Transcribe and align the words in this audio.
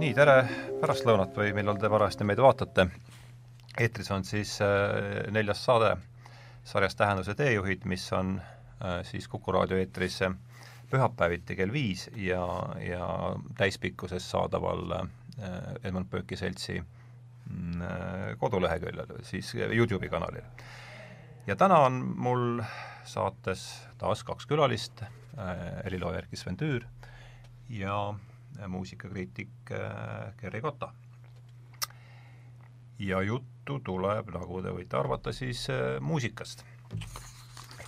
nii, 0.00 0.14
tere 0.16 0.34
pärastlõunat 0.80 1.34
või 1.36 1.50
millal 1.52 1.76
te 1.76 1.88
parajasti 1.92 2.24
meid 2.24 2.40
vaatate. 2.40 2.86
eetris 3.78 4.08
on 4.10 4.22
siis 4.24 4.54
äh, 4.64 5.26
neljas 5.28 5.60
saade 5.64 5.90
sarjas 6.64 6.96
Tähenduse 6.96 7.34
teejuhid, 7.36 7.84
mis 7.84 8.06
on 8.16 8.38
äh, 8.40 9.02
siis 9.04 9.28
Kuku 9.28 9.52
raadio 9.52 9.76
eetris 9.76 10.22
pühapäeviti 10.90 11.56
kell 11.56 11.72
viis 11.72 12.06
ja, 12.16 12.40
ja 12.80 13.10
täispikkuses 13.58 14.30
saadaval 14.30 14.94
äh, 15.02 15.04
Edmund 15.84 16.08
Pööki 16.08 16.36
seltsi 16.36 16.78
mm, 16.80 17.84
koduleheküljel, 18.40 19.18
siis 19.22 19.52
Youtube'i 19.54 20.08
kanalil. 20.08 20.48
ja 21.46 21.56
täna 21.56 21.78
on 21.90 22.00
mul 22.16 22.62
saates 23.04 23.68
taas 23.98 24.24
kaks 24.24 24.48
külalist 24.48 25.04
helilooja 25.84 26.24
Erkki 26.24 26.36
Sven 26.36 26.56
Tüür 26.56 26.88
ja 27.68 28.00
muusikakriitik 28.68 29.48
äh, 29.72 30.34
Gerri 30.40 30.60
Kotta. 30.60 30.92
ja 32.98 33.22
juttu 33.22 33.80
tuleb, 33.80 34.28
nagu 34.34 34.62
te 34.62 34.72
võite 34.76 34.98
arvata, 34.98 35.32
siis 35.32 35.68
äh, 35.70 36.00
muusikast. 36.00 36.64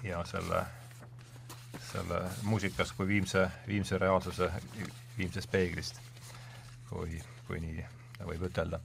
ja 0.02 0.24
selle, 0.24 0.64
selle 1.92 2.22
muusikast 2.42 2.96
kui 2.96 3.06
viimse, 3.06 3.48
viimse 3.66 3.98
reaalsuse, 3.98 4.50
viimsest 5.18 5.50
peeglist, 5.50 6.00
kui, 6.90 7.20
kui 7.46 7.60
nii 7.60 7.84
võib 8.26 8.46
ütelda. 8.48 8.80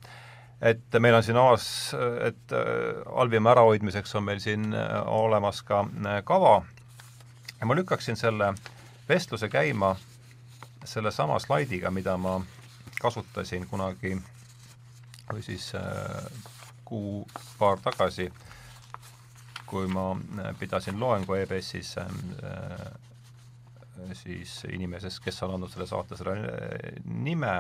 et 0.62 1.00
meil 1.00 1.16
on 1.16 1.23
siin 1.23 1.38
avas, 1.38 1.94
et 2.25 2.52
äh, 2.52 3.03
halvima 3.16 3.52
ärahoidmiseks 3.55 4.16
on 4.16 4.23
meil 4.23 4.39
siin 4.44 4.73
olemas 5.05 5.62
ka 5.64 5.86
kava 6.25 6.64
ja 7.59 7.66
ma 7.66 7.75
lükkaksin 7.75 8.17
selle 8.17 8.53
vestluse 9.09 9.50
käima 9.50 9.95
sellesama 10.88 11.40
slaidiga, 11.40 11.92
mida 11.92 12.18
ma 12.18 12.38
kasutasin 13.02 13.68
kunagi 13.68 14.16
või 15.28 15.44
siis 15.44 15.74
äh, 15.76 16.28
kuu-paar 16.88 17.82
tagasi, 17.84 18.30
kui 19.68 19.88
ma 19.92 20.12
äh, 20.16 20.54
pidasin 20.60 21.00
loengu 21.00 21.36
EBS-is 21.36 21.98
äh, 22.00 22.08
siis 24.14 24.62
inimesest, 24.72 25.20
kes 25.24 25.44
on 25.44 25.58
andnud 25.58 25.74
selle 25.74 25.88
saate 25.90 26.18
selle 26.18 26.38
nime, 27.04 27.56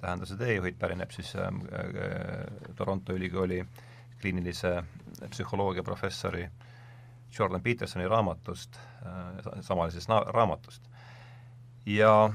tähenduse 0.00 0.36
teejuhid 0.36 0.76
pärineb 0.78 1.10
siis 1.10 1.30
Toronto 2.76 3.14
ülikooli 3.16 3.62
kliinilise 4.20 4.74
psühholoogia 5.30 5.82
professori 5.82 6.44
Jordan 7.38 7.62
Petersoni 7.64 8.04
raamatust, 8.08 8.76
samalisest 9.64 10.12
raamatust 10.36 10.84
ja 11.86 12.32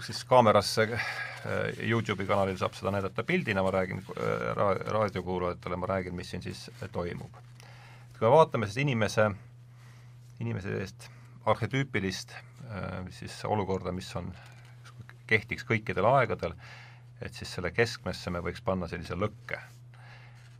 siis 0.00 0.24
kaamerasse 0.24 0.88
äh, 0.92 1.00
Youtube'i 1.88 2.26
kanalil 2.26 2.56
saab 2.56 2.76
seda 2.78 2.92
näidata 2.94 3.24
pildina, 3.26 3.62
ma 3.62 3.72
räägin 3.74 3.98
äh, 3.98 4.54
ra-, 4.56 4.78
raadiokuulajatele, 4.96 5.76
ma 5.76 5.90
räägin, 5.90 6.14
mis 6.14 6.30
siin 6.30 6.42
siis 6.42 6.70
toimub. 6.92 7.34
kui 8.14 8.28
me 8.28 8.30
vaatame 8.30 8.66
siis 8.66 8.84
inimese, 8.84 9.30
inimese 10.40 10.70
sellist 10.70 11.08
arhetüüpilist 11.46 12.36
äh, 12.36 13.10
siis 13.10 13.44
olukorda, 13.44 13.92
mis 13.92 14.14
on, 14.16 14.30
kehtiks 15.26 15.66
kõikidel 15.66 16.06
aegadel, 16.06 16.54
et 17.22 17.34
siis 17.34 17.50
selle 17.56 17.70
keskmesse 17.74 18.30
me 18.30 18.42
võiks 18.44 18.62
panna 18.62 18.88
sellise 18.88 19.16
lõkke. 19.18 19.58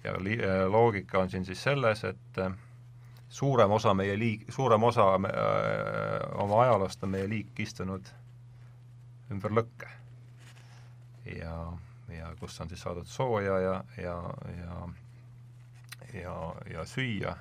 ja 0.05 0.15
loogika 0.69 1.19
on 1.19 1.31
siin 1.31 1.45
siis 1.45 1.63
selles, 1.63 2.05
et 2.05 2.41
suurem 3.29 3.71
osa 3.71 3.95
meie 3.95 4.19
liik, 4.19 4.45
suurem 4.53 4.83
osa 4.83 5.19
me, 5.19 5.29
öö, 5.29 6.19
oma 6.45 6.63
ajaloost 6.63 7.03
on 7.05 7.11
meie 7.17 7.29
liik 7.29 7.61
istunud 7.61 8.11
ümber 9.33 9.55
lõkke. 9.61 9.89
ja, 11.39 11.73
ja 12.13 12.35
kus 12.41 12.61
on 12.61 12.69
siis 12.69 12.85
saadud 12.85 13.07
sooja 13.07 13.59
ja, 13.61 13.85
ja, 13.97 14.19
ja 14.59 14.89
ja, 16.15 16.55
ja 16.71 16.85
süüa, 16.87 17.37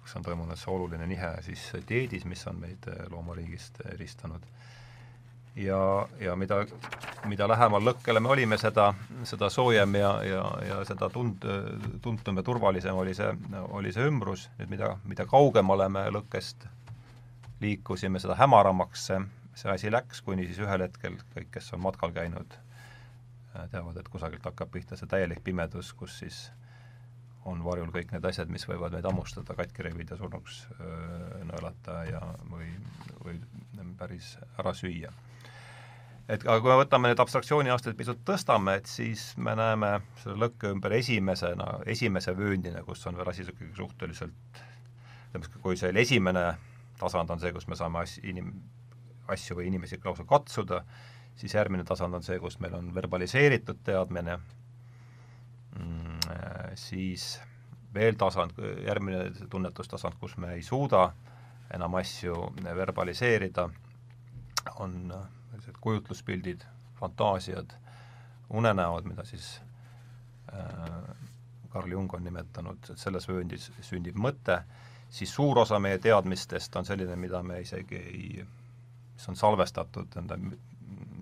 kus 0.00 0.16
on 0.16 0.24
toimunud 0.24 0.56
see 0.56 0.72
oluline 0.72 1.06
nihe 1.06 1.32
siis 1.44 1.66
dieedis, 1.88 2.24
mis 2.24 2.46
on 2.48 2.60
meid 2.62 2.88
loomariigist 3.12 3.82
eristanud 3.92 4.46
ja, 5.58 6.08
ja 6.20 6.36
mida, 6.36 6.62
mida 7.26 7.48
lähemal 7.48 7.82
lõkkele 7.90 8.20
me 8.22 8.30
olime, 8.34 8.58
seda, 8.60 8.92
seda 9.28 9.50
soojem 9.50 9.96
ja, 9.98 10.12
ja, 10.26 10.44
ja 10.68 10.78
seda 10.88 11.08
tund-, 11.12 11.46
tuntum 12.02 12.38
ja 12.38 12.44
turvalisem 12.46 12.96
oli 12.98 13.14
see, 13.16 13.30
oli 13.74 13.92
see 13.94 14.06
ümbrus, 14.08 14.48
nüüd 14.60 14.76
mida, 14.76 14.92
mida 15.08 15.26
kaugemale 15.28 15.88
me 15.92 16.06
lõkkest 16.14 16.68
liikusime, 17.62 18.22
seda 18.22 18.38
hämaramaks 18.38 19.08
see, 19.10 19.20
see 19.58 19.74
asi 19.74 19.92
läks, 19.92 20.22
kuni 20.22 20.46
siis 20.46 20.62
ühel 20.62 20.86
hetkel 20.86 21.18
kõik, 21.34 21.50
kes 21.58 21.72
on 21.74 21.82
matkal 21.82 22.14
käinud, 22.14 22.58
teavad, 23.72 23.98
et 23.98 24.08
kusagilt 24.12 24.46
hakkab 24.46 24.70
pihta 24.70 24.96
see 24.98 25.10
täielik 25.10 25.42
pimedus, 25.44 25.90
kus 25.98 26.20
siis 26.22 26.42
on 27.48 27.62
varjul 27.64 27.90
kõik 27.90 28.12
need 28.12 28.26
asjad, 28.28 28.50
mis 28.52 28.66
võivad 28.68 28.92
meid 28.94 29.06
hammustada, 29.08 29.56
katki 29.58 29.86
rebida, 29.86 30.18
surnuks 30.20 30.66
öö, 30.76 31.46
nõelata 31.48 32.02
ja 32.10 32.20
või, 32.50 32.68
või 33.24 33.38
päris 33.98 34.36
ära 34.60 34.74
süüa 34.76 35.10
et 36.28 36.44
aga 36.44 36.60
kui 36.60 36.70
me 36.70 36.78
võtame 36.82 37.10
need 37.10 37.20
abstraktsiooniaastad 37.22 37.96
pisut 37.96 38.20
tõstame, 38.28 38.78
et 38.80 38.88
siis 38.90 39.30
me 39.40 39.54
näeme 39.58 39.94
selle 40.22 40.36
lõkke 40.44 40.72
ümber 40.74 40.92
esimesena, 40.98 41.78
esimese 41.88 42.34
vööndina, 42.36 42.82
kus 42.84 43.06
on 43.08 43.16
veel 43.16 43.30
asi 43.32 43.46
niisugune 43.46 43.76
suhteliselt 43.76 44.64
ütleme, 45.28 45.62
kui 45.62 45.76
see 45.76 45.92
esimene 46.02 46.44
tasand 46.98 47.30
on 47.30 47.40
see, 47.40 47.52
kus 47.52 47.68
me 47.68 47.78
saame 47.78 48.02
as-, 48.02 48.18
inim-, 48.24 48.54
asju 49.28 49.58
või 49.58 49.68
inimesi 49.70 50.00
lausa 50.04 50.24
katsuda, 50.28 50.82
siis 51.38 51.54
järgmine 51.54 51.84
tasand 51.88 52.14
on 52.18 52.24
see, 52.26 52.38
kus 52.42 52.58
meil 52.60 52.74
on 52.78 52.90
verbaliseeritud 52.94 53.82
teadmine. 53.86 54.38
Mm,, 55.78 56.20
siis 56.80 57.38
veel 57.94 58.18
tasand, 58.18 58.56
järgmine 58.84 59.48
tunnetustasand, 59.50 60.18
kus 60.20 60.36
me 60.36 60.56
ei 60.56 60.62
suuda 60.62 61.12
enam 61.74 61.98
asju 62.00 62.34
verbaliseerida, 62.64 63.68
on 64.80 65.12
sellised 65.58 65.80
kujutluspildid, 65.80 66.60
fantaasiad, 66.98 67.72
unenäod, 68.50 69.04
mida 69.04 69.24
siis 69.24 69.60
äh, 70.52 71.16
Carl 71.72 71.90
Jung 71.90 72.14
on 72.14 72.24
nimetanud, 72.24 72.78
et 72.90 72.98
selles 72.98 73.28
vööndis 73.28 73.70
sünnib 73.82 74.16
mõte, 74.16 74.62
siis 75.10 75.34
suur 75.34 75.58
osa 75.58 75.78
meie 75.78 75.98
teadmistest 75.98 76.76
on 76.76 76.86
selline, 76.86 77.16
mida 77.16 77.42
me 77.42 77.60
isegi 77.60 77.96
ei, 77.96 78.46
mis 79.14 79.28
on 79.28 79.36
salvestatud 79.36 80.16
enda 80.16 80.38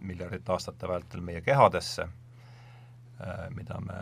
miljardite 0.06 0.52
aastate 0.52 0.88
vältel 0.88 1.24
meie 1.24 1.40
kehadesse 1.40 2.04
äh,, 2.04 3.48
mida 3.56 3.80
me, 3.80 3.98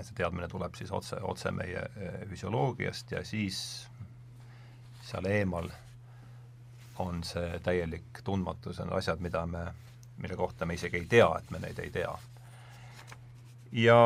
see 0.00 0.16
teadmine 0.16 0.48
tuleb 0.48 0.74
siis 0.74 0.90
otse, 0.92 1.20
otse 1.22 1.52
meie 1.52 1.84
äh, 1.84 2.20
füsioloogiast 2.28 3.12
ja 3.12 3.24
siis 3.24 3.60
seal 5.04 5.28
eemal 5.28 5.68
on 6.98 7.24
see 7.24 7.58
täielik 7.64 8.22
tundmatus, 8.24 8.80
on 8.80 8.92
asjad, 8.92 9.20
mida 9.20 9.46
me, 9.46 9.66
mille 10.18 10.36
kohta 10.36 10.66
me 10.66 10.74
isegi 10.74 11.02
ei 11.02 11.06
tea, 11.10 11.28
et 11.38 11.50
me 11.50 11.60
neid 11.62 11.78
ei 11.78 11.90
tea. 11.90 12.14
ja 13.72 13.98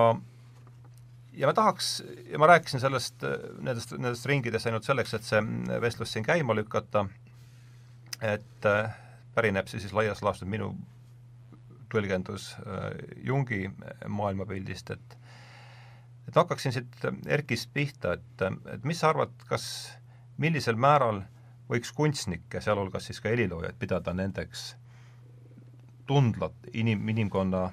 ja 1.39 1.47
ma 1.47 1.55
tahaks, 1.55 2.03
ja 2.33 2.39
ma 2.39 2.49
rääkisin 2.51 2.81
sellest, 2.81 3.23
nendest, 3.61 3.93
nendest 3.93 4.27
ringidest 4.27 4.67
ainult 4.67 4.87
selleks, 4.89 5.15
et 5.15 5.27
see 5.27 5.43
vestlus 5.81 6.13
siin 6.13 6.27
käima 6.27 6.57
lükata, 6.57 7.07
et 8.21 8.67
äh, 8.67 8.97
pärineb 9.35 9.69
see 9.71 9.81
siis 9.81 9.95
laias 9.95 10.23
laastus 10.23 10.49
minu 10.49 10.73
tõlgendus 11.93 12.51
äh, 12.59 12.91
Jungi 13.25 13.69
maailmapildist, 14.09 14.97
et 14.97 15.19
et 16.29 16.37
hakkaksin 16.37 16.75
siit 16.75 17.05
Erkist 17.27 17.71
pihta, 17.73 18.19
et, 18.19 18.43
et 18.75 18.83
mis 18.85 18.99
sa 19.01 19.09
arvad, 19.15 19.31
kas, 19.49 19.65
millisel 20.37 20.77
määral 20.77 21.23
äh, 21.23 21.38
võiks 21.71 21.93
kunstnikke, 21.93 22.61
sealhulgas 22.65 23.09
siis 23.11 23.21
ka 23.21 23.33
heliloojaid, 23.33 23.77
pidada 23.79 24.15
nendeks 24.17 24.71
tundlat, 26.09 26.55
inim, 26.73 27.03
inimkonna, 27.09 27.67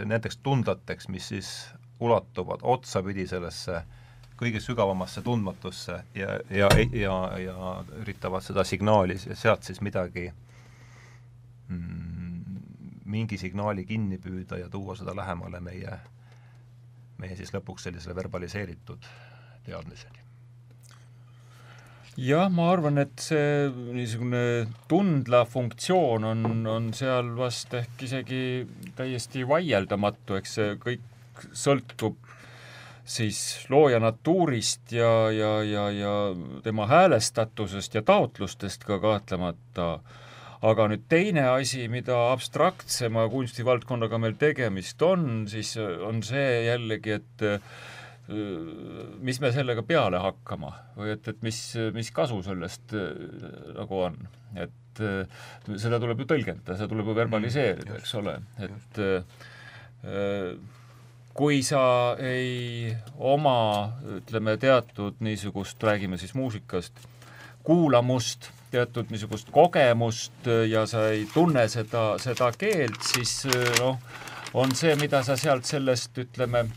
nendeks 0.00 0.38
tundlateks, 0.42 1.08
mis 1.12 1.28
siis 1.28 1.50
ulatuvad 2.00 2.64
otsapidi 2.64 3.26
sellesse 3.28 3.82
kõige 4.40 4.60
sügavamasse 4.60 5.22
tundmatusse 5.22 6.00
ja, 6.14 6.38
ja, 6.50 6.68
ja, 6.92 7.18
ja 7.38 7.74
üritavad 8.00 8.42
seda 8.42 8.64
signaali 8.66 9.18
sealt 9.20 9.62
siis 9.62 9.78
midagi 9.84 10.26
mm, 11.68 12.58
mingi 13.04 13.38
signaali 13.38 13.86
kinni 13.86 14.18
püüda 14.18 14.58
ja 14.58 14.68
tuua 14.72 14.96
seda 14.98 15.14
lähemale 15.16 15.60
meie, 15.62 16.00
meie 17.22 17.38
siis 17.38 17.54
lõpuks 17.54 17.86
sellisele 17.86 18.16
verbaliseeritud 18.16 19.06
teadmiseni 19.68 20.23
jah, 22.20 22.50
ma 22.52 22.68
arvan, 22.72 23.00
et 23.02 23.22
see 23.22 23.70
niisugune 23.94 24.66
tundla 24.90 25.44
funktsioon 25.48 26.26
on, 26.28 26.44
on 26.70 26.92
seal 26.96 27.32
vast 27.38 27.74
ehk 27.74 28.04
isegi 28.06 28.44
täiesti 28.96 29.42
vaieldamatu, 29.48 30.38
eks 30.38 30.54
see 30.58 30.76
kõik 30.82 31.48
sõltub 31.56 32.20
siis 33.04 33.66
looja 33.68 33.98
natuurist 34.00 34.92
ja, 34.94 35.30
ja, 35.34 35.54
ja, 35.66 35.88
ja 35.92 36.12
tema 36.64 36.86
häälestatusest 36.88 37.98
ja 37.98 38.02
taotlustest 38.02 38.86
ka 38.88 38.98
kahtlemata, 39.02 39.88
aga 40.64 40.86
nüüd 40.88 41.04
teine 41.10 41.44
asi, 41.52 41.84
mida 41.92 42.16
abstraktsema 42.32 43.26
kunstivaldkonnaga 43.32 44.22
meil 44.22 44.38
tegemist 44.40 45.02
on, 45.04 45.44
siis 45.50 45.74
on 45.76 46.22
see 46.24 46.64
jällegi, 46.70 47.18
et 47.18 47.46
mis 48.28 49.40
me 49.42 49.50
sellega 49.52 49.82
peale 49.84 50.20
hakkama 50.22 50.70
või 50.96 51.10
et, 51.12 51.26
et 51.28 51.42
mis, 51.44 51.58
mis 51.92 52.08
kasu 52.14 52.38
sellest 52.46 52.94
nagu 52.94 53.98
on, 54.06 54.16
et 54.56 55.02
seda 55.76 55.98
tuleb 56.00 56.22
ju 56.22 56.28
tõlgendada, 56.30 56.78
seda 56.78 56.88
tuleb 56.88 57.10
ju 57.10 57.16
verbaliseerida, 57.18 57.98
eks 57.98 58.14
ole, 58.20 58.38
et 58.64 59.02
kui 61.34 61.62
sa 61.66 62.14
ei 62.22 62.94
oma, 63.18 63.90
ütleme, 64.20 64.54
teatud 64.62 65.18
niisugust, 65.24 65.82
räägime 65.82 66.18
siis 66.18 66.34
muusikast, 66.38 67.02
kuulamust, 67.66 68.52
teatud 68.70 69.10
niisugust 69.10 69.50
kogemust 69.54 70.46
ja 70.68 70.84
sa 70.86 71.08
ei 71.10 71.26
tunne 71.34 71.66
seda, 71.68 72.14
seda 72.22 72.52
keelt, 72.58 73.00
siis 73.02 73.42
noh, 73.80 73.98
on 74.54 74.74
see, 74.78 74.94
mida 75.00 75.24
sa 75.26 75.36
sealt 75.40 75.66
sellest, 75.66 76.14
ütleme, 76.22 76.68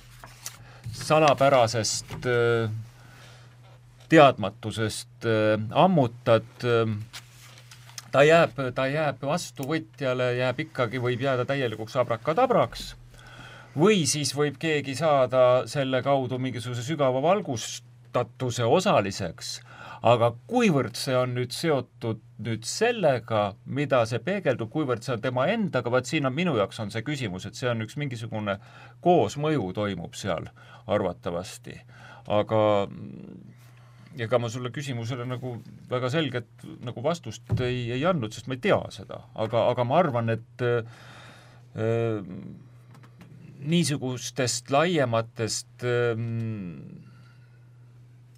salapärasest 1.03 2.25
äh, 2.25 2.69
teadmatusest 4.09 5.25
äh, 5.25 5.57
ammutad, 5.71 6.47
äh, 6.63 6.93
ta 8.11 8.23
jääb, 8.23 8.59
ta 8.75 8.87
jääb 8.87 9.21
vastuvõtjale, 9.21 10.33
jääb 10.39 10.63
ikkagi, 10.67 11.01
võib 11.03 11.21
jääda 11.21 11.45
täielikuks 11.49 11.97
abrakadabraks 12.01 12.93
või 13.77 14.05
siis 14.09 14.33
võib 14.35 14.57
keegi 14.59 14.95
saada 14.97 15.67
selle 15.69 16.01
kaudu 16.05 16.39
mingisuguse 16.41 16.85
sügava 16.85 17.21
valgustatuse 17.21 18.65
osaliseks 18.65 19.59
aga 20.05 20.31
kuivõrd 20.49 20.97
see 20.99 21.15
on 21.17 21.33
nüüd 21.37 21.53
seotud 21.55 22.21
nüüd 22.43 22.65
sellega, 22.69 23.55
mida 23.65 24.03
see 24.09 24.19
peegeldub, 24.21 24.69
kuivõrd 24.73 25.05
see 25.05 25.15
on 25.15 25.23
tema 25.23 25.47
endaga, 25.49 25.89
vaat 25.93 26.09
siin 26.09 26.29
on 26.29 26.35
minu 26.37 26.53
jaoks 26.59 26.79
on 26.83 26.93
see 26.93 27.01
küsimus, 27.05 27.47
et 27.49 27.57
see 27.57 27.69
on 27.71 27.81
üks 27.85 27.97
mingisugune 27.97 28.59
koosmõju 29.05 29.71
toimub 29.77 30.17
seal 30.17 30.49
arvatavasti. 30.85 31.79
aga 32.27 32.61
ega 34.17 34.39
ma 34.41 34.49
sulle 34.49 34.69
küsimusele 34.73 35.25
nagu 35.25 35.55
väga 35.89 36.09
selget 36.11 36.65
nagu 36.85 37.01
vastust 37.05 37.49
ei, 37.61 37.91
ei 37.95 38.05
andnud, 38.05 38.33
sest 38.33 38.47
ma 38.49 38.57
ei 38.57 38.61
tea 38.61 38.79
seda, 38.93 39.23
aga, 39.35 39.67
aga 39.71 39.85
ma 39.87 39.99
arvan, 40.01 40.29
et 40.33 40.65
äh, 40.65 42.27
niisugustest 43.65 44.69
laiematest 44.73 45.85
äh, 45.85 46.13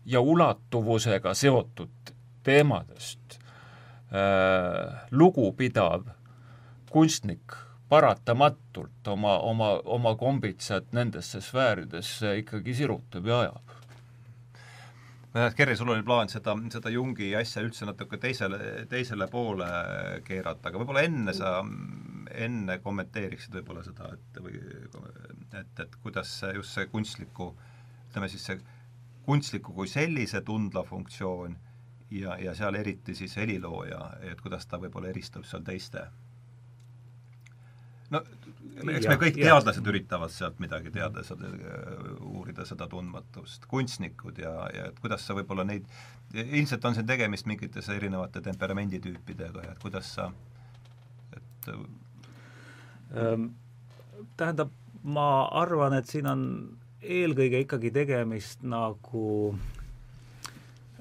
ja 0.05 0.21
ulatuvusega 0.21 1.33
seotud 1.33 2.13
teemadest 2.43 3.39
äh, 3.39 5.01
lugupidav 5.11 6.07
kunstnik 6.89 7.57
paratamatult 7.89 9.07
oma, 9.07 9.39
oma, 9.39 9.69
oma 9.85 10.15
kombitsat 10.15 10.93
nendesse 10.93 11.41
sfääridesse 11.41 12.37
ikkagi 12.43 12.73
sirutab 12.77 13.25
ja 13.25 13.39
ajab. 13.39 13.75
Kerri, 15.55 15.75
sul 15.77 15.91
oli 15.93 16.03
plaan 16.03 16.29
seda, 16.29 16.55
seda 16.73 16.89
Jungi 16.89 17.29
asja 17.37 17.61
üldse 17.61 17.85
natuke 17.85 18.17
teisele, 18.17 18.85
teisele 18.89 19.27
poole 19.29 19.67
keerata, 20.25 20.71
aga 20.71 20.81
võib-olla 20.81 21.03
enne 21.05 21.35
sa, 21.37 21.59
enne 22.33 22.79
kommenteeriksid 22.81 23.53
võib-olla 23.59 23.83
seda, 23.85 24.09
et 24.17 24.39
või 24.41 24.57
et, 24.57 25.83
et 25.85 25.95
kuidas 26.01 26.33
just 26.55 26.73
see 26.73 26.89
kunstliku, 26.89 27.51
ütleme 28.09 28.29
siis 28.29 28.47
see 28.49 28.57
kunstliku 29.29 29.75
kui 29.77 29.87
sellise 29.87 30.41
tundla 30.45 30.83
funktsioon 30.83 31.57
ja, 32.11 32.37
ja 32.41 32.55
seal 32.57 32.79
eriti 32.79 33.15
siis 33.15 33.37
helilooja, 33.37 34.01
et 34.31 34.41
kuidas 34.41 34.65
ta 34.67 34.81
võib-olla 34.81 35.13
eristub 35.13 35.45
seal 35.45 35.61
teiste 35.67 36.07
no 38.13 38.23
eks 38.93 39.07
me 39.09 39.17
kõik 39.19 39.37
teadlased 39.37 39.83
ja. 39.83 39.91
üritavad 39.91 40.33
sealt 40.33 40.59
midagi 40.63 40.91
teada 40.93 41.23
saada, 41.25 41.49
uurida 42.25 42.65
seda 42.67 42.87
tundmatust, 42.91 43.65
kunstnikud 43.71 44.39
ja, 44.41 44.53
ja 44.73 44.89
et 44.91 44.99
kuidas 45.03 45.25
sa 45.27 45.35
võib-olla 45.37 45.65
neid, 45.67 45.87
ilmselt 46.33 46.85
on 46.89 46.97
siin 46.97 47.09
tegemist 47.09 47.49
mingite 47.49 47.83
erinevate 47.95 48.41
temperamenditüüpidega 48.45 49.65
ja 49.67 49.75
et 49.75 49.81
kuidas 49.83 50.13
sa, 50.17 50.29
et 51.35 51.71
ähm, 51.73 53.49
tähendab, 54.39 54.73
ma 55.03 55.29
arvan, 55.61 55.95
et 55.99 56.09
siin 56.09 56.29
on 56.29 56.45
eelkõige 56.99 57.61
ikkagi 57.63 57.91
tegemist 57.95 58.63
nagu 58.67 59.53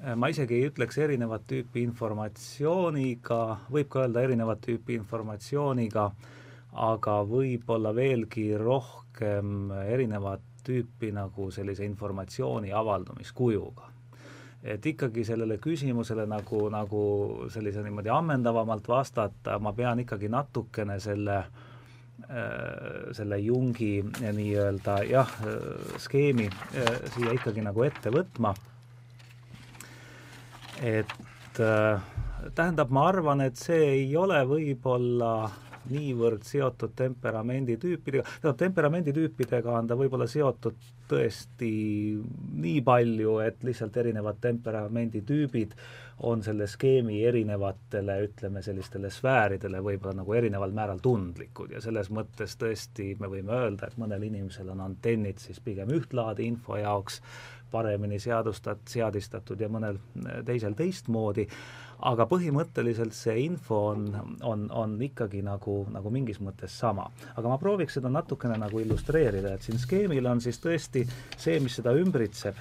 äh, 0.03 0.15
ma 0.15 0.31
isegi 0.31 0.59
ei 0.59 0.69
ütleks 0.71 0.99
erinevat 1.03 1.47
tüüpi 1.51 1.83
informatsiooniga, 1.83 3.41
võib 3.73 3.91
ka 3.91 4.05
öelda 4.07 4.23
erinevat 4.23 4.63
tüüpi 4.67 4.95
informatsiooniga, 5.01 6.09
aga 6.79 7.15
võib-olla 7.27 7.95
veelgi 7.97 8.53
rohkem 8.61 9.73
erinevat 9.89 10.45
tüüpi 10.67 11.11
nagu 11.17 11.51
sellise 11.51 11.87
informatsiooni 11.87 12.73
avaldumiskujuga. 12.73 13.95
et 14.63 14.87
ikkagi 14.87 15.23
sellele 15.25 15.59
küsimusele 15.63 16.27
nagu, 16.27 16.69
nagu 16.69 17.03
sellise 17.51 17.83
niimoodi 17.83 18.11
ammendavamalt 18.11 18.89
vastata, 18.89 19.59
ma 19.59 19.73
pean 19.73 20.01
ikkagi 20.03 20.29
natukene 20.29 20.99
selle 21.01 21.37
äh, 21.39 21.68
selle 23.17 23.39
Jungi 23.41 24.03
nii-öelda 24.05 24.99
jah, 25.09 25.31
skeemi 25.97 26.49
äh, 26.77 26.91
siia 27.15 27.33
ikkagi 27.33 27.65
nagu 27.65 27.87
ette 27.87 28.13
võtma. 28.13 28.53
et 30.85 31.61
äh, 31.61 32.03
tähendab, 32.55 32.93
ma 32.95 33.09
arvan, 33.09 33.41
et 33.47 33.57
see 33.59 33.81
ei 33.95 34.13
ole 34.17 34.43
võib-olla 34.47 35.33
niivõrd 35.89 36.45
seotud 36.45 36.93
temperamentitüüpidega, 36.99 38.25
tähendab 38.43 38.61
temperamentitüüpidega 38.61 39.73
on 39.73 39.89
ta 39.89 39.97
võib-olla 39.99 40.29
seotud 40.29 40.77
tõesti 41.09 41.73
nii 42.61 42.83
palju, 42.85 43.39
et 43.41 43.65
lihtsalt 43.65 43.97
erinevad 43.97 44.37
temperamentitüübid 44.45 45.75
on 46.23 46.43
selle 46.43 46.67
skeemi 46.67 47.21
erinevatele, 47.27 48.17
ütleme 48.27 48.63
sellistele 48.63 49.11
sfääridele 49.11 49.83
võib-olla 49.85 50.21
nagu 50.23 50.35
erineval 50.35 50.73
määral 50.75 51.03
tundlikud 51.03 51.77
ja 51.77 51.83
selles 51.85 52.11
mõttes 52.11 52.57
tõesti 52.59 53.13
me 53.21 53.31
võime 53.31 53.55
öelda, 53.55 53.87
et 53.87 54.01
mõnel 54.01 54.27
inimesel 54.27 54.73
on 54.75 54.83
antennid 54.89 55.39
siis 55.39 55.61
pigem 55.63 55.93
üht 55.95 56.15
laadi 56.17 56.49
info 56.51 56.79
jaoks 56.81 57.21
paremini 57.71 58.19
seadustat-, 58.19 58.89
seadistatud 58.89 59.61
ja 59.61 59.69
mõnel 59.71 60.01
teisel 60.49 60.75
teistmoodi, 60.75 61.47
aga 62.07 62.27
põhimõtteliselt 62.31 63.15
see 63.17 63.35
info 63.43 63.79
on, 63.91 64.05
on, 64.47 64.67
on 64.71 64.95
ikkagi 65.03 65.41
nagu, 65.43 65.81
nagu 65.91 66.13
mingis 66.15 66.39
mõttes 66.45 66.77
sama. 66.79 67.09
aga 67.35 67.51
ma 67.51 67.59
prooviks 67.59 67.99
seda 67.99 68.11
natukene 68.13 68.59
nagu 68.61 68.79
illustreerida, 68.83 69.55
et 69.55 69.67
siin 69.67 69.81
skeemil 69.83 70.27
on 70.31 70.41
siis 70.45 70.61
tõesti 70.63 71.05
see, 71.37 71.59
mis 71.65 71.79
seda 71.81 71.95
ümbritseb, 71.99 72.61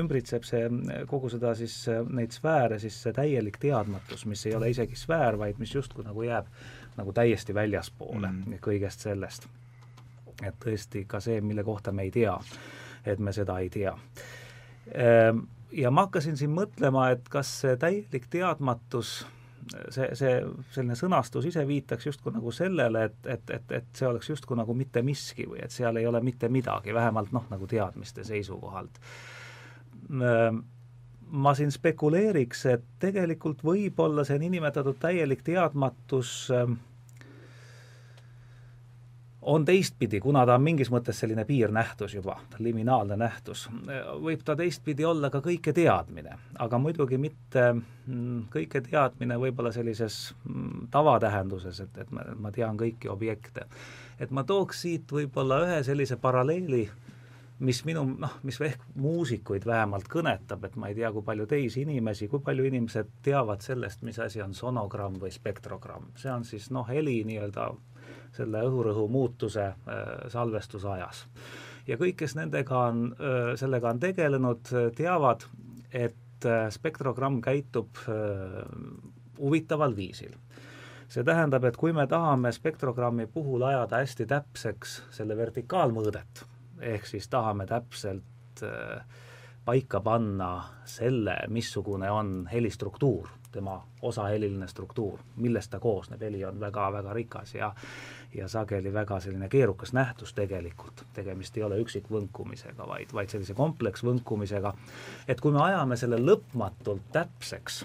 ümbritseb 0.00 0.46
see, 0.48 0.66
kogu 1.10 1.30
seda 1.30 1.54
siis, 1.58 1.76
neid 2.10 2.34
sfääre, 2.34 2.80
siis 2.82 2.98
see 3.04 3.14
täielik 3.14 3.60
teadmatus, 3.62 4.26
mis 4.26 4.46
ei 4.50 4.56
ole 4.58 4.72
isegi 4.74 4.98
sfäär, 4.98 5.38
vaid 5.38 5.62
mis 5.62 5.74
justkui 5.74 6.06
nagu 6.06 6.26
jääb 6.26 6.50
nagu 6.98 7.14
täiesti 7.14 7.54
väljaspoole 7.54 8.28
mm. 8.28 8.60
kõigest 8.64 9.06
sellest. 9.06 9.48
et 10.42 10.54
tõesti 10.58 11.04
ka 11.06 11.20
see, 11.22 11.40
mille 11.40 11.62
kohta 11.62 11.92
me 11.92 12.02
ei 12.02 12.10
tea, 12.10 12.34
et 13.06 13.20
me 13.22 13.32
seda 13.32 13.60
ei 13.62 13.70
tea 13.70 13.92
ehm, 14.90 15.44
ja 15.72 15.90
ma 15.90 16.06
hakkasin 16.06 16.36
siin 16.36 16.52
mõtlema, 16.54 17.08
et 17.14 17.28
kas 17.32 17.50
see 17.62 17.76
täielik 17.80 18.28
teadmatus, 18.32 19.12
see, 19.94 20.08
see 20.18 20.34
selline 20.74 20.96
sõnastus 20.98 21.46
ise 21.48 21.64
viitaks 21.68 22.06
justkui 22.10 22.34
nagu 22.34 22.52
sellele, 22.54 23.06
et, 23.10 23.18
et, 23.26 23.50
et, 23.56 23.74
et 23.80 23.90
see 23.96 24.08
oleks 24.08 24.32
justkui 24.32 24.58
nagu 24.58 24.76
mitte 24.76 25.02
miski 25.06 25.46
või 25.48 25.62
et 25.64 25.74
seal 25.74 25.98
ei 26.00 26.06
ole 26.06 26.22
mitte 26.24 26.50
midagi, 26.52 26.94
vähemalt 26.94 27.32
noh, 27.32 27.48
nagu 27.50 27.68
teadmiste 27.70 28.24
seisukohalt. 28.28 29.00
ma 31.32 31.54
siin 31.56 31.70
spekuleeriks, 31.72 32.66
et 32.66 32.82
tegelikult 33.00 33.62
võib-olla 33.64 34.24
see 34.28 34.38
niinimetatud 34.42 34.98
täielik 35.00 35.40
teadmatus 35.46 36.50
äh, 36.52 36.74
on 39.42 39.64
teistpidi, 39.64 40.20
kuna 40.20 40.44
ta 40.46 40.54
on 40.54 40.62
mingis 40.62 40.90
mõttes 40.92 41.18
selline 41.18 41.44
piirnähtus 41.44 42.14
juba, 42.14 42.36
liminaalne 42.62 43.16
nähtus, 43.18 43.66
võib 44.22 44.44
ta 44.46 44.54
teistpidi 44.58 45.04
olla 45.04 45.30
ka 45.30 45.42
kõike 45.42 45.74
teadmine, 45.74 46.36
aga 46.62 46.78
muidugi 46.78 47.18
mitte 47.18 47.64
mm, 47.72 48.48
kõike 48.52 48.84
teadmine 48.86 49.38
võib-olla 49.42 49.72
sellises 49.74 50.34
mm, 50.44 50.88
tavatähenduses, 50.94 51.82
et, 51.82 52.02
et 52.04 52.12
ma, 52.14 52.26
ma 52.38 52.54
tean 52.54 52.78
kõiki 52.78 53.10
objekte. 53.10 53.66
et 54.20 54.30
ma 54.30 54.44
tooks 54.44 54.84
siit 54.86 55.12
võib-olla 55.12 55.62
ühe 55.66 55.82
sellise 55.82 56.16
paralleeli, 56.22 56.86
mis 57.62 57.84
minu 57.86 58.04
noh, 58.18 58.38
mis 58.46 58.58
ehk 58.62 58.82
muusikuid 58.94 59.66
vähemalt 59.66 60.06
kõnetab, 60.10 60.64
et 60.66 60.76
ma 60.76 60.90
ei 60.90 60.94
tea, 60.98 61.10
kui 61.12 61.22
palju 61.22 61.46
teisi 61.50 61.82
inimesi, 61.82 62.28
kui 62.28 62.42
palju 62.42 62.64
inimesed 62.70 63.10
teavad 63.22 63.62
sellest, 63.62 64.02
mis 64.06 64.18
asi 64.22 64.42
on 64.42 64.54
sonogramm 64.54 65.18
või 65.22 65.34
spektrogramm, 65.34 66.12
see 66.18 66.30
on 66.30 66.46
siis 66.46 66.70
noh, 66.74 66.86
heli 66.88 67.22
nii-öelda 67.26 67.72
selle 68.32 68.62
õhurõhu 68.66 69.08
muutuse 69.12 69.64
äh, 69.64 69.74
salvestusajas. 70.32 71.26
ja 71.86 71.96
kõik, 71.96 72.16
kes 72.22 72.36
nendega 72.38 72.86
on, 72.88 73.04
äh, 73.18 73.54
sellega 73.60 73.90
on 73.90 74.00
tegelenud, 74.00 74.72
teavad, 74.96 75.46
et 75.92 76.46
äh, 76.46 76.68
spektrogramm 76.70 77.40
käitub 77.42 77.98
huvitaval 79.38 79.96
viisil 79.96 80.36
see 81.12 81.24
tähendab, 81.28 81.64
et 81.68 81.76
kui 81.76 81.92
me 81.92 82.06
tahame 82.08 82.52
spektrogrammi 82.52 83.26
puhul 83.32 83.66
ajada 83.68 84.00
hästi 84.00 84.26
täpseks 84.30 84.94
selle 85.12 85.36
vertikaalmõõdet, 85.36 86.44
ehk 86.80 87.06
siis 87.08 87.28
tahame 87.28 87.66
täpselt 87.68 88.64
äh, 88.64 89.02
paika 89.64 90.00
panna 90.00 90.52
selle, 90.88 91.36
missugune 91.52 92.10
on 92.10 92.32
helistruktuur, 92.52 93.28
tema 93.52 93.82
osaheliline 94.02 94.68
struktuur, 94.68 95.18
millest 95.36 95.70
ta 95.70 95.80
koosneb, 95.80 96.20
heli 96.20 96.44
on 96.44 96.60
väga-väga 96.60 97.12
rikas 97.12 97.54
ja 97.54 97.72
ja 98.34 98.48
sageli 98.48 98.92
väga 98.92 99.20
selline 99.20 99.48
keerukas 99.48 99.92
nähtus 99.92 100.32
tegelikult, 100.34 101.04
tegemist 101.12 101.56
ei 101.56 101.62
ole 101.62 101.80
üksikvõnkumisega, 101.82 102.86
vaid, 102.88 103.12
vaid 103.12 103.28
sellise 103.28 103.54
kompleksvõnkumisega, 103.54 104.72
et 105.28 105.40
kui 105.40 105.52
me 105.52 105.60
ajame 105.62 105.96
selle 106.00 106.16
lõpmatult 106.16 107.10
täpseks, 107.12 107.84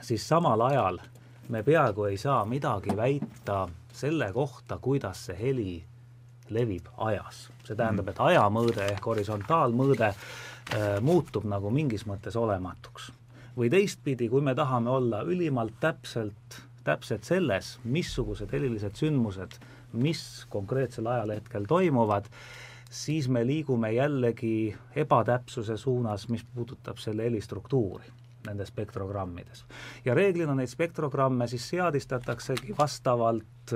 siis 0.00 0.28
samal 0.28 0.60
ajal 0.70 1.02
me 1.48 1.62
peaaegu 1.62 2.04
ei 2.04 2.16
saa 2.16 2.44
midagi 2.44 2.96
väita 2.96 3.68
selle 3.92 4.32
kohta, 4.32 4.78
kuidas 4.78 5.26
see 5.26 5.36
heli 5.40 5.84
levib 6.48 6.86
ajas. 6.96 7.50
see 7.64 7.76
tähendab, 7.76 8.08
et 8.08 8.20
ajamõõde 8.22 8.84
ehk 8.92 9.06
horisontaalmõõde 9.06 10.08
äh, 10.08 10.16
muutub 11.02 11.44
nagu 11.44 11.70
mingis 11.70 12.06
mõttes 12.06 12.36
olematuks. 12.38 13.12
Või 13.56 13.70
teistpidi, 13.72 14.28
kui 14.28 14.44
me 14.44 14.54
tahame 14.54 14.90
olla 14.90 15.22
ülimalt 15.24 15.78
täpselt, 15.80 16.60
täpsed 16.84 17.24
selles, 17.26 17.76
missugused 17.84 18.52
helilised 18.52 18.98
sündmused, 18.98 19.56
mis 19.96 20.22
konkreetsel 20.52 21.08
ajahetkel 21.10 21.66
toimuvad, 21.68 22.28
siis 22.90 23.28
me 23.28 23.42
liigume 23.46 23.92
jällegi 23.96 24.76
ebatäpsuse 24.94 25.76
suunas, 25.76 26.28
mis 26.28 26.44
puudutab 26.54 27.02
selle 27.02 27.26
helistruktuuri 27.26 28.15
nendes 28.46 28.72
spektrogrammides. 28.72 29.64
ja 30.04 30.14
reeglina 30.14 30.54
neid 30.54 30.70
spektrogramme 30.70 31.48
siis 31.48 31.68
seadistataksegi 31.68 32.74
vastavalt 32.78 33.74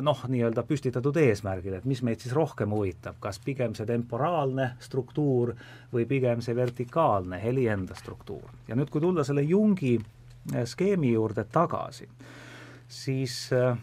noh, 0.00 0.22
nii-öelda 0.28 0.62
püstitatud 0.66 1.16
eesmärgile, 1.20 1.78
et 1.78 1.84
mis 1.86 2.02
meid 2.02 2.22
siis 2.22 2.34
rohkem 2.34 2.72
huvitab, 2.74 3.20
kas 3.22 3.38
pigem 3.44 3.74
see 3.78 3.86
temporaalne 3.86 4.72
struktuur 4.82 5.54
või 5.92 6.06
pigem 6.10 6.42
see 6.42 6.56
vertikaalne 6.56 7.38
heli 7.42 7.68
enda 7.70 7.94
struktuur. 7.94 8.50
ja 8.68 8.76
nüüd, 8.76 8.90
kui 8.90 9.00
tulla 9.00 9.24
selle 9.24 9.46
Jungi 9.46 9.94
eh, 9.98 10.64
skeemi 10.66 11.12
juurde 11.12 11.46
tagasi, 11.52 12.08
siis 12.88 13.38
äh, 13.52 13.78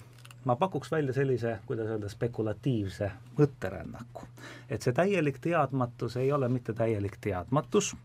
ma 0.46 0.56
pakuks 0.56 0.92
välja 0.92 1.14
sellise, 1.14 1.58
kuidas 1.66 1.88
öelda, 1.88 2.10
spekulatiivse 2.10 3.12
mõtterännaku. 3.38 4.28
et 4.70 4.82
see 4.82 4.94
täielik 4.94 5.40
teadmatus 5.40 6.18
ei 6.18 6.32
ole 6.32 6.50
mitte 6.50 6.74
täielik 6.74 7.18
teadmatus, 7.22 7.96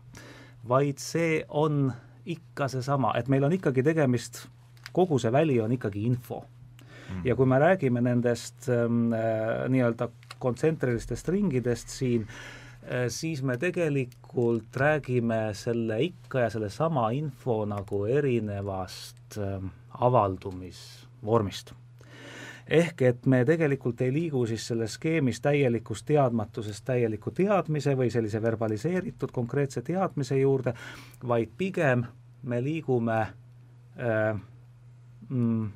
vaid 0.67 0.99
see 1.01 1.43
on 1.49 1.91
ikka 2.29 2.67
seesama, 2.67 3.13
et 3.17 3.29
meil 3.31 3.43
on 3.47 3.53
ikkagi 3.55 3.83
tegemist, 3.85 4.45
kogu 4.93 5.19
see 5.21 5.31
väli 5.33 5.59
on 5.61 5.71
ikkagi 5.75 6.05
info. 6.05 6.43
Mm.. 7.09 7.25
ja 7.25 7.35
kui 7.35 7.45
me 7.49 7.57
räägime 7.57 8.01
nendest 8.05 8.67
ähm, 8.69 9.13
äh, 9.17 9.65
nii-öelda 9.69 10.11
kontsentrilistest 10.39 11.29
ringidest 11.33 11.89
siin 11.89 12.27
äh,, 12.27 13.07
siis 13.09 13.41
me 13.41 13.57
tegelikult 13.57 14.77
räägime 14.77 15.39
selle 15.57 15.97
ikka 16.05 16.45
ja 16.45 16.51
sellesama 16.53 17.09
info 17.17 17.63
nagu 17.65 18.03
erinevast 18.05 19.39
äh, 19.41 19.57
avaldumisvormist 20.05 21.73
ehk 22.69 23.01
et 23.01 23.25
me 23.25 23.41
tegelikult 23.45 24.01
ei 24.05 24.13
liigu 24.13 24.45
siis 24.47 24.67
selles 24.67 24.93
skeemis 24.99 25.41
täielikust 25.41 26.05
teadmatusest 26.05 26.85
täieliku 26.85 27.31
teadmise 27.31 27.95
või 27.97 28.11
sellise 28.13 28.41
verbaliseeritud 28.41 29.33
konkreetse 29.33 29.81
teadmise 29.81 30.37
juurde, 30.39 30.73
vaid 31.27 31.51
pigem 31.57 32.05
me 32.43 32.61
liigume 32.63 33.19
äh, 33.19 34.39
mm, 35.29 35.69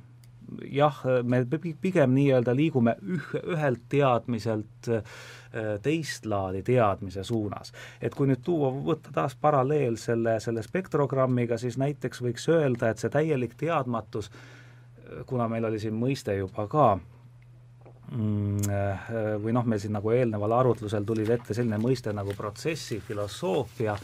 jah, 0.69 1.01
me 1.23 1.43
pigem 1.81 2.13
nii-öelda 2.13 2.55
liigume 2.55 2.95
üh-, 3.01 3.35
ühelt 3.55 3.87
teadmiselt 3.89 4.89
äh, 4.93 5.03
teist 5.81 6.25
laadi 6.29 6.63
teadmise 6.63 7.23
suunas. 7.23 7.73
et 8.01 8.13
kui 8.15 8.29
nüüd 8.29 8.45
tuua, 8.45 8.69
võtta 8.85 9.13
taas 9.13 9.35
paralleel 9.35 9.97
selle, 9.97 10.39
selle 10.39 10.63
spektrogrammiga, 10.63 11.57
siis 11.57 11.77
näiteks 11.81 12.21
võiks 12.21 12.49
öelda, 12.53 12.89
et 12.89 13.01
see 13.01 13.09
täielik 13.09 13.57
teadmatus 13.57 14.29
äh, 14.29 14.62
kuna 15.25 15.47
meil 15.51 15.65
oli 15.69 15.79
siin 15.79 15.95
mõiste 15.97 16.35
juba 16.37 16.67
ka 16.71 16.87
mm, 18.11 19.41
või 19.43 19.55
noh, 19.55 19.65
meil 19.67 19.81
siin 19.83 19.95
nagu 19.97 20.13
eelneval 20.13 20.59
arutlusel 20.59 21.05
tuli 21.07 21.25
ette 21.31 21.53
selline 21.53 21.79
mõiste 21.81 22.13
nagu 22.15 22.35
protsessi 22.37 22.99
filosoofia, 23.03 23.97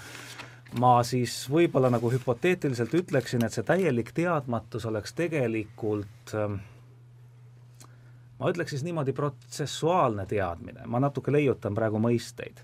ma 0.79 0.97
siis 1.07 1.41
võib-olla 1.51 1.91
nagu 1.93 2.11
hüpoteetiliselt 2.11 2.93
ütleksin, 3.01 3.45
et 3.45 3.55
see 3.55 3.65
täielik 3.67 4.11
teadmatus 4.15 4.85
oleks 4.89 5.15
tegelikult 5.17 6.35
ma 8.39 8.51
ütleks 8.51 8.75
siis 8.75 8.85
niimoodi 8.87 9.13
protsessuaalne 9.15 10.25
teadmine, 10.29 10.85
ma 10.87 11.01
natuke 11.03 11.31
leiutan 11.31 11.75
praegu 11.75 11.99
mõisteid. 12.01 12.63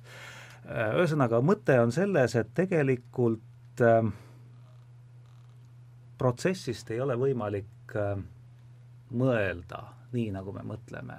ühesõnaga, 0.65 1.41
mõte 1.45 1.75
on 1.81 1.91
selles, 1.93 2.35
et 2.35 2.53
tegelikult 2.57 3.81
äh, 3.85 4.07
protsessist 6.17 6.89
ei 6.91 7.01
ole 7.03 7.17
võimalik 7.19 7.67
äh, 7.99 8.17
mõelda 9.15 9.83
nii, 10.15 10.29
nagu 10.35 10.53
me 10.55 10.63
mõtleme 10.67 11.17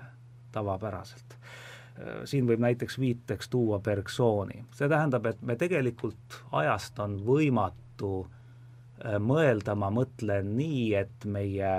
tavapäraselt. 0.54 1.37
Äh, 1.37 2.23
siin 2.28 2.49
võib 2.49 2.62
näiteks 2.64 2.99
viiteks 3.00 3.50
tuua 3.52 3.80
Bergsoni, 3.85 4.64
see 4.76 4.88
tähendab, 4.88 5.26
et 5.26 5.42
me 5.42 5.56
tegelikult 5.61 6.40
ajast 6.52 6.99
on 7.04 7.18
võimatu 7.26 8.14
äh, 8.25 9.18
mõelda, 9.21 9.76
ma 9.78 9.92
mõtlen 9.95 10.54
nii, 10.56 10.88
et 11.02 11.28
meie 11.28 11.76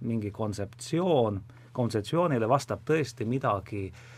mingi 0.00 0.30
kontseptsioon, 0.32 1.42
kontseptsioonile 1.76 2.48
vastab 2.48 2.86
tõesti 2.88 3.26
midagi 3.28 3.90
Äh, 3.90 4.16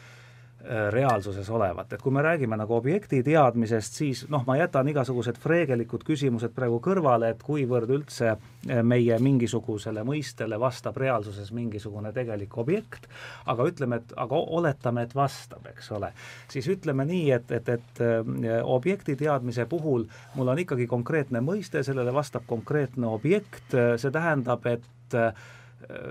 reaalsuses 0.90 1.50
olevat, 1.50 1.92
et 1.92 2.02
kui 2.02 2.12
me 2.14 2.22
räägime 2.22 2.56
nagu 2.56 2.74
objekti 2.76 3.22
teadmisest, 3.26 3.96
siis 3.98 4.22
noh, 4.30 4.44
ma 4.46 4.56
jätan 4.60 4.88
igasugused 4.92 5.38
freegelikud 5.42 6.04
küsimused 6.06 6.54
praegu 6.54 6.78
kõrvale, 6.84 7.32
et 7.32 7.42
kuivõrd 7.42 7.90
üldse 7.90 8.28
äh, 8.32 8.82
meie 8.86 9.18
mingisugusele 9.22 10.04
mõistele 10.06 10.58
vastab 10.60 11.00
reaalsuses 11.02 11.50
mingisugune 11.56 12.12
tegelik 12.14 12.56
objekt, 12.62 13.08
aga 13.50 13.66
ütleme, 13.68 13.98
et 14.02 14.14
aga 14.22 14.42
oletame, 14.58 15.06
et 15.06 15.16
vastab, 15.18 15.66
eks 15.72 15.90
ole, 15.98 16.12
siis 16.52 16.68
ütleme 16.70 17.06
nii, 17.10 17.24
et, 17.38 17.56
et, 17.58 17.72
et 17.78 18.04
äh, 18.04 18.60
objekti 18.62 19.16
teadmise 19.18 19.66
puhul 19.66 20.06
mul 20.36 20.52
on 20.52 20.62
ikkagi 20.62 20.86
konkreetne 20.90 21.42
mõiste, 21.42 21.82
sellele 21.82 22.14
vastab 22.14 22.46
konkreetne 22.46 23.10
objekt, 23.10 23.72
see 23.72 24.14
tähendab, 24.14 24.66
et 24.66 25.18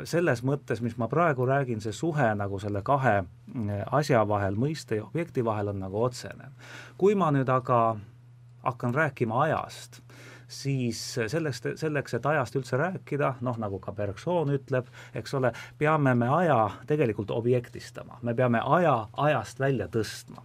selles 0.07 0.43
mõttes, 0.43 0.81
mis 0.83 0.97
ma 0.99 1.07
praegu 1.11 1.45
räägin, 1.47 1.81
see 1.83 1.95
suhe 1.95 2.27
nagu 2.37 2.59
selle 2.59 2.81
kahe 2.85 3.17
eh, 3.21 3.83
asja 3.91 4.23
vahel, 4.27 4.57
mõiste 4.59 4.99
ja 4.99 5.07
objekti 5.07 5.45
vahel 5.45 5.71
on 5.73 5.79
nagu 5.83 6.03
otsene. 6.03 6.51
kui 6.97 7.15
ma 7.15 7.31
nüüd 7.31 7.49
aga 7.49 7.97
hakkan 8.63 8.93
rääkima 8.93 9.41
ajast, 9.43 10.01
siis 10.51 10.99
selleks, 11.27 11.61
selleks, 11.79 12.13
et 12.13 12.25
ajast 12.25 12.55
üldse 12.59 12.77
rääkida, 12.77 13.35
noh, 13.41 13.57
nagu 13.57 13.79
ka 13.79 13.93
Bergson 13.95 14.51
ütleb, 14.53 14.89
eks 15.15 15.33
ole, 15.33 15.53
peame 15.77 16.13
me 16.15 16.27
aja 16.27 16.59
tegelikult 16.87 17.31
objektistama, 17.31 18.19
me 18.21 18.35
peame 18.35 18.61
aja 18.61 19.07
ajast 19.17 19.59
välja 19.59 19.87
tõstma. 19.87 20.43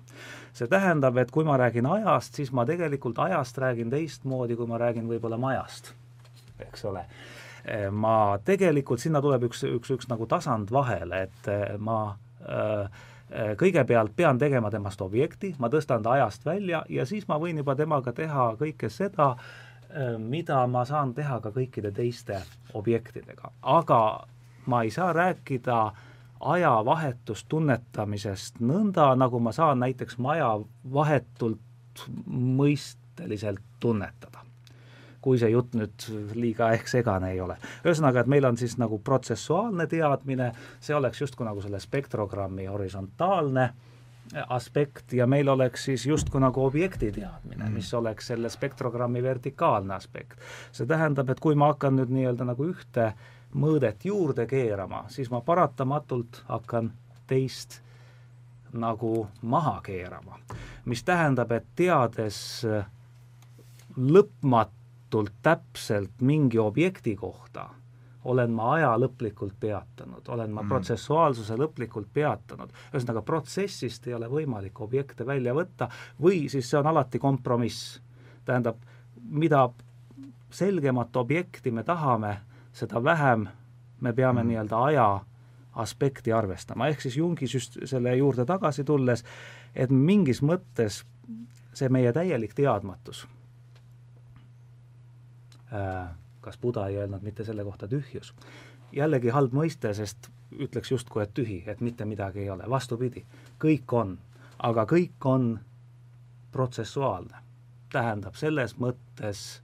see 0.57 0.69
tähendab, 0.73 1.19
et 1.21 1.31
kui 1.31 1.45
ma 1.45 1.59
räägin 1.61 1.87
ajast, 1.87 2.35
siis 2.35 2.53
ma 2.53 2.65
tegelikult 2.65 3.19
ajast 3.19 3.59
räägin 3.59 3.91
teistmoodi, 3.91 4.57
kui 4.57 4.67
ma 4.67 4.79
räägin 4.79 5.09
võib-olla 5.09 5.37
majast, 5.37 5.93
eks 6.59 6.85
ole 6.85 7.05
ma 7.91 8.39
tegelikult, 8.45 9.03
sinna 9.03 9.23
tuleb 9.23 9.49
üks, 9.49 9.65
üks, 9.67 9.91
üks 9.97 10.09
nagu 10.11 10.27
tasand 10.31 10.71
vahele, 10.71 11.27
et 11.27 11.49
eh, 11.51 11.77
ma 11.79 12.01
äh, 12.47 13.05
kõigepealt 13.59 14.15
pean 14.17 14.39
tegema 14.39 14.71
temast 14.71 15.01
objekti, 15.03 15.55
ma 15.59 15.71
tõstan 15.73 16.05
ta 16.05 16.15
ajast 16.15 16.45
välja 16.47 16.85
ja 16.89 17.07
siis 17.07 17.27
ma 17.29 17.41
võin 17.43 17.59
juba 17.59 17.75
temaga 17.75 18.13
teha 18.15 18.53
kõike 18.61 18.91
seda, 18.93 19.35
mida 20.19 20.61
ma 20.71 20.85
saan 20.87 21.15
teha 21.15 21.41
ka 21.41 21.51
kõikide 21.51 21.91
teiste 21.95 22.39
objektidega, 22.75 23.51
aga 23.63 24.01
ma 24.67 24.83
ei 24.83 24.91
saa 24.91 25.13
rääkida 25.13 25.79
aja 26.41 26.73
vahetust 26.85 27.49
tunnetamisest 27.49 28.61
nõnda, 28.61 29.15
nagu 29.17 29.41
ma 29.41 29.53
saan 29.57 29.81
näiteks 29.81 30.19
maja 30.19 30.53
vahetult 30.93 32.07
mõisteliselt 32.29 33.63
tunnetada 33.81 34.36
kui 35.27 35.41
see 35.43 35.51
jutt 35.51 35.75
nüüd 35.75 36.07
liiga 36.39 36.71
ehk 36.77 36.87
segane 36.91 37.33
ei 37.35 37.41
ole. 37.43 37.59
ühesõnaga, 37.83 38.23
et 38.23 38.31
meil 38.31 38.47
on 38.47 38.57
siis 38.61 38.77
nagu 38.79 39.01
protsessuaalne 39.03 39.89
teadmine, 39.91 40.53
see 40.81 40.95
oleks 40.95 41.25
justkui 41.25 41.49
nagu 41.49 41.65
selle 41.65 41.81
spektrogrammi 41.83 42.69
horisontaalne 42.71 43.71
aspekt 44.49 45.13
ja 45.13 45.27
meil 45.27 45.49
oleks 45.49 45.85
siis 45.85 46.07
justkui 46.07 46.41
nagu 46.43 46.65
objekti 46.65 47.13
teadmine 47.13 47.65
mm., 47.65 47.75
mis 47.75 47.93
oleks 47.95 48.27
selle 48.33 48.51
spektrogrammi 48.51 49.23
vertikaalne 49.23 49.95
aspekt. 49.95 50.39
see 50.73 50.87
tähendab, 50.87 51.31
et 51.31 51.41
kui 51.41 51.55
ma 51.55 51.73
hakkan 51.73 51.99
nüüd 51.99 52.15
nii-öelda 52.15 52.47
nagu 52.47 52.71
ühte 52.71 53.13
mõõdet 53.55 54.05
juurde 54.05 54.47
keerama, 54.47 55.05
siis 55.09 55.31
ma 55.31 55.41
paratamatult 55.41 56.43
hakkan 56.49 56.93
teist 57.27 57.81
nagu 58.73 59.27
maha 59.43 59.81
keerama. 59.83 60.39
mis 60.85 61.03
tähendab, 61.05 61.53
et 61.53 61.67
teades 61.77 62.67
lõpmat-, 63.97 64.75
lõpmatult 65.07 65.33
täpselt 65.43 66.21
mingi 66.21 66.59
objekti 66.59 67.17
kohta, 67.17 67.69
olen 68.25 68.51
ma 68.51 68.73
aja 68.75 68.97
lõplikult 68.99 69.55
peatanud, 69.61 70.27
olen 70.29 70.51
ma 70.51 70.63
mm. 70.63 70.69
protsessuaalsuse 70.69 71.57
lõplikult 71.57 72.09
peatanud, 72.13 72.71
ühesõnaga 72.93 73.23
protsessist 73.23 74.07
ei 74.07 74.15
ole 74.15 74.29
võimalik 74.29 74.81
objekte 74.81 75.25
välja 75.27 75.55
võtta 75.55 75.89
või 76.21 76.49
siis 76.49 76.69
see 76.69 76.79
on 76.79 76.87
alati 76.87 77.19
kompromiss. 77.19 78.01
tähendab, 78.45 78.77
mida 79.23 79.69
selgemat 80.51 81.17
objekti 81.17 81.71
me 81.71 81.83
tahame, 81.83 82.41
seda 82.73 83.03
vähem 83.03 83.49
me 84.01 84.13
peame 84.13 84.43
mm. 84.43 84.49
nii-öelda 84.49 84.83
aja 84.85 85.21
aspekti 85.75 86.33
arvestama, 86.33 86.89
ehk 86.89 87.01
siis 87.01 87.17
Jungi 87.17 87.47
süst-, 87.47 87.87
selle 87.87 88.17
juurde 88.17 88.45
tagasi 88.45 88.85
tulles, 88.85 89.25
et 89.75 89.91
mingis 89.91 90.43
mõttes 90.43 91.05
see 91.75 91.89
meie 91.89 92.13
täielik 92.13 92.55
teadmatus 92.55 93.27
kas 96.41 96.59
Buda 96.63 96.87
ei 96.87 96.97
öelnud 96.97 97.23
mitte 97.23 97.45
selle 97.45 97.65
kohta 97.65 97.89
tühjus, 97.89 98.35
jällegi 98.93 99.33
halb 99.35 99.55
mõiste, 99.57 99.91
sest 99.95 100.29
ütleks 100.63 100.93
justkui, 100.93 101.23
et 101.23 101.35
tühi, 101.35 101.63
et 101.67 101.81
mitte 101.81 102.05
midagi 102.07 102.45
ei 102.45 102.51
ole, 102.51 102.69
vastupidi, 102.71 103.25
kõik 103.63 103.93
on, 103.93 104.17
aga 104.59 104.87
kõik 104.87 105.27
on 105.27 105.57
protsessuaalne. 106.53 107.43
tähendab, 107.93 108.35
selles 108.35 108.75
mõttes 108.83 109.63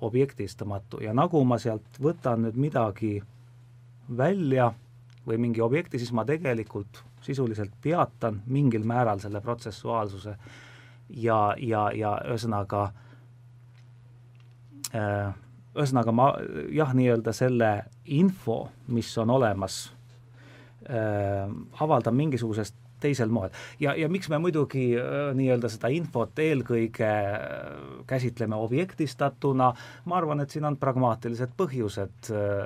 objektistamatu. 0.00 1.00
Ja 1.02 1.14
nagu 1.16 1.40
ma 1.44 1.56
sealt 1.58 1.98
võtan 1.98 2.44
nüüd 2.44 2.58
midagi 2.60 3.22
välja 4.16 4.68
või 5.26 5.38
mingi 5.40 5.60
objekti, 5.64 5.98
siis 5.98 6.12
ma 6.12 6.24
tegelikult 6.24 7.00
sisuliselt 7.20 7.72
peatan 7.82 8.42
mingil 8.46 8.84
määral 8.84 9.18
selle 9.18 9.40
protsessuaalsuse 9.40 10.36
ja, 11.08 11.54
ja, 11.58 11.90
ja 11.94 12.12
ühesõnaga 12.28 12.82
äh, 12.84 13.05
ühesõnaga 14.92 16.14
ma 16.14 16.30
jah, 16.72 16.94
nii-öelda 16.96 17.34
selle 17.36 17.70
info, 18.16 18.66
mis 18.92 19.10
on 19.20 19.32
olemas 19.36 19.86
äh,, 20.88 21.46
avaldan 21.80 22.16
mingisugusest 22.16 22.76
teisel 23.00 23.28
moel. 23.28 23.52
ja, 23.80 23.94
ja 23.94 24.08
miks 24.08 24.28
me 24.32 24.38
muidugi 24.40 24.88
äh, 24.96 25.30
nii-öelda 25.36 25.70
seda 25.72 25.90
infot 25.92 26.38
eelkõige 26.40 27.06
äh, 27.08 27.38
käsitleme 28.08 28.56
objektistatuna, 28.56 29.72
ma 30.04 30.18
arvan, 30.18 30.40
et 30.40 30.54
siin 30.54 30.68
on 30.68 30.78
pragmaatilised 30.80 31.56
põhjused 31.60 32.32
äh,, 32.32 32.60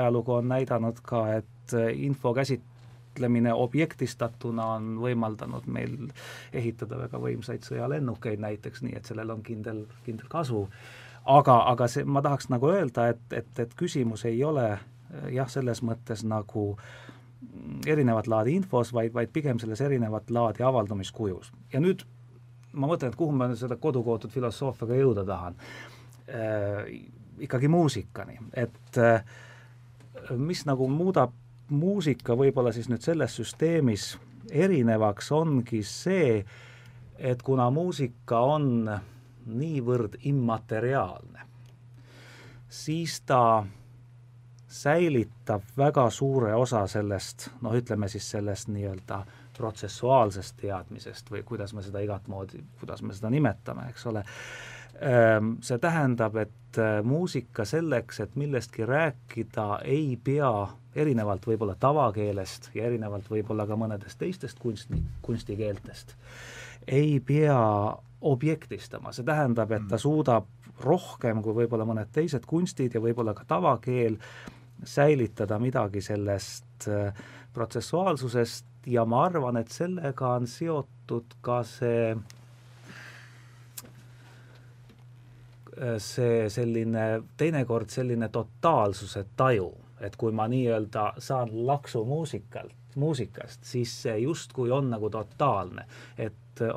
ajalugu 0.00 0.40
on 0.40 0.50
näidanud 0.56 1.02
ka, 1.06 1.26
et 1.40 1.76
äh, 1.78 1.92
info 2.08 2.34
käsitlemine 2.34 3.54
objektistatuna 3.54 4.72
on 4.80 4.90
võimaldanud 5.04 5.70
meil 5.70 5.96
ehitada 6.52 6.98
väga 7.06 7.22
võimsaid 7.22 7.62
sõjalennukeid 7.62 8.42
näiteks, 8.42 8.82
nii 8.82 8.98
et 8.98 9.06
sellel 9.06 9.30
on 9.36 9.46
kindel, 9.46 9.84
kindel 10.02 10.26
kasu 10.32 10.66
äh, 10.66 11.03
aga, 11.24 11.56
aga 11.70 11.88
see, 11.88 12.04
ma 12.04 12.22
tahaks 12.22 12.48
nagu 12.52 12.68
öelda, 12.70 13.08
et, 13.14 13.22
et, 13.32 13.58
et 13.58 13.74
küsimus 13.78 14.24
ei 14.28 14.42
ole 14.44 14.66
eh, 14.72 15.28
jah, 15.38 15.48
selles 15.50 15.82
mõttes 15.84 16.24
nagu 16.28 16.74
erinevat 17.86 18.28
laadi 18.30 18.54
infos, 18.56 18.92
vaid, 18.96 19.12
vaid 19.14 19.32
pigem 19.32 19.58
selles 19.60 19.80
erinevat 19.84 20.30
laadi 20.32 20.64
avaldumiskujus. 20.64 21.52
ja 21.72 21.80
nüüd 21.80 22.04
ma 22.72 22.88
mõtlen, 22.90 23.12
et 23.12 23.18
kuhu 23.18 23.32
ma 23.36 23.50
seda 23.56 23.76
kodukootud 23.80 24.32
filosoofiaga 24.32 25.00
jõuda 25.00 25.26
tahan 25.28 25.58
äh,. 26.28 26.94
ikkagi 27.44 27.68
muusikani, 27.68 28.38
et 28.54 28.98
äh, 28.98 29.24
mis 30.38 30.64
nagu 30.66 30.88
muudab 30.88 31.32
muusika 31.68 32.36
võib-olla 32.36 32.72
siis 32.72 32.88
nüüd 32.88 33.02
selles 33.02 33.34
süsteemis 33.36 34.14
erinevaks, 34.52 35.32
ongi 35.32 35.82
see, 35.82 36.44
et 37.18 37.42
kuna 37.42 37.70
muusika 37.74 38.40
on 38.44 38.88
äh, 38.88 39.02
niivõrd 39.46 40.18
immateriaalne, 40.24 41.46
siis 42.68 43.20
ta 43.26 43.64
säilitab 44.74 45.62
väga 45.76 46.08
suure 46.10 46.54
osa 46.54 46.86
sellest, 46.90 47.48
noh, 47.62 47.74
ütleme 47.78 48.08
siis 48.10 48.26
sellest 48.30 48.68
nii-öelda 48.74 49.20
protsessuaalsest 49.54 50.56
teadmisest 50.58 51.30
või 51.30 51.44
kuidas 51.46 51.74
me 51.74 51.82
seda 51.82 52.02
igat 52.02 52.26
moodi, 52.28 52.62
kuidas 52.80 53.02
me 53.02 53.14
seda 53.14 53.30
nimetame, 53.30 53.86
eks 53.92 54.06
ole, 54.10 54.24
ehm, 54.98 55.52
see 55.62 55.78
tähendab, 55.78 56.36
et 56.42 56.80
äh, 56.82 56.96
muusika 57.06 57.64
selleks, 57.64 58.18
et 58.20 58.34
millestki 58.40 58.86
rääkida, 58.86 59.68
ei 59.84 60.16
pea 60.24 60.50
erinevalt 60.94 61.46
võib-olla 61.46 61.76
tavakeelest 61.78 62.72
ja 62.74 62.88
erinevalt 62.90 63.30
võib-olla 63.30 63.68
ka 63.70 63.78
mõnedest 63.78 64.18
teistest 64.18 64.58
kunsti, 64.58 64.98
kunstikeeltest, 65.22 66.16
ei 66.86 67.20
pea 67.20 67.60
objektistama, 68.24 69.12
see 69.12 69.26
tähendab, 69.26 69.72
et 69.72 69.88
ta 69.88 69.96
mm. 69.96 70.02
suudab 70.02 70.46
rohkem 70.84 71.42
kui 71.42 71.54
võib-olla 71.60 71.86
mõned 71.86 72.10
teised 72.12 72.46
kunstid 72.48 72.94
ja 72.96 73.02
võib-olla 73.02 73.34
ka 73.36 73.44
tavakeel 73.48 74.16
säilitada 74.84 75.58
midagi 75.62 76.00
sellest 76.02 76.88
äh, 76.88 77.14
protsessuaalsusest 77.54 78.66
ja 78.90 79.04
ma 79.04 79.24
arvan, 79.28 79.56
et 79.60 79.70
sellega 79.72 80.34
on 80.38 80.48
seotud 80.50 81.36
ka 81.44 81.62
see 81.68 82.12
äh, 82.12 82.20
see 85.98 86.48
selline, 86.52 87.22
teinekord 87.36 87.90
selline 87.94 88.28
totaalsuse 88.34 89.26
taju, 89.36 89.70
et 90.00 90.16
kui 90.16 90.32
ma 90.32 90.48
nii-öelda 90.50 91.12
saan 91.22 91.52
laksu 91.66 92.04
muusikalt, 92.04 92.74
muusikast, 92.96 93.64
siis 93.64 93.94
see 94.02 94.18
justkui 94.26 94.70
on 94.70 94.90
nagu 94.90 95.10
totaalne. 95.10 95.86
et 96.18 96.34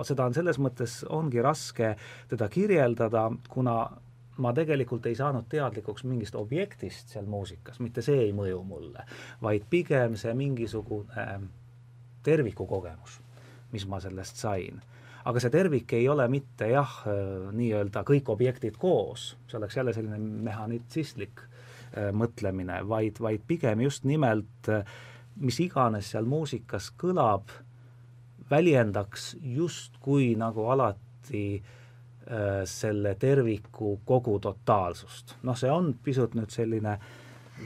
seda 0.07 0.25
on 0.25 0.35
selles 0.35 0.59
mõttes, 0.61 0.99
ongi 1.09 1.41
raske 1.43 1.93
teda 2.29 2.49
kirjeldada, 2.49 3.27
kuna 3.49 3.77
ma 4.37 4.53
tegelikult 4.53 5.05
ei 5.09 5.15
saanud 5.17 5.47
teadlikuks 5.49 6.05
mingist 6.05 6.35
objektist 6.37 7.13
seal 7.13 7.25
muusikas, 7.29 7.79
mitte 7.81 8.03
see 8.05 8.27
ei 8.27 8.35
mõju 8.37 8.61
mulle, 8.67 9.05
vaid 9.41 9.65
pigem 9.69 10.17
see 10.19 10.33
mingisugune 10.37 11.23
ähm, 11.23 11.49
tervikukogemus, 12.25 13.19
mis 13.73 13.87
ma 13.89 14.01
sellest 14.03 14.37
sain. 14.41 14.81
aga 15.27 15.41
see 15.43 15.51
tervik 15.51 15.91
ei 15.97 16.05
ole 16.07 16.27
mitte 16.31 16.69
jah, 16.71 17.01
äh, 17.09 17.51
nii-öelda 17.51 18.05
kõik 18.07 18.29
objektid 18.31 18.77
koos, 18.79 19.33
see 19.47 19.57
oleks 19.59 19.75
jälle 19.75 19.93
selline 19.93 20.19
mehhanitsistlik 20.19 21.41
äh, 21.41 22.13
mõtlemine, 22.13 22.83
vaid, 22.87 23.19
vaid 23.19 23.43
pigem 23.47 23.81
just 23.81 24.05
nimelt 24.05 24.69
äh, 24.69 24.85
mis 25.41 25.59
iganes 25.61 26.11
seal 26.13 26.27
muusikas 26.29 26.91
kõlab, 26.99 27.51
väljendaks 28.49 29.36
justkui 29.41 30.36
nagu 30.39 30.67
alati 30.71 31.45
äh, 31.62 32.63
selle 32.65 33.15
terviku 33.15 33.99
kogu 34.05 34.39
totaalsust. 34.39 35.36
noh, 35.43 35.57
see 35.57 35.71
on 35.71 35.95
pisut 36.03 36.36
nüüd 36.38 36.53
selline 36.53 36.97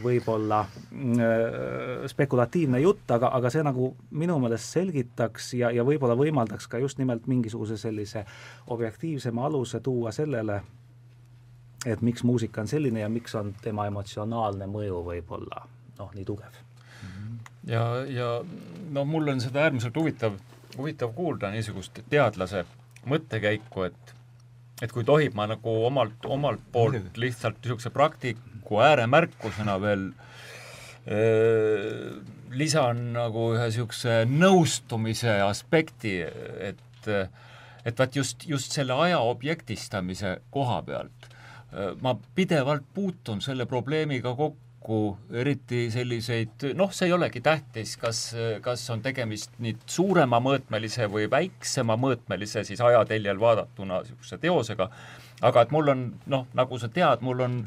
võib-olla 0.04 0.62
äh, 0.64 2.06
spekulatiivne 2.08 2.80
jutt, 2.80 3.10
aga, 3.12 3.32
aga 3.36 3.52
see 3.52 3.64
nagu 3.68 3.92
minu 4.12 4.38
meelest 4.40 4.78
selgitaks 4.78 5.54
ja, 5.60 5.72
ja 5.76 5.84
võib-olla 5.88 6.16
võimaldaks 6.16 6.70
ka 6.72 6.80
just 6.80 7.02
nimelt 7.02 7.28
mingisuguse 7.28 7.78
sellise 7.78 8.26
objektiivsema 8.72 9.46
aluse 9.46 9.84
tuua 9.84 10.16
sellele, 10.16 10.62
et 11.86 12.02
miks 12.02 12.24
muusika 12.24 12.64
on 12.64 12.72
selline 12.72 13.04
ja 13.04 13.10
miks 13.10 13.36
on 13.36 13.54
tema 13.62 13.88
emotsionaalne 13.92 14.70
mõju 14.72 15.04
võib-olla 15.12 15.66
noh, 16.00 16.12
nii 16.16 16.26
tugev 16.26 16.62
ja, 17.68 17.84
ja 18.08 18.30
no 18.92 19.06
mul 19.06 19.28
on 19.34 19.42
seda 19.42 19.66
äärmiselt 19.68 19.98
huvitav, 19.98 20.38
huvitav 20.78 21.14
kuulda 21.16 21.52
niisugust 21.54 22.02
teadlase 22.10 22.66
mõttekäiku, 23.10 23.88
et 23.90 24.16
et 24.82 24.90
kui 24.90 25.06
tohib, 25.06 25.36
ma 25.38 25.46
nagu 25.46 25.74
omalt, 25.86 26.26
omalt 26.26 26.62
poolt 26.74 27.18
lihtsalt 27.22 27.60
niisuguse 27.62 27.92
praktiku 27.94 28.80
ääremärkusena 28.82 29.76
veel 29.82 30.08
öö, 31.06 32.16
lisan 32.58 33.12
nagu 33.14 33.52
ühe 33.56 33.68
niisuguse 33.70 34.24
nõustumise 34.30 35.38
aspekti, 35.46 36.18
et 36.70 37.12
et 37.82 37.98
vaat 37.98 38.16
just, 38.16 38.46
just 38.46 38.74
selle 38.78 38.94
aja 38.94 39.20
objektistamise 39.26 40.36
koha 40.54 40.82
pealt 40.86 41.32
ma 42.02 42.16
pidevalt 42.36 42.84
puutun 42.94 43.42
selle 43.42 43.66
probleemiga 43.66 44.36
kokku, 44.36 44.71
kokku 44.82 45.18
eriti 45.38 45.92
selliseid, 45.94 46.74
noh, 46.76 46.92
see 46.94 47.08
ei 47.10 47.14
olegi 47.14 47.42
tähtis, 47.42 47.96
kas, 48.02 48.34
kas 48.62 48.84
on 48.90 49.02
tegemist 49.02 49.54
nüüd 49.62 49.82
suurema 49.86 50.40
mõõtmelise 50.42 51.06
või 51.12 51.30
väiksema 51.30 51.98
mõõtmelise 52.02 52.64
siis 52.66 52.82
ajateljel 52.82 53.40
vaadatuna 53.40 54.02
niisuguse 54.02 54.40
teosega, 54.42 54.90
aga 55.42 55.62
et 55.62 55.72
mul 55.72 55.94
on 55.94 56.06
noh, 56.26 56.48
nagu 56.58 56.80
sa 56.82 56.90
tead, 56.90 57.22
mul 57.22 57.46
on 57.46 57.60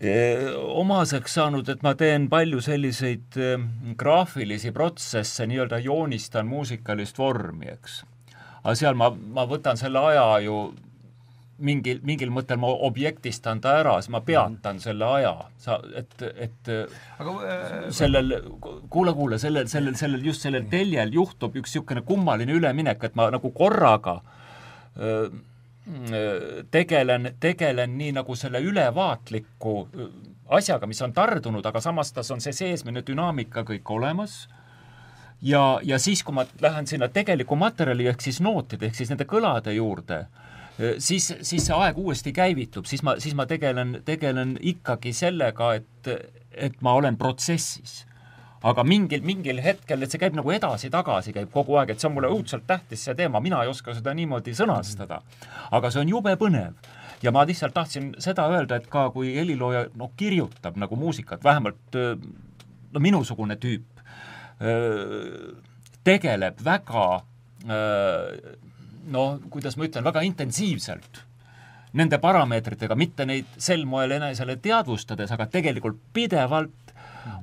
eh, 0.00 0.50
omaseks 0.50 1.38
saanud, 1.38 1.68
et 1.68 1.86
ma 1.86 1.94
teen 1.94 2.26
palju 2.28 2.60
selliseid 2.64 3.38
eh, 3.38 3.62
graafilisi 3.98 4.74
protsesse, 4.74 5.46
nii-öelda 5.46 5.78
joonistan 5.84 6.50
muusikalist 6.50 7.22
vormi, 7.22 7.70
eks. 7.76 8.02
aga 8.64 8.74
seal 8.74 8.98
ma, 8.98 9.12
ma 9.14 9.46
võtan 9.46 9.78
selle 9.78 10.02
aja 10.10 10.26
ju 10.42 10.58
mingil, 11.58 12.00
mingil 12.06 12.30
mõttel 12.34 12.60
ma 12.60 12.70
objektistan 12.88 13.60
ta 13.64 13.78
ära, 13.80 13.96
siis 14.02 14.12
ma 14.14 14.22
peatan 14.26 14.76
mm. 14.76 14.82
selle 14.84 15.10
aja, 15.18 15.34
sa, 15.58 15.80
et, 15.98 16.14
et 16.46 16.72
aga 17.18 17.34
äh, 17.42 17.76
sellel, 17.94 18.34
kuule, 18.90 19.14
kuule, 19.18 19.38
sellel, 19.42 19.68
sellel, 19.70 19.98
sellel, 19.98 20.24
just 20.26 20.46
sellel 20.46 20.68
teljel 20.70 21.12
juhtub 21.14 21.56
üks 21.58 21.74
niisugune 21.74 22.04
kummaline 22.06 22.54
üleminek, 22.58 23.04
et 23.04 23.18
ma 23.18 23.28
nagu 23.34 23.50
korraga 23.54 24.20
öö, 24.98 25.28
tegelen, 26.70 27.34
tegelen 27.40 27.98
nii 27.98 28.12
nagu 28.18 28.36
selle 28.36 28.60
ülevaatliku 28.60 29.74
asjaga, 30.48 30.86
mis 30.86 31.00
on 31.02 31.12
tardunud, 31.12 31.66
aga 31.66 31.80
samas 31.80 32.12
tas 32.12 32.30
on 32.30 32.40
see 32.44 32.52
seesmine 32.56 33.02
dünaamika 33.06 33.64
kõik 33.68 33.90
olemas. 33.96 34.46
Ja, 35.42 35.78
ja 35.86 36.00
siis, 36.02 36.24
kui 36.26 36.34
ma 36.34 36.44
lähen 36.60 36.88
sinna 36.90 37.08
tegeliku 37.08 37.56
materjali 37.56 38.08
ehk 38.10 38.24
siis 38.24 38.40
nootide 38.42 38.88
ehk 38.88 38.96
siis 38.98 39.12
nende 39.12 39.24
kõlade 39.28 39.70
juurde, 39.76 40.24
siis, 40.98 41.32
siis 41.42 41.66
see 41.66 41.74
aeg 41.76 41.98
uuesti 41.98 42.32
käivitub, 42.32 42.86
siis 42.86 43.02
ma, 43.02 43.16
siis 43.22 43.34
ma 43.38 43.46
tegelen, 43.50 44.00
tegelen 44.06 44.56
ikkagi 44.60 45.12
sellega, 45.16 45.72
et, 45.80 46.12
et 46.54 46.78
ma 46.84 46.94
olen 46.98 47.18
protsessis 47.18 48.04
aga 48.66 48.82
mingil, 48.86 49.22
mingil 49.26 49.60
hetkel, 49.62 50.02
et 50.02 50.12
see 50.12 50.20
käib 50.20 50.36
nagu 50.38 50.50
edasi-tagasi, 50.54 51.34
käib 51.36 51.50
kogu 51.54 51.76
aeg, 51.78 51.92
et 51.92 52.02
see 52.02 52.08
on 52.08 52.16
mulle 52.16 52.30
õudselt 52.34 52.66
tähtis, 52.66 53.04
see 53.06 53.14
teema, 53.18 53.40
mina 53.44 53.60
ei 53.62 53.70
oska 53.70 53.94
seda 53.94 54.14
niimoodi 54.18 54.54
sõnastada. 54.58 55.20
aga 55.70 55.90
see 55.90 56.02
on 56.02 56.14
jube 56.14 56.34
põnev. 56.40 56.74
ja 57.22 57.32
ma 57.34 57.44
lihtsalt 57.46 57.74
tahtsin 57.74 58.14
seda 58.18 58.48
öelda, 58.50 58.76
et 58.76 58.86
ka 58.90 59.10
kui 59.10 59.34
helilooja 59.34 59.88
no 59.94 60.10
kirjutab 60.16 60.76
nagu 60.76 60.96
muusikat, 60.96 61.44
vähemalt 61.44 61.98
no 62.92 63.00
minusugune 63.00 63.56
tüüp, 63.56 63.86
tegeleb 66.04 66.64
väga 66.64 67.06
noh, 69.12 69.38
kuidas 69.50 69.76
ma 69.78 69.88
ütlen, 69.88 70.06
väga 70.06 70.22
intensiivselt 70.26 71.24
nende 71.98 72.18
parameetritega, 72.20 72.96
mitte 72.98 73.24
neid 73.28 73.48
sel 73.56 73.86
moel 73.88 74.12
enesele 74.18 74.58
teadvustades, 74.60 75.30
aga 75.32 75.46
tegelikult 75.50 76.00
pidevalt 76.12 76.92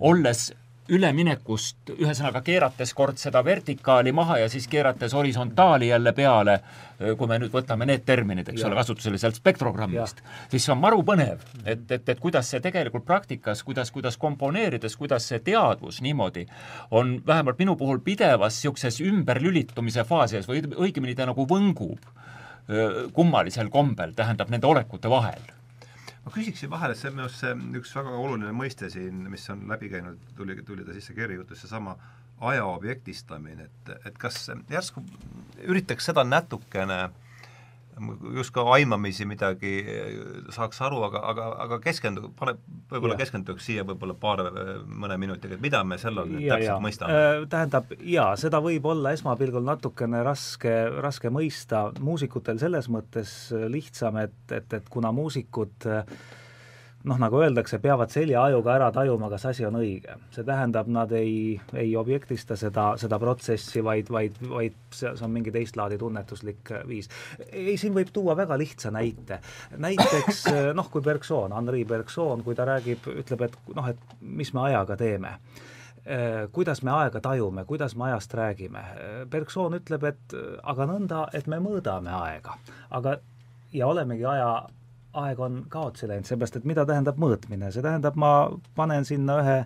olles 0.06 0.52
üleminekust, 0.94 1.90
ühesõnaga 1.98 2.42
keerates 2.46 2.94
kord 2.94 3.18
seda 3.18 3.42
vertikaali 3.46 4.12
maha 4.14 4.38
ja 4.44 4.50
siis 4.52 4.68
keerates 4.70 5.16
horisontaali 5.18 5.88
jälle 5.90 6.14
peale, 6.14 6.60
kui 7.18 7.30
me 7.30 7.40
nüüd 7.42 7.54
võtame 7.54 7.88
need 7.90 8.06
terminid, 8.06 8.52
eks 8.52 8.62
ja. 8.62 8.70
ole, 8.70 8.78
kasutusele 8.78 9.18
sealt 9.22 9.40
spektrogrammist, 9.40 10.22
siis 10.52 10.68
see 10.68 10.74
on 10.76 10.84
maru 10.84 11.02
põnev, 11.08 11.42
et, 11.66 11.88
et, 11.90 12.14
et 12.14 12.22
kuidas 12.22 12.54
see 12.54 12.62
tegelikult 12.64 13.08
praktikas, 13.08 13.64
kuidas, 13.66 13.92
kuidas 13.96 14.20
komponeerides, 14.22 14.98
kuidas 15.00 15.26
see 15.32 15.42
teadvus 15.46 16.04
niimoodi 16.06 16.46
on 16.92 17.18
vähemalt 17.26 17.60
minu 17.62 17.76
puhul 17.80 18.04
pidevas 18.06 18.60
niisuguses 18.60 19.02
ümberlülitumise 19.06 20.06
faasis 20.06 20.48
või 20.50 20.62
õigemini 20.70 21.18
ta 21.18 21.26
nagu 21.30 21.48
võngub 21.50 22.14
kummalisel 23.14 23.70
kombel, 23.70 24.16
tähendab 24.18 24.50
nende 24.50 24.68
olekute 24.68 25.10
vahel 25.10 25.55
ma 26.26 26.34
küsiksin 26.34 26.72
vahele, 26.72 26.96
see 26.98 27.10
on 27.10 27.18
minu 27.18 27.28
arust 27.28 27.44
see 27.44 27.80
üks 27.80 27.96
väga 27.96 28.14
oluline 28.18 28.54
mõiste 28.58 28.90
siin, 28.94 29.26
mis 29.32 29.46
on 29.54 29.68
läbi 29.70 29.92
käinud, 29.94 30.22
tuli, 30.38 30.58
tuli 30.66 30.86
ta 30.86 30.96
sisse 30.96 31.14
kirjutus, 31.18 31.62
seesama 31.62 31.96
aja 32.50 32.66
objektistamine, 32.68 33.70
et, 33.70 33.92
et 34.10 34.18
kas 34.20 34.50
järsku 34.70 35.04
üritaks 35.64 36.10
seda 36.10 36.26
natukene 36.28 36.98
äh, 37.06 37.22
justkui 38.36 38.64
aimamisi 38.76 39.26
midagi 39.28 39.74
saaks 40.54 40.82
aru, 40.86 41.02
aga, 41.08 41.22
aga, 41.32 41.48
aga 41.66 41.80
keskendu, 41.84 42.30
pane, 42.38 42.56
võib-olla 42.92 43.18
keskenduks 43.20 43.66
siia 43.68 43.86
võib-olla 43.88 44.16
paar, 44.20 44.44
mõne 44.86 45.18
minutiga, 45.22 45.56
et 45.56 45.64
mida 45.64 45.84
me 45.88 45.98
selle 46.02 46.24
all 46.24 46.34
nüüd 46.34 46.48
täpselt 46.48 46.68
ja. 46.68 46.78
mõistame? 46.84 47.20
Äh, 47.20 47.42
tähendab, 47.52 47.94
jaa, 48.16 48.30
seda 48.40 48.62
võib 48.64 48.88
olla 48.92 49.14
esmapilgul 49.16 49.66
natukene 49.68 50.24
raske, 50.28 50.74
raske 51.04 51.32
mõista, 51.34 51.88
muusikutel 52.04 52.60
selles 52.62 52.90
mõttes 52.92 53.36
lihtsam, 53.72 54.20
et, 54.24 54.42
et, 54.52 54.80
et 54.80 54.92
kuna 54.92 55.14
muusikud 55.16 55.90
äh, 55.92 56.18
noh, 57.06 57.20
nagu 57.22 57.40
öeldakse, 57.42 57.80
peavad 57.84 58.12
selja-ajuga 58.14 58.74
ära 58.76 58.88
tajuma, 58.94 59.30
kas 59.34 59.46
asi 59.52 59.66
on 59.68 59.78
õige. 59.80 60.18
see 60.34 60.46
tähendab, 60.48 60.90
nad 60.92 61.12
ei, 61.16 61.60
ei 61.74 61.96
objektista 61.98 62.58
seda, 62.60 62.92
seda 63.02 63.20
protsessi, 63.22 63.84
vaid, 63.86 64.10
vaid, 64.12 64.40
vaid 64.50 64.78
see, 64.90 65.12
see 65.12 65.28
on 65.28 65.34
mingi 65.34 65.54
teist 65.54 65.78
laadi 65.78 66.00
tunnetuslik 66.02 66.74
viis. 66.88 67.10
ei, 67.52 67.78
siin 67.78 67.94
võib 67.96 68.12
tuua 68.14 68.36
väga 68.38 68.58
lihtsa 68.58 68.92
näite. 68.96 69.40
näiteks 69.78 70.46
noh, 70.78 70.90
kui 70.92 71.06
Bergson, 71.06 71.54
Henri 71.56 71.86
Bergson, 71.86 72.44
kui 72.44 72.58
ta 72.58 72.66
räägib, 72.66 73.08
ütleb, 73.24 73.48
et 73.50 73.76
noh, 73.76 73.90
et 73.94 74.20
mis 74.22 74.54
me 74.54 74.68
ajaga 74.70 74.98
teeme 75.00 75.38
kuidas 76.54 76.84
me 76.86 76.92
aega 76.94 77.18
tajume, 77.18 77.64
kuidas 77.66 77.96
me 77.98 78.04
ajast 78.12 78.34
räägime. 78.38 78.84
Bergson 79.26 79.74
ütleb, 79.74 80.04
et 80.06 80.36
aga 80.62 80.86
nõnda, 80.86 81.24
et 81.34 81.48
me 81.50 81.58
mõõdame 81.58 82.14
aega, 82.14 82.60
aga 82.94 83.16
ja 83.74 83.88
olemegi 83.88 84.26
aja 84.30 84.50
aeg 85.16 85.40
on 85.40 85.64
kaotsi 85.70 86.08
läinud, 86.08 86.28
seepärast 86.28 86.60
et 86.60 86.68
mida 86.68 86.86
tähendab 86.86 87.20
mõõtmine, 87.22 87.72
see 87.72 87.84
tähendab, 87.84 88.18
ma 88.20 88.32
panen 88.76 89.08
sinna 89.08 89.40
ühe 89.42 89.58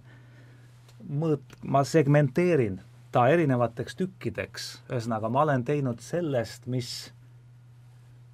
mõõt-, 1.10 1.58
ma 1.66 1.84
segmenteerin 1.88 2.80
ta 3.12 3.28
erinevateks 3.34 3.98
tükkideks, 4.00 4.68
ühesõnaga 4.90 5.32
ma 5.34 5.46
olen 5.48 5.66
teinud 5.66 6.02
sellest, 6.06 6.68
mis 6.70 6.92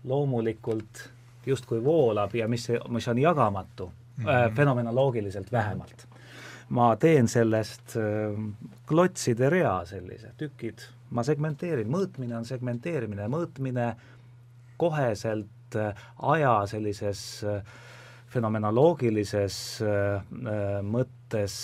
loomulikult 0.06 1.06
justkui 1.46 1.80
voolab 1.84 2.36
ja 2.36 2.50
mis, 2.52 2.68
mis 2.90 3.08
on 3.08 3.22
jagamatu 3.22 3.88
mm, 3.88 4.26
-hmm. 4.26 4.56
fenomenoloogiliselt 4.56 5.52
vähemalt. 5.52 6.08
ma 6.70 6.96
teen 6.96 7.28
sellest 7.28 7.94
äh, 7.96 8.54
klotside 8.88 9.50
rea 9.50 9.86
sellise, 9.86 10.32
tükid, 10.38 10.82
ma 11.10 11.24
segmenteerin, 11.24 11.88
mõõtmine 11.88 12.36
on 12.36 12.46
segmenteerimine, 12.46 13.28
mõõtmine 13.28 13.96
koheselt 14.78 15.48
et 15.66 15.80
äh, 15.82 16.06
aja 16.22 16.66
sellises 16.70 17.44
äh, 17.44 17.62
fenomenoloogilises 18.32 19.58
äh, 19.86 20.84
mõttes, 20.84 21.56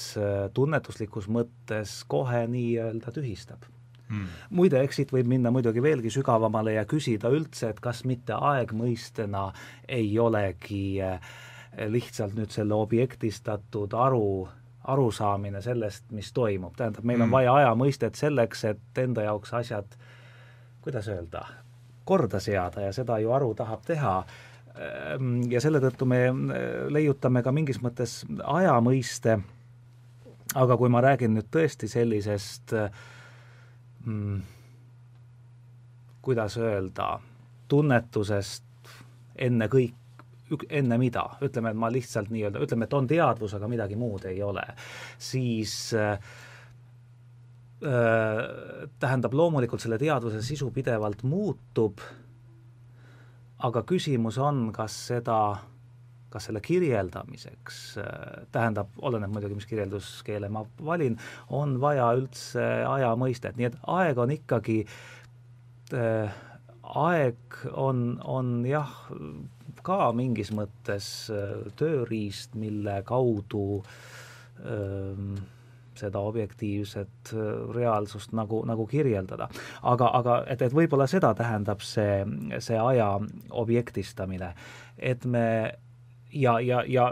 tunnetuslikus 0.53 1.27
mõttes 1.31 2.01
kohe 2.07 2.45
nii-öelda 2.47 3.13
tühistab. 3.15 3.67
Mm.. 4.11 4.27
muide, 4.51 4.81
eks 4.83 4.97
siit 4.99 5.11
võib 5.15 5.29
minna 5.31 5.53
muidugi 5.55 5.79
veelgi 5.79 6.09
sügavamale 6.11 6.73
ja 6.73 6.81
küsida 6.83 7.29
üldse, 7.31 7.69
et 7.71 7.77
kas 7.79 8.01
mitte 8.03 8.35
aeg 8.35 8.73
mõistena 8.75 9.45
ei 9.87 10.09
olegi 10.19 10.99
lihtsalt 11.87 12.35
nüüd 12.35 12.51
selle 12.51 12.75
objektistatud 12.75 13.95
aru, 13.95 14.49
arusaamine 14.91 15.61
sellest, 15.63 16.09
mis 16.11 16.33
toimub, 16.35 16.75
tähendab, 16.75 17.07
meil 17.07 17.21
on 17.21 17.29
mm. 17.29 17.37
vaja 17.37 17.55
aja 17.61 17.71
mõistet 17.79 18.19
selleks, 18.19 18.65
et 18.73 18.99
enda 18.99 19.29
jaoks 19.29 19.55
asjad, 19.61 19.95
kuidas 20.83 21.07
öelda, 21.07 21.45
korda 22.05 22.39
seada 22.39 22.87
ja 22.87 22.93
seda 22.95 23.19
ju 23.21 23.33
aru 23.33 23.53
tahab 23.57 23.83
teha. 23.87 24.15
Ehm, 24.75 25.41
ja 25.51 25.61
selle 25.61 25.81
tõttu 25.83 26.07
me 26.09 26.21
äh, 26.29 26.69
leiutame 26.89 27.43
ka 27.43 27.53
mingis 27.55 27.81
mõttes 27.83 28.21
aja 28.43 28.77
mõiste, 28.83 29.39
aga 30.55 30.77
kui 30.77 30.89
ma 30.91 31.03
räägin 31.03 31.35
nüüd 31.35 31.47
tõesti 31.51 31.87
sellisest 31.91 32.73
mm, 34.05 34.41
kuidas 36.21 36.57
öelda, 36.57 37.15
tunnetusest 37.67 38.63
enne 39.41 39.67
kõik, 39.71 39.95
enne 40.69 40.97
mida, 40.99 41.23
ütleme, 41.41 41.71
et 41.71 41.79
ma 41.79 41.89
lihtsalt 41.91 42.29
nii-öelda, 42.33 42.61
ütleme, 42.63 42.85
et 42.85 42.93
on 42.93 43.07
teadvus, 43.07 43.55
aga 43.57 43.69
midagi 43.71 43.97
muud 43.99 44.25
ei 44.29 44.41
ole, 44.43 44.65
siis 45.19 45.75
äh, 45.97 46.17
tähendab, 47.81 49.33
loomulikult 49.33 49.81
selle 49.81 49.97
teadvuse 49.97 50.43
sisu 50.45 50.67
pidevalt 50.73 51.23
muutub, 51.25 52.03
aga 53.65 53.81
küsimus 53.89 54.37
on, 54.41 54.67
kas 54.75 54.93
seda, 55.09 55.37
kas 56.29 56.45
selle 56.49 56.61
kirjeldamiseks, 56.61 57.79
tähendab, 58.53 58.93
oleneb 59.01 59.33
muidugi, 59.33 59.57
mis 59.57 59.69
kirjelduskeele 59.69 60.51
ma 60.53 60.61
valin, 60.85 61.17
on 61.49 61.79
vaja 61.81 62.11
üldse 62.19 62.67
aja 62.85 63.15
mõistet, 63.17 63.57
nii 63.57 63.71
et 63.71 63.81
aeg 63.97 64.21
on 64.21 64.35
ikkagi 64.37 64.77
äh, 65.97 66.39
aeg 66.83 67.61
on, 67.77 68.19
on 68.27 68.61
jah, 68.67 68.91
ka 69.85 70.11
mingis 70.15 70.51
mõttes 70.55 71.07
tööriist, 71.79 72.55
mille 72.59 73.01
kaudu 73.07 73.81
öö, 74.61 75.15
seda 76.01 76.21
objektiivset 76.27 77.33
äh, 77.33 77.49
reaalsust 77.75 78.35
nagu, 78.37 78.63
nagu 78.67 78.87
kirjeldada. 78.87 79.49
aga, 79.81 80.11
aga 80.19 80.37
et, 80.47 80.61
et 80.61 80.75
võib-olla 80.75 81.07
seda 81.07 81.33
tähendab 81.37 81.83
see, 81.85 82.23
see 82.59 82.79
aja 82.79 83.13
objektistamine, 83.49 84.53
et 84.97 85.25
me 85.25 85.45
ja, 86.31 86.59
ja, 86.59 86.83
ja 86.87 87.11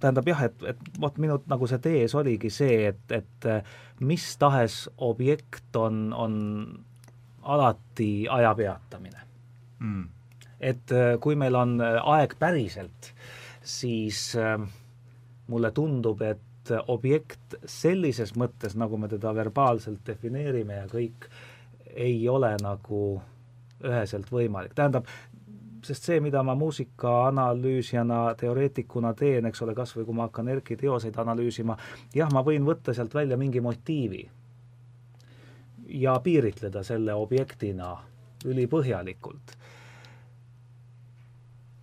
tähendab 0.00 0.28
jah, 0.28 0.44
et, 0.46 0.62
et 0.74 1.00
vot 1.00 1.16
minu 1.18 1.40
nagu 1.50 1.66
see 1.66 1.80
tees 1.82 2.14
oligi 2.14 2.50
see, 2.54 2.92
et, 2.92 3.12
et 3.12 3.48
mis 4.00 4.28
tahes 4.38 4.84
objekt 5.02 5.76
on, 5.76 6.12
on 6.14 6.36
alati 7.42 8.28
aja 8.30 8.54
peatamine 8.54 9.20
mm.. 9.78 10.08
et 10.60 10.92
äh, 10.92 11.14
kui 11.20 11.36
meil 11.38 11.56
on 11.56 11.78
äh, 11.80 11.98
aeg 12.14 12.34
päriselt, 12.38 13.12
siis 13.62 14.32
äh, 14.36 14.58
mulle 15.48 15.70
tundub, 15.72 16.22
et 16.22 16.42
et 16.70 16.90
objekt 16.92 17.56
sellises 17.64 18.34
mõttes, 18.36 18.76
nagu 18.76 18.98
me 18.98 19.08
teda 19.08 19.34
verbaalselt 19.34 20.04
defineerime 20.06 20.82
ja 20.82 20.86
kõik, 20.90 21.28
ei 21.94 22.28
ole 22.28 22.54
nagu 22.62 23.02
üheselt 23.84 24.30
võimalik, 24.32 24.74
tähendab, 24.74 25.06
sest 25.84 26.08
see, 26.08 26.20
mida 26.20 26.42
ma 26.42 26.54
muusikaanalüüsijana, 26.58 28.34
teoreetikuna 28.40 29.14
teen, 29.14 29.46
eks 29.48 29.62
ole, 29.62 29.74
kas 29.74 29.94
või 29.96 30.08
kui 30.08 30.18
ma 30.18 30.26
hakkan 30.26 30.48
Erki 30.52 30.76
teoseid 30.76 31.16
analüüsima, 31.18 31.76
jah, 32.14 32.30
ma 32.34 32.42
võin 32.46 32.66
võtta 32.66 32.94
sealt 32.94 33.14
välja 33.14 33.38
mingi 33.38 33.62
motiivi 33.64 34.24
ja 35.88 36.18
piiritleda 36.20 36.82
selle 36.84 37.14
objektina 37.14 37.96
ülipõhjalikult. 38.44 39.56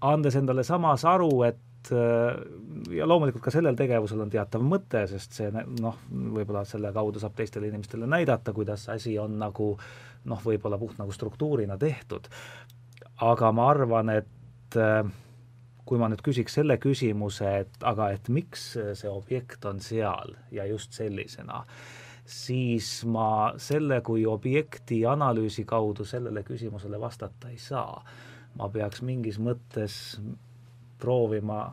andes 0.05 0.35
endale 0.35 0.63
samas 0.63 1.05
aru, 1.05 1.43
et 1.43 1.57
ja 1.91 3.07
loomulikult 3.07 3.43
ka 3.43 3.53
sellel 3.53 3.77
tegevusel 3.77 4.23
on 4.25 4.31
teatav 4.33 4.63
mõte, 4.65 5.05
sest 5.11 5.37
see 5.39 5.51
noh, 5.53 5.99
võib-olla 6.09 6.65
selle 6.67 6.91
kaudu 6.95 7.21
saab 7.21 7.35
teistele 7.37 7.69
inimestele 7.71 8.09
näidata, 8.09 8.53
kuidas 8.53 8.87
asi 8.93 9.17
on 9.21 9.37
nagu 9.41 9.73
noh, 10.25 10.41
võib-olla 10.45 10.79
puht 10.81 10.99
nagu 11.01 11.13
struktuurina 11.13 11.77
tehtud. 11.77 12.29
aga 13.21 13.51
ma 13.55 13.69
arvan, 13.71 14.09
et 14.09 14.75
kui 15.85 16.01
ma 16.01 16.09
nüüd 16.09 16.23
küsiks 16.25 16.57
selle 16.57 16.77
küsimuse, 16.81 17.51
et 17.65 17.85
aga 17.85 18.09
et 18.15 18.29
miks 18.33 18.71
see 18.97 19.11
objekt 19.11 19.65
on 19.69 19.79
seal 19.83 20.33
ja 20.51 20.65
just 20.65 20.97
sellisena, 20.97 21.61
siis 22.25 23.03
ma 23.05 23.53
selle 23.61 24.01
kui 24.05 24.25
objekti 24.25 25.03
analüüsi 25.05 25.65
kaudu 25.69 26.05
sellele 26.05 26.41
küsimusele 26.43 26.99
vastata 27.01 27.53
ei 27.53 27.61
saa. 27.61 28.03
ma 28.55 28.69
peaks 28.71 29.01
mingis 29.03 29.35
mõttes 29.35 29.95
proovima 30.99 31.63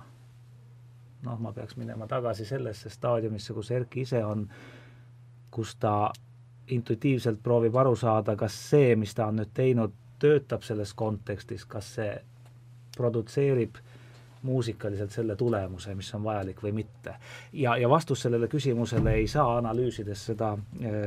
noh, 1.23 1.39
ma 1.39 1.53
peaks 1.53 1.77
minema 1.77 2.07
tagasi 2.07 2.45
sellesse 2.45 2.91
staadiumisse, 2.91 3.55
kus 3.55 3.71
Erki 3.71 4.03
ise 4.07 4.25
on, 4.25 4.47
kus 5.51 5.77
ta 5.77 6.13
intuitiivselt 6.73 7.43
proovib 7.43 7.77
aru 7.77 7.97
saada, 7.97 8.37
kas 8.37 8.57
see, 8.71 8.97
mis 8.97 9.15
ta 9.15 9.29
on 9.31 9.41
nüüd 9.41 9.53
teinud, 9.55 9.95
töötab 10.23 10.63
selles 10.63 10.95
kontekstis, 10.95 11.65
kas 11.67 11.95
see 11.97 12.13
produtseerib 12.97 13.79
muusikaliselt 14.43 15.11
selle 15.11 15.37
tulemuse, 15.37 15.95
mis 15.95 16.09
on 16.15 16.25
vajalik 16.25 16.63
või 16.63 16.73
mitte. 16.73 17.15
ja, 17.53 17.77
ja 17.77 17.89
vastus 17.89 18.23
sellele 18.23 18.49
küsimusele 18.49 19.15
ei 19.21 19.27
saa 19.27 19.57
analüüsides 19.59 20.27
seda, 20.27 20.57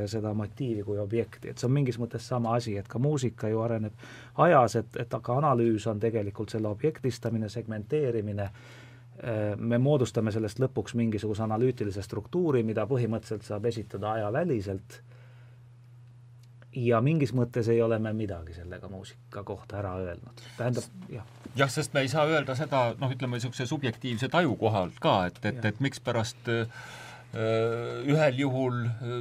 seda 0.06 0.34
motiivi 0.34 0.82
kui 0.82 0.98
objekti, 0.98 1.50
et 1.50 1.58
see 1.58 1.68
on 1.68 1.76
mingis 1.76 1.98
mõttes 1.98 2.28
sama 2.28 2.54
asi, 2.56 2.76
et 2.76 2.88
ka 2.88 2.98
muusika 2.98 3.48
ju 3.48 3.60
areneb 3.60 4.06
ajas, 4.46 4.76
et, 4.82 4.96
et 5.00 5.14
aga 5.14 5.38
analüüs 5.42 5.86
on 5.86 6.00
tegelikult 6.00 6.54
selle 6.54 6.68
objektistamine, 6.68 7.48
segmenteerimine, 7.48 8.50
me 9.56 9.78
moodustame 9.80 10.32
sellest 10.32 10.60
lõpuks 10.60 10.94
mingisuguse 10.94 11.42
analüütilise 11.42 12.02
struktuuri, 12.04 12.62
mida 12.62 12.84
põhimõtteliselt 12.86 13.46
saab 13.48 13.64
esitada 13.70 14.12
ajaväliselt 14.12 15.00
ja 16.76 17.00
mingis 17.04 17.32
mõttes 17.36 17.70
ei 17.72 17.80
ole 17.82 17.98
me 18.02 18.12
midagi 18.16 18.54
sellega 18.56 18.88
muusika 18.92 19.42
kohta 19.46 19.80
ära 19.80 19.94
öelnud. 20.02 20.44
tähendab, 20.58 20.84
jah. 21.12 21.24
jah, 21.56 21.72
sest 21.72 21.94
me 21.94 22.04
ei 22.04 22.12
saa 22.12 22.26
öelda 22.28 22.56
seda, 22.58 22.90
noh, 23.00 23.12
ütleme 23.12 23.38
niisuguse 23.38 23.66
subjektiivse 23.66 24.28
taju 24.32 24.56
kohalt 24.60 25.00
ka, 25.00 25.16
et, 25.30 25.40
et, 25.48 25.64
et 25.64 25.80
mikspärast 25.80 26.50
äh, 26.52 26.88
ühel 28.12 28.40
juhul 28.42 28.82
äh, 28.86 29.14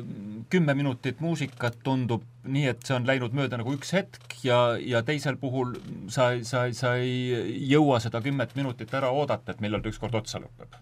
kümme 0.51 0.75
minutit 0.75 1.23
muusikat 1.23 1.79
tundub 1.83 2.25
nii, 2.43 2.67
et 2.73 2.83
see 2.85 2.97
on 2.97 3.07
läinud 3.07 3.35
mööda 3.37 3.59
nagu 3.61 3.75
üks 3.77 3.93
hetk 3.95 4.39
ja, 4.43 4.75
ja 4.79 5.03
teisel 5.07 5.39
puhul 5.39 5.77
sa, 6.11 6.33
sa, 6.43 6.67
sa 6.75 6.95
ei 6.99 7.63
jõua 7.71 8.01
seda 8.03 8.21
kümmet 8.25 8.57
minutit 8.59 8.93
ära 8.93 9.13
oodata, 9.15 9.55
et 9.55 9.63
millal 9.63 9.83
ta 9.83 9.93
ükskord 9.93 10.19
otsa 10.19 10.43
lõpeb. 10.43 10.75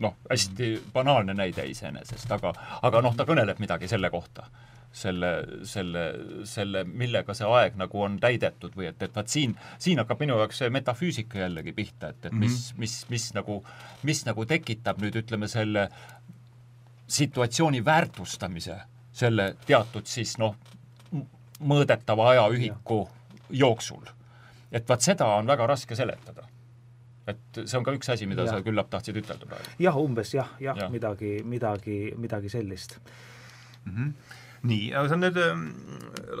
noh, 0.00 0.16
hästi 0.30 0.76
banaalne 0.92 1.36
näide 1.36 1.68
iseenesest, 1.70 2.32
aga, 2.32 2.54
aga 2.82 3.04
noh, 3.04 3.12
ta 3.14 3.28
kõneleb 3.28 3.60
midagi 3.62 3.92
selle 3.92 4.10
kohta 4.10 4.48
selle, 4.94 5.30
selle, 5.66 6.02
selle, 6.46 6.84
millega 6.86 7.34
see 7.34 7.48
aeg 7.50 7.78
nagu 7.80 8.02
on 8.06 8.18
täidetud 8.22 8.76
või 8.78 8.88
et, 8.92 9.02
et 9.02 9.16
vaat 9.16 9.32
siin, 9.32 9.56
siin 9.82 9.98
hakkab 9.98 10.22
minu 10.22 10.36
jaoks 10.38 10.62
see 10.62 10.70
metafüüsika 10.70 11.40
jällegi 11.42 11.74
pihta, 11.74 12.12
et, 12.14 12.28
et 12.30 12.36
mis, 12.36 12.60
mhm. 12.72 12.84
mis, 12.84 12.94
mis 13.10 13.28
nagu, 13.34 13.58
mis 14.06 14.22
nagu 14.28 14.46
tekitab 14.46 15.02
nüüd 15.02 15.18
ütleme 15.24 15.50
selle 15.50 15.88
situatsiooni 17.10 17.82
väärtustamise 17.84 18.78
selle 19.14 19.48
teatud 19.66 20.06
siis 20.10 20.36
noh, 20.42 20.54
mõõdetava 21.64 22.30
ajaühiku 22.32 23.02
jooksul. 23.50 24.06
et 24.72 24.88
vaat 24.88 25.02
seda 25.02 25.26
on 25.38 25.46
väga 25.46 25.66
raske 25.70 25.98
seletada 25.98 26.46
et 27.26 27.60
see 27.64 27.78
on 27.78 27.84
ka 27.86 27.94
üks 27.96 28.10
asi, 28.12 28.26
mida 28.30 28.44
ja. 28.44 28.54
sa 28.54 28.62
küllap 28.62 28.90
tahtsid 28.92 29.18
ütelda 29.18 29.48
praegu. 29.48 29.74
jah, 29.82 29.98
umbes 29.98 30.34
jah, 30.34 30.54
jah 30.60 30.78
ja., 30.78 30.88
midagi, 30.92 31.40
midagi, 31.42 31.98
midagi 32.16 32.52
sellist 32.52 32.98
mm. 33.00 33.92
-hmm 33.92 34.40
nii, 34.64 34.92
aga 34.96 35.08
see 35.08 35.16
on 35.16 35.24
nüüd, 35.24 35.40
ähm, 35.40 35.64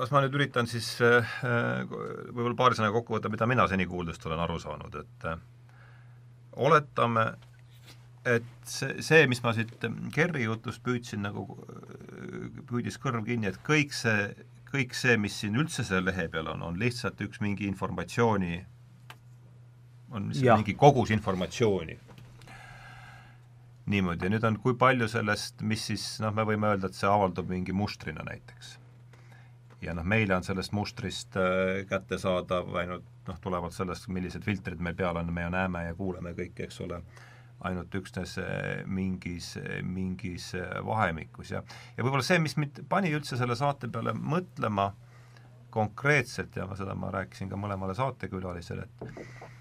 las 0.00 0.12
ma 0.14 0.22
nüüd 0.24 0.36
üritan 0.38 0.68
siis 0.70 0.94
äh, 1.04 1.34
võib-olla 1.90 2.56
paari 2.58 2.78
sõnaga 2.78 2.96
kokku 2.98 3.16
võtta, 3.16 3.32
mida 3.32 3.48
mina 3.50 3.66
seni 3.70 3.86
kuuldust 3.90 4.24
olen 4.28 4.42
aru 4.44 4.56
saanud, 4.62 4.96
et 5.02 5.26
äh, 5.28 5.42
oletame, 6.64 7.26
et 8.24 8.48
see, 8.68 9.02
see, 9.04 9.26
mis 9.30 9.42
ma 9.44 9.52
siit 9.56 9.74
Kerri 10.14 10.46
jutust 10.46 10.82
püüdsin 10.86 11.24
nagu, 11.26 11.44
püüdis 12.70 12.96
kõrv 13.02 13.26
kinni, 13.28 13.50
et 13.52 13.60
kõik 13.66 13.92
see, 13.96 14.30
kõik 14.70 14.96
see, 14.96 15.18
mis 15.20 15.36
siin 15.42 15.58
üldse 15.60 15.84
selle 15.84 16.08
lehe 16.08 16.28
peal 16.32 16.48
on, 16.54 16.64
on 16.64 16.80
lihtsalt 16.80 17.20
üks 17.26 17.42
mingi 17.44 17.68
informatsiooni, 17.68 18.56
on 20.14 20.32
mingi 20.32 20.76
kogus 20.78 21.12
informatsiooni 21.12 21.98
niimoodi 23.90 24.26
ja 24.26 24.32
nüüd 24.32 24.46
on, 24.48 24.56
kui 24.62 24.76
palju 24.80 25.08
sellest, 25.12 25.60
mis 25.66 25.84
siis 25.90 26.06
noh, 26.24 26.32
me 26.34 26.46
võime 26.48 26.70
öelda, 26.72 26.88
et 26.88 26.96
see 26.96 27.10
avaldub 27.10 27.50
mingi 27.52 27.74
mustrina 27.76 28.24
näiteks. 28.26 28.78
ja 29.84 29.92
noh, 29.92 30.06
meile 30.08 30.36
on 30.36 30.46
sellest 30.46 30.72
mustrist 30.72 31.36
äh, 31.36 31.84
kättesaadav 31.88 32.72
ainult 32.80 33.04
noh, 33.28 33.38
tulenevalt 33.40 33.76
sellest, 33.76 34.08
millised 34.08 34.44
filtrid 34.44 34.80
meil 34.80 34.96
peal 34.96 35.16
on, 35.20 35.32
me 35.32 35.44
ju 35.44 35.52
näeme 35.52 35.84
ja 35.84 35.94
kuuleme 35.94 36.32
kõike, 36.36 36.68
eks 36.68 36.80
ole, 36.84 37.02
ainult 37.64 37.94
üksnes 37.94 38.38
äh, 38.40 38.84
mingis, 38.86 39.54
mingis 39.84 40.52
äh, 40.58 40.78
vahemikus 40.86 41.52
ja 41.52 41.62
ja 41.96 42.04
võib-olla 42.04 42.24
see, 42.24 42.40
mis 42.40 42.56
mind 42.56 42.84
pani 42.88 43.12
üldse 43.12 43.36
selle 43.40 43.56
saate 43.60 43.92
peale 43.92 44.16
mõtlema 44.16 44.92
konkreetselt 45.74 46.56
ja 46.56 46.68
seda 46.78 46.94
ma 46.94 47.10
rääkisin 47.10 47.50
ka 47.50 47.58
mõlemale 47.58 47.96
saatekülalisele, 47.98 48.86
et 48.86 49.53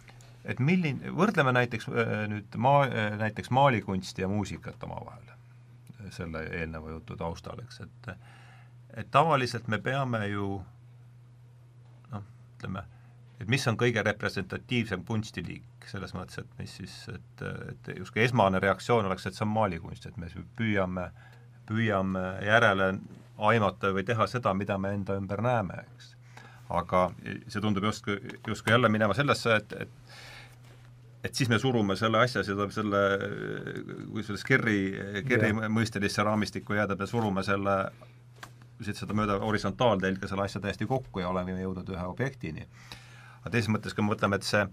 et 0.45 0.59
milline, 0.59 1.11
võrdleme 1.15 1.53
näiteks 1.55 1.89
äh, 1.89 2.13
nüüd 2.31 2.57
maa, 2.59 2.85
äh, 2.87 3.17
näiteks 3.19 3.51
maalikunsti 3.53 4.25
ja 4.25 4.31
muusikat 4.31 4.83
omavahel, 4.83 5.31
selle 6.11 6.43
eelneva 6.51 6.91
jutu 6.97 7.15
taustal, 7.17 7.61
eks, 7.63 7.83
et 7.85 8.15
et 8.93 9.07
tavaliselt 9.11 9.67
me 9.67 9.79
peame 9.81 10.27
ju 10.27 10.47
noh, 12.11 12.25
ütleme, 12.57 12.83
et 13.41 13.49
mis 13.49 13.65
on 13.67 13.77
kõige 13.79 14.03
representatiivsem 14.05 15.03
kunstiliik, 15.07 15.87
selles 15.89 16.13
mõttes, 16.15 16.43
et 16.43 16.59
mis 16.59 16.75
siis, 16.79 16.97
et, 17.11 17.45
et 17.71 17.91
justkui 17.97 18.23
esmane 18.23 18.61
reaktsioon 18.63 19.09
oleks, 19.09 19.25
et 19.27 19.37
see 19.37 19.45
on 19.47 19.53
maalikunst, 19.55 20.05
et 20.07 20.19
me 20.21 20.29
püüame, 20.59 21.07
püüame 21.69 22.23
järele 22.45 22.93
aimata 23.49 23.91
või 23.95 24.05
teha 24.07 24.27
seda, 24.29 24.53
mida 24.53 24.77
me 24.77 24.93
enda 24.93 25.17
ümber 25.17 25.41
näeme, 25.43 25.81
eks. 25.95 26.13
aga 26.69 27.07
see 27.25 27.61
tundub 27.61 27.89
justkui, 27.89 28.19
justkui 28.47 28.75
jälle 28.75 28.89
minema 28.93 29.17
sellesse, 29.17 29.57
et, 29.57 29.73
et 29.87 30.15
et 31.23 31.35
siis 31.35 31.49
me 31.49 31.59
surume 31.59 31.95
selle 31.99 32.19
asja, 32.23 32.43
seda, 32.43 32.67
selle, 32.73 33.03
kui 34.11 34.25
selles 34.27 34.43
Kerri, 34.47 34.79
Kerri 35.27 35.53
mõistelisse 35.71 36.25
raamistikku 36.27 36.75
jääda, 36.75 36.97
me 36.99 37.07
surume 37.07 37.45
selle, 37.47 37.77
seda 38.83 39.15
mööda 39.15 39.39
horisontaaltelge 39.43 40.27
selle 40.27 40.47
asja 40.47 40.61
täiesti 40.63 40.87
kokku 40.89 41.23
ja 41.23 41.31
oleme 41.31 41.55
jõudnud 41.61 41.93
ühe 41.95 42.05
objektini. 42.09 42.67
aga 43.41 43.53
teises 43.55 43.71
mõttes, 43.71 43.95
kui 43.95 44.03
me 44.03 44.13
mõtleme, 44.13 44.39
et 44.39 44.47
see, 44.47 44.65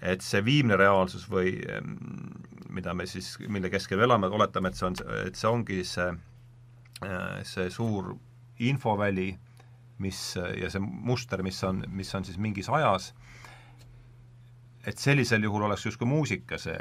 et 0.00 0.24
see 0.24 0.44
viimne 0.44 0.76
reaalsus 0.80 1.28
või 1.28 1.58
mida 2.74 2.94
me 2.94 3.06
siis, 3.06 3.34
mille 3.48 3.70
keskel 3.70 4.00
elame, 4.04 4.28
oletame, 4.32 4.72
et 4.72 4.80
see 4.80 4.88
on, 4.88 4.96
et 5.26 5.36
see 5.36 5.50
ongi 5.50 5.82
see, 5.88 6.08
see 7.44 7.68
suur 7.70 8.14
infoväli, 8.64 9.34
mis 10.04 10.20
ja 10.36 10.72
see 10.72 10.80
muster, 10.82 11.42
mis 11.44 11.60
on, 11.64 11.84
mis 11.92 12.10
on 12.16 12.24
siis 12.26 12.40
mingis 12.40 12.72
ajas 12.72 13.12
et 14.86 14.98
sellisel 14.98 15.42
juhul 15.42 15.64
oleks 15.66 15.86
justkui 15.86 16.08
muusika 16.08 16.58
see, 16.60 16.78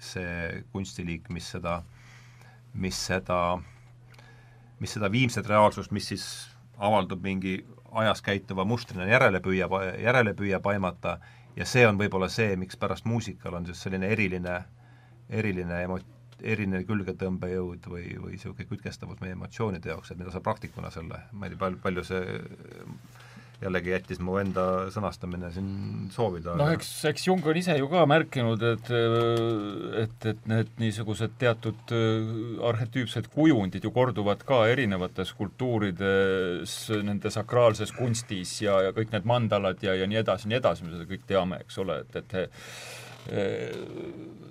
see 0.00 0.62
kunstiliik, 0.72 1.28
mis 1.34 1.48
seda, 1.54 1.80
mis 2.74 3.00
seda, 3.10 3.40
mis 4.80 4.94
seda 4.96 5.10
viimset 5.12 5.48
reaalsust, 5.48 5.92
mis 5.94 6.08
siis 6.12 6.26
avaldub 6.78 7.24
mingi 7.24 7.58
ajas 7.98 8.22
käituva 8.22 8.64
mustrina, 8.68 9.08
järele 9.08 9.40
püüab, 9.44 9.74
järele 10.02 10.34
püüab 10.36 10.66
aimata 10.70 11.18
ja 11.56 11.66
see 11.66 11.86
on 11.88 11.98
võib-olla 11.98 12.28
see, 12.30 12.54
mikspärast 12.60 13.08
muusikal 13.08 13.56
on 13.58 13.66
siis 13.66 13.80
selline 13.82 14.12
eriline, 14.14 14.58
eriline 15.30 15.82
emo-, 15.86 16.02
eriline 16.42 16.84
külgetõmbejõud 16.86 17.88
või, 17.90 18.04
või 18.20 18.36
niisugune 18.36 18.68
kütkestavus 18.68 19.18
meie 19.22 19.34
emotsioonide 19.34 19.90
jaoks, 19.90 20.12
et 20.12 20.20
mida 20.20 20.34
sa 20.34 20.44
praktikuna 20.44 20.92
selle, 20.94 21.24
ma 21.32 21.48
ei 21.48 21.54
tea, 21.54 21.62
palju, 21.64 21.80
palju 21.82 22.04
see 22.06 22.38
jällegi 23.62 23.90
jättis 23.90 24.20
mu 24.22 24.36
enda 24.38 24.64
sõnastamine 24.94 25.50
siin 25.54 25.70
soovida. 26.14 26.54
noh, 26.58 26.70
eks, 26.76 26.90
eks 27.10 27.26
Jung 27.26 27.46
on 27.50 27.58
ise 27.58 27.74
ju 27.78 27.88
ka 27.90 28.04
märkinud, 28.08 28.62
et 28.62 28.90
et, 30.02 30.28
et 30.32 30.46
need 30.50 30.70
niisugused 30.78 31.34
teatud 31.40 31.94
äh, 31.94 32.30
arhetüüpsed 32.70 33.30
kujundid 33.34 33.84
ju 33.84 33.92
korduvad 33.94 34.44
ka 34.46 34.62
erinevates 34.70 35.34
kultuurides, 35.38 36.76
nende 37.06 37.32
sakraalses 37.34 37.94
kunstis 37.96 38.60
ja, 38.62 38.78
ja 38.88 38.94
kõik 38.96 39.12
need 39.14 39.28
mandalad 39.28 39.82
ja, 39.82 39.96
ja 39.98 40.06
nii 40.10 40.22
edasi, 40.22 40.50
nii 40.50 40.60
edasi, 40.60 40.86
me 40.86 40.94
seda 40.94 41.08
kõik 41.10 41.26
teame, 41.28 41.62
eks 41.66 41.82
ole, 41.82 42.02
et, 42.06 42.20
et 42.22 42.38
äh, 42.38 42.46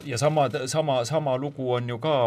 ja 0.06 0.20
sama, 0.20 0.50
sama, 0.67 1.02
sama 1.08 1.38
lugu 1.39 1.72
on 1.80 1.96
ju 1.96 1.98
ka 2.04 2.17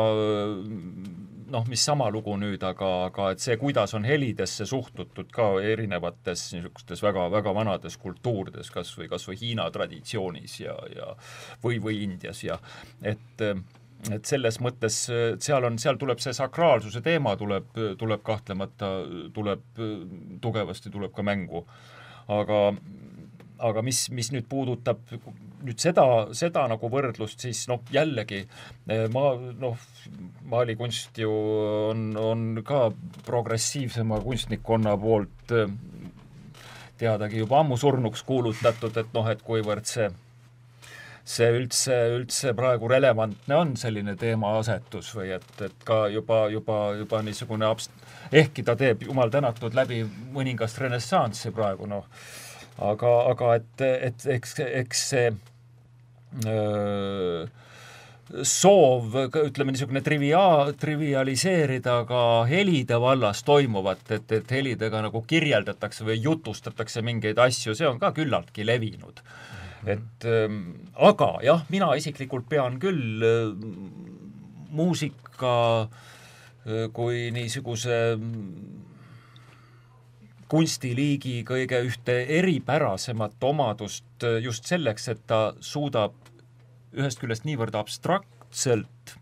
noh, 1.50 1.66
mis 1.70 1.82
sama 1.84 2.08
lugu 2.12 2.36
nüüd, 2.40 2.62
aga, 2.66 2.88
aga 3.08 3.30
et 3.34 3.42
see, 3.42 3.56
kuidas 3.60 3.94
on 3.98 4.06
helidesse 4.08 4.66
suhtutud 4.68 5.32
ka 5.34 5.50
erinevates 5.64 6.46
niisugustes 6.54 7.02
väga, 7.04 7.26
väga 7.32 7.54
vanades 7.56 7.98
kultuurides, 8.00 8.70
kas 8.74 8.92
või, 8.98 9.10
kas 9.10 9.26
või 9.28 9.40
Hiina 9.40 9.68
traditsioonis 9.74 10.56
ja, 10.62 10.76
ja 10.94 11.12
või, 11.64 11.80
või 11.82 12.02
Indias 12.06 12.44
ja 12.46 12.58
et 13.02 13.46
et 14.08 14.24
selles 14.24 14.56
mõttes 14.64 14.94
seal 15.44 15.66
on, 15.68 15.74
seal 15.76 15.98
tuleb 16.00 16.22
see 16.24 16.32
sakraalsuse 16.32 17.02
teema 17.04 17.34
tuleb, 17.36 17.66
tuleb 18.00 18.22
kahtlemata, 18.24 18.88
tuleb 19.36 19.82
tugevasti, 20.40 20.88
tuleb 20.94 21.12
ka 21.12 21.24
mängu. 21.26 21.66
aga 22.28 22.70
aga 23.60 23.82
mis, 23.84 24.06
mis 24.14 24.30
nüüd 24.32 24.48
puudutab 24.48 25.04
nüüd 25.64 25.80
seda, 25.82 26.04
seda 26.36 26.66
nagu 26.70 26.90
võrdlust, 26.92 27.42
siis 27.44 27.66
noh, 27.70 27.82
jällegi 27.92 28.42
eh, 28.44 29.06
ma 29.12 29.34
noh, 29.36 29.76
maalikunst 30.50 31.20
ju 31.20 31.30
on, 31.90 32.08
on 32.16 32.48
ka 32.66 32.88
progressiivsema 33.26 34.20
kunstnikkonna 34.24 34.96
poolt 35.00 35.54
eh, 35.56 35.70
teadagi 37.00 37.44
juba 37.44 37.62
ammu 37.62 37.78
surnuks 37.80 38.24
kuulutatud, 38.28 38.96
et 39.00 39.14
noh, 39.16 39.30
et 39.30 39.44
kuivõrd 39.46 39.88
see 39.88 40.10
see 41.30 41.48
üldse, 41.54 41.96
üldse 42.16 42.52
praegu 42.56 42.88
relevantne 42.90 43.54
on, 43.56 43.74
selline 43.78 44.16
teemaasetus 44.18 45.12
või 45.14 45.34
et, 45.36 45.50
et 45.62 45.84
ka 45.86 46.02
juba, 46.10 46.42
juba, 46.52 46.78
juba 46.98 47.20
niisugune 47.26 47.68
abst-, 47.68 47.94
ehkki 48.32 48.64
ta 48.66 48.74
teeb, 48.78 49.04
jumal 49.06 49.30
tänatud, 49.32 49.76
läbi 49.76 50.02
mõningast 50.34 50.80
renessanssi 50.82 51.52
praegu, 51.54 51.86
noh, 51.90 52.08
aga, 52.82 53.12
aga 53.30 53.54
et, 53.60 53.86
et 54.10 54.26
eks, 54.38 54.56
eks 54.82 55.06
see 55.12 55.30
soov, 58.46 59.16
ütleme 59.42 59.74
niisugune 59.74 60.02
trivia-, 60.06 60.70
trivialiseerida 60.78 61.96
ka 62.08 62.20
helide 62.50 63.00
vallas 63.02 63.42
toimuvat, 63.46 64.04
et, 64.14 64.32
et 64.38 64.52
helidega 64.54 65.02
nagu 65.08 65.24
kirjeldatakse 65.26 66.06
või 66.06 66.20
jutustatakse 66.22 67.02
mingeid 67.02 67.40
asju, 67.42 67.74
see 67.74 67.88
on 67.88 67.98
ka 68.02 68.12
küllaltki 68.16 68.66
levinud. 68.66 69.24
et 69.88 70.28
ähm, 70.28 70.62
aga 70.94 71.38
jah, 71.42 71.64
mina 71.72 71.94
isiklikult 71.96 72.46
pean 72.48 72.78
küll 72.78 73.24
muusika 74.70 75.88
kui 76.92 77.30
niisuguse 77.32 77.96
kunstiliigi 80.50 81.40
kõige 81.46 81.78
ühte 81.86 82.16
eripärasemat 82.38 83.42
omadust 83.46 84.26
just 84.42 84.66
selleks, 84.68 85.08
et 85.08 85.22
ta 85.30 85.54
suudab 85.64 86.19
ühest 86.96 87.20
küljest 87.22 87.46
niivõrd 87.46 87.76
abstraktselt 87.78 89.14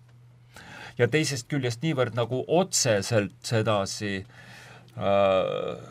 ja 0.98 1.08
teisest 1.10 1.48
küljest 1.50 1.82
niivõrd 1.84 2.16
nagu 2.18 2.42
otseselt 2.48 3.36
sedasi 3.46 4.14
äh, 4.18 5.82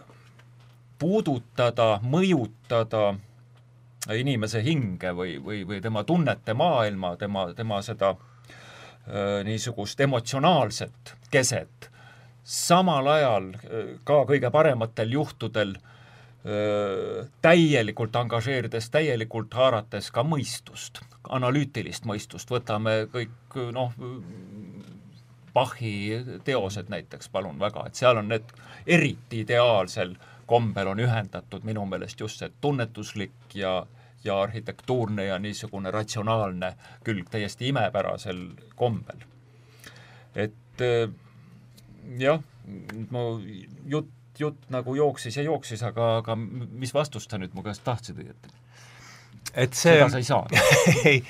puudutada, 1.00 1.98
mõjutada 2.04 3.14
inimese 4.18 4.64
hinge 4.64 5.12
või, 5.16 5.38
või, 5.44 5.62
või 5.68 5.82
tema 5.84 6.04
tunnete 6.08 6.56
maailma, 6.58 7.16
tema, 7.20 7.50
tema 7.56 7.82
seda 7.86 8.16
äh, 8.16 9.44
niisugust 9.48 10.00
emotsionaalset 10.02 11.16
keset. 11.32 11.92
Samal 12.44 13.08
ajal 13.12 13.54
äh, 13.54 13.94
ka 14.08 14.24
kõige 14.28 14.52
parematel 14.52 15.14
juhtudel 15.20 15.78
äh, 15.78 15.94
täielikult 17.42 18.16
angažeerides, 18.16 18.90
täielikult 18.94 19.54
haarates 19.58 20.12
ka 20.16 20.24
mõistust, 20.24 21.02
analüütilist 21.30 22.06
mõistust, 22.08 22.52
võtame 22.54 23.02
kõik 23.12 23.58
noh, 23.76 23.92
Bachi 25.54 26.22
teosed 26.46 26.88
näiteks, 26.94 27.32
palun 27.34 27.60
väga, 27.60 27.88
et 27.88 28.00
seal 28.00 28.20
on 28.22 28.30
need 28.30 28.52
eriti 28.86 29.42
ideaalsel 29.44 30.14
kombel 30.48 30.88
on 30.88 31.00
ühendatud 31.04 31.66
minu 31.68 31.86
meelest 31.90 32.20
just 32.24 32.40
see 32.42 32.52
tunnetuslik 32.62 33.56
ja 33.56 33.86
ja 34.24 34.42
arhitektuurne 34.42 35.26
ja 35.28 35.38
niisugune 35.40 35.92
ratsionaalne 35.92 36.72
külg 37.06 37.30
täiesti 37.32 37.70
imepärasel 37.70 38.40
kombel. 38.76 39.20
et 40.36 40.84
jah, 42.20 42.42
mu 43.10 43.24
jutt, 43.86 44.12
jutt 44.42 44.70
nagu 44.74 44.96
jooksis 44.96 45.38
ja 45.38 45.46
jooksis, 45.48 45.84
aga, 45.88 46.18
aga 46.22 46.36
mis 46.38 46.94
vastust 46.94 47.32
sa 47.32 47.40
nüüd 47.42 47.56
mu 47.58 47.64
käest 47.66 47.84
tahtsid 47.86 48.20
õieti? 48.24 48.54
et 49.54 49.78
see 49.78 49.98
seda 49.98 50.10
sa 50.14 50.22
ei 50.22 50.28
saa 50.28 50.48
ei, 51.12 51.22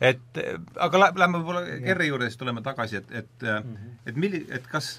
et 0.00 0.42
aga 0.76 1.04
lä-, 1.04 1.12
lähme 1.22 1.40
võib-olla 1.40 1.78
Kerri 1.84 2.10
juurde, 2.10 2.30
siis 2.30 2.40
tuleme 2.40 2.64
tagasi, 2.66 3.00
et, 3.02 3.12
et 3.22 3.46
mm, 3.46 3.76
-hmm. 3.76 3.94
et 4.06 4.20
milli-, 4.24 4.46
et 4.50 4.66
kas 4.70 4.98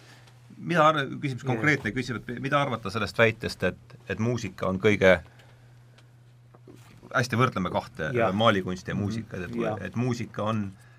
mida 0.57 0.85
arv-, 0.89 1.17
küsimus 1.21 1.47
konkreetne 1.47 1.91
küsimus, 1.91 2.23
et 2.23 2.39
mida 2.39 2.61
arvata 2.61 2.93
sellest 2.93 3.17
väitest, 3.17 3.63
et, 3.63 3.97
et 4.09 4.19
muusika 4.19 4.69
on 4.69 4.79
kõige 4.79 5.19
hästi 7.11 7.35
võrdleme 7.35 7.69
kahte, 7.71 8.13
maalikunsti 8.33 8.91
ja 8.91 8.95
muusikat, 8.95 9.49
et, 9.49 9.85
et 9.89 9.95
muusika 9.99 10.45
on 10.47 10.63
äh, 10.69 10.90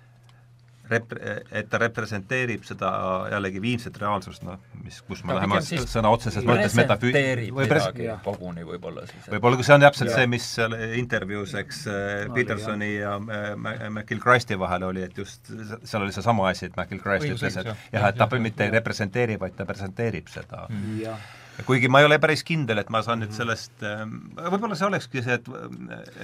rep-, 0.93 1.15
et 1.51 1.69
ta 1.69 1.79
representeerib 1.81 2.63
seda 2.67 2.91
jällegi 3.33 3.61
viimset 3.63 3.97
reaalsust, 4.01 4.45
noh, 4.47 4.61
mis, 4.83 4.99
kus 5.07 5.23
me 5.27 5.37
läheme 5.37 5.61
sõna 5.65 6.11
otseses 6.13 6.47
mõttes 6.47 6.77
metafüüs-... 6.79 7.51
või 7.57 7.69
pres-... 7.71 7.89
koguni 8.25 8.65
võib-olla 8.67 9.05
siis. 9.09 9.27
võib-olla, 9.35 9.59
kui 9.59 9.67
see 9.67 9.77
on 9.77 9.85
täpselt 9.85 10.13
ja. 10.13 10.17
see, 10.21 10.31
mis 10.33 10.49
seal 10.57 10.77
intervjuus, 10.99 11.55
eks 11.63 11.83
äh, 11.91 12.25
Petersoni 12.33 12.91
ja 12.95 13.17
äh, 13.19 13.53
McIlchrasti 13.89 14.59
vahel 14.59 14.89
oli, 14.89 15.05
et 15.07 15.17
just 15.17 15.51
seal 15.83 16.01
oli 16.01 16.15
seesama 16.15 16.49
asi, 16.51 16.69
et 16.69 16.79
McIlchrast 16.79 17.29
ütles, 17.29 17.61
et 17.61 17.71
jah, 17.73 18.09
et 18.09 18.19
ta 18.19 18.29
mitte 18.39 18.67
ei 18.67 18.73
representeeri, 18.73 19.39
vaid 19.39 19.57
ta 19.57 19.67
presenteerib 19.69 20.29
seda 20.31 20.67
mm. 20.69 20.83
-hmm 20.83 21.41
kuigi 21.67 21.89
ma 21.91 22.01
ei 22.01 22.07
ole 22.07 22.17
päris 22.21 22.43
kindel, 22.47 22.81
et 22.81 22.89
ma 22.93 23.03
saan 23.05 23.21
nüüd 23.21 23.31
mhm. 23.31 23.37
sellest, 23.37 23.75
ähm, 23.85 24.15
võib-olla 24.37 24.77
see 24.77 24.87
olekski 24.87 25.23
see, 25.25 25.37
et, 25.37 25.49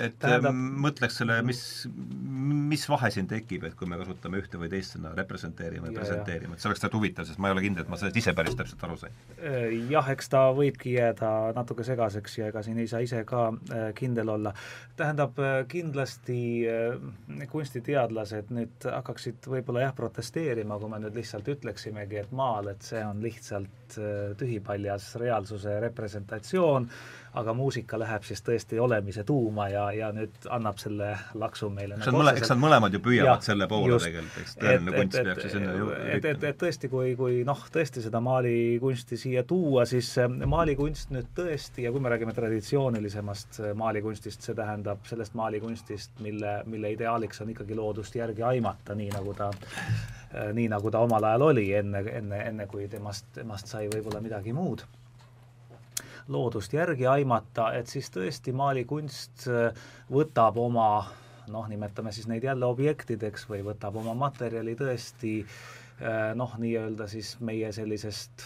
et 0.06 0.18
Tähendab, 0.22 0.58
mõtleks 0.86 1.20
selle, 1.22 1.40
mis, 1.46 1.62
mis 2.72 2.86
vahe 2.90 3.12
siin 3.14 3.30
tekib, 3.30 3.68
et 3.70 3.78
kui 3.80 3.90
me 3.90 4.00
kasutame 4.02 4.42
ühte 4.42 4.60
või 4.62 4.72
teist 4.72 4.96
sõna, 4.96 5.14
representeerima 5.18 5.90
ja, 5.90 5.94
ja 5.94 6.00
presenteerima, 6.02 6.56
et 6.56 6.64
see 6.64 6.72
oleks 6.72 6.84
tegelikult 6.84 7.00
huvitav, 7.00 7.30
sest 7.30 7.42
ma 7.42 7.52
ei 7.52 7.58
ole 7.58 7.66
kindel, 7.66 7.86
et 7.86 7.92
ma 7.94 8.00
sellest 8.02 8.22
ise 8.24 8.34
päris 8.38 8.58
täpselt 8.60 8.86
aru 8.88 8.98
sain. 9.04 9.20
Äh, 9.38 9.76
jah, 9.94 10.10
eks 10.16 10.32
ta 10.34 10.46
võibki 10.58 10.96
jääda 10.98 11.34
natuke 11.58 11.86
segaseks 11.88 12.40
ja 12.42 12.50
ega 12.50 12.64
siin 12.66 12.82
ei 12.82 12.90
saa 12.90 13.04
ise 13.06 13.22
ka 13.30 13.50
kindel 13.98 14.34
olla. 14.36 14.54
tähendab, 15.00 15.38
äh, 15.40 15.62
kindlasti 15.70 16.40
kunstiteadlased 17.52 18.50
nüüd 18.56 18.90
hakkaksid 18.90 19.46
võib-olla 19.48 19.86
jah, 19.88 19.94
protesteerima, 19.96 20.80
kui 20.80 20.92
me 20.92 21.00
nüüd 21.04 21.16
lihtsalt 21.20 21.48
ütleksimegi, 21.54 22.24
et 22.24 22.34
maal, 22.36 22.74
et 22.74 22.86
see 22.86 23.02
on 23.06 23.22
lihtsalt 23.24 23.79
tühipaljas 24.40 25.14
reaalsuse 25.22 25.80
representatsioon, 25.80 26.88
aga 27.40 27.54
muusika 27.54 28.00
läheb 28.00 28.24
siis 28.26 28.42
tõesti 28.46 28.80
olemise 28.82 29.24
tuuma 29.28 29.68
ja, 29.70 29.84
ja 29.94 30.10
nüüd 30.14 30.48
annab 30.50 30.80
selle 30.82 31.12
laksu 31.38 31.70
meile. 31.74 32.00
eks 32.00 32.10
nad 32.10 32.18
mõle-, 32.18 32.34
eks 32.40 32.52
nad 32.54 32.62
mõlemad 32.64 32.96
ju 32.96 33.02
püüavad 33.06 33.38
ja, 33.44 33.48
selle 33.52 33.68
poole 33.70 33.92
just, 33.94 34.08
tegelikult, 34.08 34.38
eks. 34.42 34.56
Tõeline 34.60 34.96
kunst 34.96 35.20
peaks 35.30 35.46
ju 35.46 35.52
sinna 35.54 35.76
ju 35.78 35.90
et, 36.00 36.30
et, 36.32 36.46
et 36.52 36.60
tõesti, 36.64 36.90
kui, 36.92 37.14
kui 37.20 37.42
noh, 37.48 37.66
tõesti 37.74 38.04
seda 38.06 38.22
maalikunsti 38.26 39.20
siia 39.22 39.46
tuua, 39.48 39.86
siis 39.90 40.12
maalikunst 40.50 41.14
nüüd 41.14 41.30
tõesti, 41.38 41.86
ja 41.86 41.94
kui 41.94 42.02
me 42.04 42.14
räägime 42.14 42.34
traditsioonilisemast 42.38 43.62
maalikunstist, 43.78 44.46
see 44.46 44.58
tähendab 44.58 45.06
sellest 45.10 45.38
maalikunstist, 45.38 46.18
mille, 46.26 46.60
mille 46.70 46.96
ideaaliks 46.98 47.46
on 47.46 47.54
ikkagi 47.54 47.78
loodust 47.78 48.18
järgi 48.18 48.46
aimata, 48.56 48.98
nii 48.98 49.14
nagu 49.14 49.38
ta 49.38 49.52
nii 50.54 50.68
nagu 50.70 50.92
ta 50.94 51.00
omal 51.02 51.26
ajal 51.26 51.48
oli, 51.48 51.66
enne, 51.74 52.04
enne, 52.14 52.42
enne 52.52 52.68
kui 52.70 52.88
temast, 52.88 53.26
temast 53.34 53.72
sai 53.72 53.88
võib-olla 53.90 54.22
midagi 54.22 54.54
muud 54.54 54.86
loodust 56.30 56.74
järgi 56.74 57.08
aimata, 57.10 57.72
et 57.74 57.90
siis 57.90 58.10
tõesti 58.14 58.54
maalikunst 58.56 59.48
äh, 59.50 59.84
võtab 60.14 60.60
oma 60.62 60.90
noh, 61.50 61.68
nimetame 61.70 62.14
siis 62.14 62.30
neid 62.30 62.46
jälle 62.46 62.68
objektideks 62.70 63.48
või 63.50 63.64
võtab 63.66 63.98
oma 64.02 64.14
materjali 64.18 64.76
tõesti 64.78 65.36
äh, 65.42 66.32
noh, 66.38 66.54
nii-öelda 66.62 67.10
siis 67.10 67.36
meie 67.42 67.72
sellisest 67.74 68.46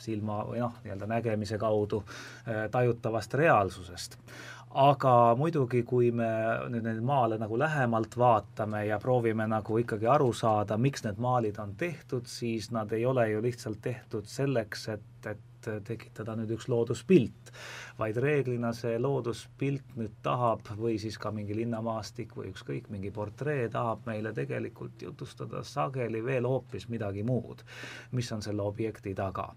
silma 0.00 0.40
või 0.48 0.62
noh, 0.62 0.74
nii-öelda 0.84 1.06
nägemise 1.10 1.58
kaudu 1.60 2.02
äh, 2.02 2.66
tajutavast 2.72 3.34
reaalsusest 3.38 4.18
aga 4.70 5.34
muidugi, 5.38 5.82
kui 5.82 6.10
me 6.14 6.30
nüüd 6.70 6.84
neid 6.86 7.02
maale 7.02 7.38
nagu 7.40 7.58
lähemalt 7.58 8.14
vaatame 8.18 8.84
ja 8.86 9.00
proovime 9.02 9.46
nagu 9.50 9.78
ikkagi 9.82 10.06
aru 10.06 10.32
saada, 10.32 10.78
miks 10.78 11.02
need 11.04 11.18
maalid 11.18 11.58
on 11.58 11.74
tehtud, 11.76 12.26
siis 12.30 12.70
nad 12.70 12.92
ei 12.92 13.06
ole 13.06 13.30
ju 13.32 13.42
lihtsalt 13.42 13.80
tehtud 13.82 14.30
selleks, 14.30 14.88
et, 14.94 15.26
et 15.26 15.70
tekitada 15.84 16.36
nüüd 16.38 16.54
üks 16.54 16.70
looduspilt, 16.72 17.50
vaid 17.98 18.16
reeglina 18.22 18.70
see 18.76 18.94
looduspilt 19.02 19.96
nüüd 19.98 20.14
tahab 20.22 20.70
või 20.78 20.96
siis 21.02 21.18
ka 21.20 21.34
mingi 21.34 21.56
linnamaastik 21.58 22.36
või 22.38 22.52
ükskõik, 22.54 22.88
mingi 22.94 23.10
portree 23.10 23.68
tahab 23.74 24.06
meile 24.06 24.32
tegelikult 24.36 25.02
jutustada 25.02 25.64
sageli 25.66 26.22
veel 26.24 26.46
hoopis 26.48 26.88
midagi 26.88 27.26
muud, 27.26 27.66
mis 28.14 28.30
on 28.32 28.46
selle 28.46 28.62
objekti 28.62 29.18
taga 29.18 29.50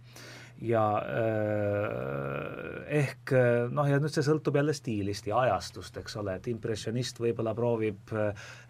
ja 0.64 0.84
äh, 1.04 2.84
ehk 3.02 3.34
noh, 3.74 3.88
ja 3.90 4.00
nüüd 4.00 4.14
see 4.14 4.26
sõltub 4.26 4.56
jälle 4.60 4.76
stiilist 4.78 5.28
ja 5.28 5.42
ajastust, 5.44 5.98
eks 6.00 6.16
ole, 6.22 6.38
et 6.40 6.48
impressionist 6.52 7.20
võib-olla 7.20 7.56
proovib 7.58 8.14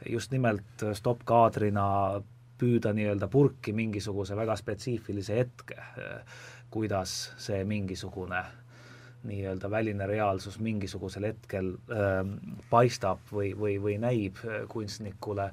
just 0.10 0.34
nimelt 0.34 0.88
stopp-kaadrina 0.98 1.86
püüda 2.58 2.94
nii-öelda 2.96 3.28
purki 3.30 3.74
mingisuguse 3.76 4.38
väga 4.38 4.56
spetsiifilise 4.58 5.38
hetke, 5.42 5.78
kuidas 6.74 7.34
see 7.42 7.64
mingisugune 7.68 8.42
nii-öelda 9.24 9.70
väline 9.72 10.08
reaalsus 10.08 10.60
mingisugusel 10.60 11.30
hetkel 11.30 11.74
äh, 11.92 12.20
paistab 12.70 13.24
või, 13.32 13.54
või, 13.60 13.78
või 13.82 13.96
näib 14.02 14.42
kunstnikule, 14.72 15.50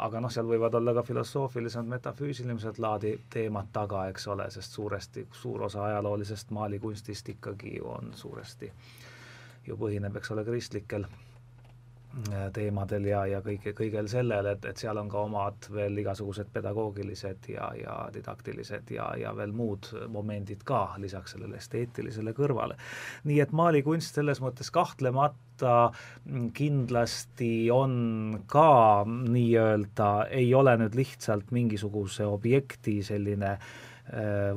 aga 0.00 0.20
noh, 0.20 0.32
seal 0.32 0.48
võivad 0.48 0.74
olla 0.78 0.94
ka 0.96 1.02
filosoofilised, 1.04 1.88
metafüüsilised 1.88 2.78
laadi 2.80 3.14
teemad 3.30 3.68
taga, 3.72 4.06
eks 4.08 4.26
ole, 4.32 4.46
sest 4.50 4.76
suuresti, 4.76 5.26
suur 5.32 5.66
osa 5.68 5.84
ajaloolisest 5.84 6.50
maalikunstist 6.56 7.28
ikkagi 7.34 7.76
ju 7.76 7.90
on 7.92 8.14
suuresti, 8.16 8.72
ju 9.66 9.76
põhineb, 9.76 10.16
eks 10.16 10.32
ole, 10.34 10.44
kristlikel 10.44 11.04
teemadel 12.54 13.04
ja, 13.06 13.20
ja 13.30 13.38
kõige, 13.44 13.72
kõigel 13.76 14.08
sellel, 14.10 14.48
et, 14.50 14.64
et 14.66 14.80
seal 14.80 14.98
on 14.98 15.08
ka 15.10 15.20
omad 15.28 15.68
veel 15.70 15.98
igasugused 16.02 16.48
pedagoogilised 16.52 17.50
ja, 17.52 17.68
ja 17.78 17.96
didaktilised 18.14 18.90
ja, 18.94 19.12
ja 19.20 19.30
veel 19.36 19.52
muud 19.54 19.92
momendid 20.10 20.64
ka 20.66 20.96
lisaks 20.98 21.36
sellele 21.36 21.60
esteetilisele 21.60 22.34
kõrvale. 22.34 22.78
nii 23.30 23.38
et 23.44 23.54
maalikunst 23.54 24.18
selles 24.18 24.42
mõttes 24.42 24.72
kahtlemata 24.74 25.76
kindlasti 26.56 27.52
on 27.70 27.94
ka 28.50 29.04
nii-öelda, 29.06 30.10
ei 30.34 30.50
ole 30.54 30.76
nüüd 30.82 30.98
lihtsalt 30.98 31.54
mingisuguse 31.54 32.26
objekti 32.26 33.00
selline 33.06 33.54
äh, 33.54 33.70
Äh, 33.70 33.89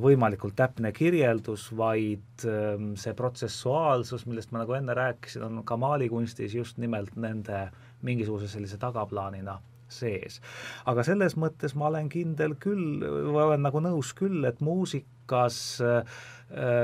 võimalikult 0.02 0.56
täpne 0.58 0.90
kirjeldus, 0.96 1.68
vaid 1.78 2.46
ähm, 2.50 2.94
see 2.98 3.14
protsessuaalsus, 3.14 4.26
millest 4.26 4.54
ma 4.54 4.64
nagu 4.64 4.74
enne 4.74 4.96
rääkisin, 4.98 5.44
on 5.46 5.60
ka 5.68 5.78
maalikunstis 5.78 6.56
just 6.58 6.80
nimelt 6.82 7.14
nende 7.16 7.68
mingisuguse 8.02 8.50
sellise 8.50 8.80
tagaplaanina 8.82 9.60
sees. 9.94 10.40
aga 10.90 11.06
selles 11.06 11.38
mõttes 11.38 11.76
ma 11.78 11.92
olen 11.92 12.10
kindel 12.10 12.58
küll, 12.58 13.04
või 13.04 13.44
olen 13.46 13.62
nagu 13.68 13.84
nõus 13.84 14.16
küll, 14.18 14.42
et 14.50 14.64
muusikas 14.64 15.60
äh,, 15.86 16.18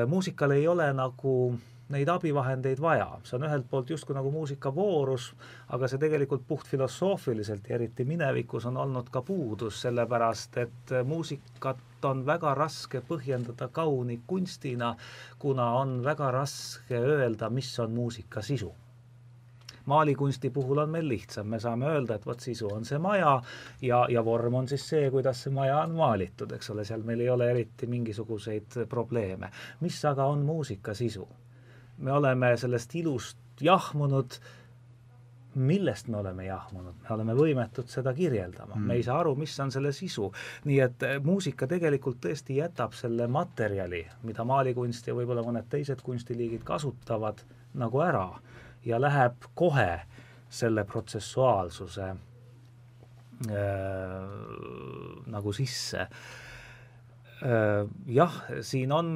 muusikal 0.08 0.54
ei 0.54 0.68
ole 0.70 0.92
nagu 0.94 1.34
neid 1.90 2.10
abivahendeid 2.14 2.78
vaja, 2.82 3.08
see 3.26 3.38
on 3.40 3.48
ühelt 3.48 3.66
poolt 3.70 3.90
justkui 3.90 4.14
nagu 4.14 4.30
muusikavoorus, 4.34 5.32
aga 5.74 5.90
see 5.90 6.02
tegelikult 6.02 6.46
puhtfilosoofiliselt 6.48 7.70
ja 7.70 7.80
eriti 7.80 8.06
minevikus 8.06 8.70
on 8.70 8.78
olnud 8.78 9.10
ka 9.10 9.24
puudus, 9.26 9.82
sellepärast 9.82 10.60
et 10.62 10.94
muusikat 11.10 11.82
on 12.06 12.26
väga 12.26 12.54
raske 12.56 13.02
põhjendada 13.08 13.68
kauni 13.72 14.20
kunstina, 14.28 14.96
kuna 15.40 15.72
on 15.80 16.04
väga 16.04 16.32
raske 16.32 17.00
öelda, 17.00 17.50
mis 17.50 17.74
on 17.80 17.92
muusika 17.92 18.42
sisu 18.42 18.74
maalikunsti 19.90 20.50
puhul 20.50 20.78
on 20.78 20.90
meil 20.90 21.08
lihtsam, 21.10 21.48
me 21.48 21.60
saame 21.60 21.88
öelda, 21.90 22.16
et 22.16 22.26
vot 22.26 22.40
sisu 22.40 22.70
on 22.74 22.86
see 22.86 23.00
maja 23.02 23.34
ja, 23.82 24.04
ja 24.14 24.24
vorm 24.26 24.60
on 24.62 24.68
siis 24.70 24.86
see, 24.92 25.10
kuidas 25.14 25.44
see 25.46 25.54
maja 25.56 25.80
on 25.82 25.96
maalitud, 25.98 26.52
eks 26.58 26.70
ole, 26.74 26.86
seal 26.86 27.06
meil 27.08 27.24
ei 27.26 27.30
ole 27.34 27.50
eriti 27.50 27.90
mingisuguseid 27.90 28.84
probleeme. 28.90 29.50
mis 29.82 30.00
aga 30.06 30.26
on 30.26 30.46
muusika 30.46 30.94
sisu? 30.94 31.28
me 31.98 32.12
oleme 32.12 32.54
sellest 32.58 32.96
ilust 32.96 33.38
jahmunud, 33.62 34.38
millest 35.56 36.08
me 36.08 36.18
oleme 36.18 36.46
jahmunud, 36.46 36.96
me 37.02 37.14
oleme 37.16 37.34
võimetud 37.38 37.90
seda 37.90 38.14
kirjeldama 38.14 38.76
mm., 38.76 38.86
me 38.86 38.98
ei 39.00 39.04
saa 39.04 39.20
aru, 39.24 39.34
mis 39.40 39.56
on 39.60 39.72
selle 39.74 39.92
sisu. 39.96 40.32
nii 40.70 40.80
et 40.86 41.04
eh, 41.08 41.18
muusika 41.24 41.68
tegelikult 41.68 42.20
tõesti 42.22 42.60
jätab 42.60 42.94
selle 42.98 43.28
materjali, 43.28 44.04
mida 44.24 44.46
maalikunst 44.46 45.08
ja 45.10 45.16
võib-olla 45.18 45.44
mõned 45.46 45.66
teised 45.70 46.02
kunstiliigid 46.06 46.64
kasutavad, 46.68 47.42
nagu 47.74 48.02
ära 48.06 48.28
ja 48.86 49.02
läheb 49.02 49.50
kohe 49.58 50.02
selle 50.50 50.84
protsessuaalsuse 50.86 52.08
äh, 52.10 52.18
nagu 55.34 55.54
sisse 55.54 56.00
äh,. 56.00 56.10
jah, 58.06 58.42
siin 58.62 58.92
on 58.92 59.12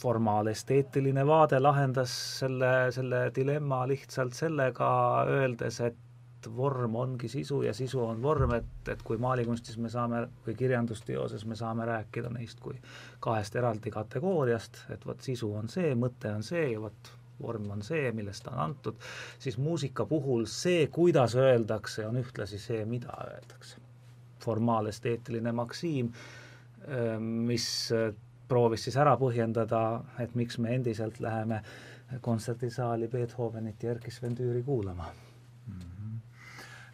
formaalesteetiline 0.00 1.26
vaade 1.26 1.60
lahendas 1.60 2.12
selle, 2.38 2.70
selle 2.94 3.26
dilemma 3.36 3.82
lihtsalt 3.88 4.36
sellega, 4.36 4.88
öeldes, 5.28 5.80
et 5.84 6.48
vorm 6.56 6.94
ongi 6.96 7.28
sisu 7.28 7.62
ja 7.62 7.74
sisu 7.76 8.00
on 8.00 8.22
vorm, 8.22 8.54
et, 8.56 8.88
et 8.88 9.02
kui 9.04 9.18
maalikunstis 9.20 9.76
me 9.78 9.90
saame 9.92 10.22
või 10.46 10.54
kirjandusteoses 10.56 11.44
me 11.44 11.56
saame 11.56 11.84
rääkida 11.88 12.30
neist 12.32 12.60
kui 12.64 12.78
kahest 13.20 13.56
eraldi 13.60 13.92
kategooriast, 13.92 14.86
et 14.94 15.04
vot 15.06 15.20
sisu 15.20 15.52
on 15.60 15.68
see, 15.68 15.92
mõte 15.94 16.32
on 16.32 16.46
see 16.46 16.70
ja 16.72 16.80
vot 16.80 17.12
vorm 17.42 17.68
on 17.72 17.84
see, 17.84 18.08
millest 18.16 18.44
ta 18.44 18.54
on 18.54 18.64
antud, 18.68 18.96
siis 19.38 19.58
muusika 19.60 20.06
puhul 20.08 20.46
see, 20.48 20.86
kuidas 20.92 21.36
öeldakse, 21.36 22.06
on 22.06 22.20
ühtlasi 22.20 22.58
see, 22.60 22.84
mida 22.84 23.16
öeldakse. 23.26 23.86
formaalesteetiline 24.40 25.52
maksiim, 25.52 26.06
mis 27.20 27.66
proovis 28.50 28.84
siis 28.86 28.98
ära 29.00 29.16
põhjendada, 29.20 30.02
et 30.22 30.34
miks 30.38 30.58
me 30.58 30.74
endiselt 30.74 31.22
läheme 31.22 31.62
kontserdisaali 32.20 33.08
Beethovenit 33.08 33.82
ja 33.82 33.94
Erkki 33.94 34.10
Sven 34.10 34.34
Tüüri 34.38 34.64
kuulama 34.66 35.06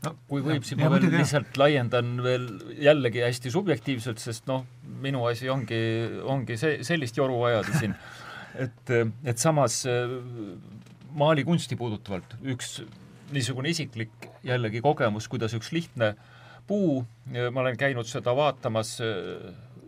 no 0.05 0.13
kui 0.31 0.45
võib, 0.45 0.65
siis 0.67 0.79
ma 0.81 0.91
veel 0.93 1.09
lihtsalt 1.13 1.57
laiendan 1.61 2.21
veel 2.25 2.47
jällegi 2.83 3.25
hästi 3.25 3.53
subjektiivselt, 3.55 4.21
sest 4.23 4.47
noh, 4.51 4.67
minu 5.03 5.25
asi 5.29 5.51
ongi, 5.53 5.81
ongi 6.23 6.59
see, 6.61 6.81
sellist 6.87 7.19
joru 7.19 7.41
ajada 7.49 7.81
siin. 7.81 7.97
et, 8.67 8.95
et 9.27 9.41
samas 9.41 9.83
maalikunsti 11.17 11.79
puudutavalt 11.81 12.37
üks 12.53 12.81
niisugune 13.35 13.73
isiklik 13.73 14.31
jällegi 14.47 14.83
kogemus, 14.85 15.27
kuidas 15.33 15.57
üks 15.57 15.73
lihtne 15.75 16.15
puu, 16.67 17.01
ma 17.33 17.63
olen 17.63 17.79
käinud 17.79 18.09
seda 18.11 18.35
vaatamas 18.37 18.97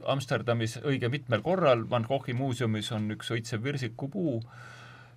Amsterdamis 0.06 0.78
õige 0.84 1.10
mitmel 1.12 1.42
korral, 1.44 1.86
Van 1.90 2.06
Goghi 2.08 2.34
muuseumis 2.36 2.92
on 2.96 3.10
üks 3.14 3.32
õitsev 3.34 3.64
virsikupuu 3.64 4.38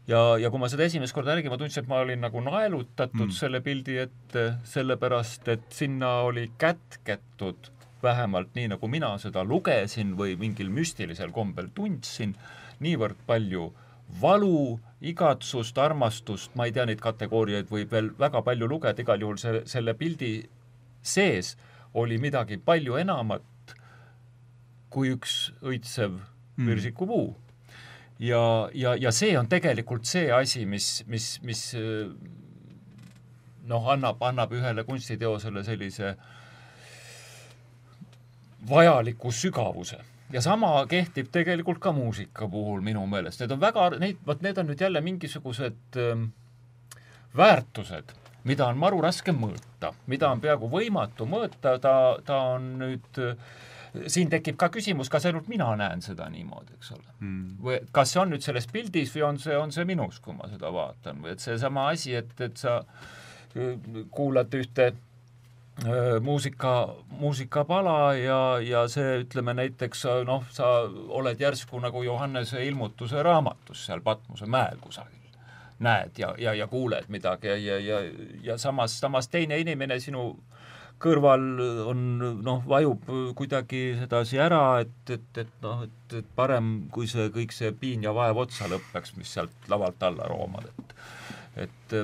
ja, 0.08 0.22
ja 0.42 0.50
kui 0.50 0.62
ma 0.62 0.70
seda 0.72 0.88
esimest 0.88 1.16
korda 1.16 1.36
nägin, 1.36 1.52
ma 1.54 1.60
tundsin, 1.62 1.84
et 1.84 1.92
ma 1.92 2.02
olin 2.06 2.24
nagu 2.24 2.42
naelutatud 2.46 3.28
mm. 3.28 3.36
selle 3.38 3.62
pildi 3.66 4.00
ette, 4.06 4.48
sellepärast 4.72 5.48
et 5.54 5.70
sinna 5.76 6.22
oli 6.28 6.50
kätketud 6.62 7.72
vähemalt 8.04 8.56
nii, 8.58 8.72
nagu 8.74 8.90
mina 8.90 9.14
seda 9.22 9.44
lugesin 9.46 10.16
või 10.18 10.36
mingil 10.40 10.72
müstilisel 10.74 11.34
kombel 11.36 11.70
tundsin, 11.76 12.34
niivõrd 12.82 13.20
palju 13.28 13.70
valu, 14.22 14.80
igatsust, 15.02 15.78
armastust, 15.78 16.56
ma 16.58 16.68
ei 16.68 16.74
tea, 16.76 16.86
neid 16.90 17.02
kategooriaid 17.02 17.70
võib 17.72 17.94
veel 17.94 18.10
väga 18.20 18.42
palju 18.46 18.68
lugeda, 18.70 19.02
igal 19.02 19.22
juhul 19.22 19.40
see, 19.42 19.62
selle 19.70 19.94
pildi 19.98 20.34
sees 21.02 21.56
oli 21.98 22.18
midagi 22.22 22.58
palju 22.58 22.98
enamat, 23.02 23.46
kui 24.92 25.14
üks 25.16 25.54
õitsev 25.64 26.18
mm. 26.20 26.68
virsikupuu 26.68 27.26
ja, 28.22 28.44
ja, 28.74 28.96
ja 29.00 29.12
see 29.16 29.34
on 29.40 29.50
tegelikult 29.50 30.06
see 30.10 30.30
asi, 30.36 30.66
mis, 30.70 31.02
mis, 31.10 31.34
mis 31.48 31.64
noh, 33.70 33.90
annab, 33.94 34.22
annab 34.26 34.54
ühele 34.56 34.86
kunstiteosele 34.88 35.64
sellise 35.66 36.16
vajaliku 38.70 39.32
sügavuse. 39.34 40.00
Ja 40.32 40.42
sama 40.42 40.86
kehtib 40.88 41.32
tegelikult 41.34 41.82
ka 41.84 41.92
muusika 41.92 42.48
puhul 42.48 42.84
minu 42.86 43.04
meelest, 43.10 43.42
need 43.42 43.52
on 43.52 43.60
väga, 43.60 43.90
neid, 44.00 44.22
vot 44.28 44.44
need 44.46 44.62
on 44.62 44.70
nüüd 44.72 44.80
jälle 44.80 45.02
mingisugused 45.04 46.00
äh, 46.00 46.22
väärtused, 47.38 48.14
mida 48.48 48.70
on 48.72 48.80
maru 48.80 49.02
raske 49.04 49.36
mõõta, 49.36 49.92
mida 50.08 50.30
on 50.32 50.40
peaaegu 50.44 50.70
võimatu 50.72 51.28
mõõta, 51.28 51.76
ta, 51.84 51.96
ta 52.24 52.40
on 52.54 52.72
nüüd 52.80 53.20
äh, 53.20 53.36
siin 54.08 54.30
tekib 54.32 54.58
ka 54.60 54.70
küsimus, 54.72 55.10
kas 55.12 55.26
ainult 55.28 55.50
mina 55.52 55.68
näen 55.80 56.02
seda 56.04 56.30
niimoodi, 56.32 56.78
eks 56.78 56.92
ole. 56.96 57.08
Mm.. 57.20 57.56
või 57.64 57.80
kas 57.92 58.14
see 58.14 58.22
on 58.22 58.32
nüüd 58.34 58.46
selles 58.46 58.68
pildis 58.72 59.12
või 59.16 59.26
on 59.28 59.40
see, 59.42 59.58
on 59.58 59.74
see 59.76 59.86
minus, 59.88 60.20
kui 60.24 60.36
ma 60.38 60.48
seda 60.52 60.72
vaatan 60.74 61.24
või 61.24 61.36
et 61.36 61.44
seesama 61.44 61.90
asi, 61.92 62.16
et, 62.16 62.32
et 62.40 62.58
sa 62.58 62.80
äh, 62.80 63.10
kuulad 64.12 64.54
ühte 64.56 64.88
äh, 64.88 66.20
muusika, 66.22 66.96
muusikapala 67.20 68.14
ja, 68.16 68.42
ja 68.64 68.86
see, 68.92 69.22
ütleme 69.26 69.56
näiteks 69.60 70.06
noh, 70.28 70.46
sa 70.52 70.72
oled 71.22 71.42
järsku 71.42 71.80
nagu 71.84 72.04
Johannese 72.04 72.64
ilmutuse 72.66 73.24
raamatus 73.24 73.86
seal 73.90 74.04
Patmose 74.06 74.46
mäel 74.46 74.80
kusagil. 74.82 75.18
Näed 75.82 76.18
ja, 76.22 76.36
ja, 76.38 76.54
ja 76.54 76.68
kuuled 76.70 77.08
midagi 77.10 77.48
ja, 77.48 77.58
ja, 77.58 77.80
ja, 77.82 78.02
ja 78.44 78.58
samas, 78.62 79.00
samas 79.00 79.28
teine 79.28 79.58
inimene 79.58 80.00
sinu 80.00 80.36
kõrval 81.02 81.44
on 81.92 82.02
noh, 82.46 82.64
vajub 82.70 83.10
kuidagi 83.38 83.84
sedasi 84.00 84.40
ära, 84.42 84.64
et, 84.84 85.14
et, 85.14 85.30
et 85.44 85.54
noh, 85.64 85.84
et, 85.88 86.18
et 86.22 86.34
parem, 86.38 86.74
kui 86.94 87.10
see 87.10 87.30
kõik 87.34 87.56
see 87.56 87.72
piin 87.78 88.06
ja 88.06 88.14
vaev 88.16 88.44
otsa 88.44 88.70
lõpeks, 88.72 89.16
mis 89.18 89.32
sealt 89.38 89.72
lavalt 89.72 90.04
alla 90.08 90.30
roomad, 90.32 90.70
et 90.72 90.98
et 91.62 91.96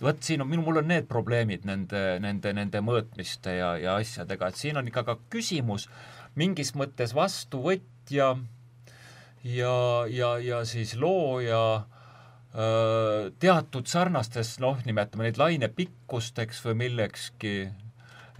vot 0.00 0.24
siin 0.24 0.42
on, 0.44 0.48
minu, 0.48 0.64
mul 0.64 0.80
on 0.82 0.88
need 0.90 1.06
probleemid 1.08 1.64
nende, 1.68 2.18
nende, 2.20 2.52
nende 2.56 2.82
mõõtmiste 2.84 3.54
ja, 3.56 3.74
ja 3.80 3.96
asjadega, 4.00 4.50
et 4.50 4.60
siin 4.60 4.80
on 4.80 4.88
ikka 4.88 5.06
ka 5.08 5.16
küsimus 5.32 5.86
mingis 6.38 6.74
mõttes 6.76 7.14
vastuvõtja 7.16 8.34
ja, 9.44 9.74
ja, 10.12 10.34
ja 10.42 10.60
siis 10.68 10.94
looja 11.00 11.62
teatud 12.50 13.86
sarnastes, 13.86 14.56
noh, 14.58 14.80
nimetame 14.82 15.28
neid 15.28 15.38
lainepikkusteks 15.38 16.64
või 16.64 16.80
millekski 16.80 17.52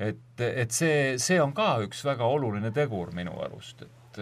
et, 0.01 0.41
et 0.41 0.73
see, 0.73 1.17
see 1.21 1.41
on 1.43 1.53
ka 1.57 1.75
üks 1.85 2.05
väga 2.07 2.27
oluline 2.27 2.73
tegur 2.75 3.13
minu 3.17 3.37
arust, 3.45 3.85
et 3.85 4.21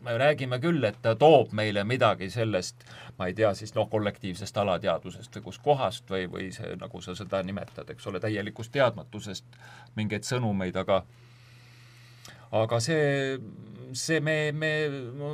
me 0.00 0.18
räägime 0.18 0.58
küll, 0.60 0.84
et 0.84 0.96
ta 1.02 1.14
toob 1.18 1.52
meile 1.56 1.84
midagi 1.84 2.30
sellest, 2.32 2.84
ma 3.18 3.28
ei 3.28 3.34
tea 3.36 3.52
siis 3.54 3.74
noh, 3.76 3.88
kollektiivsest 3.92 4.56
alateadvusest 4.62 5.36
või 5.36 5.46
kuskohast 5.50 6.10
või, 6.10 6.26
või 6.32 6.48
see, 6.56 6.72
nagu 6.80 7.02
sa 7.04 7.14
seda 7.18 7.42
nimetad, 7.44 7.90
eks 7.92 8.08
ole, 8.08 8.20
täielikust 8.22 8.72
teadmatusest 8.72 9.60
mingeid 10.00 10.24
sõnumeid, 10.28 10.78
aga 10.80 11.02
aga 12.56 12.80
see, 12.82 13.38
see 13.92 14.20
me, 14.24 14.38
me, 14.56 14.72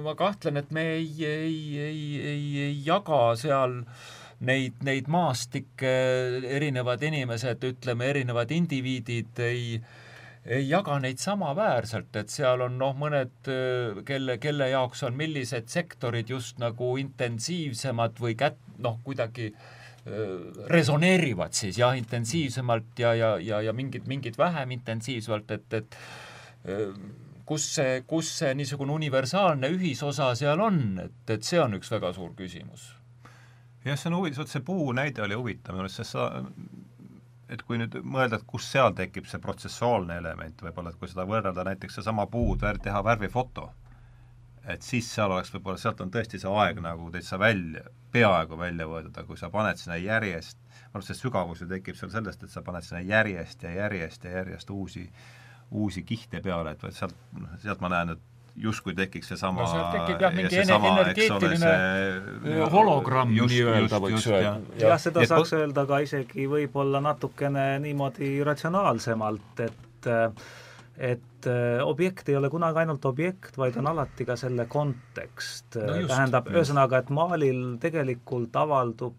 ma 0.04 0.16
kahtlen, 0.18 0.58
et 0.60 0.74
me 0.74 0.88
ei, 0.98 1.10
ei, 1.24 1.56
ei, 1.86 2.04
ei, 2.34 2.46
ei 2.66 2.76
jaga 2.86 3.20
seal 3.38 3.80
neid, 4.40 4.82
neid 4.84 5.08
maastikke, 5.08 5.92
erinevad 6.58 7.02
inimesed, 7.06 7.64
ütleme, 7.70 8.10
erinevad 8.12 8.52
indiviidid 8.52 9.40
ei 9.46 9.78
ei 10.46 10.68
jaga 10.68 11.00
neid 11.02 11.18
samaväärselt, 11.18 12.14
et 12.20 12.30
seal 12.30 12.60
on 12.62 12.76
noh, 12.78 12.92
mõned, 12.94 13.48
kelle, 14.06 14.36
kelle 14.38 14.68
jaoks 14.70 15.02
on 15.08 15.16
millised 15.18 15.66
sektorid 15.72 16.30
just 16.30 16.60
nagu 16.62 16.92
intensiivsemad 17.02 18.20
või 18.22 18.36
kät-, 18.38 18.60
noh, 18.78 19.00
kuidagi 19.02 19.50
resoneerivad 20.70 21.54
siis 21.56 21.80
jah, 21.80 21.96
intensiivsemalt 21.98 22.98
ja, 23.02 23.14
ja, 23.18 23.32
ja, 23.42 23.60
ja 23.66 23.72
mingid, 23.74 24.06
mingid 24.06 24.38
vähem 24.38 24.76
intensiivsemalt, 24.76 25.50
et, 25.50 25.80
et 25.80 25.96
kus 27.46 27.66
see, 27.74 28.02
kus 28.06 28.30
see 28.38 28.52
niisugune 28.58 28.94
universaalne 28.94 29.70
ühisosa 29.74 30.32
seal 30.38 30.62
on, 30.62 30.80
et, 31.02 31.18
et 31.34 31.46
see 31.46 31.58
on 31.62 31.74
üks 31.78 31.90
väga 31.90 32.12
suur 32.14 32.36
küsimus. 32.38 32.92
Jah, 33.86 33.98
see 33.98 34.10
on 34.10 34.18
huvitav, 34.20 34.50
see 34.50 34.64
puu 34.66 34.90
näide 34.96 35.22
oli 35.24 35.38
huvitav 35.38 35.76
minu 35.76 35.86
arust, 35.86 36.02
sest 36.02 36.16
sa 36.16 36.28
et 37.52 37.62
kui 37.62 37.78
nüüd 37.78 37.94
mõelda, 38.02 38.40
et 38.40 38.46
kus 38.50 38.66
seal 38.72 38.94
tekib 38.98 39.28
see 39.30 39.40
protsessuaalne 39.42 40.18
element 40.20 40.62
võib-olla, 40.66 40.90
et 40.90 41.00
kui 41.00 41.10
seda 41.10 41.26
võrrelda 41.28 41.64
näiteks 41.68 42.00
seesama 42.00 42.26
puud, 42.30 42.64
teha 42.82 43.02
värvifoto, 43.06 43.68
et 44.66 44.82
siis 44.82 45.08
seal 45.14 45.30
oleks 45.30 45.52
võib-olla, 45.54 45.78
sealt 45.78 46.02
on 46.02 46.10
tõesti 46.14 46.40
see 46.42 46.50
aeg 46.50 46.80
nagu 46.82 47.10
täitsa 47.14 47.38
välja, 47.38 47.84
peaaegu 48.14 48.58
välja 48.58 48.88
võetud, 48.90 49.14
aga 49.14 49.28
kui 49.28 49.38
sa 49.38 49.50
paned 49.52 49.78
sinna 49.78 49.98
järjest, 50.00 50.58
ma 50.66 50.96
arvan, 50.96 51.06
see 51.06 51.20
sügavus 51.20 51.62
ju 51.62 51.70
tekib 51.70 51.98
seal 51.98 52.10
sellest, 52.14 52.42
et 52.42 52.54
sa 52.54 52.64
paned 52.66 52.86
sinna 52.86 53.04
järjest 53.06 53.62
ja 53.62 53.74
järjest 53.76 54.26
ja 54.26 54.38
järjest 54.40 54.72
uusi, 54.74 55.06
uusi 55.70 56.02
kihte 56.06 56.42
peale, 56.42 56.74
et 56.74 56.98
sealt, 56.98 57.14
noh, 57.38 57.54
sealt 57.62 57.84
ma 57.84 57.92
näen, 57.94 58.16
et 58.16 58.35
justkui 58.56 58.94
tekiks 58.96 59.32
seesama 59.32 59.62
no 59.62 59.70
sealt 59.70 59.90
tekib 59.94 60.22
jah, 60.24 60.34
mingi 60.34 60.62
sama, 60.68 60.92
energeetiline 60.94 61.72
see, 62.44 62.68
hologramm 62.72 63.34
nii-öelda 63.36 64.00
võiks 64.02 64.28
öelda. 64.30 64.54
jah, 64.80 65.00
seda 65.00 65.24
ja 65.24 65.30
saaks 65.34 65.52
öelda 65.58 65.86
ka 65.88 66.00
isegi 66.04 66.46
võib-olla 66.50 67.02
natukene 67.04 67.66
niimoodi 67.84 68.38
ratsionaalsemalt, 68.46 69.66
et 69.66 70.10
et 70.96 71.48
objekt 71.84 72.30
ei 72.32 72.38
ole 72.38 72.48
kunagi 72.50 72.80
ainult 72.80 73.04
objekt, 73.04 73.58
vaid 73.60 73.76
on 73.76 73.90
alati 73.90 74.24
ka 74.24 74.38
selle 74.40 74.64
kontekst 74.70 75.76
no. 75.76 75.98
tähendab, 76.08 76.48
ühesõnaga, 76.54 77.02
et 77.04 77.12
maalil 77.12 77.76
tegelikult 77.82 78.56
avaldub 78.56 79.18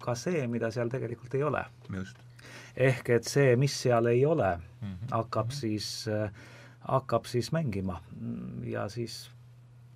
ka 0.00 0.14
see, 0.16 0.46
mida 0.48 0.70
seal 0.72 0.90
tegelikult 0.92 1.36
ei 1.36 1.44
ole. 1.44 1.64
ehk 2.76 3.10
et 3.10 3.28
see, 3.28 3.56
mis 3.56 3.74
seal 3.82 4.06
ei 4.06 4.24
ole 4.26 4.56
mm, 4.56 4.88
-hmm. 4.88 5.12
hakkab 5.12 5.50
siis 5.50 6.08
äh, 6.08 6.30
hakkab 6.88 7.26
siis 7.28 7.52
mängima 7.52 8.00
ja 8.64 8.88
siis 8.88 9.26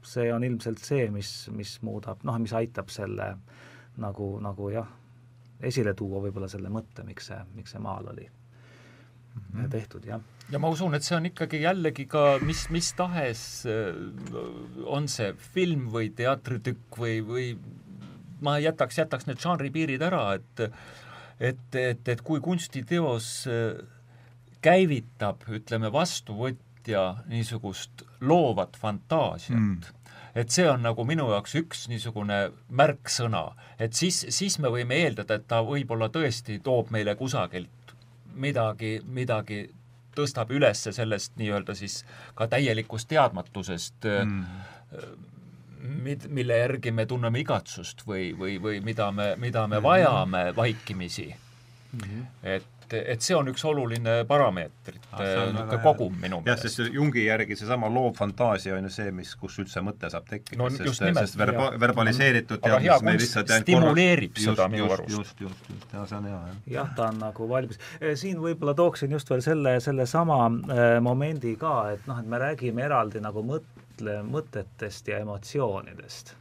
see 0.07 0.33
on 0.35 0.45
ilmselt 0.45 0.83
see, 0.83 1.07
mis, 1.15 1.31
mis 1.55 1.77
muudab, 1.87 2.23
noh, 2.27 2.39
mis 2.43 2.53
aitab 2.57 2.91
selle 2.93 3.33
nagu, 4.03 4.29
nagu 4.43 4.71
jah, 4.73 4.89
esile 5.63 5.95
tuua 5.99 6.23
võib-olla 6.25 6.49
selle 6.51 6.73
mõtte, 6.73 7.05
miks 7.07 7.31
see, 7.31 7.39
miks 7.57 7.75
see 7.75 7.83
maal 7.83 8.09
oli 8.13 8.27
mm 8.27 9.43
-hmm. 9.43 9.69
tehtud, 9.71 10.07
jah. 10.07 10.21
ja 10.51 10.59
ma 10.59 10.69
usun, 10.69 10.95
et 10.95 11.07
see 11.07 11.17
on 11.17 11.27
ikkagi 11.31 11.63
jällegi 11.63 12.07
ka 12.07 12.39
mis, 12.43 12.69
mis 12.71 12.93
tahes, 12.99 13.65
on 14.85 15.09
see 15.09 15.33
film 15.55 15.89
või 15.95 16.11
teatritükk 16.17 16.99
või, 16.99 17.23
või 17.27 17.47
ma 18.41 18.59
jätaks, 18.59 18.99
jätaks 18.99 19.27
need 19.27 19.39
žanripiirid 19.39 20.03
ära, 20.03 20.35
et 20.35 20.69
et, 21.41 21.75
et, 21.75 22.09
et 22.09 22.21
kui 22.23 22.41
kunstiteos 22.41 23.49
käivitab, 24.63 25.43
ütleme, 25.51 25.93
vastuvõtt 25.93 26.72
täitja 26.83 27.17
niisugust 27.27 28.03
loovat 28.21 28.77
fantaasiat 28.77 29.59
mm. 29.59 29.81
et 30.35 30.51
see 30.51 30.69
on 30.71 30.83
nagu 30.83 31.05
minu 31.05 31.29
jaoks 31.31 31.55
üks 31.55 31.87
niisugune 31.89 32.53
märksõna, 32.69 33.53
et 33.79 33.93
siis, 33.93 34.27
siis 34.29 34.59
me 34.59 34.69
võime 34.69 34.99
eeldada, 35.05 35.35
et 35.35 35.47
ta 35.47 35.63
võib-olla 35.63 36.09
tõesti 36.09 36.59
toob 36.63 36.91
meile 36.91 37.15
kusagilt 37.15 37.95
midagi, 38.35 39.01
midagi 39.07 39.69
tõstab 40.17 40.51
üles 40.53 40.83
sellest 40.91 41.37
nii-öelda 41.37 41.75
siis 41.75 42.03
ka 42.35 42.49
täielikust 42.49 43.09
teadmatusest 43.09 44.05
mm. 44.05 44.45
mid-, 46.03 46.29
mille 46.29 46.59
järgi 46.59 46.91
me 46.93 47.07
tunneme 47.07 47.41
igatsust 47.41 48.07
või, 48.07 48.33
või, 48.39 48.59
või 48.61 48.81
mida 48.81 49.11
me, 49.13 49.35
mida 49.37 49.67
me 49.69 49.83
vajame 49.83 50.51
vaikimisi 50.57 51.31
mm. 51.31 52.01
-hmm. 52.01 52.27
et 52.43 52.82
et, 52.93 53.09
et 53.15 53.25
see 53.25 53.37
on 53.37 53.49
üks 53.53 53.65
oluline 53.69 54.17
parameetrit 54.29 55.07
ah,, 55.13 55.23
niisugune 55.23 55.79
kogum 55.85 56.17
minu 56.21 56.41
meelest. 56.43 56.67
jah, 56.67 56.73
sest 56.77 56.97
Jungi 56.97 57.27
järgi 57.27 57.57
seesama 57.59 57.91
loov 57.93 58.17
fantaasia 58.19 58.77
on 58.77 58.89
ju 58.89 58.93
see, 58.95 59.13
mis, 59.17 59.35
kus 59.41 59.59
üldse 59.63 59.83
mõte 59.85 60.11
saab 60.13 60.29
tekkida 60.31 60.61
no,, 60.61 60.71
sest, 60.75 61.05
sest 61.21 61.39
verba-, 61.41 61.73
verbaliseeritud 61.83 62.61
aga 62.63 62.81
hea 62.85 62.99
kunst 63.05 63.39
stimuleerib 63.63 64.37
korra... 64.37 64.49
seda 64.49 64.69
minu 64.73 64.91
arust. 64.91 65.15
just, 65.17 65.41
just, 65.41 65.71
just, 65.71 65.71
just, 65.77 65.97
ja 65.97 66.05
see 66.11 66.19
on 66.19 66.29
hea, 66.31 66.43
jah. 66.43 66.61
jah, 66.77 66.93
ta 66.99 67.09
on 67.11 67.23
nagu 67.23 67.49
valmis. 67.49 67.81
Siin 68.19 68.41
võib-olla 68.43 68.75
tooksin 68.79 69.15
just 69.15 69.31
veel 69.33 69.45
selle, 69.45 69.79
sellesama 69.85 70.39
äh, 70.49 70.85
momendi 71.05 71.57
ka, 71.61 71.77
et 71.97 72.07
noh, 72.11 72.21
et 72.23 72.29
me 72.29 72.41
räägime 72.43 72.87
eraldi 72.87 73.23
nagu 73.23 73.45
mõtle, 73.47 74.21
mõtetest 74.27 75.11
ja 75.13 75.23
emotsioonidest 75.23 76.37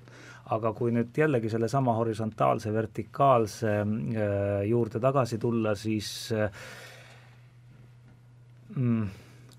aga 0.51 0.73
kui 0.75 0.91
nüüd 0.91 1.15
jällegi 1.15 1.49
sellesama 1.51 1.93
horisontaalse, 1.95 2.73
vertikaalse 2.75 3.73
äh, 3.79 4.63
juurde 4.67 4.99
tagasi 4.99 5.39
tulla, 5.39 5.75
siis 5.79 6.09
äh, 6.35 6.51
mm, 8.75 9.07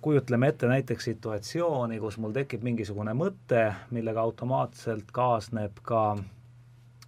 kujutleme 0.04 0.52
ette 0.52 0.68
näiteks 0.68 1.04
situatsiooni, 1.04 2.00
kus 2.02 2.18
mul 2.20 2.36
tekib 2.36 2.64
mingisugune 2.66 3.14
mõte, 3.16 3.64
millega 3.94 4.20
automaatselt 4.20 5.14
kaasneb 5.16 5.80
ka 5.86 6.04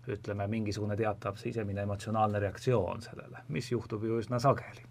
ütleme, 0.09 0.47
mingisugune 0.53 0.97
teatav 0.97 1.37
sisemine 1.41 1.85
emotsionaalne 1.85 2.41
reaktsioon 2.41 3.01
sellele, 3.05 3.45
mis 3.49 3.71
juhtub 3.73 4.05
ju 4.05 4.21
üsna 4.21 4.41
sageli. 4.41 4.85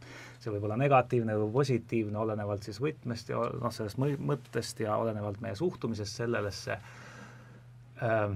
see 0.43 0.51
võib 0.51 0.65
olla 0.67 0.75
negatiivne 0.75 1.37
või 1.39 1.51
positiivne, 1.53 2.17
olenevalt 2.19 2.65
siis 2.67 2.81
võtmest 2.83 3.29
ja 3.29 3.45
noh, 3.61 3.71
sellest 3.71 3.97
mõttest 4.01 4.81
ja 4.83 4.97
olenevalt 4.99 5.39
meie 5.41 5.55
suhtumisest 5.55 6.19
sellesse 6.19 6.73
äh, 6.73 8.33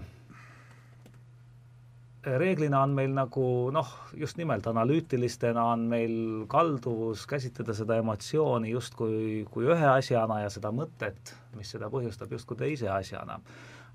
reeglina 2.36 2.82
on 2.84 2.94
meil 2.98 3.14
nagu 3.16 3.46
noh, 3.74 3.90
just 4.18 4.38
nimelt 4.40 4.68
analüütilistena 4.68 5.64
on 5.74 5.86
meil 5.92 6.16
kalduvus 6.52 7.26
käsitleda 7.30 7.76
seda 7.78 7.98
emotsiooni 8.02 8.72
justkui 8.74 9.46
kui 9.52 9.70
ühe 9.70 9.88
asjana 9.92 10.42
ja 10.44 10.52
seda 10.54 10.72
mõtet, 10.76 11.34
mis 11.56 11.72
seda 11.72 11.90
põhjustab, 11.94 12.32
justkui 12.36 12.60
teise 12.60 12.90
asjana. 12.92 13.40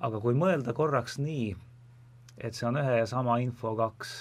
aga 0.02 0.18
kui 0.20 0.34
mõelda 0.34 0.72
korraks 0.74 1.18
nii, 1.22 1.52
et 2.38 2.56
see 2.58 2.66
on 2.66 2.80
ühe 2.80 2.96
ja 2.98 3.06
sama 3.06 3.36
info 3.38 3.76
kaks 3.78 4.14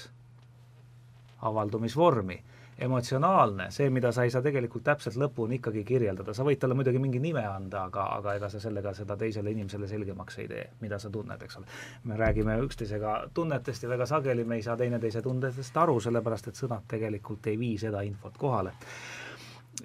avaldumisvormi 1.41 2.38
emotsionaalne, 2.82 3.67
see, 3.71 3.89
mida 3.93 4.11
sa 4.11 4.23
ei 4.25 4.32
saa 4.34 4.41
tegelikult 4.41 4.84
täpselt 4.84 5.17
lõpuni 5.21 5.59
ikkagi 5.59 5.84
kirjeldada, 5.86 6.34
sa 6.34 6.45
võid 6.45 6.59
talle 6.61 6.75
muidugi 6.77 7.01
mingi 7.01 7.19
nime 7.21 7.43
anda, 7.45 7.86
aga, 7.89 8.07
aga 8.17 8.36
ega 8.39 8.49
sa 8.49 8.61
sellega 8.63 8.93
seda 8.97 9.17
teisele 9.19 9.53
inimesele 9.53 9.89
selgemaks 9.89 10.39
ei 10.41 10.47
tee, 10.49 10.63
mida 10.82 10.99
sa 10.99 11.11
tunned, 11.13 11.43
eks 11.45 11.59
ole. 11.59 11.69
me 12.09 12.17
räägime 12.17 12.57
üksteisega 12.65 13.15
tunnetest 13.34 13.86
ja 13.86 13.89
väga 13.91 14.07
sageli 14.09 14.45
me 14.45 14.57
ei 14.57 14.65
saa 14.65 14.77
teineteise 14.77 15.21
tundetest 15.21 15.77
aru, 15.77 15.99
sellepärast 15.99 16.49
et 16.49 16.63
sõnad 16.63 16.88
tegelikult 16.88 17.51
ei 17.51 17.59
vii 17.59 17.77
seda 17.86 18.01
infot 18.07 18.38
kohale. 18.38 18.73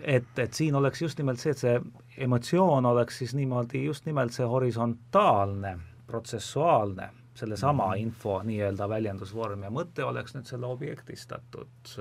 et, 0.00 0.32
et 0.38 0.54
siin 0.54 0.74
oleks 0.74 1.02
just 1.02 1.18
nimelt 1.18 1.40
see, 1.40 1.52
et 1.52 1.58
see 1.58 2.24
emotsioon 2.24 2.86
oleks 2.86 3.18
siis 3.18 3.34
niimoodi 3.34 3.84
just 3.84 4.06
nimelt 4.06 4.32
see 4.32 4.46
horisontaalne, 4.46 5.76
protsessuaalne 6.06 7.10
sellesama 7.36 7.92
-hmm. 7.92 7.98
info 7.98 8.42
nii-öelda 8.42 8.88
väljendusvorm 8.88 9.62
ja 9.62 9.70
mõte 9.70 10.04
oleks 10.04 10.34
nüüd 10.34 10.48
selle 10.48 10.66
objektistatud 10.66 11.92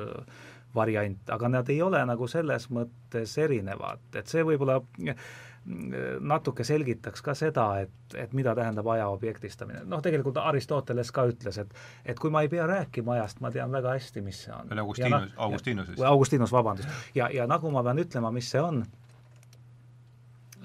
variant, 0.76 1.30
aga 1.30 1.50
nad 1.50 1.70
ei 1.70 1.82
ole 1.82 2.06
nagu 2.06 2.28
selles 2.28 2.70
mõttes 2.74 3.38
erinevad, 3.42 4.04
et 4.16 4.28
see 4.28 4.44
võib-olla 4.46 4.80
mm, 4.82 5.16
natuke 6.22 6.64
selgitaks 6.64 7.24
ka 7.26 7.34
seda, 7.34 7.66
et, 7.82 8.18
et 8.22 8.34
mida 8.38 8.54
tähendab 8.56 8.88
aja 8.94 9.08
objektistamine. 9.10 9.82
noh, 9.90 10.02
tegelikult 10.06 10.38
Aristoteles 10.38 11.12
ka 11.12 11.26
ütles, 11.32 11.58
et 11.58 11.74
et 12.06 12.20
kui 12.20 12.30
ma 12.30 12.44
ei 12.46 12.52
pea 12.52 12.68
rääkima 12.70 13.16
ajast, 13.18 13.42
ma 13.42 13.52
tean 13.52 13.72
väga 13.74 13.96
hästi, 13.98 14.22
mis 14.22 14.44
see 14.46 14.54
on. 14.54 14.78
Augustinus, 14.80 15.32
Augustinus 15.38 15.90
vist. 15.90 16.04
Augustinus, 16.04 16.54
vabandust. 16.54 16.90
ja, 17.16 17.30
ja 17.34 17.48
nagu 17.48 17.72
ma 17.72 17.84
pean 17.84 18.04
ütlema, 18.06 18.32
mis 18.32 18.52
see 18.52 18.62
on, 18.62 18.84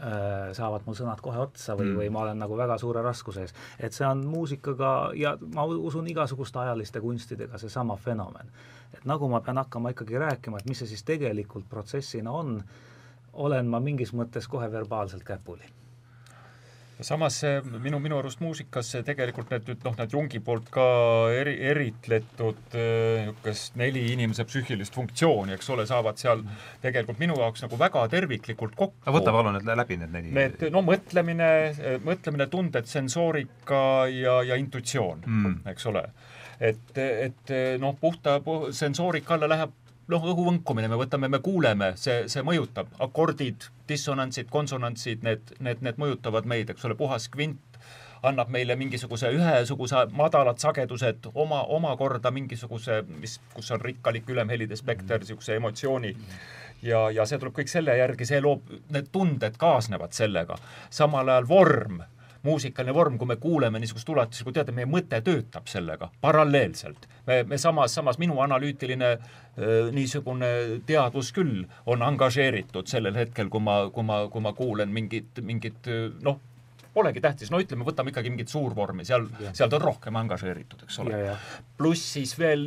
äh, 0.00 0.50
saavad 0.56 0.84
mul 0.86 0.98
sõnad 0.98 1.20
kohe 1.24 1.38
otsa 1.46 1.76
või 1.78 1.86
Mm. 1.86 1.92
mm., 1.92 2.02
või 2.02 2.10
ma 2.10 2.20
olen 2.26 2.38
nagu 2.44 2.56
väga 2.56 2.78
suure 2.78 3.02
raskuse 3.02 3.46
ees. 3.46 3.54
et 3.78 3.92
see 3.92 4.06
on 4.06 4.26
muusikaga 4.26 5.12
ja 5.14 5.36
ma 5.54 5.64
usun 5.64 6.06
igasuguste 6.12 6.58
ajaliste 6.58 7.00
kunstidega 7.00 7.58
seesama 7.58 7.96
fenomen. 7.96 8.52
Et 8.94 9.04
nagu 9.08 9.28
ma 9.28 9.40
pean 9.40 9.60
hakkama 9.62 9.94
ikkagi 9.94 10.18
rääkima, 10.18 10.60
et 10.60 10.70
mis 10.70 10.82
see 10.82 10.90
siis 10.92 11.04
tegelikult 11.06 11.68
protsessina 11.70 12.32
on, 12.32 12.56
olen 13.32 13.68
ma 13.70 13.80
mingis 13.80 14.14
mõttes 14.16 14.48
kohe 14.50 14.70
verbaalselt 14.72 15.24
käpuli 15.24 15.68
samas 17.04 17.40
minu, 17.82 17.98
minu 18.02 18.18
arust 18.20 18.40
muusikas 18.44 18.92
tegelikult 19.06 19.50
need 19.52 19.68
nüüd 19.68 19.84
noh, 19.86 19.96
need 19.98 20.14
Jungi 20.14 20.40
poolt 20.44 20.68
ka 20.72 20.84
eri, 21.34 21.54
eritletud 21.70 22.76
äh, 22.76 23.26
niisugust 23.26 23.78
neli 23.80 24.04
inimese 24.14 24.44
psüühilist 24.48 24.96
funktsiooni, 24.96 25.54
eks 25.56 25.70
ole, 25.74 25.86
saavad 25.88 26.20
seal 26.20 26.42
tegelikult 26.82 27.20
minu 27.22 27.38
jaoks 27.40 27.64
nagu 27.64 27.78
väga 27.80 28.06
terviklikult 28.12 28.76
kokku. 28.76 29.04
aga 29.06 29.16
võta 29.16 29.34
palun 29.34 29.56
nüüd 29.58 29.70
läbi 29.82 30.00
need 30.00 30.14
neli. 30.16 30.34
Need, 30.36 30.66
no 30.74 30.84
mõtlemine, 30.86 31.50
mõtlemine, 32.06 32.48
tunded, 32.52 32.88
sensoorika 32.90 33.82
ja, 34.12 34.40
ja 34.46 34.60
intuitsioon 34.60 35.26
Mm. 35.30 35.60
eks 35.70 35.86
ole. 35.86 36.02
Et, 36.60 36.98
et 36.98 37.52
noh, 37.80 37.96
puhta 38.00 38.38
pu, 38.44 38.72
sensoorika 38.76 39.34
alla 39.36 39.48
läheb 39.48 39.76
noh, 40.10 40.26
õhu 40.32 40.46
võnkumine, 40.50 40.90
me 40.90 40.98
võtame, 40.98 41.30
me 41.30 41.40
kuuleme, 41.44 41.92
see, 42.00 42.24
see 42.30 42.42
mõjutab, 42.46 42.90
akordid, 43.02 43.68
dissonantsid, 43.88 44.50
konsonantsid, 44.50 45.24
need, 45.26 45.54
need, 45.62 45.82
need 45.86 46.00
mõjutavad 46.02 46.48
meid, 46.50 46.72
eks 46.72 46.86
ole, 46.88 46.98
puhas 46.98 47.28
kvint 47.32 47.80
annab 48.26 48.50
meile 48.52 48.76
mingisuguse 48.76 49.30
ühesuguse 49.32 50.02
madalad 50.12 50.60
sagedused 50.60 51.30
oma, 51.32 51.62
omakorda 51.72 52.32
mingisuguse, 52.34 53.00
mis, 53.20 53.38
kus 53.54 53.70
on 53.72 53.80
rikkalik 53.80 54.28
ülemhelide 54.28 54.76
spekter, 54.76 55.22
niisuguse 55.22 55.56
emotsiooni 55.56 56.12
ja, 56.82 57.06
ja 57.14 57.26
see 57.26 57.40
tuleb 57.40 57.56
kõik 57.56 57.72
selle 57.72 57.96
järgi, 57.96 58.28
see 58.28 58.42
loob, 58.44 58.68
need 58.92 59.08
tunded 59.12 59.56
kaasnevad 59.60 60.12
sellega. 60.16 60.58
samal 60.90 61.28
ajal 61.28 61.48
vorm, 61.48 62.02
muusikaline 62.42 62.94
vorm, 62.94 63.18
kui 63.18 63.28
me 63.28 63.36
kuuleme 63.36 63.80
niisugust 63.80 64.08
ulatuslikku 64.08 64.54
teada, 64.56 64.72
meie 64.72 64.88
mõte 64.88 65.20
töötab 65.24 65.68
sellega 65.68 66.10
paralleelselt. 66.20 67.08
me, 67.26 67.42
me 67.44 67.58
samas, 67.58 67.94
samas 67.94 68.18
minu 68.18 68.40
analüütiline 68.40 69.16
niisugune 69.92 70.80
teadvus 70.86 71.32
küll 71.36 71.64
on 71.86 72.02
angažeeritud 72.02 72.88
sellel 72.88 73.18
hetkel, 73.18 73.50
kui 73.52 73.60
ma, 73.60 73.82
kui 73.92 74.06
ma, 74.06 74.22
kui 74.32 74.40
ma 74.44 74.52
kuulen 74.56 74.92
mingit, 74.94 75.42
mingit 75.44 75.90
noh, 76.24 76.40
polegi 76.94 77.20
tähtis, 77.22 77.50
no 77.52 77.60
ütleme, 77.62 77.84
võtame 77.86 78.10
ikkagi 78.10 78.32
mingit 78.32 78.50
suurvormi, 78.50 79.04
seal, 79.06 79.26
seal 79.52 79.70
ta 79.70 79.78
on 79.78 79.84
rohkem 79.84 80.16
angažeeritud, 80.20 80.86
eks 80.86 80.98
ole 81.04 81.20
pluss 81.78 82.14
siis 82.16 82.32
veel 82.38 82.64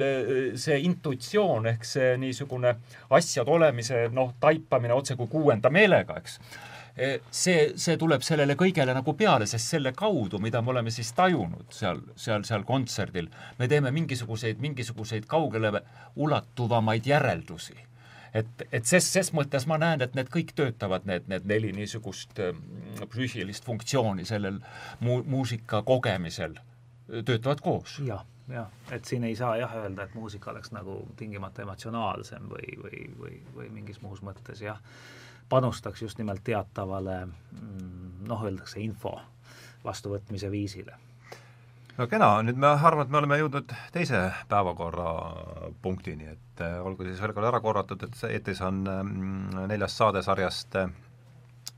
see 0.59 0.77
intuitsioon 0.87 1.67
ehk 1.73 1.87
see 1.87 2.13
niisugune 2.21 2.75
asjade 3.17 3.51
olemise 3.51 4.05
noh, 4.15 4.35
taipamine 4.43 4.95
otse 4.95 5.17
kui 5.19 5.31
kuuenda 5.31 5.73
meelega, 5.73 6.21
eks. 6.21 6.39
See, 6.95 7.71
see 7.79 7.95
tuleb 7.97 8.21
sellele 8.25 8.55
kõigele 8.59 8.93
nagu 8.93 9.15
peale, 9.17 9.47
sest 9.49 9.73
selle 9.75 9.93
kaudu, 9.97 10.39
mida 10.39 10.61
me 10.61 10.73
oleme 10.75 10.91
siis 10.93 11.09
tajunud 11.17 11.71
seal, 11.73 12.03
seal, 12.15 12.45
seal 12.45 12.65
kontserdil, 12.67 13.29
me 13.59 13.67
teeme 13.67 13.91
mingisuguseid, 13.95 14.61
mingisuguseid 14.61 15.25
kaugele 15.29 15.81
ulatuvamaid 16.15 17.09
järeldusi. 17.09 17.77
Et, 18.33 18.63
et 18.73 18.85
ses, 18.89 19.05
ses 19.05 19.29
mõttes 19.37 19.67
ma 19.69 19.77
näen, 19.77 20.01
et 20.01 20.15
need 20.17 20.29
kõik 20.33 20.55
töötavad, 20.57 21.05
need, 21.05 21.27
need 21.29 21.45
neli 21.49 21.69
niisugust 21.75 22.39
ähm, 22.41 22.63
psüühilist 23.11 23.65
funktsiooni 23.65 24.25
sellel 24.25 24.57
mu-, 25.05 25.21
muusika 25.29 25.83
kogemisel 25.85 26.57
töötavad 27.25 27.61
koos. 27.61 27.99
jah, 28.01 28.23
jah, 28.49 28.71
et 28.91 29.05
siin 29.05 29.27
ei 29.29 29.35
saa 29.37 29.57
jah 29.61 29.75
öelda, 29.83 30.07
et 30.07 30.15
muusika 30.17 30.49
oleks 30.49 30.73
nagu 30.73 30.97
tingimata 31.19 31.61
emotsionaalsem 31.61 32.49
või, 32.49 32.73
või, 32.81 33.03
või, 33.19 33.37
või 33.53 33.69
mingis 33.75 34.01
muus 34.01 34.23
mõttes 34.25 34.65
jah, 34.65 34.81
panustaks 35.53 36.01
just 36.01 36.17
nimelt 36.17 36.41
teatavale 36.43 37.25
mm, 37.25 38.27
noh, 38.27 38.45
öeldakse 38.47 38.81
info 38.81 39.19
vastuvõtmise 39.85 40.49
viisile. 40.51 40.95
No 41.97 42.07
kena, 42.09 42.39
nüüd 42.41 42.57
ma 42.57 42.71
arvan, 42.73 43.05
et 43.05 43.11
me 43.13 43.19
oleme 43.19 43.37
jõudnud 43.37 43.73
teise 43.93 44.23
päevakorrapunktini, 44.49 46.31
et 46.31 46.63
äh, 46.65 46.79
olgu 46.81 47.05
siis 47.05 47.21
veel 47.21 47.35
kord 47.37 47.51
ära 47.51 47.59
korratud, 47.61 48.07
et 48.07 48.23
eetris 48.31 48.63
on 48.65 48.81
mm, 48.87 49.67
neljas 49.69 49.97
saade 50.01 50.25
sarjast 50.25 50.79
äh, 50.81 50.89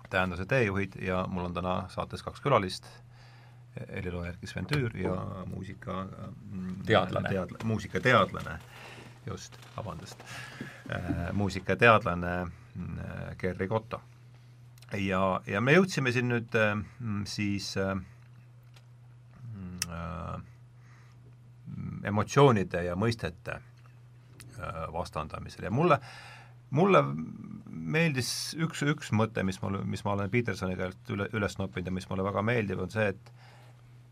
Tähenduse 0.05 0.45
teejuhid 0.45 0.99
ja 1.01 1.23
mul 1.27 1.49
on 1.49 1.53
täna 1.57 1.73
saates 1.91 2.21
kaks 2.23 2.39
külalist, 2.45 2.85
helilooja 3.89 4.29
Erkki 4.31 4.47
Sven 4.47 4.67
Tüür 4.69 4.93
ja 5.01 5.15
muusika 5.49 6.05
mm, 6.05 6.83
Teadlane. 6.87 7.31
teadla-, 7.33 7.65
muusikateadlane, 7.67 8.59
just, 9.27 9.57
vabandust. 9.75 10.21
Äh,, 10.93 11.33
muusikateadlane 11.33 12.35
mm, 12.45 12.53
Gerri 13.39 13.67
Koto. 13.67 14.01
ja, 14.99 15.21
ja 15.47 15.61
me 15.61 15.73
jõudsime 15.75 16.11
siin 16.13 16.29
nüüd 16.29 16.55
äh, 16.59 16.75
siis 17.29 17.71
äh, 17.81 17.95
äh, 19.89 20.37
emotsioonide 22.05 22.83
ja 22.85 22.95
mõistete 22.99 23.57
äh, 23.57 24.85
vastandamisel 24.93 25.67
ja 25.67 25.71
mulle, 25.73 25.99
mulle 26.69 27.01
meeldis 27.65 28.29
üks, 28.61 28.83
üks 28.85 29.11
mõte, 29.15 29.43
mis 29.43 29.61
mul, 29.61 29.81
mis 29.85 30.05
ma 30.05 30.15
olen 30.15 30.31
Petersoni 30.31 30.77
käest 30.79 31.11
üle, 31.13 31.29
üles 31.33 31.57
noppinud 31.59 31.91
ja 31.91 31.95
mis 31.95 32.09
mulle 32.09 32.25
väga 32.27 32.45
meeldib, 32.45 32.81
on 32.85 32.93
see, 32.93 33.11
et 33.15 33.33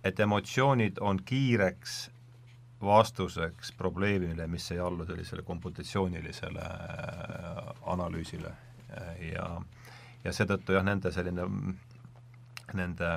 et 0.03 0.20
emotsioonid 0.20 0.97
on 0.99 1.22
kiireks 1.24 2.09
vastuseks 2.84 3.71
probleemile, 3.77 4.47
mis 4.47 4.71
ei 4.71 4.79
allu 4.79 5.05
sellisele 5.05 5.41
komputatsioonilisele 5.47 6.67
äh, 6.67 7.73
analüüsile. 7.95 8.53
Ja 9.34 9.47
ja 10.23 10.34
seetõttu 10.34 10.75
jah, 10.75 10.86
nende 10.88 11.11
selline, 11.11 11.45
nende 12.77 13.09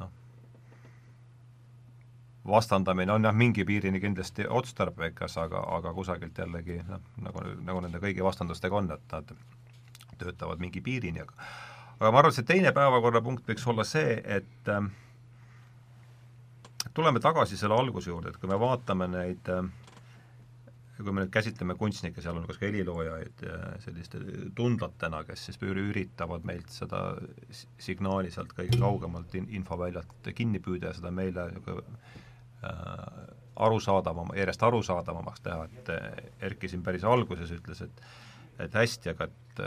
noh, 0.00 0.12
vastandamine 2.48 3.12
on 3.12 3.28
jah, 3.28 3.36
mingi 3.36 3.66
piirini 3.68 4.00
kindlasti 4.02 4.48
otstarbekas, 4.48 5.36
aga, 5.42 5.62
aga 5.78 5.92
kusagilt 5.96 6.38
jällegi 6.38 6.80
noh, 6.88 7.02
nagu, 7.22 7.44
nagu 7.66 7.84
nende 7.84 8.02
kõigi 8.02 8.24
vastandustega 8.24 8.80
on, 8.80 8.92
et 8.96 9.16
nad 9.16 9.34
töötavad 10.16 10.62
mingi 10.62 10.80
piirini, 10.80 11.26
aga 11.26 11.48
aga 11.96 12.12
ma 12.12 12.20
arvan, 12.20 12.32
et 12.32 12.36
see 12.38 12.48
teine 12.48 12.72
päevakorrapunkt 12.76 13.48
võiks 13.48 13.64
olla 13.72 13.84
see, 13.88 14.16
et 14.24 14.72
äh, 14.72 14.88
tuleme 16.96 17.20
tagasi 17.22 17.58
selle 17.60 17.76
alguse 17.76 18.10
juurde, 18.10 18.32
et 18.32 18.40
kui 18.40 18.50
me 18.50 18.58
vaatame 18.60 19.08
neid 19.12 19.52
äh, 19.52 19.68
kui 20.96 21.12
me 21.12 21.22
nüüd 21.22 21.32
käsitleme 21.32 21.76
kunstnikke, 21.76 22.22
sealhulgas 22.24 22.56
ka 22.56 22.66
heliloojaid 22.70 23.42
selliste 23.84 24.20
tundlatena, 24.56 25.22
kes 25.28 25.48
siis 25.48 25.58
üritavad 25.68 26.46
meilt 26.48 26.72
seda 26.72 27.00
signaali 27.52 28.32
sealt 28.32 28.54
kõige 28.56 28.80
kaugemalt 28.80 29.34
in-, 29.36 29.50
infoväljalt 29.60 30.30
kinni 30.36 30.62
püüda 30.64 30.92
ja 30.92 30.96
seda 30.96 31.12
meile 31.12 31.50
nagu 31.58 31.76
äh, 31.82 33.26
arusaadavam, 33.66 34.32
järjest 34.36 34.62
arusaadavamaks 34.62 35.44
teha, 35.44 35.68
et 35.68 35.92
Erki 36.48 36.68
siin 36.68 36.82
päris 36.84 37.04
alguses 37.04 37.52
ütles, 37.56 37.84
et 37.84 38.06
et 38.60 38.72
hästi, 38.72 39.12
aga 39.12 39.28
et 39.28 39.60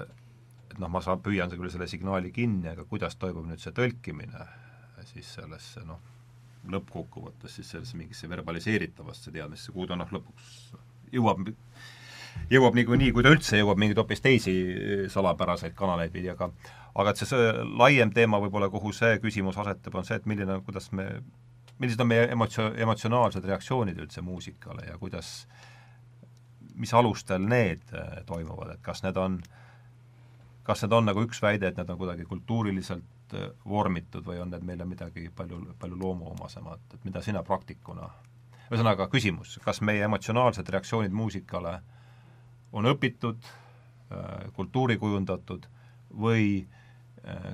et 0.70 0.78
noh, 0.82 0.90
ma 0.90 1.02
saan, 1.02 1.22
püüan 1.26 1.50
küll 1.54 1.70
selle 1.74 1.88
signaali 1.90 2.32
kinni, 2.34 2.70
aga 2.72 2.86
kuidas 2.90 3.18
toimub 3.22 3.46
nüüd 3.50 3.62
see 3.62 3.74
tõlkimine 3.76 4.46
siis 5.10 5.30
sellesse 5.40 5.82
noh, 5.88 6.02
lõppkokkuvõttes 6.70 7.60
siis 7.60 7.70
sellesse 7.72 7.98
mingisse 7.98 8.30
verbaliseeritavasse 8.30 9.32
teadmisse, 9.32 9.72
kuhu 9.72 9.88
ta 9.88 9.98
noh, 10.00 10.10
lõpuks 10.12 10.58
jõuab, 11.16 11.48
jõuab 12.52 12.78
niikuinii, 12.78 13.14
kui 13.16 13.26
ta 13.26 13.32
üldse 13.34 13.62
jõuab 13.62 13.80
mingeid 13.80 14.02
hoopis 14.02 14.22
teisi 14.26 14.54
salapäraseid 15.14 15.76
kanaleid 15.78 16.14
pidi, 16.14 16.30
aga 16.34 16.52
aga 17.00 17.14
et 17.14 17.22
see, 17.22 17.30
see 17.30 17.52
laiem 17.80 18.12
teema 18.16 18.40
võib-olla, 18.44 18.70
kuhu 18.72 18.92
see 18.96 19.20
küsimus 19.24 19.60
asetab, 19.62 20.00
on 20.00 20.08
see, 20.08 20.20
et 20.20 20.28
milline, 20.30 20.60
kuidas 20.66 20.90
me, 20.96 21.08
millised 21.80 22.02
on 22.04 22.10
meie 22.12 22.28
emotsio-, 22.34 22.74
emotsionaalsed 22.86 23.46
reaktsioonid 23.46 24.00
üldse 24.04 24.24
muusikale 24.26 24.88
ja 24.90 24.98
kuidas, 25.02 25.46
mis 26.80 26.94
alustel 26.96 27.46
need 27.46 27.86
äh, 27.94 28.20
toimuvad, 28.28 28.76
et 28.76 28.84
kas 28.84 29.04
need 29.06 29.20
on, 29.20 29.40
kas 30.68 30.84
need 30.84 30.96
on 30.96 31.10
nagu 31.12 31.24
üks 31.28 31.42
väide, 31.44 31.72
et 31.72 31.80
need 31.80 31.94
on 31.94 32.00
kuidagi 32.02 32.28
kultuuriliselt 32.30 33.19
äh, 33.38 33.52
vormitud 33.66 34.26
või 34.26 34.40
on 34.44 34.52
need 34.54 34.66
meile 34.66 34.88
midagi 34.90 35.30
palju, 35.36 35.62
palju 35.80 36.00
loomuomasemat, 36.00 36.96
et 36.96 37.06
mida 37.08 37.22
sina 37.26 37.44
praktikuna 37.44 38.10
ühesõnaga 38.70 39.10
küsimus, 39.10 39.58
kas 39.64 39.82
meie 39.82 40.04
emotsionaalsed 40.06 40.68
reaktsioonid 40.70 41.14
muusikale 41.16 41.80
on 42.72 42.86
õpitud, 42.86 43.48
kultuuri 44.54 44.98
kujundatud 45.02 45.66
või 46.22 46.68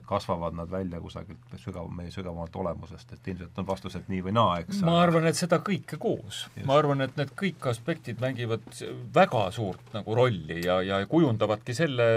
kasvavad 0.06 0.54
nad 0.54 0.70
välja 0.72 1.00
kusagilt 1.02 1.56
sügav, 1.58 1.88
meie 1.92 2.12
sügavamalt 2.14 2.56
olemusest, 2.56 3.16
et 3.16 3.28
ilmselt 3.28 3.58
on 3.60 3.68
vastused 3.68 4.10
nii 4.12 4.22
või 4.28 4.36
naa, 4.36 4.60
eks 4.62 4.82
ma 4.86 5.00
arvan, 5.02 5.26
et 5.30 5.38
seda 5.40 5.58
kõike 5.66 5.98
koos. 6.02 6.46
ma 6.68 6.78
arvan, 6.80 7.02
et 7.06 7.18
need 7.18 7.34
kõik 7.40 7.66
aspektid 7.72 8.22
mängivad 8.22 8.68
väga 9.16 9.48
suurt 9.56 9.94
nagu 9.96 10.16
rolli 10.16 10.62
ja, 10.66 10.80
ja 10.86 11.02
kujundavadki 11.10 11.76
selle, 11.76 12.08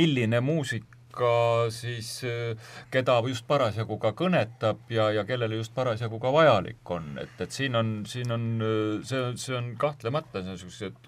milline 0.00 0.40
muusik 0.44 0.88
ka 1.14 1.34
siis, 1.74 2.10
keda 2.94 3.18
just 3.28 3.46
parasjagu 3.50 3.98
ka 4.02 4.14
kõnetab 4.18 4.90
ja, 4.92 5.10
ja 5.14 5.24
kellele 5.28 5.60
just 5.60 5.74
parasjagu 5.74 6.20
ka 6.22 6.32
vajalik 6.34 6.90
on, 6.90 7.14
et, 7.22 7.36
et 7.40 7.52
siin 7.54 7.76
on, 7.78 7.94
siin 8.08 8.34
on, 8.34 8.48
see, 9.06 9.30
see 9.40 9.56
on 9.56 9.74
kahtlemata 9.80 10.44
niisugused 10.44 10.98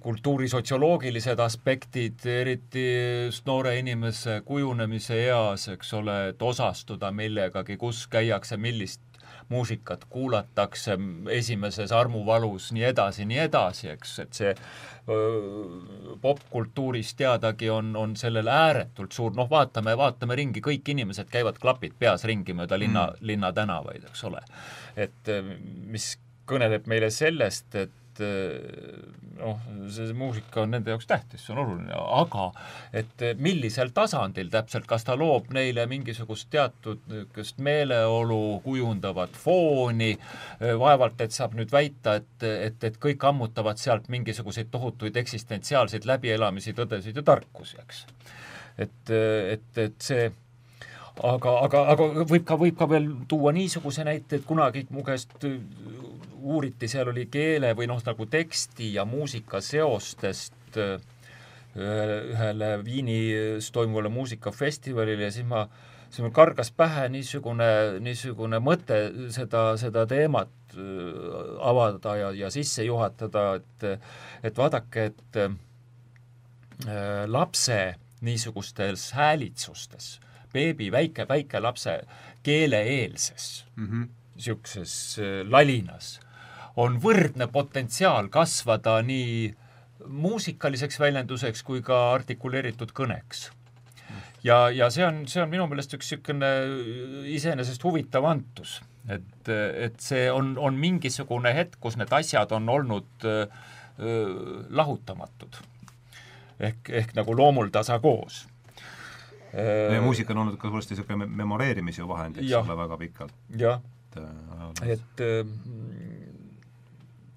kultuurisotsioloogilised 0.00 1.40
aspektid, 1.40 2.24
eriti 2.26 2.84
just 3.28 3.46
noore 3.46 3.76
inimese 3.78 4.40
kujunemise 4.46 5.18
eas, 5.28 5.68
eks 5.74 5.92
ole, 5.98 6.16
et 6.32 6.42
osastuda 6.42 7.10
millegagi, 7.14 7.76
kus 7.80 8.06
käiakse, 8.10 8.56
millist 8.56 9.07
muusikat 9.48 10.04
kuulatakse 10.10 10.96
esimeses 11.32 11.92
armuvalus, 11.92 12.70
nii 12.76 12.84
edasi, 12.90 13.24
nii 13.28 13.38
edasi, 13.46 13.88
eks, 13.94 14.18
et 14.24 14.40
see 14.40 14.54
popkultuuris 16.20 17.14
teadagi 17.16 17.70
on, 17.72 17.94
on 17.96 18.16
sellel 18.16 18.50
ääretult 18.52 19.16
suur, 19.16 19.32
noh, 19.36 19.48
vaatame, 19.50 19.96
vaatame 19.96 20.36
ringi, 20.36 20.60
kõik 20.64 20.92
inimesed 20.92 21.30
käivad 21.32 21.60
klapid 21.62 21.96
peas 21.98 22.26
ringi 22.28 22.56
mööda 22.56 22.78
linna 22.80 23.06
mm., 23.08 23.28
linnatänavaid, 23.30 24.04
eks 24.10 24.24
ole. 24.28 24.42
et 24.96 25.32
mis 25.88 26.16
kõneleb 26.48 26.88
meile 26.88 27.10
sellest, 27.12 27.74
et 27.76 27.94
et 28.18 28.24
eh, 28.26 29.02
noh, 29.38 29.58
see 29.92 30.12
muusika 30.16 30.62
on 30.64 30.72
nende 30.74 30.92
jaoks 30.92 31.06
tähtis, 31.08 31.44
see 31.44 31.54
on 31.54 31.62
oluline, 31.62 31.94
aga 31.94 32.48
et 32.96 33.24
millisel 33.38 33.92
tasandil 33.94 34.50
täpselt, 34.52 34.88
kas 34.90 35.06
ta 35.06 35.16
loob 35.18 35.52
neile 35.54 35.86
mingisugust 35.90 36.50
teatud 36.52 37.04
niisugust 37.08 37.62
meeleolu 37.64 38.60
kujundavat 38.64 39.36
fooni, 39.38 40.10
eh, 40.14 40.74
vaevalt 40.78 41.20
et 41.24 41.34
saab 41.34 41.54
nüüd 41.58 41.72
väita, 41.72 42.18
et, 42.22 42.48
et, 42.48 42.84
et 42.90 42.98
kõik 43.02 43.24
ammutavad 43.30 43.78
sealt 43.80 44.10
mingisuguseid 44.12 44.72
tohutuid 44.74 45.16
eksistentsiaalseid 45.16 46.08
läbielamisi, 46.08 46.74
tõdesid 46.76 47.18
ja 47.18 47.26
tarkusi, 47.26 47.78
eks. 47.84 48.04
et, 48.78 49.16
et, 49.54 49.82
et 49.86 49.98
see 50.02 50.28
aga, 51.24 51.54
aga, 51.66 51.82
aga 51.94 52.08
võib 52.28 52.44
ka, 52.46 52.56
võib 52.58 52.76
ka 52.78 52.88
veel 52.90 53.08
tuua 53.30 53.52
niisuguse 53.56 54.04
näite, 54.06 54.38
et 54.38 54.46
kunagi 54.46 54.86
mu 54.94 55.04
käest 55.06 55.34
uuriti, 56.38 56.88
seal 56.88 57.10
oli 57.12 57.26
keele 57.30 57.74
või 57.76 57.88
noh, 57.90 58.00
nagu 58.04 58.26
teksti 58.30 58.92
ja 58.94 59.04
muusika 59.08 59.60
seostest 59.64 60.78
äh, 60.78 60.98
ühele 61.78 62.72
Viinis 62.84 63.70
toimuvale 63.74 64.10
muusikafestivalile 64.12 65.28
ja 65.28 65.32
siis 65.34 65.46
ma, 65.46 65.66
siis 66.08 66.24
mul 66.24 66.34
kargas 66.34 66.70
pähe 66.74 67.08
niisugune, 67.12 67.70
niisugune 68.02 68.60
mõte 68.64 69.00
seda, 69.34 69.70
seda 69.80 70.06
teemat 70.10 70.74
äh, 70.74 70.82
avada 71.70 72.16
ja, 72.18 72.30
ja 72.46 72.52
sisse 72.54 72.86
juhatada, 72.86 73.50
et 73.60 73.88
et 74.42 74.58
vaadake, 74.58 75.10
et 75.12 75.40
äh, 75.44 75.50
lapse 77.26 77.80
niisugustes 78.22 79.12
häälitsustes, 79.14 80.18
beebi, 80.52 80.90
väike, 80.90 81.26
väike 81.28 81.60
lapse 81.60 82.00
keeleeelses 82.42 83.66
niisuguses 84.38 85.18
mm 85.18 85.24
-hmm. 85.24 85.52
lalinas 85.52 86.20
on 86.78 86.98
võrdne 87.02 87.48
potentsiaal 87.50 88.28
kasvada 88.32 88.98
nii 89.02 89.48
muusikaliseks 90.06 91.00
väljenduseks 91.02 91.64
kui 91.66 91.80
ka 91.84 91.96
artikuleeritud 92.14 92.92
kõneks. 92.94 93.48
ja, 94.46 94.68
ja 94.70 94.90
see 94.94 95.06
on, 95.06 95.24
see 95.30 95.42
on 95.42 95.50
minu 95.50 95.66
meelest 95.70 95.96
üks 95.98 96.12
niisugune 96.12 96.50
iseenesest 97.34 97.82
huvitav 97.84 98.28
antus, 98.30 98.78
et, 99.10 99.50
et 99.50 99.98
see 100.02 100.28
on, 100.30 100.54
on 100.58 100.78
mingisugune 100.78 101.52
hetk, 101.54 101.80
kus 101.82 101.98
need 101.98 102.12
asjad 102.14 102.54
on 102.54 102.68
olnud 102.68 103.26
öö, 103.26 103.48
lahutamatud. 104.70 105.58
ehk, 106.60 106.94
ehk 107.02 107.14
nagu 107.18 107.34
loomuldasa 107.36 107.98
koos 107.98 108.46
ja 109.52 110.00
muusika 110.02 110.34
on 110.34 110.44
olnud 110.44 110.58
ka 110.60 110.70
suuresti 110.70 110.94
niisugune 110.94 111.26
memoreerimise 111.26 112.06
vahend, 112.08 112.38
eks 112.38 112.52
ole, 112.60 112.76
väga 112.84 112.98
pikalt. 113.02 113.34
jah, 113.58 113.82
et 114.86 115.26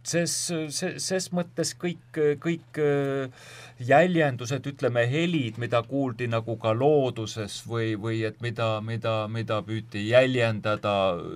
ses, 0.03 0.33
ses, 0.73 0.97
ses 1.03 1.27
mõttes 1.35 1.73
kõik, 1.79 2.19
kõik 2.41 2.79
äh, 2.81 3.47
jäljendused, 3.85 4.65
ütleme, 4.73 5.05
helid, 5.09 5.59
mida 5.61 5.81
kuuldi 5.85 6.27
nagu 6.31 6.57
ka 6.61 6.73
looduses 6.77 7.61
või, 7.69 7.93
või 8.01 8.23
et 8.27 8.41
mida, 8.41 8.73
mida, 8.85 9.15
mida 9.31 9.61
püüti 9.65 10.07
jäljendada 10.09 10.95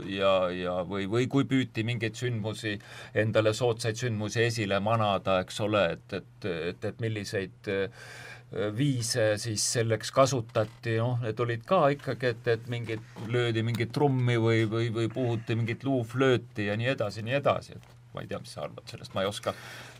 ja, 0.09 0.35
ja 0.53 0.75
või, 0.87 1.07
või 1.11 1.29
kui 1.31 1.47
püüti 1.49 1.85
mingeid 1.87 2.17
sündmusi, 2.17 2.77
endale 3.13 3.53
soodsaid 3.53 4.01
sündmusi 4.01 4.45
esile 4.47 4.79
manada, 4.83 5.39
eks 5.45 5.59
ole, 5.65 5.87
et, 5.97 6.21
et, 6.21 6.51
et, 6.71 6.89
et 6.91 7.03
milliseid 7.03 7.73
äh, 7.73 8.07
viise 8.77 9.33
siis 9.41 9.63
selleks 9.75 10.13
kasutati, 10.15 10.95
noh, 11.01 11.19
need 11.23 11.39
olid 11.43 11.65
ka 11.67 11.81
ikkagi, 11.95 12.33
et, 12.33 12.47
et 12.53 12.69
mingid, 12.71 13.03
löödi 13.29 13.65
mingit 13.65 13.91
trummi 13.93 14.37
või, 14.41 14.63
või, 14.69 14.89
või 14.95 15.09
puhuti 15.11 15.57
mingit 15.57 15.83
luuflööti 15.83 16.69
ja 16.69 16.77
nii 16.79 16.93
edasi, 16.93 17.25
nii 17.25 17.39
edasi, 17.41 17.75
et 17.75 17.94
ma 18.15 18.23
ei 18.23 18.31
tea, 18.31 18.39
mis 18.41 18.55
sa 18.55 18.65
arvad 18.65 18.89
sellest, 18.89 19.13
ma 19.15 19.25
ei 19.25 19.29
oska 19.29 19.53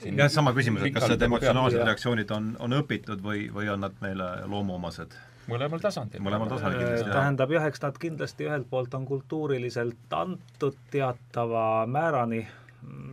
jah, 0.05 0.31
sama 0.31 0.55
küsimus, 0.55 0.87
et 0.87 0.95
kas 0.95 1.07
need 1.11 1.29
emotsionaalsed 1.29 1.83
reaktsioonid 1.83 2.35
on, 2.35 2.51
on 2.63 2.79
õpitud 2.81 3.23
või, 3.23 3.47
või 3.53 3.71
on 3.73 3.85
nad 3.85 4.03
meile 4.03 4.33
loomuomased? 4.49 5.15
mõlemal 5.51 5.81
tasandil. 5.81 6.21
mõlemal 6.25 6.49
tasandil 6.49 6.81
kindlasti, 6.81 7.09
jah. 7.09 7.17
tähendab 7.19 7.55
jah, 7.55 7.65
eks 7.69 7.81
nad 7.83 7.97
kindlasti 8.01 8.47
ühelt 8.49 8.69
poolt 8.69 8.93
on 8.97 9.07
kultuuriliselt 9.09 10.15
antud 10.17 10.77
teatava 10.93 11.65
määrani, 11.89 12.45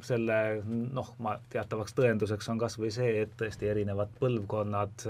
selle 0.04 0.36
noh, 0.66 1.14
ma 1.24 1.34
teatavaks 1.52 1.94
tõenduseks 1.96 2.50
on 2.52 2.60
kas 2.60 2.76
või 2.80 2.90
see, 2.92 3.22
et 3.24 3.32
tõesti 3.40 3.70
erinevad 3.72 4.12
põlvkonnad 4.20 5.06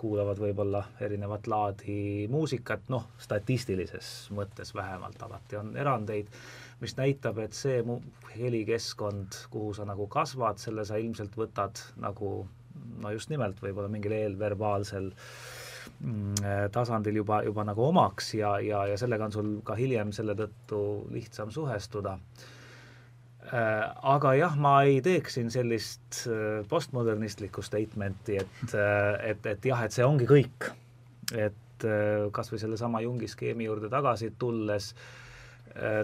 kuulavad 0.00 0.40
võib-olla 0.42 0.82
erinevat 1.00 1.46
laadi 1.50 2.26
muusikat, 2.30 2.88
noh, 2.90 3.12
statistilises 3.22 4.12
mõttes 4.34 4.74
vähemalt, 4.74 5.22
alati 5.22 5.60
on 5.60 5.76
erandeid 5.78 6.30
mis 6.82 6.96
näitab, 6.98 7.38
et 7.42 7.54
see 7.56 7.80
helikeskkond, 8.34 9.46
kuhu 9.52 9.72
sa 9.76 9.86
nagu 9.88 10.08
kasvad, 10.10 10.60
selle 10.62 10.84
sa 10.88 10.98
ilmselt 11.00 11.36
võtad 11.38 11.78
nagu 12.02 12.42
no 13.02 13.12
just 13.14 13.30
nimelt 13.32 13.60
võib-olla 13.62 13.90
mingil 13.92 14.14
eelverbaalsel 14.16 15.10
mm, 15.12 16.70
tasandil 16.74 17.20
juba, 17.22 17.42
juba 17.46 17.66
nagu 17.68 17.86
omaks 17.88 18.32
ja, 18.38 18.56
ja, 18.64 18.86
ja 18.90 18.98
sellega 19.00 19.28
on 19.28 19.36
sul 19.36 19.52
ka 19.66 19.76
hiljem 19.78 20.12
selle 20.16 20.36
tõttu 20.38 20.82
lihtsam 21.14 21.52
suhestuda. 21.54 22.16
Äh, 23.52 23.86
aga 24.14 24.34
jah, 24.38 24.54
ma 24.56 24.76
ei 24.88 25.00
teeks 25.04 25.38
siin 25.38 25.50
sellist 25.52 26.24
äh, 26.30 26.62
postmodernistlikku 26.70 27.64
statement'i, 27.66 28.38
et, 28.42 28.76
äh, 28.78 29.32
et, 29.32 29.50
et 29.54 29.66
jah, 29.72 29.82
et 29.84 29.94
see 29.94 30.06
ongi 30.06 30.28
kõik. 30.30 30.72
et 31.32 31.58
kas 32.30 32.46
või 32.52 32.60
sellesama 32.62 33.00
Jungi 33.02 33.26
skeemi 33.26 33.64
juurde 33.64 33.88
tagasi 33.90 34.28
tulles 34.38 34.92
äh, 34.92 35.00
Äh, 35.02 35.30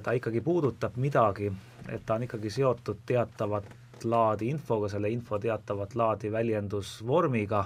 ta 0.03 0.13
ikkagi 0.17 0.41
puudutab 0.41 0.97
midagi, 0.97 1.51
et 1.89 2.07
ta 2.07 2.15
on 2.15 2.25
ikkagi 2.25 2.51
seotud 2.51 3.03
teatavat 3.07 4.05
laadi 4.05 4.49
infoga, 4.49 4.89
selle 4.89 5.11
info 5.11 5.39
teatavat 5.39 5.95
laadi 5.95 6.33
väljendusvormiga. 6.33 7.65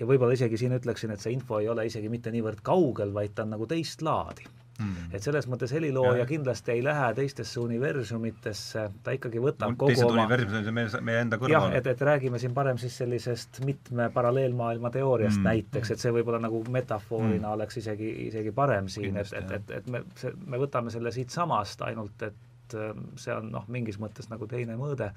Ja 0.00 0.06
võib-olla 0.08 0.32
isegi 0.34 0.56
siin 0.56 0.72
ütleksin, 0.72 1.12
et 1.12 1.20
see 1.20 1.34
info 1.36 1.60
ei 1.60 1.68
ole 1.68 1.84
isegi 1.86 2.08
mitte 2.08 2.32
niivõrd 2.32 2.64
kaugel, 2.64 3.12
vaid 3.14 3.34
ta 3.34 3.44
on 3.44 3.54
nagu 3.56 3.68
teist 3.68 4.02
laadi 4.02 4.46
mm.. 4.80 5.14
et 5.16 5.24
selles 5.24 5.48
mõttes 5.50 5.72
helilooja 5.74 6.26
kindlasti 6.28 6.74
ei 6.74 6.84
lähe 6.84 7.08
teistesse 7.18 7.60
universumitesse, 7.62 8.86
ta 9.04 9.14
ikkagi 9.16 9.42
võtab 9.42 9.76
kogu 9.76 9.92
teised 9.92 10.06
oma 10.06 10.24
universumid 10.24 10.70
on 10.70 10.78
meie, 10.78 11.02
meie 11.10 11.22
enda 11.26 11.40
kõrval. 11.40 11.56
jah, 11.56 11.78
et, 11.78 11.90
et 11.94 12.04
räägime 12.10 12.40
siin 12.42 12.54
parem 12.56 12.80
siis 12.82 12.96
sellisest 13.02 13.62
mitme 13.66 14.10
paralleelmaailma 14.14 14.92
teooriast 14.94 15.40
mm. 15.40 15.48
näiteks, 15.50 15.94
et 15.94 16.04
see 16.04 16.14
võib-olla 16.14 16.42
nagu 16.42 16.62
metafoorina 16.68 17.46
mm. 17.46 17.54
oleks 17.58 17.80
isegi, 17.82 18.10
isegi 18.28 18.54
parem 18.56 18.90
siin, 18.92 19.20
et, 19.20 19.32
et, 19.36 19.56
et, 19.58 19.74
et 19.80 19.90
me, 19.92 20.04
see, 20.20 20.34
me 20.46 20.60
võtame 20.60 20.92
selle 20.94 21.12
siitsamast, 21.14 21.86
ainult 21.86 22.28
et 22.28 22.76
ähm, 22.78 23.08
see 23.20 23.34
on 23.34 23.50
noh, 23.54 23.66
mingis 23.72 24.00
mõttes 24.02 24.30
nagu 24.32 24.48
teine 24.50 24.78
mõõde 24.80 25.12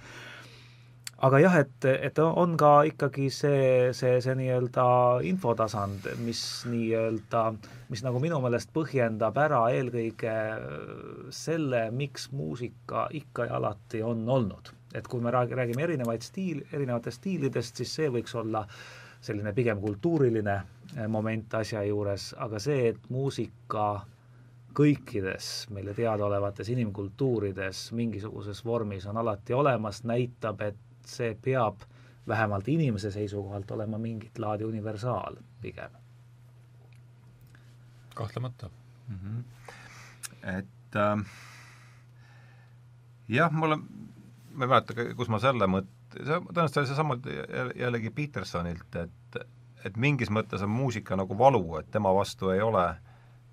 aga 1.24 1.40
jah, 1.40 1.56
et, 1.62 1.86
et 2.08 2.20
on 2.20 2.58
ka 2.60 2.72
ikkagi 2.90 3.30
see, 3.32 3.92
see, 3.96 4.18
see 4.24 4.36
nii-öelda 4.40 4.86
infotasand, 5.30 6.10
mis 6.26 6.42
nii-öelda, 6.68 7.44
mis 7.92 8.04
nagu 8.04 8.20
minu 8.24 8.42
meelest 8.44 8.74
põhjendab 8.76 9.40
ära 9.46 9.62
eelkõige 9.76 10.36
selle, 11.36 11.86
miks 11.96 12.30
muusika 12.36 13.08
ikka 13.16 13.48
ja 13.48 13.60
alati 13.62 14.04
on 14.04 14.28
olnud. 14.30 14.74
et 14.94 15.08
kui 15.10 15.24
me 15.26 15.32
räägime 15.34 15.82
erinevaid 15.82 16.22
stiil, 16.22 16.60
erinevatest 16.72 17.18
stiilidest, 17.18 17.80
siis 17.82 17.96
see 17.98 18.12
võiks 18.14 18.36
olla 18.38 18.68
selline 19.24 19.54
pigem 19.56 19.80
kultuuriline 19.82 20.54
eh, 20.60 21.08
moment 21.08 21.56
asja 21.58 21.82
juures, 21.88 22.34
aga 22.38 22.60
see, 22.62 22.92
et 22.92 23.10
muusika 23.10 24.04
kõikides 24.78 25.70
meile 25.74 25.94
teadaolevates 25.98 26.70
inimkultuurides 26.74 27.92
mingisuguses 27.98 28.64
vormis 28.66 29.06
on 29.10 29.18
alati 29.22 29.54
olemas, 29.54 30.04
näitab, 30.04 30.62
et 30.62 30.93
see 31.10 31.36
peab 31.36 31.84
vähemalt 32.28 32.68
inimese 32.68 33.12
seisukohalt 33.12 33.72
olema 33.72 33.98
mingit 33.98 34.40
laadi 34.40 34.64
universaal 34.64 35.36
pigem. 35.62 35.92
kahtlemata 38.16 38.70
mm. 39.08 39.16
-hmm. 39.16 39.44
et 40.58 40.96
äh, 40.96 41.26
jah, 43.28 43.52
mulle, 43.52 43.76
ma 44.54 44.64
ei 44.64 44.68
mäleta, 44.68 44.94
kus 45.16 45.30
ma 45.30 45.40
selle 45.40 45.68
mõtte, 45.68 46.20
see 46.20 46.40
tõenäoliselt 46.40 46.78
oli 46.78 46.88
seesama 46.88 47.18
jällegi 47.76 48.10
Petersonilt, 48.10 48.96
et 48.96 49.40
et 49.86 49.98
mingis 49.98 50.30
mõttes 50.30 50.62
on 50.64 50.70
muusika 50.70 51.16
nagu 51.16 51.38
valu, 51.38 51.78
et 51.78 51.92
tema 51.92 52.14
vastu 52.16 52.50
ei 52.50 52.62
ole 52.62 52.96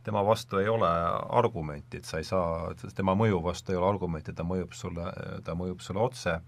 tema 0.03 0.23
vastu 0.27 0.57
ei 0.57 0.69
ole 0.69 0.89
argumenti, 1.29 1.97
et 1.97 2.05
sa 2.05 2.19
ei 2.19 2.25
saa, 2.25 2.75
tema 2.95 3.15
mõju 3.15 3.43
vastu 3.45 3.73
ei 3.73 3.79
ole 3.79 3.89
argumenti, 3.89 4.33
ta 4.33 4.45
mõjub 4.47 4.73
sulle, 4.73 5.11
ta 5.45 5.55
mõjub 5.55 5.83
sulle 5.85 6.01
otse 6.01 6.39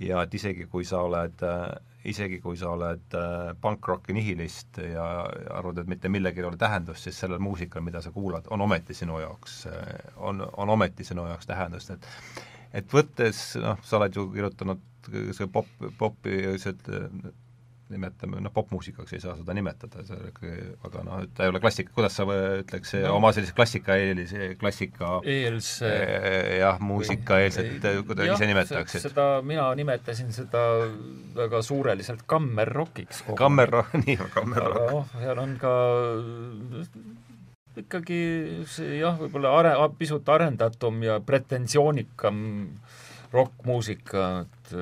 ja 0.00 0.22
et 0.22 0.34
isegi, 0.34 0.66
kui 0.70 0.84
sa 0.84 1.02
oled 1.06 1.42
äh, 1.46 1.68
isegi 2.10 2.40
kui 2.44 2.56
sa 2.60 2.72
oled 2.74 3.14
äh, 3.16 3.52
pankrocki 3.60 4.14
nihilist 4.16 4.80
ja 4.82 5.04
arvad, 5.56 5.80
et 5.82 5.90
mitte 5.90 6.10
millegi 6.12 6.42
ei 6.42 6.48
ole 6.48 6.58
tähendust, 6.60 7.06
siis 7.06 7.20
sellel 7.22 7.40
muusikal, 7.42 7.84
mida 7.86 8.02
sa 8.04 8.12
kuulad, 8.12 8.48
on 8.52 8.64
ometi 8.64 8.96
sinu 8.96 9.20
jaoks, 9.22 9.60
äh, 9.70 10.10
on, 10.16 10.42
on 10.56 10.74
ometi 10.76 11.06
sinu 11.06 11.26
jaoks 11.30 11.48
tähendust, 11.50 11.94
et 11.96 12.10
et 12.74 12.90
võttes, 12.90 13.40
noh, 13.62 13.78
sa 13.86 14.00
oled 14.00 14.16
ju 14.18 14.26
kirjutanud 14.34 14.80
pop, 15.54 15.68
popi, 15.98 16.40
sellised 16.58 16.88
nimetame, 17.94 18.40
noh, 18.44 18.52
popmuusikaks 18.54 19.14
ei 19.16 19.22
saa 19.22 19.36
seda 19.38 19.54
nimetada, 19.56 20.02
see 20.06 20.58
aga 20.86 21.04
noh, 21.06 21.24
ta 21.34 21.46
ei 21.46 21.52
ole 21.52 21.62
klassika, 21.62 21.94
kuidas 21.96 22.18
sa 22.18 22.26
ütleks 22.28 22.94
no. 22.98 23.14
oma 23.18 23.32
sellise 23.36 23.54
klassikaeelise, 23.56 24.50
klassika 24.60 25.18
eelse 25.30 25.90
jah, 26.58 26.80
muusikaeelset, 26.82 27.88
kuidas 28.08 28.34
ise 28.34 28.50
nimetaksid? 28.50 29.06
seda, 29.08 29.28
mina 29.46 29.68
nimetasin 29.78 30.32
seda 30.34 30.64
väga 31.36 31.62
suureliselt 31.64 32.26
kammerrokiks. 32.30 33.24
kammerrock, 33.38 33.94
nii, 34.04 34.18
kammerrock. 34.34 34.80
aga 34.82 34.90
noh, 34.92 35.14
seal 35.22 35.44
on 35.44 35.54
ka 35.62 35.74
ikkagi 37.80 38.20
see 38.70 39.00
jah, 39.00 39.16
võib-olla 39.18 39.56
are-, 39.58 39.88
pisut 39.98 40.28
arendatum 40.30 41.02
ja 41.06 41.18
pretensioonikam 41.24 42.38
rokkmuusika, 43.34 44.28
et 44.44 44.74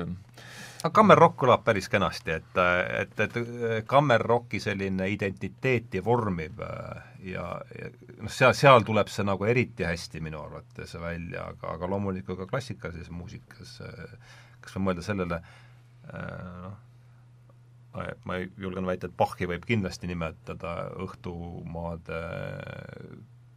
aga 0.83 0.91
kammerrock 0.91 1.37
kõlab 1.39 1.63
päris 1.63 1.87
kenasti, 1.91 2.35
et, 2.35 2.57
et, 2.99 3.21
et 3.25 3.85
kammerrocki 3.87 4.59
selline 4.59 5.07
identiteeti 5.13 6.01
vormiv 6.03 6.59
ja, 7.23 7.45
ja 7.79 7.91
noh, 8.19 8.31
seal, 8.31 8.51
seal 8.57 8.83
tuleb 8.83 9.11
see 9.11 9.23
nagu 9.27 9.47
eriti 9.47 9.87
hästi 9.87 10.23
minu 10.23 10.41
arvates 10.43 10.97
välja, 10.99 11.47
aga, 11.53 11.77
aga 11.77 11.91
loomulikult 11.95 12.41
ka 12.43 12.49
klassikalises 12.51 13.11
muusikas, 13.15 13.77
kas 14.63 14.75
või 14.75 14.89
mõelda 14.89 15.05
sellele, 15.07 15.39
noh, 16.11 16.75
ma 18.27 18.39
julgen 18.41 18.87
väita, 18.89 19.07
et 19.07 19.15
Bachi 19.17 19.47
võib 19.47 19.63
kindlasti 19.69 20.09
nimetada 20.09 20.91
õhtumaade 21.05 22.19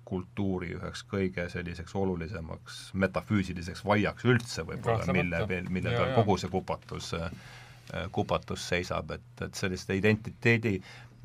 kultuuri 0.07 0.71
üheks 0.77 1.03
kõige 1.11 1.49
selliseks 1.51 1.95
olulisemaks 1.99 2.81
metafüüsiliseks 3.03 3.85
vaiaks 3.85 4.27
üldse 4.29 4.65
võib-olla, 4.69 5.13
mille, 5.13 5.61
mille 5.71 5.95
peal 5.95 6.15
kogu 6.15 6.39
see 6.41 6.51
kupatus, 6.53 7.13
äh, 7.19 7.31
kupatus 8.15 8.69
seisab, 8.71 9.11
et, 9.17 9.31
et 9.47 9.59
selliste 9.59 9.97
identiteedi, 9.99 10.77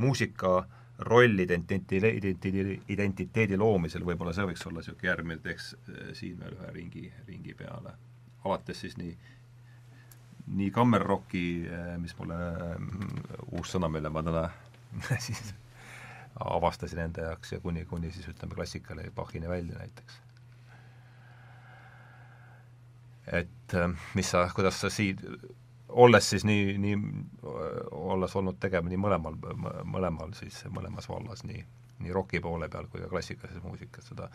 muusika 0.02 0.62
roll 1.06 1.46
identiteedi, 1.46 2.16
identiteedi, 2.22 2.80
identiteedi 2.94 3.58
loomisel, 3.58 4.06
võib-olla 4.06 4.34
see 4.38 4.50
võiks 4.50 4.66
olla 4.70 4.82
niisugune 4.82 5.12
järgmine, 5.12 5.44
teeks 5.46 5.74
äh, 5.78 6.10
siin 6.18 6.42
veel 6.42 6.58
ühe 6.58 6.74
ringi, 6.80 7.06
ringi 7.30 7.58
peale. 7.58 7.96
alates 8.44 8.82
siis 8.82 8.98
nii 8.98 9.16
nii 10.52 10.72
kammerrocki, 10.74 11.46
äh, 11.70 11.96
mis 12.02 12.18
mulle, 12.18 12.38
uus 13.52 13.72
sõna, 13.76 13.90
mille 13.94 14.10
ma 14.10 14.24
täna 14.26 14.48
siis 15.28 15.54
avastasin 16.46 17.00
enda 17.06 17.30
jaoks 17.30 17.52
ja 17.52 17.60
kuni, 17.60 17.86
kuni 17.86 18.12
siis 18.12 18.28
ütleme 18.28 18.56
klassikale 18.56 19.12
Bachini 19.16 19.50
välja 19.50 19.78
näiteks. 19.78 20.22
et 23.28 23.74
äh, 23.76 23.90
mis 24.16 24.32
sa, 24.32 24.50
kuidas 24.56 24.82
sa 24.82 24.90
siin, 24.90 25.20
olles 25.90 26.30
siis 26.30 26.46
nii, 26.46 26.78
nii, 26.78 26.98
olles 27.92 28.36
olnud 28.36 28.58
tegema 28.60 28.90
nii 28.90 29.00
mõlemal, 29.00 29.38
mõlemal 29.84 30.34
siis, 30.36 30.64
mõlemas 30.74 31.08
vallas, 31.10 31.44
nii, 31.48 31.64
nii 32.02 32.14
roki 32.16 32.42
poole 32.44 32.70
peal 32.70 32.90
kui 32.92 33.02
ka 33.04 33.10
klassikalises 33.12 33.64
muusikas, 33.64 34.10
seda 34.12 34.30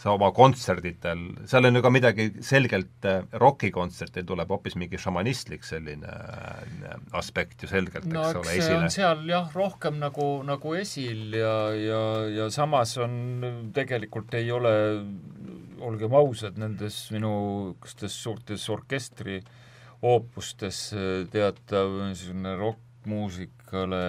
sa 0.00 0.12
oma 0.16 0.30
kontserditel, 0.34 1.20
seal 1.48 1.68
on 1.68 1.78
ju 1.78 1.82
ka 1.84 1.90
midagi 1.92 2.26
selgelt, 2.44 2.96
äh, 3.06 3.22
rokikontsertil 3.40 4.26
tuleb 4.26 4.50
hoopis 4.50 4.74
mingi 4.80 4.98
šamanistlik 5.00 5.64
selline 5.66 6.10
äh, 6.10 6.96
aspekt 7.16 7.62
ju 7.62 7.70
selgelt, 7.70 8.08
no, 8.10 8.24
eks 8.26 8.40
ole, 8.40 8.56
esile. 8.58 8.90
seal 8.92 9.22
jah, 9.30 9.48
rohkem 9.54 10.00
nagu, 10.02 10.28
nagu 10.46 10.74
esil 10.76 11.36
ja, 11.38 11.54
ja, 11.78 12.02
ja 12.40 12.48
samas 12.52 12.96
on, 13.02 13.70
tegelikult 13.76 14.34
ei 14.34 14.50
ole, 14.54 14.74
olgem 15.84 16.14
ausad, 16.18 16.58
nendes 16.58 16.98
minu 17.14 17.34
niisugustes 17.74 18.18
suurtes 18.26 18.66
orkestri 18.74 19.38
oopustes 20.04 20.88
äh, 20.98 21.22
teatav 21.30 22.00
niisugune 22.02 22.56
rokkmuusikale 22.58 24.02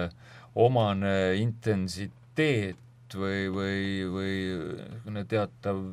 omane 0.66 1.14
intensiteet 1.38 2.82
või, 3.14 3.46
või, 3.52 3.78
või 4.10 4.34
niisugune 4.50 5.24
teatav 5.30 5.84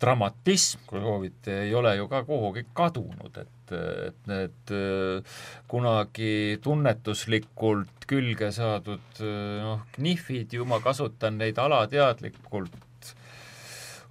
dramatism, 0.00 0.82
kui 0.88 1.00
soovite, 1.00 1.60
ei 1.64 1.74
ole 1.74 1.94
ju 1.96 2.08
ka 2.10 2.24
kuhugi 2.26 2.64
kadunud, 2.76 3.38
et, 3.40 3.74
et 4.08 4.30
need 4.30 4.72
äh, 4.74 5.36
kunagi 5.70 6.58
tunnetuslikult 6.64 8.08
külge 8.10 8.50
saadud 8.52 9.22
äh, 9.22 9.62
noh, 9.62 9.86
knihvid 9.96 10.58
ju 10.58 10.66
ma 10.68 10.80
kasutan 10.84 11.38
neid 11.40 11.60
alateadlikult 11.62 13.14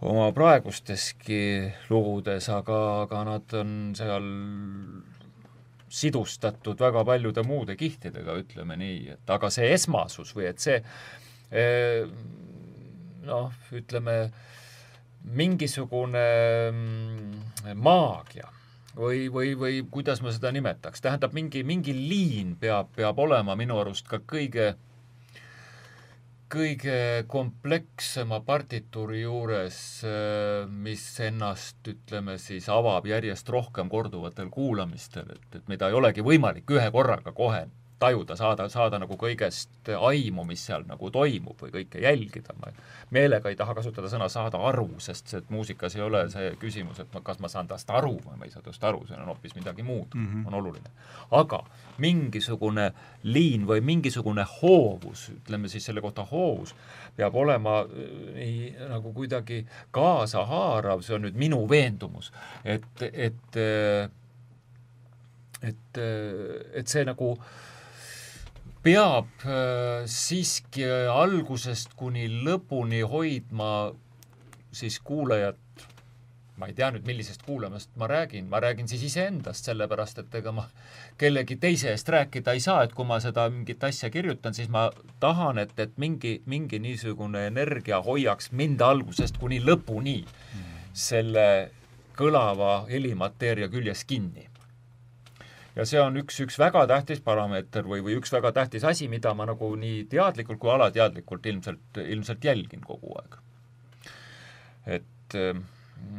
oma 0.04 0.32
praegusteski 0.36 1.41
lugudes, 1.91 2.50
aga, 2.52 2.80
aga 3.06 3.24
nad 3.28 3.58
on 3.60 3.76
seal 3.96 4.26
sidustatud 5.94 6.80
väga 6.82 7.04
paljude 7.06 7.44
muude 7.46 7.76
kihtidega, 7.78 8.36
ütleme 8.41 8.78
nii, 8.82 9.14
et 9.14 9.34
aga 9.36 9.52
see 9.54 9.70
esmasus 9.76 10.34
või 10.36 10.50
et 10.50 10.64
see 10.64 10.80
noh, 13.24 13.51
ütleme 13.72 14.18
mingisugune 15.24 16.24
mm, 16.72 17.76
maagia 17.80 18.49
või, 18.97 19.28
või, 19.34 19.54
või 19.58 19.84
kuidas 19.91 20.22
ma 20.22 20.34
seda 20.34 20.51
nimetaks, 20.54 21.01
tähendab, 21.01 21.34
mingi, 21.36 21.64
mingi 21.64 21.93
liin 21.95 22.56
peab, 22.60 22.91
peab 22.95 23.20
olema 23.24 23.56
minu 23.60 23.80
arust 23.82 24.08
ka 24.10 24.20
kõige, 24.28 24.74
kõige 26.54 26.97
komplekssema 27.32 28.41
partituuri 28.45 29.24
juures, 29.24 29.78
mis 30.74 31.06
ennast, 31.26 31.80
ütleme 31.89 32.38
siis, 32.41 32.70
avab 32.70 33.08
järjest 33.10 33.49
rohkem 33.49 33.89
korduvatel 33.89 34.51
kuulamistel, 34.54 35.32
et, 35.38 35.47
et 35.62 35.72
mida 35.72 35.89
ei 35.89 35.97
olegi 35.97 36.26
võimalik 36.26 36.76
ühe 36.76 36.91
korraga 36.93 37.34
kohe 37.34 37.66
tajuda, 38.00 38.36
saada, 38.36 38.68
saada 38.70 39.00
nagu 39.00 39.16
kõigest 39.20 39.89
aimu, 39.94 40.44
mis 40.48 40.64
seal 40.66 40.84
nagu 40.88 41.10
toimub 41.14 41.60
või 41.64 41.72
kõike 41.78 42.02
jälgida. 42.04 42.56
ma 42.60 42.72
meelega 43.14 43.50
ei 43.50 43.56
taha 43.56 43.76
kasutada 43.78 44.10
sõna 44.12 44.30
saada 44.30 44.60
aru, 44.70 44.89
sest 45.04 45.32
see, 45.32 45.41
et 45.44 45.50
muusikas 45.54 45.96
ei 45.96 46.02
ole 46.02 46.24
see 46.34 46.52
küsimus, 46.62 47.00
et 47.00 47.14
ma, 47.14 47.22
kas 47.26 47.39
ma 47.44 47.52
saan 47.52 47.68
tast 47.68 47.89
aru 47.89 48.16
või 48.26 48.39
ma 48.39 48.48
ei 48.48 48.54
saa 48.54 48.66
tast 48.66 48.84
aru, 48.84 49.04
see 49.08 49.18
on 49.18 49.30
hoopis 49.32 49.56
midagi 49.56 49.86
muud 49.86 50.16
mm, 50.16 50.28
-hmm. 50.28 50.48
on 50.48 50.60
oluline. 50.60 50.91
aga 51.32 51.64
mingisugune 51.98 52.91
liin 53.24 53.68
või 53.68 53.82
mingisugune 53.82 54.46
hoovus, 54.62 55.30
ütleme 55.30 55.70
siis 55.70 55.86
selle 55.86 56.02
kohta 56.02 56.26
hoovus, 56.32 56.76
peab 57.16 57.36
olema 57.36 57.80
äh, 57.82 58.16
nii 58.39 58.74
nagu 58.89 59.14
kuidagi 59.14 59.66
kaasahaarav, 59.91 61.02
see 61.02 61.16
on 61.16 61.28
nüüd 61.28 61.38
minu 61.38 61.70
veendumus, 61.70 62.34
et, 62.66 63.08
et 63.14 63.58
äh, 63.58 64.10
et, 65.64 65.98
äh, 65.98 66.80
et 66.80 66.88
see 66.88 67.06
nagu 67.08 67.38
äh, 67.39 67.72
peab 68.84 69.29
äh, 69.47 70.03
siiski 70.09 70.84
algusest 71.09 71.95
kuni 71.95 72.27
lõpuni 72.27 72.99
hoidma 73.07 73.93
siis 74.73 74.97
kuulajat, 74.99 75.59
ma 76.59 76.67
ei 76.67 76.75
tea 76.75 76.89
nüüd, 76.91 77.05
millisest 77.07 77.45
kuulamast 77.47 77.93
ma 77.97 78.09
räägin, 78.11 78.49
ma 78.51 78.59
räägin 78.63 78.89
siis 78.91 79.05
iseendast, 79.07 79.69
sellepärast 79.69 80.19
et 80.21 80.36
ega 80.41 80.51
ma 80.53 80.67
kellegi 81.21 81.57
teise 81.61 81.93
eest 81.93 82.09
rääkida 82.11 82.53
ei 82.57 82.63
saa, 82.63 82.84
et 82.84 82.93
kui 82.97 83.07
ma 83.07 83.19
seda 83.23 83.47
mingit 83.53 83.84
asja 83.88 84.11
kirjutan, 84.13 84.53
siis 84.57 84.69
ma 84.73 84.89
tahan, 85.23 85.61
et, 85.63 85.75
et 85.79 85.95
mingi, 86.01 86.39
mingi 86.49 86.81
niisugune 86.84 87.47
energia 87.47 88.01
hoiaks 88.03 88.51
mind 88.51 88.84
algusest 88.84 89.39
kuni 89.41 89.61
lõpuni 89.63 90.19
mm. 90.25 90.73
selle 90.93 91.47
kõlava 92.17 92.84
helimateeria 92.89 93.71
küljes 93.73 94.03
kinni 94.09 94.49
ja 95.76 95.86
see 95.89 96.01
on 96.01 96.17
üks, 96.21 96.39
üks 96.45 96.57
väga 96.61 96.86
tähtis 96.89 97.21
parameeter 97.26 97.88
või, 97.89 98.03
või 98.05 98.17
üks 98.19 98.34
väga 98.34 98.53
tähtis 98.55 98.86
asi, 98.88 99.07
mida 99.11 99.34
ma 99.38 99.47
nagu 99.49 99.74
nii 99.80 100.03
teadlikult 100.11 100.61
kui 100.61 100.74
alateadlikult 100.74 101.45
ilmselt, 101.49 102.01
ilmselt 102.03 102.45
jälgin 102.45 102.84
kogu 102.86 103.15
aeg. 103.21 103.38
et, 104.99 105.38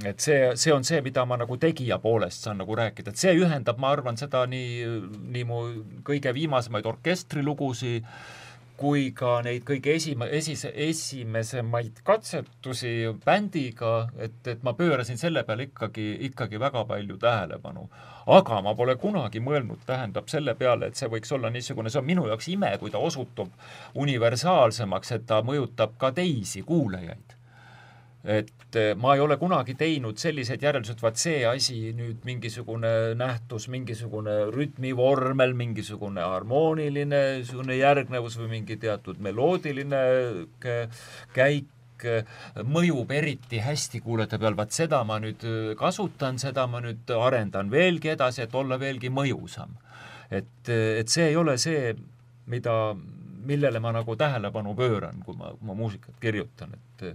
et 0.05 0.21
see, 0.27 0.39
see 0.61 0.75
on 0.75 0.87
see, 0.87 1.01
mida 1.05 1.27
ma 1.29 1.39
nagu 1.41 1.59
tegija 1.61 2.01
poolest 2.03 2.47
saan 2.47 2.63
nagu 2.63 2.77
rääkida, 2.79 3.15
et 3.15 3.21
see 3.21 3.35
ühendab, 3.39 3.79
ma 3.79 3.93
arvan, 3.95 4.19
seda 4.21 4.47
nii, 4.51 4.89
nii 5.37 5.45
mu 5.49 5.61
kõige 6.07 6.35
viimasemaid 6.35 6.87
orkestrilugusid, 6.95 8.09
kui 8.77 9.13
ka 9.17 9.37
neid 9.47 9.63
kõige 9.69 9.95
esima-, 9.95 10.31
esise, 10.35 10.73
esimesemaid 10.89 12.01
katsetusi 12.07 12.95
bändiga, 13.25 14.09
et, 14.19 14.41
et 14.51 14.65
ma 14.67 14.75
pöörasin 14.75 15.21
selle 15.21 15.45
peale 15.47 15.69
ikkagi, 15.71 16.09
ikkagi 16.31 16.61
väga 16.61 16.85
palju 16.89 17.21
tähelepanu 17.23 17.89
aga 18.27 18.61
ma 18.65 18.73
pole 18.77 18.97
kunagi 19.01 19.41
mõelnud, 19.45 19.85
tähendab, 19.87 20.29
selle 20.33 20.55
peale, 20.59 20.89
et 20.89 20.99
see 20.99 21.11
võiks 21.13 21.33
olla 21.37 21.51
niisugune, 21.53 21.93
see 21.93 22.01
on 22.01 22.09
minu 22.09 22.27
jaoks 22.31 22.49
ime, 22.55 22.73
kui 22.81 22.93
ta 22.93 23.03
osutub 23.03 23.53
universaalsemaks, 24.01 25.13
et 25.19 25.27
ta 25.29 25.43
mõjutab 25.45 25.99
ka 26.01 26.13
teisi 26.17 26.65
kuulajaid. 26.65 27.37
Et 28.25 28.77
eh, 28.81 28.95
ma 28.97 29.13
ei 29.15 29.21
ole 29.21 29.37
kunagi 29.37 29.75
teinud 29.77 30.17
selliseid 30.21 30.63
järeldusi, 30.65 30.95
et 30.97 31.03
vaat 31.05 31.21
see 31.21 31.43
asi 31.45 31.77
nüüd 31.97 32.25
mingisugune 32.25 33.13
nähtus, 33.21 33.69
mingisugune 33.73 34.47
rütmivormel, 34.55 35.53
mingisugune 35.59 36.25
harmooniline 36.25 37.21
niisugune 37.39 37.77
järgnevus 37.77 38.39
või 38.41 38.51
mingi 38.57 38.79
teatud 38.81 39.21
meloodiline 39.25 40.01
käik 41.37 41.69
mõjub 42.65 43.13
eriti 43.15 43.61
hästi 43.63 44.01
kuulajate 44.05 44.41
peal, 44.41 44.57
vaat 44.57 44.73
seda 44.75 45.03
ma 45.07 45.21
nüüd 45.23 45.45
kasutan, 45.79 46.41
seda 46.41 46.67
ma 46.69 46.81
nüüd 46.85 47.13
arendan 47.17 47.71
veelgi 47.73 48.15
edasi, 48.17 48.45
et 48.45 48.57
olla 48.57 48.81
veelgi 48.81 49.13
mõjusam. 49.13 49.77
et, 50.31 50.69
et 50.69 51.09
see 51.09 51.29
ei 51.29 51.37
ole 51.37 51.59
see, 51.61 51.93
mida, 52.51 52.97
millele 53.47 53.81
ma 53.81 53.93
nagu 53.93 54.17
tähelepanu 54.17 54.75
pööran, 54.75 55.21
kui 55.25 55.37
ma, 55.37 55.53
ma 55.61 55.77
muusikat 55.77 56.17
kirjutan, 56.21 56.73
et 56.75 57.09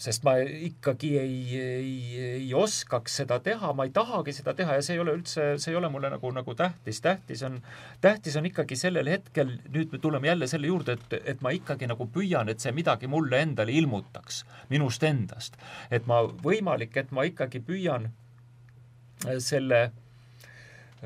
sest 0.00 0.24
ma 0.26 0.34
ikkagi 0.42 1.10
ei, 1.20 1.58
ei, 1.58 1.92
ei 2.24 2.48
oskaks 2.54 3.20
seda 3.20 3.38
teha, 3.44 3.70
ma 3.76 3.86
ei 3.86 3.92
tahagi 3.94 4.34
seda 4.34 4.54
teha 4.56 4.78
ja 4.78 4.82
see 4.84 4.96
ei 4.96 5.02
ole 5.04 5.14
üldse, 5.18 5.46
see 5.62 5.70
ei 5.72 5.78
ole 5.78 5.90
mulle 5.92 6.10
nagu, 6.12 6.30
nagu 6.34 6.54
tähtis, 6.58 7.00
tähtis 7.04 7.44
on, 7.46 7.60
tähtis 8.02 8.36
on 8.40 8.48
ikkagi 8.48 8.78
sellel 8.78 9.10
hetkel, 9.12 9.54
nüüd 9.74 9.94
me 9.94 10.00
tuleme 10.02 10.30
jälle 10.32 10.48
selle 10.50 10.70
juurde, 10.70 10.98
et, 10.98 11.16
et 11.34 11.46
ma 11.46 11.54
ikkagi 11.54 11.88
nagu 11.90 12.08
püüan, 12.10 12.50
et 12.50 12.64
see 12.64 12.74
midagi 12.74 13.10
mulle 13.10 13.44
endale 13.46 13.74
ilmutaks, 13.78 14.42
minust 14.72 15.06
endast. 15.06 15.58
et 15.94 16.10
ma, 16.10 16.24
võimalik, 16.26 16.96
et 16.98 17.14
ma 17.14 17.26
ikkagi 17.28 17.62
püüan 17.64 18.10
äh, 18.10 19.38
selle, 19.38 19.82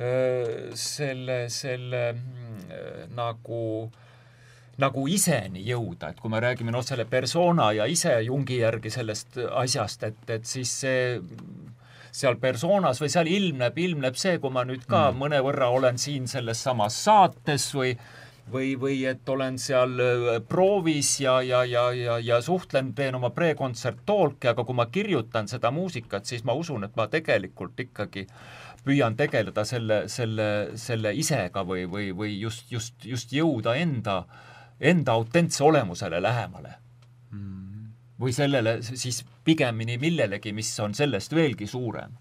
äh, 0.00 0.68
selle, 0.74 1.40
selle 1.52 2.04
mm, 2.16 3.16
nagu 3.18 3.62
äh, 3.84 4.04
nagu 4.78 5.08
iseni 5.10 5.64
jõuda, 5.66 6.12
et 6.12 6.20
kui 6.22 6.30
me 6.30 6.40
räägime 6.42 6.72
noh, 6.74 6.84
selle 6.86 7.06
persona 7.10 7.72
ja 7.74 7.88
ise 7.90 8.14
Jungi 8.26 8.60
järgi 8.60 8.92
sellest 8.94 9.40
asjast, 9.50 10.06
et, 10.06 10.22
et 10.30 10.46
siis 10.46 10.74
see 10.84 11.18
seal 12.18 12.38
persoonas 12.40 13.00
või 13.02 13.10
seal 13.12 13.28
ilmneb, 13.30 13.76
ilmneb 13.78 14.16
see, 14.18 14.38
kui 14.42 14.54
ma 14.54 14.64
nüüd 14.66 14.86
ka 14.88 15.08
mm. 15.10 15.20
mõnevõrra 15.20 15.68
olen 15.74 15.98
siin 16.00 16.26
selles 16.30 16.62
samas 16.64 16.96
saates 17.04 17.68
või 17.76 17.92
või, 18.48 18.72
või 18.80 19.02
et 19.04 19.28
olen 19.28 19.58
seal 19.60 19.98
äh, 20.00 20.28
proovis 20.48 21.18
ja, 21.20 21.34
ja, 21.44 21.64
ja, 21.68 21.90
ja, 21.92 22.16
ja 22.18 22.40
suhtlen, 22.40 22.94
teen 22.96 23.18
oma 23.18 23.28
pre-kontsert 23.36 24.00
talk'i, 24.08 24.48
aga 24.48 24.64
kui 24.64 24.78
ma 24.78 24.88
kirjutan 24.92 25.50
seda 25.50 25.70
muusikat, 25.74 26.24
siis 26.24 26.46
ma 26.48 26.56
usun, 26.56 26.86
et 26.88 26.96
ma 26.96 27.10
tegelikult 27.12 27.80
ikkagi 27.84 28.24
püüan 28.86 29.18
tegeleda 29.18 29.66
selle, 29.68 30.06
selle, 30.08 30.48
selle 30.80 31.12
isega 31.12 31.60
või, 31.66 31.84
või, 31.92 32.12
või 32.16 32.38
just, 32.40 32.70
just, 32.72 33.04
just 33.04 33.36
jõuda 33.36 33.76
enda 33.76 34.22
äh, 34.22 34.47
enda 34.80 35.12
autentse 35.12 35.64
olemusele 35.64 36.22
lähemale 36.22 36.72
mm.. 37.30 37.90
või 38.20 38.32
sellele 38.32 38.78
siis 38.82 39.24
pigemini 39.44 39.98
millelegi, 39.98 40.52
mis 40.52 40.72
on 40.80 40.94
sellest 40.94 41.34
veelgi 41.34 41.66
suurem. 41.66 42.12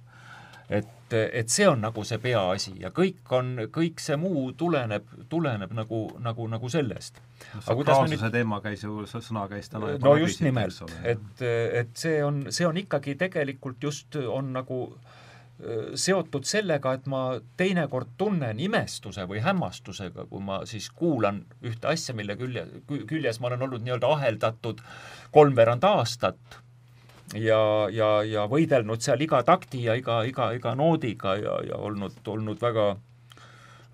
et, 0.70 1.14
et 1.14 1.50
see 1.50 1.68
on 1.68 1.80
nagu 1.82 2.04
see 2.04 2.18
peaasi 2.20 2.74
ja 2.82 2.90
kõik 2.92 3.32
on, 3.32 3.54
kõik 3.72 4.02
see 4.04 4.18
muu 4.20 4.52
tuleneb, 4.58 5.06
tuleneb 5.30 5.72
nagu, 5.74 6.02
nagu, 6.20 6.48
nagu 6.48 6.70
sellest. 6.70 7.22
sakraalsuse 7.60 8.26
nüüd... 8.26 8.34
teema 8.34 8.60
käis 8.62 8.84
ju, 8.84 9.06
sõna 9.08 9.48
käis 9.48 9.70
täna 9.70 9.94
no 10.02 10.16
just 10.20 10.42
nimelt, 10.44 10.82
et, 11.04 11.46
et 11.82 11.94
see 11.96 12.20
on, 12.24 12.48
see 12.52 12.68
on 12.68 12.78
ikkagi 12.84 13.16
tegelikult 13.16 13.84
just, 13.84 14.16
on 14.16 14.52
nagu 14.58 14.82
äh, 14.90 15.17
seotud 15.98 16.46
sellega, 16.46 16.94
et 16.94 17.08
ma 17.10 17.22
teinekord 17.58 18.12
tunnen 18.18 18.60
imestuse 18.62 19.26
või 19.30 19.42
hämmastusega, 19.42 20.28
kui 20.30 20.44
ma 20.46 20.60
siis 20.70 20.92
kuulan 20.94 21.42
ühte 21.66 21.90
asja, 21.90 22.14
mille 22.18 22.38
külje, 22.38 22.68
küljes 23.10 23.42
ma 23.42 23.50
olen 23.50 23.66
olnud 23.66 23.86
nii-öelda 23.86 24.12
aheldatud 24.20 24.84
kolmveerand 25.34 25.88
aastat 25.90 26.60
ja, 27.34 27.60
ja, 27.92 28.12
ja 28.24 28.46
võidelnud 28.52 29.02
seal 29.02 29.26
iga 29.26 29.42
takti 29.44 29.84
ja 29.88 29.98
iga, 29.98 30.22
iga, 30.30 30.52
iga 30.54 30.76
noodiga 30.78 31.36
ja, 31.42 31.58
ja 31.72 31.82
olnud, 31.90 32.22
olnud 32.28 32.62
väga 32.62 32.94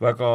väga, 0.04 0.30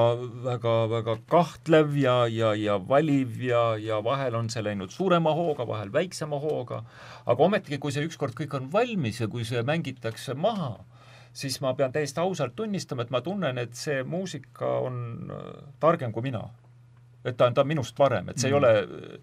väga, 0.44 0.74
väga 0.88 1.14
kahtlev 1.28 1.96
ja, 2.00 2.22
ja, 2.32 2.54
ja 2.56 2.78
valiv 2.80 3.36
ja, 3.42 3.76
ja 3.76 4.00
vahel 4.04 4.38
on 4.38 4.48
see 4.48 4.62
läinud 4.64 4.92
suurema 4.94 5.34
hooga, 5.36 5.66
vahel 5.68 5.92
väiksema 5.92 6.40
hooga, 6.40 6.82
aga 7.26 7.44
ometigi, 7.44 7.80
kui 7.82 7.92
see 7.92 8.06
ükskord 8.08 8.36
kõik 8.38 8.56
on 8.56 8.70
valmis 8.72 9.20
ja 9.20 9.28
kui 9.28 9.44
see 9.44 9.60
mängitakse 9.66 10.32
maha, 10.38 10.78
siis 11.32 11.60
ma 11.60 11.74
pean 11.74 11.92
täiesti 11.92 12.20
ausalt 12.20 12.56
tunnistama, 12.56 13.02
et 13.02 13.10
ma 13.14 13.20
tunnen, 13.24 13.58
et 13.58 13.74
see 13.78 14.02
muusika 14.04 14.78
on 14.84 15.00
äh, 15.30 15.50
targem 15.80 16.12
kui 16.12 16.22
mina. 16.30 16.44
et 17.24 17.36
ta 17.36 17.46
on, 17.46 17.54
ta 17.54 17.60
on 17.60 17.68
minust 17.68 17.96
parem, 17.96 18.28
et 18.28 18.38
see 18.38 18.50
mm. 18.50 18.54
ei 18.54 18.58
ole, 18.58 19.18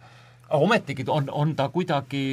aga 0.49 0.61
ometigi 0.61 1.05
on, 1.07 1.29
on 1.31 1.55
ta 1.55 1.69
kuidagi, 1.73 2.25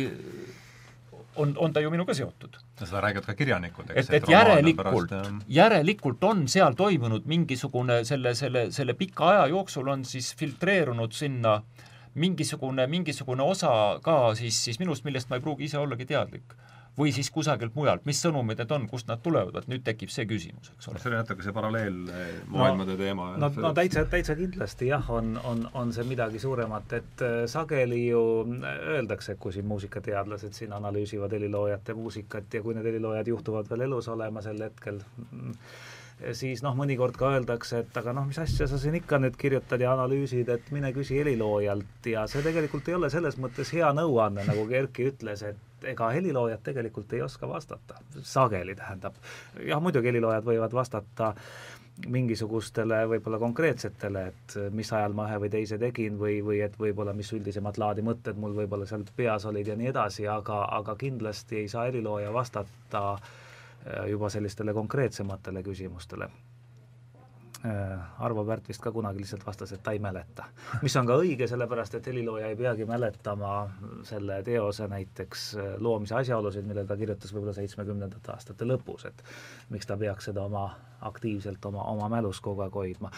on, 1.37 1.55
on 1.57 1.73
ta 1.73 1.81
ju 1.81 1.91
minuga 1.91 2.15
seotud. 2.15 2.59
seda 2.79 3.01
räägivad 3.01 3.27
ka 3.31 3.35
kirjanikud, 3.35 3.93
eks. 3.95 4.11
et, 4.11 4.15
et 4.23 4.29
järelikult, 4.29 5.15
järelikult 5.49 6.25
on 6.25 6.49
seal 6.49 6.75
toimunud 6.75 7.27
mingisugune 7.31 8.03
selle, 8.05 8.35
selle, 8.35 8.67
selle 8.75 8.95
pika 8.99 9.31
aja 9.31 9.47
jooksul 9.55 9.89
on 9.89 10.05
siis 10.05 10.35
filtreerunud 10.37 11.15
sinna 11.15 11.61
mingisugune, 12.15 12.87
mingisugune 12.87 13.43
osa 13.43 13.73
ka 14.03 14.35
siis, 14.35 14.59
siis 14.65 14.79
minust, 14.83 15.05
millest 15.05 15.31
ma 15.31 15.39
ei 15.39 15.45
pruugi 15.47 15.71
ise 15.71 15.79
ollagi 15.81 16.07
teadlik 16.11 16.57
või 16.99 17.13
siis 17.13 17.31
kusagilt 17.33 17.75
mujalt, 17.75 18.05
mis 18.09 18.21
sõnumid 18.21 18.59
need 18.61 18.73
on, 18.75 18.85
kust 18.91 19.09
nad 19.09 19.23
tulevad, 19.25 19.55
vot 19.57 19.69
nüüd 19.71 19.85
tekib 19.85 20.11
see 20.13 20.27
küsimus, 20.29 20.73
eks 20.75 20.91
ole. 20.91 21.01
see 21.01 21.09
oli 21.11 21.19
natuke 21.19 21.45
see 21.47 21.55
paralleel 21.57 22.01
eh, 22.13 22.35
maailmade 22.53 22.97
no, 22.97 22.99
teema. 23.01 23.29
no, 23.41 23.49
no 23.65 23.73
täitsa, 23.77 24.05
täitsa 24.13 24.37
kindlasti 24.37 24.91
jah, 24.91 25.09
on, 25.11 25.33
on, 25.49 25.65
on 25.79 25.95
see 25.97 26.05
midagi 26.09 26.43
suuremat, 26.43 26.93
et 26.99 27.25
äh, 27.25 27.39
sageli 27.51 28.03
ju 28.11 28.23
äh, 28.45 28.85
öeldakse, 28.99 29.39
kui 29.41 29.57
siin 29.57 29.69
muusikateadlased 29.71 30.53
siin 30.59 30.77
analüüsivad 30.77 31.33
heliloojate 31.33 31.97
muusikat 31.97 32.59
ja 32.59 32.63
kui 32.65 32.77
need 32.77 32.91
heliloojad 32.91 33.33
juhtuvad 33.33 33.73
veel 33.73 33.89
elus 33.89 34.13
olema 34.13 34.45
sel 34.45 34.61
hetkel 34.67 35.01
mm,, 35.01 35.57
siis 36.37 36.63
noh, 36.63 36.75
mõnikord 36.79 37.17
ka 37.19 37.33
öeldakse, 37.37 37.83
et 37.83 37.99
aga 37.99 38.15
noh, 38.17 38.27
mis 38.29 38.39
asja 38.43 38.69
sa 38.71 38.79
siin 38.81 38.97
ikka 38.99 39.19
nüüd 39.23 39.37
kirjutad 39.41 39.83
ja 39.83 39.93
analüüsid, 39.97 40.49
et 40.53 40.71
mine 40.75 40.93
küsi 40.95 41.19
heliloojalt 41.19 42.09
ja 42.13 42.25
see 42.31 42.45
tegelikult 42.45 42.89
ei 42.89 42.97
ole 42.99 43.11
selles 43.13 43.39
mõttes 43.43 43.73
hea 43.75 43.91
nõuanne, 43.97 44.47
nagu 44.49 44.67
Erki 44.73 45.09
ütles, 45.11 45.43
et 45.47 45.87
ega 45.93 46.13
heliloojad 46.15 46.63
tegelikult 46.65 47.13
ei 47.17 47.23
oska 47.27 47.49
vastata, 47.51 47.99
sageli 48.23 48.77
tähendab. 48.79 49.19
jah, 49.67 49.83
muidugi 49.83 50.13
heliloojad 50.13 50.47
võivad 50.47 50.75
vastata 50.79 51.33
mingisugustele 52.09 53.03
võib-olla 53.11 53.39
konkreetsetele, 53.39 54.23
et 54.31 54.55
mis 54.73 54.89
ajal 54.97 55.13
ma 55.13 55.27
ühe 55.29 55.43
või 55.43 55.51
teise 55.53 55.77
tegin 55.79 56.17
või, 56.19 56.39
või 56.45 56.63
et 56.65 56.79
võib-olla 56.81 57.13
mis 57.13 57.33
üldisemat 57.37 57.79
laadi 57.79 58.03
mõtted 58.07 58.39
mul 58.41 58.57
võib-olla 58.57 58.89
seal 58.89 59.05
peas 59.17 59.45
olid 59.51 59.69
ja 59.69 59.77
nii 59.77 59.91
edasi, 59.93 60.27
aga, 60.27 60.65
aga 60.79 60.97
kindlasti 60.97 61.61
ei 61.61 61.69
saa 61.69 61.85
helilooja 61.91 62.33
vastata 62.33 63.05
äh, 63.13 63.33
juba 64.11 64.29
sellistele 64.31 64.73
konkreetsematele 64.73 65.63
küsimustele 65.67 66.29
Äh, 67.65 67.99
Arvo 68.19 68.43
Pärt 68.45 68.67
vist 68.67 68.83
ka 68.83 68.91
kunagi 68.91 69.21
lihtsalt 69.23 69.45
vastas, 69.47 69.71
et 69.73 69.83
ta 69.87 69.93
ei 69.95 70.01
mäleta. 70.03 70.49
mis 70.83 70.97
on 70.99 71.07
ka 71.07 71.15
õige, 71.23 71.47
sellepärast 71.47 71.95
et 71.95 72.07
helilooja 72.11 72.49
ei 72.51 72.57
peagi 72.59 72.87
mäletama 72.91 73.53
selle 74.09 74.41
teose 74.43 74.89
näiteks 74.91 75.45
äh, 75.55 75.69
loomise 75.79 76.17
asjaolusid, 76.19 76.67
mille 76.67 76.83
ta 76.89 76.97
kirjutas 76.99 77.31
võib-olla 77.31 77.55
seitsmekümnendate 77.55 78.33
aastate 78.35 78.67
lõpus, 78.67 79.07
et 79.07 79.23
miks 79.71 79.87
ta 79.87 79.95
peaks 80.01 80.27
seda 80.33 80.43
oma 80.49 80.65
aktiivselt 81.07 81.63
oma, 81.71 81.87
oma 81.93 82.11
mälus 82.11 82.43
kogu 82.43 82.67
aeg 82.67 82.75
hoidma. 82.81 83.13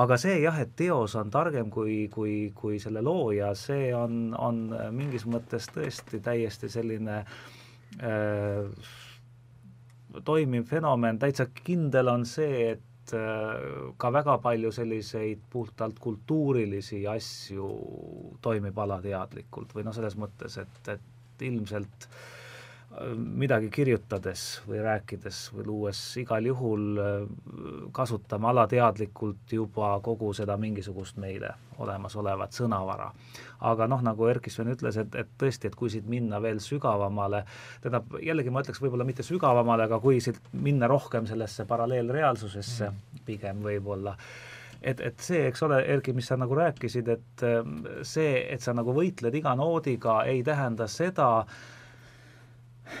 aga 0.00 0.16
see 0.20 0.38
jah, 0.46 0.56
et 0.64 0.72
teos 0.80 1.18
on 1.20 1.28
targem 1.30 1.68
kui, 1.70 2.06
kui, 2.14 2.54
kui 2.56 2.80
selle 2.80 3.04
looja, 3.04 3.52
see 3.52 3.92
on, 3.96 4.32
on 4.38 4.64
mingis 4.96 5.28
mõttes 5.28 5.68
tõesti 5.76 6.24
täiesti 6.24 6.72
selline 6.72 7.20
äh, 7.20 8.64
toimiv 10.24 10.64
fenomen, 10.68 11.18
täitsa 11.18 11.46
kindel 11.64 12.08
on 12.12 12.24
see, 12.26 12.70
et 12.74 12.86
Äh, 13.14 13.92
ka 13.98 14.10
väga 14.14 14.36
palju 14.42 14.70
selliseid 14.74 15.40
puhtalt 15.50 15.98
kultuurilisi 15.98 17.00
asju 17.10 17.68
toimib 18.44 18.78
alateadlikult 18.84 19.72
või 19.74 19.86
noh, 19.86 19.94
selles 19.96 20.16
mõttes, 20.20 20.58
et, 20.62 20.90
et 20.94 21.44
ilmselt 21.48 22.06
äh, 22.06 22.39
midagi 23.16 23.70
kirjutades 23.72 24.60
või 24.68 24.82
rääkides 24.84 25.42
või 25.54 25.66
luues 25.66 26.00
igal 26.20 26.46
juhul 26.46 27.00
äh, 27.00 27.12
kasutame 27.96 28.50
alateadlikult 28.52 29.52
juba 29.52 29.94
kogu 30.04 30.32
seda 30.36 30.56
mingisugust 30.60 31.20
meile 31.20 31.54
olemasolevat 31.80 32.52
sõnavara 32.56 33.12
aga 33.60 33.86
noh, 33.90 34.02
nagu 34.04 34.28
Erkki 34.30 34.50
Sven 34.52 34.72
ütles, 34.72 34.96
et, 35.00 35.16
et 35.18 35.32
tõesti, 35.40 35.68
et 35.68 35.76
kui 35.76 35.90
siit 35.92 36.06
minna 36.10 36.40
veel 36.42 36.60
sügavamale, 36.64 37.42
tähendab, 37.82 38.14
jällegi 38.24 38.52
ma 38.52 38.62
ütleks 38.64 38.80
võib-olla 38.82 39.06
mitte 39.08 39.26
sügavamale, 39.26 39.86
aga 39.88 40.00
kui 40.02 40.20
siit 40.24 40.40
minna 40.52 40.88
rohkem 40.90 41.28
sellesse 41.28 41.66
paralleelreaalsusesse 41.68 42.88
mm. 42.88 43.24
pigem 43.28 43.60
võib-olla, 43.64 44.16
et, 44.80 45.00
et 45.00 45.20
see, 45.24 45.42
eks 45.50 45.66
ole, 45.66 45.82
Erki, 45.94 46.14
mis 46.16 46.30
sa 46.30 46.38
nagu 46.40 46.56
rääkisid, 46.56 47.12
et 47.12 47.44
ähm, 47.46 47.82
see, 48.06 48.32
et 48.48 48.64
sa 48.64 48.74
nagu 48.76 48.94
võitled 48.96 49.36
iga 49.36 49.54
noodiga, 49.58 50.22
ei 50.30 50.42
tähenda 50.46 50.88
seda, 50.90 51.30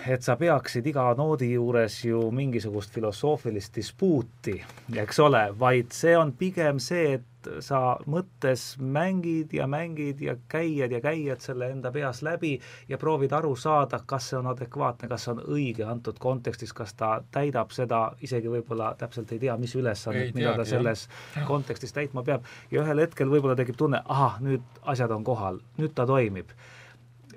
et 0.08 0.22
sa 0.22 0.36
peaksid 0.40 0.86
iga 0.86 1.08
noodi 1.18 1.52
juures 1.52 2.04
ju 2.04 2.22
mingisugust 2.34 2.94
filosoofilist 2.94 3.74
dispuuti, 3.76 4.56
eks 4.96 5.20
ole, 5.20 5.48
vaid 5.58 5.92
see 5.94 6.16
on 6.18 6.32
pigem 6.38 6.80
see, 6.82 7.18
et 7.18 7.26
sa 7.64 7.96
mõttes 8.10 8.74
mängid 8.80 9.54
ja 9.56 9.64
mängid 9.70 10.20
ja 10.20 10.34
käiad 10.52 10.92
ja 10.92 11.00
käiad 11.00 11.40
selle 11.40 11.70
enda 11.72 11.92
peas 11.92 12.20
läbi 12.22 12.52
ja 12.88 12.98
proovid 13.00 13.32
aru 13.32 13.54
saada, 13.56 14.02
kas 14.06 14.28
see 14.30 14.38
on 14.38 14.50
adekvaatne, 14.52 15.08
kas 15.08 15.24
see 15.24 15.32
on 15.34 15.40
õige 15.46 15.86
antud 15.88 16.20
kontekstis, 16.20 16.74
kas 16.76 16.92
ta 16.94 17.12
täidab 17.32 17.72
seda, 17.72 18.02
isegi 18.20 18.52
võib-olla 18.52 18.92
täpselt 19.00 19.32
ei 19.32 19.40
tea, 19.46 19.56
mis 19.60 19.74
ülesannet, 19.76 20.34
mida 20.36 20.52
ta 20.58 20.68
selles 20.68 21.06
jah. 21.08 21.46
kontekstis 21.48 21.96
täitma 21.96 22.24
peab, 22.26 22.44
ja 22.70 22.84
ühel 22.84 23.06
hetkel 23.06 23.32
võib-olla 23.32 23.56
tekib 23.56 23.80
tunne, 23.80 24.02
ahah, 24.04 24.36
nüüd 24.44 24.84
asjad 24.92 25.16
on 25.16 25.24
kohal, 25.24 25.62
nüüd 25.80 25.96
ta 25.96 26.06
toimib. 26.06 26.52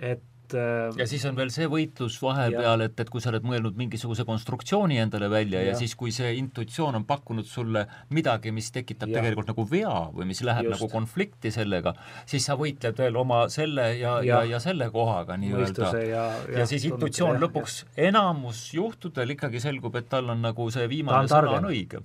et 0.01 0.21
et 0.53 0.95
äh, 0.95 0.99
ja 1.01 1.07
siis 1.09 1.23
on 1.29 1.37
veel 1.37 1.51
see 1.53 1.67
võitlus 1.69 2.17
vahepeal, 2.21 2.85
et, 2.85 2.99
et 2.99 3.11
kui 3.11 3.23
sa 3.23 3.31
oled 3.31 3.45
mõelnud 3.47 3.77
mingisuguse 3.79 4.25
konstruktsiooni 4.27 4.99
endale 5.03 5.29
välja 5.31 5.61
ja, 5.61 5.73
ja 5.73 5.79
siis, 5.79 5.95
kui 5.99 6.13
see 6.15 6.33
intuitsioon 6.39 6.99
on 6.99 7.05
pakkunud 7.09 7.47
sulle 7.49 7.85
midagi, 8.13 8.53
mis 8.55 8.71
tekitab 8.75 9.11
ja. 9.11 9.19
tegelikult 9.19 9.51
nagu 9.53 9.67
vea 9.69 9.93
või 10.13 10.29
mis 10.31 10.43
läheb 10.45 10.69
Just. 10.69 10.77
nagu 10.77 10.89
konflikti 10.93 11.53
sellega, 11.53 11.95
siis 12.29 12.47
sa 12.47 12.57
võitled 12.59 12.99
veel 12.99 13.19
oma 13.19 13.43
selle 13.53 13.89
ja, 13.97 14.17
ja, 14.21 14.41
ja, 14.43 14.43
ja 14.55 14.63
selle 14.63 14.89
kohaga 14.93 15.37
nii-öelda. 15.41 15.93
Ja, 15.93 16.03
ja, 16.07 16.25
ja 16.61 16.67
siis 16.69 16.87
intuitsioon 16.89 17.41
lõpuks 17.43 17.83
enamus 18.09 18.65
juhtudel 18.75 19.35
ikkagi 19.37 19.63
selgub, 19.63 19.95
et 19.99 20.09
tal 20.11 20.33
on 20.33 20.43
nagu 20.43 20.69
see 20.73 20.89
viimane 20.91 21.29
sõna 21.31 21.57
on 21.59 21.71
õige 21.71 22.03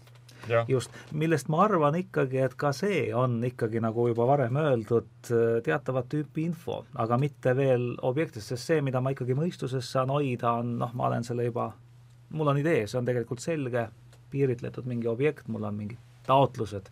just, 0.69 0.95
millest 1.13 1.49
ma 1.53 1.63
arvan 1.67 1.99
ikkagi, 2.01 2.41
et 2.45 2.57
ka 2.59 2.73
see 2.77 3.09
on 3.15 3.39
ikkagi, 3.47 3.83
nagu 3.85 4.09
juba 4.11 4.27
varem 4.29 4.59
öeldud, 4.61 5.31
teatavat 5.65 6.11
tüüpi 6.13 6.47
info, 6.49 6.83
aga 6.99 7.19
mitte 7.21 7.55
veel 7.59 7.91
objektist, 8.07 8.53
sest 8.53 8.73
see, 8.73 8.83
mida 8.85 9.03
ma 9.05 9.15
ikkagi 9.15 9.37
mõistuses 9.39 9.93
saan 9.93 10.13
hoida, 10.15 10.59
on 10.63 10.77
noh, 10.83 10.93
ma 10.99 11.09
olen 11.11 11.27
selle 11.27 11.49
juba, 11.49 11.71
mul 12.37 12.53
on 12.53 12.61
idee, 12.61 12.87
see 12.87 13.01
on 13.01 13.09
tegelikult 13.09 13.45
selge, 13.45 13.89
piiritletud 14.31 14.89
mingi 14.89 15.09
objekt, 15.09 15.49
mul 15.49 15.65
on 15.65 15.77
mingid 15.79 16.05
taotlused, 16.29 16.91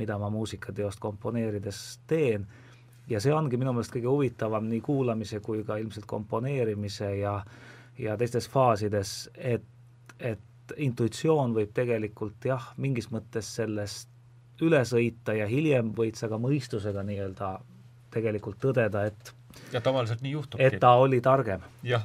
mida 0.00 0.16
ma 0.18 0.30
muusikateost 0.32 1.00
komponeerides 1.02 1.82
teen, 2.08 2.46
ja 3.10 3.20
see 3.20 3.34
ongi 3.34 3.58
minu 3.60 3.74
meelest 3.74 3.92
kõige 3.92 4.08
huvitavam 4.08 4.68
nii 4.70 4.80
kuulamise 4.86 5.40
kui 5.44 5.64
ka 5.66 5.76
ilmselt 5.80 6.06
komponeerimise 6.08 7.10
ja 7.18 7.40
ja 8.00 8.16
teistes 8.16 8.48
faasides, 8.48 9.30
et, 9.36 9.64
et 10.18 10.40
et 10.70 10.86
intuitsioon 10.86 11.54
võib 11.56 11.74
tegelikult 11.74 12.44
jah, 12.44 12.70
mingis 12.76 13.10
mõttes 13.10 13.48
sellest 13.56 14.08
üle 14.64 14.80
sõita 14.84 15.34
ja 15.36 15.46
hiljem 15.48 15.92
võid 15.96 16.18
sa 16.20 16.28
ka 16.28 16.38
mõistusega 16.40 17.04
nii-öelda 17.06 17.52
tegelikult 18.12 18.58
tõdeda, 18.60 19.06
et 19.08 19.34
ja 19.72 19.80
tavaliselt 19.80 20.22
nii 20.22 20.32
juhtubki. 20.32 20.66
et 20.66 20.80
ta 20.82 20.94
oli 21.00 21.20
targem. 21.24 21.62
jah, 21.82 22.04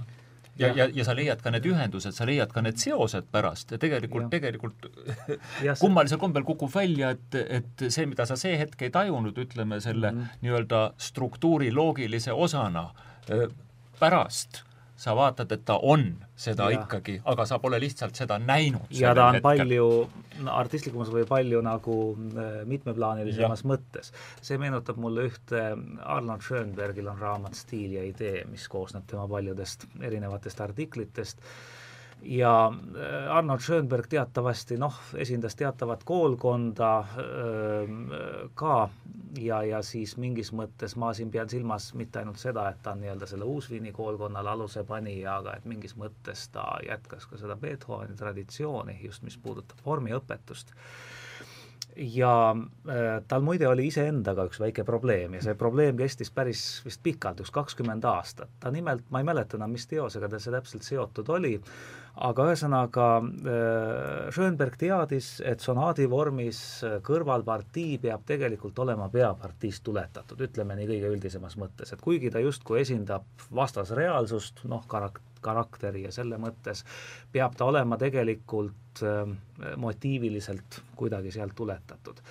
ja, 0.57 0.67
ja, 0.67 0.73
ja, 0.75 0.89
ja 0.93 1.05
sa 1.07 1.15
leiad 1.17 1.41
ka 1.43 1.51
need 1.51 1.65
ühendused, 1.67 2.15
sa 2.15 2.27
leiad 2.27 2.53
ka 2.53 2.63
need 2.65 2.79
seosed 2.81 3.27
pärast 3.31 3.73
ja 3.75 3.79
tegelikult, 3.81 4.29
tegelikult 4.33 4.87
ja, 5.65 5.75
kummalisel 5.83 6.21
kombel 6.21 6.45
kukub 6.47 6.71
välja, 6.73 7.11
et, 7.15 7.39
et 7.59 7.87
see, 7.89 8.07
mida 8.09 8.27
sa 8.29 8.37
see 8.39 8.55
hetk 8.59 8.87
ei 8.87 8.93
tajunud, 8.93 9.37
ütleme 9.37 9.81
selle 9.83 10.11
mm 10.11 10.21
-hmm. 10.21 10.45
nii-öelda 10.45 10.85
struktuuri 11.09 11.73
loogilise 11.73 12.31
osana 12.31 12.89
pärast 13.99 14.63
sa 14.95 15.15
vaatad, 15.15 15.51
et 15.51 15.65
ta 15.67 15.77
on 15.83 16.05
seda 16.39 16.69
ja. 16.71 16.81
ikkagi, 16.81 17.17
aga 17.27 17.45
sa 17.47 17.59
pole 17.59 17.79
lihtsalt 17.83 18.15
seda 18.15 18.37
näinud. 18.39 18.87
ja 18.95 19.13
ta 19.15 19.27
on 19.27 19.37
hetkel. 19.37 19.59
palju 19.59 19.87
artistlikumas 20.51 21.11
või 21.11 21.25
palju 21.27 21.61
nagu 21.65 21.97
äh, 22.15 22.57
mitmeplaanilisemas 22.67 23.63
ja. 23.63 23.69
mõttes. 23.73 24.11
see 24.41 24.59
meenutab 24.61 24.99
mulle 25.01 25.27
ühte, 25.29 25.63
Arnold 26.03 26.43
Schönbergil 26.47 27.07
on 27.11 27.19
raamat 27.19 27.55
Stiil 27.59 27.97
ja 27.99 28.03
idee, 28.07 28.45
mis 28.51 28.67
koosneb 28.71 29.07
tema 29.07 29.27
paljudest 29.31 29.87
erinevatest 30.01 30.61
artiklitest 30.61 31.43
ja 32.21 32.73
äh, 32.95 33.31
Arnold 33.31 33.61
Schönberg 33.61 34.07
teatavasti 34.09 34.77
noh, 34.77 34.95
esindas 35.17 35.55
teatavat 35.55 36.03
koolkonda 36.03 37.05
öö, 37.17 37.87
ka. 38.53 38.89
Ja, 39.39 39.59
ja 39.67 39.81
siis 39.83 40.13
mingis 40.17 40.53
mõttes 40.55 40.93
ma 40.95 41.09
siin 41.13 41.31
pean 41.31 41.49
silmas 41.51 41.89
mitte 41.93 42.21
ainult 42.21 42.39
seda, 42.39 42.69
et 42.71 42.79
ta 42.83 42.93
nii-öelda 42.95 43.27
selle 43.27 43.43
Uusviini 43.43 43.91
koolkonnale 43.91 44.49
aluse 44.49 44.85
pani, 44.87 45.17
aga 45.27 45.57
et 45.57 45.65
mingis 45.67 45.97
mõttes 45.99 46.47
ta 46.53 46.63
jätkas 46.87 47.27
ka 47.27 47.37
seda 47.41 47.57
Beethoveni 47.59 48.15
traditsiooni, 48.15 48.95
just 49.03 49.27
mis 49.27 49.35
puudutab 49.37 49.83
vormiõpetust 49.85 50.71
ja 51.95 52.55
äh, 52.89 53.23
tal 53.27 53.43
muide 53.45 53.67
oli 53.67 53.87
iseendaga 53.89 54.45
üks 54.49 54.59
väike 54.59 54.83
probleem 54.87 55.37
ja 55.37 55.43
see 55.45 55.55
probleem 55.59 55.97
kestis 55.99 56.31
päris 56.33 56.61
vist 56.85 57.01
pikalt, 57.03 57.39
üks 57.43 57.53
kakskümmend 57.55 58.05
aastat. 58.09 58.51
ta 58.59 58.71
nimelt, 58.71 59.05
ma 59.09 59.21
ei 59.21 59.27
mäleta 59.27 59.57
enam, 59.57 59.71
mis 59.75 59.87
teosega 59.87 60.29
ta 60.29 60.39
see 60.41 60.53
täpselt 60.53 60.87
seotud 60.87 61.29
oli, 61.37 61.53
aga 62.27 62.47
ühesõnaga 62.49 63.07
äh, 63.23 64.29
Schönberg 64.35 64.77
teadis, 64.81 65.39
et 65.45 65.63
sonaadi 65.63 66.09
vormis 66.11 66.59
kõrvalpartii 67.05 67.99
peab 68.03 68.25
tegelikult 68.27 68.79
olema 68.83 69.09
peapartiist 69.11 69.83
tuletatud, 69.87 70.41
ütleme 70.49 70.75
nii 70.79 70.89
kõige 70.91 71.13
üldisemas 71.15 71.55
mõttes, 71.61 71.93
et 71.95 72.03
kuigi 72.03 72.33
ta 72.33 72.43
justkui 72.43 72.81
esindab 72.83 73.47
vastasreaalsust, 73.55 74.65
noh, 74.71 74.83
karak-, 74.91 75.23
karakteri 75.45 76.07
ja 76.07 76.15
selle 76.15 76.39
mõttes 76.41 76.83
peab 77.31 77.55
ta 77.55 77.69
olema 77.71 77.99
tegelikult 78.01 78.81
äh, 79.03 79.75
motiiviliselt 79.77 80.81
kuidagi 80.95 81.31
sealt 81.31 81.55
tuletatud. 81.55 82.21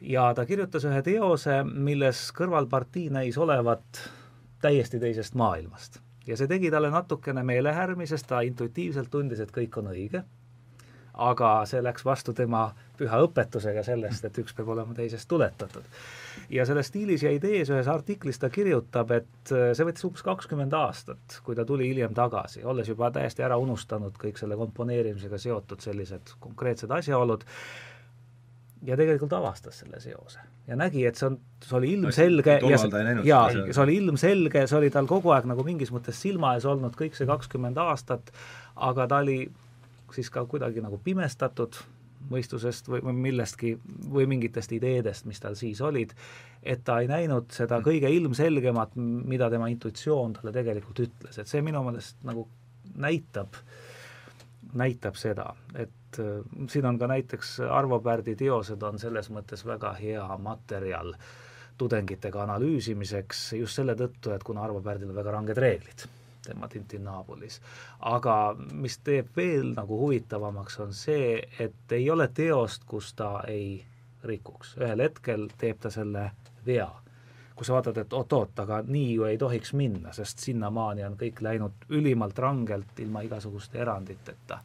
ja 0.00 0.34
ta 0.34 0.46
kirjutas 0.46 0.84
ühe 0.84 1.02
teose, 1.02 1.62
milles 1.64 2.30
kõrvalpartii 2.36 3.10
näis 3.10 3.38
olevat 3.38 4.02
täiesti 4.60 5.00
teisest 5.00 5.34
maailmast. 5.34 6.00
ja 6.26 6.36
see 6.36 6.46
tegi 6.46 6.70
talle 6.70 6.90
natukene 6.90 7.42
meelehärmi, 7.42 8.06
sest 8.06 8.26
ta 8.26 8.40
intuitiivselt 8.40 9.10
tundis, 9.10 9.40
et 9.40 9.52
kõik 9.52 9.78
on 9.78 9.92
õige, 9.94 10.22
aga 11.16 11.50
see 11.68 11.80
läks 11.84 12.04
vastu 12.04 12.34
tema 12.36 12.68
püha 12.98 13.18
õpetusega 13.24 13.82
sellest, 13.84 14.24
et 14.24 14.38
üks 14.40 14.54
peab 14.56 14.68
olema 14.74 14.94
teisest 14.96 15.28
tuletatud. 15.28 15.84
Ja 16.52 16.66
selles 16.68 16.90
stiilis 16.90 17.24
ja 17.24 17.32
idees 17.34 17.70
ühes 17.72 17.88
artiklis 17.90 18.38
ta 18.40 18.50
kirjutab, 18.52 19.10
et 19.16 19.52
äh, 19.52 19.72
see 19.76 19.88
võttis 19.88 20.06
umbes 20.08 20.24
kakskümmend 20.26 20.76
aastat, 20.76 21.40
kui 21.44 21.56
ta 21.56 21.64
tuli 21.68 21.88
hiljem 21.90 22.14
tagasi, 22.16 22.64
olles 22.64 22.88
juba 22.92 23.10
täiesti 23.14 23.44
ära 23.46 23.58
unustanud 23.60 24.16
kõik 24.20 24.40
selle 24.40 24.58
komponeerimisega 24.60 25.40
seotud 25.40 25.84
sellised 25.84 26.36
konkreetsed 26.40 26.92
asjaolud, 26.92 27.44
ja 28.86 28.96
tegelikult 28.98 29.32
avastas 29.36 29.80
selle 29.82 29.98
seose 30.02 30.42
ja 30.68 30.76
nägi, 30.78 31.04
et 31.08 31.18
see 31.18 31.30
on, 31.30 31.38
see 31.64 31.76
oli 31.78 31.92
ilmselge 31.96 32.58
ja 32.60 32.78
see, 32.80 33.04
jaa, 33.26 33.44
see 33.54 33.82
oli 33.82 33.96
ilmselge, 34.02 34.66
see 34.66 34.78
oli 34.78 34.90
tal 34.94 35.08
kogu 35.10 35.32
aeg 35.34 35.48
nagu 35.48 35.64
mingis 35.66 35.92
mõttes 35.94 36.18
silma 36.22 36.54
ees 36.56 36.66
olnud 36.68 36.96
kõik 36.98 37.16
see 37.16 37.28
kakskümmend 37.28 37.78
aastat, 37.82 38.32
aga 38.88 39.08
ta 39.10 39.22
oli 39.24 39.44
siis 40.14 40.30
ka 40.30 40.44
kuidagi 40.46 40.82
nagu 40.84 40.98
pimestatud 41.02 41.78
mõistusest 42.30 42.88
või, 42.90 43.00
või 43.04 43.14
millestki 43.28 43.72
või 44.10 44.26
mingitest 44.30 44.72
ideedest, 44.74 45.26
mis 45.30 45.40
tal 45.42 45.56
siis 45.58 45.80
olid, 45.84 46.14
et 46.62 46.82
ta 46.84 46.98
ei 47.02 47.10
näinud 47.10 47.52
seda 47.54 47.78
kõige 47.84 48.10
ilmselgemat, 48.10 48.96
mida 48.96 49.50
tema 49.52 49.68
intuitsioon 49.72 50.36
talle 50.38 50.54
tegelikult 50.54 51.04
ütles, 51.06 51.38
et 51.38 51.50
see 51.50 51.62
minu 51.62 51.84
meelest 51.86 52.18
nagu 52.26 52.46
näitab, 53.02 53.58
näitab 54.76 55.18
seda, 55.20 55.52
et 55.74 56.20
äh, 56.22 56.42
siin 56.72 56.86
on 56.90 56.98
ka 56.98 57.08
näiteks 57.10 57.58
Arvo 57.70 58.00
Pärdi 58.02 58.36
teosed 58.38 58.82
on 58.82 58.98
selles 58.98 59.30
mõttes 59.30 59.62
väga 59.66 59.94
hea 60.00 60.26
materjal 60.42 61.14
tudengitega 61.78 62.42
analüüsimiseks 62.46 63.50
just 63.60 63.78
selle 63.78 63.94
tõttu, 63.98 64.32
et 64.32 64.44
kuna 64.44 64.64
Arvo 64.64 64.80
Pärdil 64.82 65.12
on 65.12 65.18
väga 65.18 65.36
ranged 65.36 65.60
reeglid 65.60 66.06
tema 66.46 66.68
Tintinaapolis. 66.68 67.60
aga 68.00 68.56
mis 68.72 68.98
teeb 68.98 69.28
veel 69.36 69.72
nagu 69.76 69.98
huvitavamaks, 69.98 70.80
on 70.80 70.94
see, 70.94 71.42
et 71.58 71.92
ei 71.92 72.10
ole 72.10 72.28
teost, 72.34 72.84
kus 72.86 73.14
ta 73.14 73.40
ei 73.48 73.84
rikuks, 74.24 74.76
ühel 74.82 75.02
hetkel 75.06 75.48
teeb 75.58 75.80
ta 75.80 75.90
selle 75.90 76.30
vea. 76.66 76.90
kui 77.56 77.64
sa 77.64 77.72
vaatad, 77.72 77.96
et 77.96 78.12
oot-oot, 78.12 78.58
aga 78.60 78.82
nii 78.84 79.14
ju 79.14 79.24
ei 79.24 79.38
tohiks 79.40 79.72
minna, 79.72 80.12
sest 80.12 80.42
sinnamaani 80.44 81.04
on 81.06 81.14
kõik 81.16 81.40
läinud 81.40 81.86
ülimalt 81.88 82.38
rangelt, 82.38 82.98
ilma 82.98 83.22
igasuguste 83.24 83.78
eranditeta. 83.78 84.58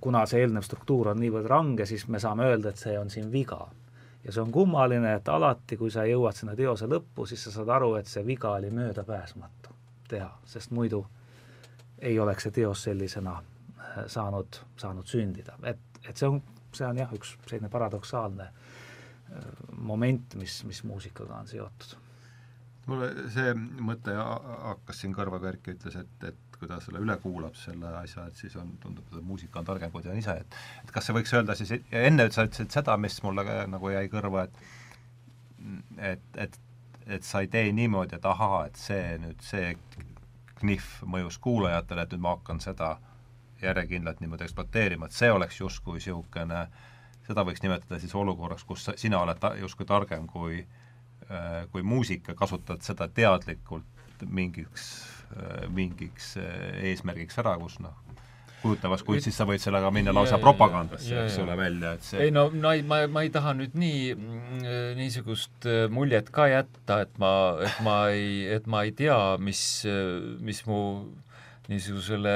kuna 0.00 0.26
see 0.26 0.40
eelnev 0.40 0.62
struktuur 0.66 1.08
on 1.08 1.20
niivõrd 1.20 1.46
range, 1.48 1.86
siis 1.86 2.08
me 2.08 2.20
saame 2.20 2.44
öelda, 2.44 2.68
et 2.68 2.82
see 2.82 2.98
on 2.98 3.10
siin 3.10 3.32
viga 3.32 3.66
ja 4.24 4.32
see 4.32 4.42
on 4.42 4.52
kummaline, 4.52 5.14
et 5.14 5.28
alati, 5.28 5.76
kui 5.76 5.90
sa 5.90 6.04
jõuad 6.04 6.34
sinna 6.34 6.56
teose 6.58 6.88
lõppu, 6.90 7.28
siis 7.30 7.44
sa 7.46 7.54
saad 7.54 7.70
aru, 7.78 7.94
et 7.94 8.10
see 8.10 8.26
viga 8.26 8.56
oli 8.58 8.70
möödapääsmatu 8.74 9.65
teha, 10.08 10.30
sest 10.44 10.72
muidu 10.74 11.04
ei 11.98 12.18
oleks 12.20 12.46
see 12.46 12.56
teos 12.60 12.82
sellisena 12.88 13.36
äh, 13.36 14.06
saanud, 14.12 14.60
saanud 14.76 15.08
sündida, 15.08 15.56
et, 15.64 16.00
et 16.04 16.16
see 16.16 16.28
on, 16.28 16.40
see 16.76 16.86
on 16.86 16.98
jah, 17.00 17.12
üks 17.16 17.36
selline 17.46 17.70
paradoksaalne 17.72 18.48
äh, 18.48 19.46
moment, 19.76 20.36
mis, 20.40 20.58
mis 20.68 20.82
muusikaga 20.84 21.40
on 21.40 21.48
seotud. 21.50 21.96
mulle 22.86 23.12
see 23.34 23.54
mõte 23.56 24.14
hakkas 24.14 25.00
siin 25.02 25.14
kõrva 25.16 25.40
kerki, 25.42 25.74
ütles, 25.74 25.96
et, 26.02 26.28
et 26.28 26.58
kui 26.58 26.68
ta 26.68 26.78
selle 26.80 27.00
üle 27.04 27.16
kuulab, 27.20 27.56
selle 27.58 27.90
asja, 27.98 28.26
et 28.30 28.38
siis 28.40 28.54
on, 28.60 28.76
tundub, 28.80 29.08
et 29.12 29.24
muusika 29.24 29.60
on 29.60 29.68
targem 29.68 29.92
kui 29.92 30.04
ta 30.04 30.12
on 30.12 30.20
ise, 30.20 30.36
et 30.44 30.60
et 30.84 30.92
kas 30.94 31.08
see 31.08 31.16
võiks 31.16 31.34
öelda 31.36 31.56
siis, 31.58 31.72
enne 31.90 32.28
sa 32.32 32.46
ütlesid 32.46 32.72
seda, 32.72 32.96
mis 33.00 33.18
mulle 33.24 33.44
nagu 33.72 33.92
jäi 33.92 34.06
kõrva, 34.12 34.46
et 34.46 34.62
et, 36.12 36.38
et 36.38 36.60
et 37.06 37.24
sa 37.24 37.40
ei 37.40 37.48
tee 37.48 37.72
niimoodi, 37.72 38.16
et 38.16 38.24
ahaa, 38.26 38.64
et 38.66 38.78
see 38.80 39.16
nüüd, 39.22 39.42
see 39.44 39.74
knihv 40.60 40.88
mõjus 41.12 41.38
kuulajatele, 41.42 42.02
et 42.02 42.14
nüüd 42.14 42.24
ma 42.24 42.34
hakkan 42.36 42.60
seda 42.64 42.96
järjekindlalt 43.62 44.20
niimoodi 44.20 44.46
ekspluateerima, 44.46 45.06
et 45.06 45.16
see 45.16 45.30
oleks 45.32 45.60
justkui 45.60 46.00
niisugune, 46.00 46.64
seda 47.26 47.44
võiks 47.46 47.62
nimetada 47.64 48.00
siis 48.00 48.14
olukorraks, 48.14 48.64
kus 48.64 48.88
sina 48.96 49.20
oled 49.22 49.38
ta, 49.42 49.54
justkui 49.60 49.86
targem 49.88 50.26
kui 50.30 50.60
äh, 50.62 51.64
kui 51.72 51.82
muusik 51.82 52.28
ja 52.28 52.36
kasutad 52.38 52.84
seda 52.86 53.08
teadlikult 53.08 54.24
mingiks, 54.26 54.90
äh, 55.36 55.66
mingiks 55.72 56.34
äh, 56.40 56.82
eesmärgiks 56.90 57.38
ära, 57.42 57.56
kus 57.60 57.80
noh, 57.84 57.96
kujutavas, 58.62 59.04
kuid 59.06 59.24
siis 59.24 59.36
sa 59.36 59.46
võid 59.48 59.62
sellega 59.62 59.90
minna 59.94 60.14
lausa 60.16 60.38
propagandasse, 60.42 61.12
eks 61.26 61.38
ole, 61.42 61.58
välja, 61.58 61.92
et 61.96 62.06
see 62.06 62.26
ei 62.26 62.34
no, 62.34 62.48
no 62.54 62.72
ei, 62.74 62.82
ma, 62.86 63.02
ma 63.10 63.26
ei 63.26 63.30
taha 63.34 63.54
nüüd 63.58 63.76
nii, 63.78 64.16
niisugust 64.98 65.68
muljet 65.92 66.32
ka 66.34 66.48
jätta, 66.52 67.02
et 67.06 67.20
ma, 67.22 67.34
et 67.66 67.84
ma 67.86 68.00
ei, 68.14 68.42
et 68.56 68.66
ma 68.70 68.82
ei 68.86 68.96
tea, 68.96 69.20
mis, 69.42 69.60
mis 70.46 70.64
mu 70.66 70.82
niisugusele 71.68 72.34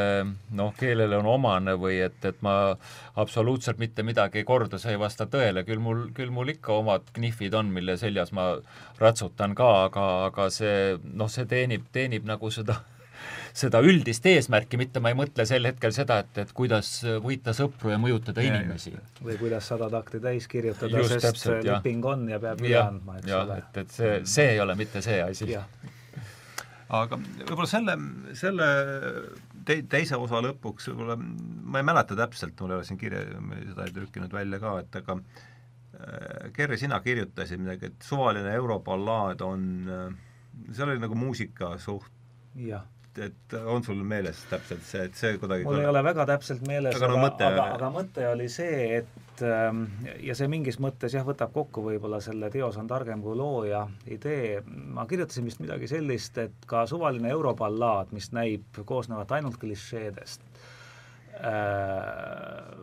noh, 0.58 0.72
keelele 0.78 1.18
on 1.20 1.28
omane 1.30 1.76
või 1.78 2.00
et, 2.02 2.18
et 2.26 2.38
ma 2.42 2.74
absoluutselt 3.20 3.78
mitte 3.78 4.02
midagi 4.06 4.40
ei 4.40 4.46
korda, 4.46 4.78
see 4.80 4.96
ei 4.96 5.00
vasta 5.00 5.26
tõele, 5.30 5.62
küll 5.66 5.82
mul, 5.82 6.08
küll 6.16 6.32
mul 6.34 6.50
ikka 6.54 6.74
omad 6.80 7.12
knihvid 7.16 7.54
on, 7.58 7.70
mille 7.74 7.96
seljas 8.00 8.34
ma 8.36 8.52
ratsutan 8.98 9.54
ka, 9.58 9.70
aga, 9.86 10.06
aga 10.30 10.48
see 10.54 10.96
noh, 11.04 11.30
see 11.30 11.46
teenib, 11.50 11.86
teenib 11.94 12.26
nagu 12.28 12.50
seda 12.54 12.80
seda 13.56 13.80
üldist 13.84 14.26
eesmärki, 14.26 14.78
mitte 14.80 15.02
ma 15.02 15.12
ei 15.12 15.18
mõtle 15.18 15.44
sel 15.48 15.66
hetkel 15.68 15.94
seda, 15.94 16.20
et, 16.24 16.42
et 16.44 16.52
kuidas 16.56 16.92
võita 17.24 17.54
sõpru 17.56 17.92
ja 17.92 17.98
mõjutada 18.00 18.44
ja, 18.44 18.54
inimesi. 18.54 18.94
või 19.24 19.36
kuidas 19.40 19.70
sada 19.72 19.90
takti 19.92 20.20
täis 20.22 20.48
kirjutada, 20.50 21.02
sest 21.08 21.26
täpselt, 21.26 21.64
leping 21.66 22.06
on 22.06 22.28
ja 22.30 22.40
peab 22.42 22.62
üle 22.64 22.78
andma, 22.80 23.18
eks 23.20 23.32
ja, 23.32 23.42
ole. 23.44 23.60
et, 23.62 23.80
et 23.84 23.96
see, 23.96 24.12
see 24.36 24.52
ei 24.54 24.60
ole 24.62 24.76
mitte 24.78 25.02
see 25.04 25.20
asi. 25.24 25.50
Aga 26.90 27.20
võib-olla 27.20 27.68
selle, 27.70 27.94
selle 28.38 28.66
te-, 29.66 29.82
teise 29.90 30.18
osa 30.18 30.40
lõpuks 30.42 30.90
võib-olla, 30.90 31.16
ma 31.20 31.82
ei 31.82 31.86
mäleta 31.86 32.18
täpselt, 32.18 32.58
mul 32.60 32.74
ei 32.74 32.80
ole 32.80 32.88
siin 32.88 32.98
kirja, 33.00 33.22
seda 33.70 33.86
ei 33.86 33.94
trükkinud 33.94 34.34
välja 34.34 34.58
ka, 34.62 34.76
et 34.82 35.02
aga 35.02 35.18
äh, 35.20 36.48
Kerri, 36.56 36.80
sina 36.80 36.98
kirjutasid 37.04 37.62
midagi, 37.62 37.92
et 37.92 38.06
suvaline 38.06 38.54
euroballaad 38.58 39.44
on, 39.46 39.68
äh, 39.86 40.72
see 40.72 40.86
oli 40.86 40.98
nagu 41.02 41.18
muusika 41.18 41.76
suht 41.82 42.10
jah 42.58 42.82
et 43.18 43.54
on 43.66 43.82
sul 43.82 43.98
meeles 44.06 44.38
täpselt 44.50 44.84
see, 44.86 45.02
et 45.08 45.16
see 45.18 45.38
kuidagi 45.40 45.66
mul 45.66 45.80
ei 45.80 45.88
ole 45.90 46.02
väga 46.04 46.26
täpselt 46.28 46.62
meeles, 46.68 46.94
aga, 46.94 47.08
aga, 47.10 47.22
mõte... 47.24 47.46
aga, 47.46 47.64
aga 47.74 47.90
mõte 47.94 48.26
oli 48.30 48.46
see, 48.52 49.00
et 49.00 49.42
ähm, 49.46 49.82
ja 50.22 50.36
see 50.38 50.48
mingis 50.52 50.78
mõttes 50.82 51.16
jah, 51.16 51.26
võtab 51.26 51.52
kokku 51.54 51.82
võib-olla 51.88 52.20
selle 52.24 52.50
teos 52.54 52.78
on 52.80 52.90
targem 52.90 53.22
kui 53.24 53.34
looja 53.38 53.82
idee, 54.10 54.60
ma 54.66 55.06
kirjutasin 55.10 55.48
vist 55.48 55.62
midagi 55.64 55.90
sellist, 55.90 56.38
et 56.38 56.66
ka 56.70 56.86
suvaline 56.90 57.32
euroballaad, 57.34 58.14
mis 58.16 58.30
näib 58.36 58.82
koosnevat 58.86 59.34
ainult 59.38 59.58
klišeedest, 59.60 60.46
äh, 61.40 61.52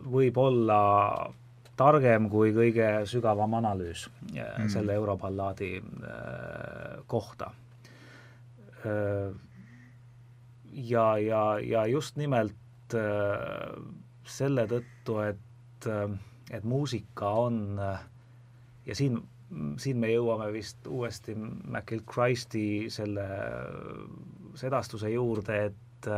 võib 0.04 0.40
olla 0.44 0.80
targem 1.78 2.26
kui 2.28 2.50
kõige 2.52 3.06
sügavam 3.06 3.54
analüüs 3.60 4.08
mm. 4.32 4.68
selle 4.74 4.98
euroballaadi 4.98 5.76
äh, 5.78 7.04
kohta 7.06 7.52
ja, 10.72 11.18
ja, 11.18 11.58
ja 11.58 11.86
just 11.86 12.16
nimelt 12.16 12.94
äh, 12.94 13.74
selle 14.28 14.66
tõttu, 14.70 15.18
et, 15.24 15.88
äh, 15.88 16.14
et 16.50 16.64
muusika 16.64 17.30
on 17.44 17.78
äh, 17.82 18.04
ja 18.86 18.96
siin, 18.96 19.20
siin 19.80 20.00
me 20.00 20.12
jõuame 20.12 20.50
vist 20.52 20.86
uuesti 20.86 21.34
McIll 21.36 22.04
Christi 22.08 22.88
selle 22.92 23.26
sedastuse 24.58 25.10
juurde, 25.12 25.58
et 25.70 26.08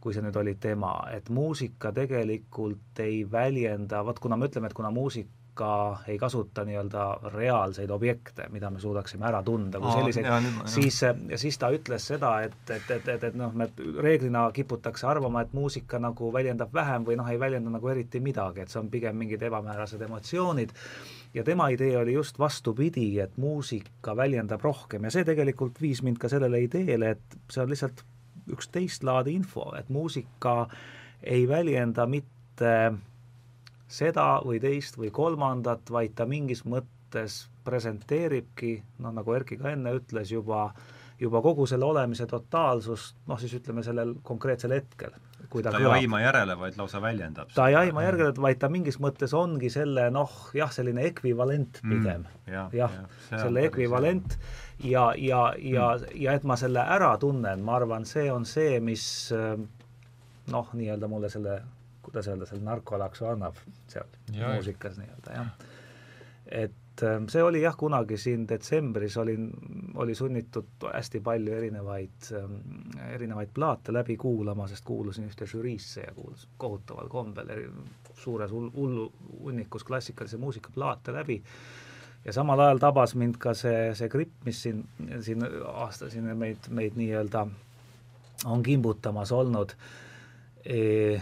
kui 0.00 0.14
see 0.14 0.22
nüüd 0.22 0.36
oli 0.38 0.54
tema, 0.60 0.92
et 1.12 1.30
muusika 1.32 1.90
tegelikult 1.94 3.00
ei 3.02 3.22
väljenda, 3.30 4.02
vot 4.06 4.18
kuna 4.22 4.36
me 4.38 4.48
ütleme, 4.48 4.70
et 4.70 4.76
kuna 4.76 4.90
muusik 4.94 5.30
ka 5.58 5.70
ei 6.08 6.18
kasuta 6.18 6.62
nii-öelda 6.68 7.04
reaalseid 7.34 7.90
objekte, 7.90 8.46
mida 8.54 8.70
me 8.70 8.80
suudaksime 8.82 9.26
ära 9.28 9.42
tunda 9.42 9.80
kui 9.82 9.92
selliseid, 9.96 10.28
siis, 10.70 11.00
siis 11.42 11.58
ta 11.58 11.70
ütles 11.74 12.06
seda, 12.12 12.32
et, 12.46 12.58
et, 12.70 12.90
et, 12.94 13.08
et, 13.14 13.24
et 13.30 13.38
noh, 13.38 13.54
me 13.54 13.68
reeglina 13.98 14.46
kiputakse 14.54 15.08
arvama, 15.10 15.42
et 15.42 15.54
muusika 15.56 16.00
nagu 16.02 16.32
väljendab 16.34 16.74
vähem 16.74 17.06
või 17.08 17.18
noh, 17.18 17.30
ei 17.30 17.40
väljenda 17.40 17.72
nagu 17.74 17.90
eriti 17.90 18.22
midagi, 18.24 18.62
et 18.62 18.72
see 18.72 18.82
on 18.82 18.92
pigem 18.92 19.18
mingid 19.18 19.42
ebamäärased 19.48 20.02
emotsioonid, 20.06 20.74
ja 21.34 21.44
tema 21.44 21.68
idee 21.74 21.96
oli 21.98 22.14
just 22.14 22.38
vastupidi, 22.38 23.10
et 23.20 23.36
muusika 23.36 24.16
väljendab 24.16 24.62
rohkem. 24.64 25.04
Ja 25.04 25.12
see 25.14 25.26
tegelikult 25.28 25.82
viis 25.82 26.02
mind 26.06 26.20
ka 26.22 26.30
sellele 26.32 26.62
ideele, 26.64 27.16
et 27.16 27.38
see 27.50 27.64
on 27.64 27.74
lihtsalt 27.74 28.04
üks 28.52 28.70
teist 28.72 29.04
laadi 29.04 29.34
info, 29.36 29.70
et 29.78 29.90
muusika 29.92 30.62
ei 31.22 31.48
väljenda 31.48 32.06
mitte 32.06 32.72
seda 33.88 34.38
või 34.44 34.60
teist 34.62 34.98
või 35.00 35.10
kolmandat, 35.14 35.90
vaid 35.90 36.14
ta 36.18 36.26
mingis 36.28 36.64
mõttes 36.68 37.46
presenteeribki, 37.64 38.78
noh 39.04 39.12
nagu 39.16 39.34
Erki 39.36 39.58
ka 39.60 39.72
enne 39.72 39.96
ütles, 39.96 40.32
juba 40.32 40.68
juba 41.18 41.40
kogu 41.42 41.66
selle 41.66 41.86
olemise 41.86 42.26
totaalsust, 42.30 43.16
noh 43.26 43.40
siis 43.40 43.54
ütleme 43.58 43.82
sellel 43.86 44.14
konkreetsel 44.26 44.76
hetkel. 44.76 45.16
ta 45.48 45.72
ei 45.78 45.86
aima 46.02 46.20
järele, 46.20 46.58
vaid 46.60 46.76
lausa 46.76 47.00
väljendab 47.00 47.48
ta 47.54 47.68
ei 47.70 47.74
aima 47.74 48.02
järele, 48.04 48.34
vaid 48.36 48.58
ta 48.60 48.68
mingis 48.68 48.98
mõttes 49.00 49.32
ongi 49.34 49.70
selle 49.72 50.10
noh, 50.12 50.34
jah, 50.54 50.70
selline 50.72 51.06
ekvivalent 51.08 51.80
mm, 51.82 51.94
pigem 51.94 52.26
mm,. 52.26 52.52
jah 52.52 52.74
ja, 52.76 52.90
ja, 53.30 53.38
selle 53.40 53.64
ekvivalent 53.64 54.36
ja, 54.84 55.08
ja, 55.16 55.40
ja 55.56 55.88
mm., 55.96 56.20
ja 56.20 56.36
et 56.36 56.44
ma 56.44 56.58
selle 56.60 56.84
ära 56.84 57.14
tunnen, 57.18 57.64
ma 57.64 57.78
arvan, 57.80 58.04
see 58.04 58.28
on 58.32 58.44
see, 58.46 58.76
mis 58.84 59.08
noh, 60.52 60.70
nii-öelda 60.76 61.08
mulle 61.08 61.32
selle 61.32 61.62
kuidas 62.08 62.28
öelda, 62.28 62.46
selle 62.48 62.64
narkolaksu 62.64 63.28
annab 63.28 63.56
seal 63.88 64.08
ja, 64.32 64.54
muusikas 64.54 64.96
nii-öelda, 64.96 65.34
jah. 65.34 65.50
et 66.64 67.04
ähm, 67.04 67.28
see 67.28 67.42
oli 67.44 67.60
jah, 67.62 67.76
kunagi 67.76 68.16
siin 68.18 68.46
detsembris 68.48 69.16
olin, 69.20 69.50
oli 70.00 70.14
sunnitud 70.16 70.88
hästi 70.88 71.20
palju 71.24 71.56
erinevaid, 71.58 72.30
ähm, 72.38 72.56
erinevaid 73.12 73.52
plaate 73.54 73.92
läbi 73.92 74.16
kuulama, 74.16 74.68
sest 74.70 74.86
kuulusin 74.88 75.28
ühte 75.28 75.46
žüriisse 75.46 76.06
ja 76.06 76.14
kuulasin 76.16 76.56
kohutaval 76.56 77.12
kombel 77.12 77.52
eri, 77.52 77.68
suures 78.16 78.50
hullu 78.52 79.12
hunnikus 79.42 79.84
klassikalise 79.84 80.40
muusika 80.40 80.72
plaate 80.74 81.12
läbi. 81.12 81.42
Ja 82.24 82.32
samal 82.32 82.60
ajal 82.60 82.80
tabas 82.82 83.14
mind 83.14 83.36
ka 83.38 83.54
see, 83.54 83.92
see 83.94 84.08
gripp, 84.10 84.32
mis 84.44 84.62
siin, 84.62 84.82
siin 85.22 85.44
aasta 85.70 86.10
siin 86.10 86.26
meid, 86.36 86.66
meid 86.74 86.96
nii-öelda 86.98 87.46
on 88.44 88.62
kimbutamas 88.62 89.32
olnud. 89.32 89.72
E 90.64 91.20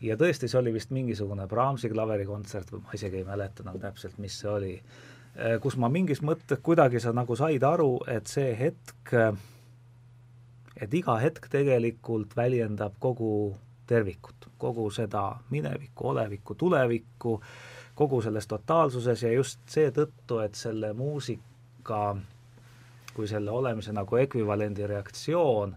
ja 0.00 0.16
tõesti, 0.16 0.48
see 0.48 0.60
oli 0.60 0.72
vist 0.74 0.92
mingisugune 0.94 1.46
Brahmsi 1.48 1.90
klaverikontsert 1.92 2.72
või 2.72 2.84
ma 2.84 2.98
isegi 2.98 3.20
ei 3.20 3.28
mäleta 3.28 3.64
enam 3.64 3.80
täpselt, 3.82 4.18
mis 4.18 4.38
see 4.40 4.50
oli, 4.50 4.74
äh, 5.36 5.56
kus 5.62 5.76
ma 5.76 5.90
mingis 5.92 6.22
mõttes 6.24 6.62
kuidagi 6.62 7.00
sa 7.00 7.14
nagu 7.16 7.36
said 7.36 7.64
aru, 7.66 7.98
et 8.08 8.30
see 8.30 8.54
hetk, 8.58 9.14
et 10.80 10.94
iga 10.94 11.18
hetk 11.20 11.50
tegelikult 11.52 12.36
väljendab 12.36 12.96
kogu 12.98 13.56
tervikut, 13.90 14.48
kogu 14.58 14.86
seda 14.94 15.24
minevikku, 15.50 16.12
olevikku, 16.12 16.54
tulevikku, 16.54 17.40
kogu 17.94 18.20
selles 18.22 18.46
totaalsuses 18.46 19.22
ja 19.26 19.32
just 19.32 19.60
seetõttu, 19.68 20.38
et 20.44 20.54
selle 20.54 20.92
muusika 20.96 22.14
kui 23.14 23.28
selle 23.28 23.50
olemise 23.50 23.92
nagu 23.92 24.16
ekvivalendi 24.16 24.86
reaktsioon 24.86 25.74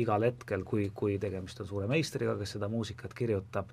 igal 0.00 0.24
hetkel, 0.26 0.64
kui, 0.64 0.90
kui 0.94 1.18
tegemist 1.20 1.60
on 1.60 1.68
suure 1.68 1.88
meistriga, 1.90 2.36
kes 2.38 2.56
seda 2.56 2.68
muusikat 2.72 3.14
kirjutab, 3.16 3.72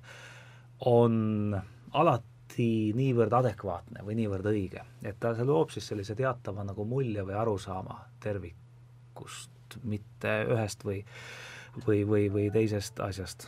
on 0.90 1.56
alati 1.94 2.70
niivõrd 2.98 3.36
adekvaatne 3.40 4.04
või 4.06 4.18
niivõrd 4.20 4.50
õige, 4.52 4.84
et 5.04 5.20
ta 5.22 5.34
loob 5.46 5.72
siis 5.74 5.88
sellise 5.92 6.16
teatava 6.20 6.66
nagu 6.68 6.86
mulje 6.88 7.24
või 7.26 7.38
arusaama 7.40 8.02
tervikust, 8.24 9.80
mitte 9.84 10.42
ühest 10.50 10.84
või, 10.86 11.04
või, 11.86 12.04
või, 12.08 12.26
või 12.34 12.50
teisest 12.52 13.00
asjast 13.06 13.48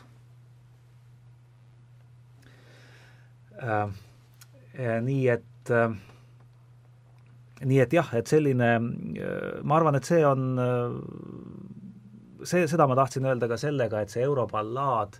äh,. 3.61 3.91
nii 5.01 5.27
et 5.33 5.73
äh, 5.73 5.97
nii 7.67 7.81
et 7.83 7.93
jah, 7.93 8.09
et 8.17 8.29
selline, 8.29 8.69
äh, 8.75 9.61
ma 9.63 9.77
arvan, 9.77 9.97
et 9.97 10.07
see 10.07 10.21
on 10.25 10.47
äh, 10.61 10.95
see, 12.43 12.67
seda 12.67 12.87
ma 12.87 12.95
tahtsin 12.95 13.25
öelda 13.25 13.47
ka 13.51 13.57
sellega, 13.57 14.01
et 14.01 14.13
see 14.13 14.23
euroballaad 14.25 15.19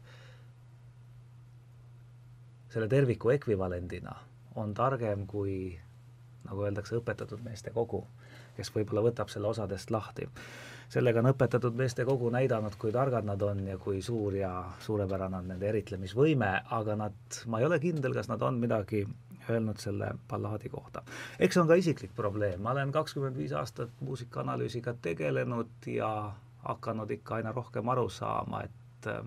selle 2.72 2.88
terviku 2.88 3.34
ekvivalendina 3.34 4.15
on 4.56 4.73
targem 4.73 5.26
kui 5.27 5.77
nagu 6.48 6.65
öeldakse, 6.65 6.98
õpetatud 6.99 7.41
meeste 7.45 7.72
kogu, 7.76 8.03
kes 8.57 8.72
võib-olla 8.76 9.06
võtab 9.06 9.31
selle 9.31 9.48
osadest 9.52 9.91
lahti. 9.91 10.27
sellega 10.91 11.22
on 11.22 11.30
õpetatud 11.31 11.76
meeste 11.80 12.03
kogu 12.06 12.30
näidanud, 12.30 12.76
kui 12.80 12.91
targad 12.91 13.26
nad 13.26 13.41
on 13.41 13.61
ja 13.68 13.77
kui 13.77 14.02
suur 14.02 14.35
ja 14.35 14.52
suurepärane 14.80 15.38
on 15.38 15.48
nende 15.53 15.69
eritlemisvõime, 15.69 16.52
aga 16.69 16.95
nad, 16.95 17.43
ma 17.48 17.60
ei 17.60 17.65
ole 17.65 17.80
kindel, 17.80 18.14
kas 18.14 18.27
nad 18.27 18.41
on 18.41 18.60
midagi 18.60 19.06
öelnud 19.49 19.80
selle 19.80 20.11
ballaadi 20.30 20.69
kohta. 20.69 21.03
eks 21.39 21.56
see 21.56 21.61
on 21.61 21.68
ka 21.68 21.80
isiklik 21.80 22.15
probleem, 22.15 22.61
ma 22.61 22.72
olen 22.76 22.91
kakskümmend 22.91 23.38
viis 23.38 23.52
aastat 23.52 23.89
muusikaanalüüsiga 23.99 24.95
tegelenud 25.02 25.88
ja 25.88 26.11
hakanud 26.63 27.11
ikka 27.11 27.35
aina 27.35 27.51
rohkem 27.51 27.89
aru 27.89 28.09
saama, 28.09 28.63
et 28.63 29.07
äh, 29.07 29.23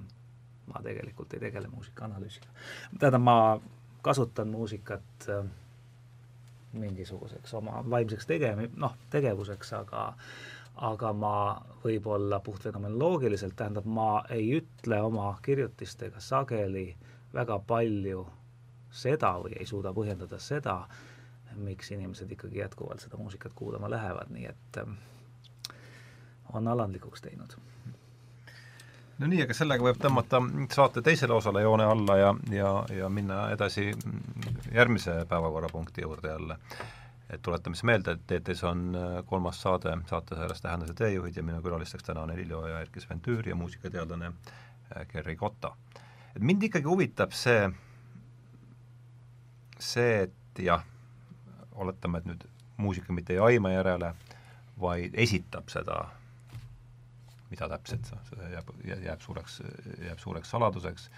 ma 0.66 0.82
tegelikult 0.82 1.35
ei 1.35 1.40
tegele 1.40 1.69
muusikaanalüüsiga. 1.69 2.47
tähendab, 2.98 3.23
ma 3.23 3.61
kasutan 4.02 4.48
muusikat 4.48 5.28
äh, 5.28 5.44
mingisuguseks 6.73 7.55
oma 7.55 7.85
vaimseks 7.90 8.27
tegemi-, 8.27 8.70
noh, 8.77 8.97
tegevuseks, 9.11 9.73
aga 9.73 10.12
aga 10.74 11.12
ma 11.15 11.35
võib-olla 11.85 12.40
puhtfenomenoloogiliselt, 12.43 13.55
tähendab, 13.56 13.85
ma 13.86 14.24
ei 14.35 14.48
ütle 14.56 14.98
oma 15.06 15.28
kirjutistega 15.43 16.20
sageli 16.20 16.89
väga 17.35 17.61
palju 17.66 18.24
seda 18.90 19.36
või 19.43 19.55
ei 19.59 19.66
suuda 19.70 19.93
põhjendada 19.94 20.39
seda, 20.43 20.81
miks 21.55 21.93
inimesed 21.94 22.31
ikkagi 22.35 22.59
jätkuvalt 22.59 23.05
seda 23.05 23.19
muusikat 23.19 23.55
kuulama 23.55 23.90
lähevad, 23.90 24.31
nii 24.35 24.48
et 24.51 24.78
äh, 24.82 24.97
on 26.53 26.69
alandlikuks 26.69 27.23
teinud. 27.23 27.57
no 29.19 29.27
nii, 29.31 29.43
aga 29.45 29.55
sellega 29.55 29.87
võib 29.87 30.01
tõmmata 30.03 30.41
saate 30.75 31.03
teisele 31.03 31.35
osale 31.35 31.62
joone 31.62 31.85
alla 31.85 32.16
ja, 32.19 32.35
ja, 32.51 32.73
ja 32.91 33.09
minna 33.09 33.49
edasi 33.55 33.93
järgmise 34.75 35.25
päevakorrapunkti 35.29 36.03
juurde 36.03 36.29
jälle. 36.29 36.59
et 37.31 37.43
tuletame 37.43 37.77
siis 37.77 37.85
meelde, 37.85 38.12
et 38.12 38.27
TT-s 38.27 38.65
on 38.65 38.95
äh, 38.95 39.25
kolmas 39.27 39.62
saade 39.62 39.97
saateseeres 40.07 40.61
Tähenduse 40.62 40.95
teejuhid 40.95 41.37
ja 41.37 41.43
minu 41.43 41.62
külalisteks 41.62 42.05
täna 42.05 42.23
on 42.23 42.31
Helilio 42.31 42.66
ja 42.66 42.81
Erkki 42.81 43.01
Sventüür 43.01 43.49
ja 43.49 43.55
muusikateadlane 43.55 44.27
äh, 44.27 45.07
Gerri 45.07 45.37
Kotta. 45.37 45.77
et 46.37 46.43
mind 46.43 46.62
ikkagi 46.62 46.87
huvitab 46.87 47.33
see, 47.33 47.71
see, 49.79 50.23
et 50.23 50.59
jah, 50.59 50.85
oletame, 51.75 52.19
et 52.19 52.27
nüüd 52.29 52.45
muusika 52.77 53.12
mitte 53.12 53.35
ei 53.35 53.39
aima 53.39 53.73
järele, 53.73 54.15
vaid 54.81 55.15
esitab 55.15 55.69
seda, 55.73 56.05
mida 57.55 57.70
täpselt, 57.70 58.10
see 58.28 58.52
jääb, 58.52 58.74
jääb 59.06 59.24
suureks, 59.24 59.62
jääb 60.05 60.20
suureks 60.22 60.52
saladuseks 60.55 61.09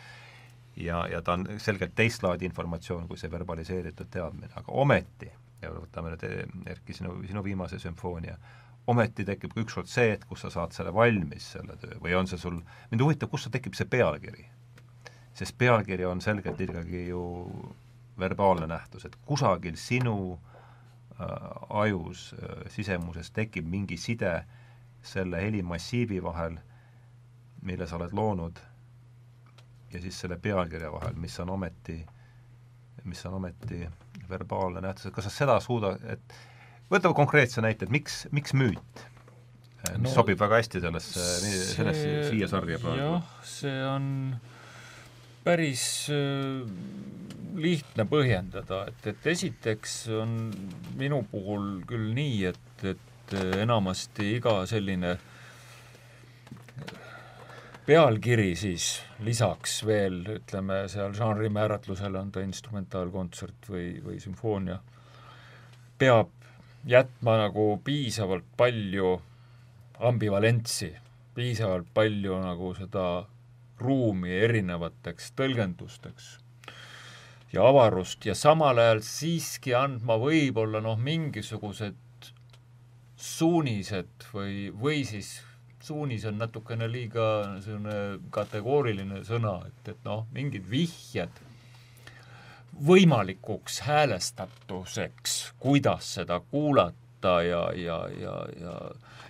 ja, 0.76 1.06
ja 1.10 1.22
ta 1.22 1.36
on 1.36 1.48
selgelt 1.62 1.94
teist 1.96 2.22
laadi 2.22 2.48
informatsioon 2.48 3.08
kui 3.08 3.18
see 3.20 3.32
verbaliseeritud 3.32 4.10
teadmine, 4.12 4.52
aga 4.54 4.72
ometi, 4.84 5.30
ja 5.62 5.72
võtame 5.72 6.12
nüüd 6.12 6.26
Erki, 6.68 6.96
sinu, 6.96 7.16
sinu 7.28 7.42
viimase 7.44 7.80
sümfoonia, 7.82 8.36
ometi 8.86 9.24
tekib 9.26 9.56
ükskord 9.58 9.90
see 9.90 10.12
hetk, 10.12 10.28
kus 10.30 10.44
sa 10.44 10.52
saad 10.52 10.76
selle 10.76 10.92
valmis, 10.94 11.52
selle 11.56 11.78
töö, 11.80 11.96
või 12.02 12.14
on 12.18 12.28
see 12.30 12.40
sul, 12.40 12.60
mind 12.92 13.02
huvitab, 13.02 13.32
kust 13.32 13.50
tekib 13.52 13.78
see 13.78 13.88
pealkiri? 13.90 14.52
sest 15.36 15.52
pealkiri 15.60 16.06
on 16.08 16.22
selgelt 16.24 16.60
ikkagi 16.64 17.10
ju 17.10 17.22
verbaalne 18.16 18.64
nähtus, 18.70 19.04
et 19.04 19.18
kusagil 19.28 19.74
sinu 19.76 20.14
äh, 20.32 21.26
ajus 21.82 22.30
äh, 22.38 22.62
sisemuses 22.72 23.28
tekib 23.36 23.68
mingi 23.68 23.98
side 24.00 24.38
selle 25.06 25.40
helimassiivi 25.42 26.22
vahel, 26.22 26.58
mille 27.66 27.86
sa 27.86 27.98
oled 27.98 28.14
loonud, 28.16 28.60
ja 29.92 30.02
siis 30.02 30.18
selle 30.20 30.38
pealkirja 30.42 30.90
vahel, 30.92 31.16
mis 31.20 31.38
on 31.40 31.50
ometi, 31.54 32.00
mis 33.04 33.26
on 33.26 33.38
ometi 33.38 33.84
verbaalne 34.30 34.82
nähtus, 34.82 35.08
et 35.08 35.14
kas 35.14 35.28
sa 35.28 35.34
seda 35.34 35.58
suuda, 35.62 35.94
et 36.10 36.38
võtame 36.90 37.16
konkreetse 37.16 37.62
näite, 37.64 37.86
et 37.86 37.94
miks, 37.94 38.24
miks 38.34 38.56
müüt? 38.56 39.06
mis 40.00 40.10
no, 40.10 40.14
sobib 40.16 40.40
väga 40.40 40.58
hästi 40.58 40.80
sellesse, 40.82 41.24
sellesse 41.76 42.06
siia 42.26 42.48
sarja 42.50 42.78
praegu. 42.82 43.02
jah, 43.04 43.26
see 43.46 43.74
on 43.86 44.06
päris 45.46 45.84
äh, 46.10 46.64
lihtne 47.54 48.06
põhjendada, 48.10 48.82
et, 48.90 49.06
et 49.12 49.28
esiteks 49.30 49.98
on 50.16 50.32
minu 50.98 51.22
puhul 51.30 51.84
küll 51.86 52.10
nii, 52.16 52.40
et, 52.50 52.86
et 52.94 53.12
enamasti 53.34 54.36
iga 54.36 54.60
selline 54.68 55.16
pealkiri 57.86 58.54
siis 58.58 58.88
lisaks 59.26 59.80
veel, 59.86 60.20
ütleme 60.38 60.84
seal 60.90 61.14
žanri 61.14 61.50
määratlusele 61.54 62.18
on 62.18 62.32
ta 62.34 62.42
instrumentaalkontsert 62.42 63.68
või, 63.70 63.88
või 64.02 64.18
sümfoonia, 64.22 64.80
peab 65.98 66.32
jätma 66.86 67.36
nagu 67.44 67.68
piisavalt 67.84 68.46
palju 68.56 69.12
ambivalentsi, 70.06 70.90
piisavalt 71.34 71.86
palju 71.94 72.40
nagu 72.42 72.72
seda 72.78 73.06
ruumi 73.78 74.34
erinevateks 74.34 75.30
tõlgendusteks 75.36 76.32
ja 77.52 77.68
avarust 77.68 78.26
ja 78.26 78.34
samal 78.34 78.78
ajal 78.82 79.02
siiski 79.04 79.74
andma 79.76 80.16
võib-olla 80.20 80.80
noh, 80.82 80.98
mingisugused 80.98 81.94
suunised 83.16 84.28
või, 84.32 84.68
või 84.70 85.04
siis 85.08 85.40
suunis 85.82 86.24
on 86.28 86.38
natukene 86.40 86.88
liiga 86.90 87.26
niisugune 87.54 87.98
kategooriline 88.34 89.22
sõna, 89.24 89.58
et, 89.68 89.92
et 89.94 90.04
noh, 90.04 90.26
mingid 90.34 90.66
vihjed 90.70 91.42
võimalikuks 92.86 93.80
häälestatuseks, 93.86 95.36
kuidas 95.62 96.14
seda 96.18 96.40
kuulata 96.50 97.40
ja, 97.46 97.62
ja, 97.74 98.00
ja, 98.20 98.38
ja 98.60 98.78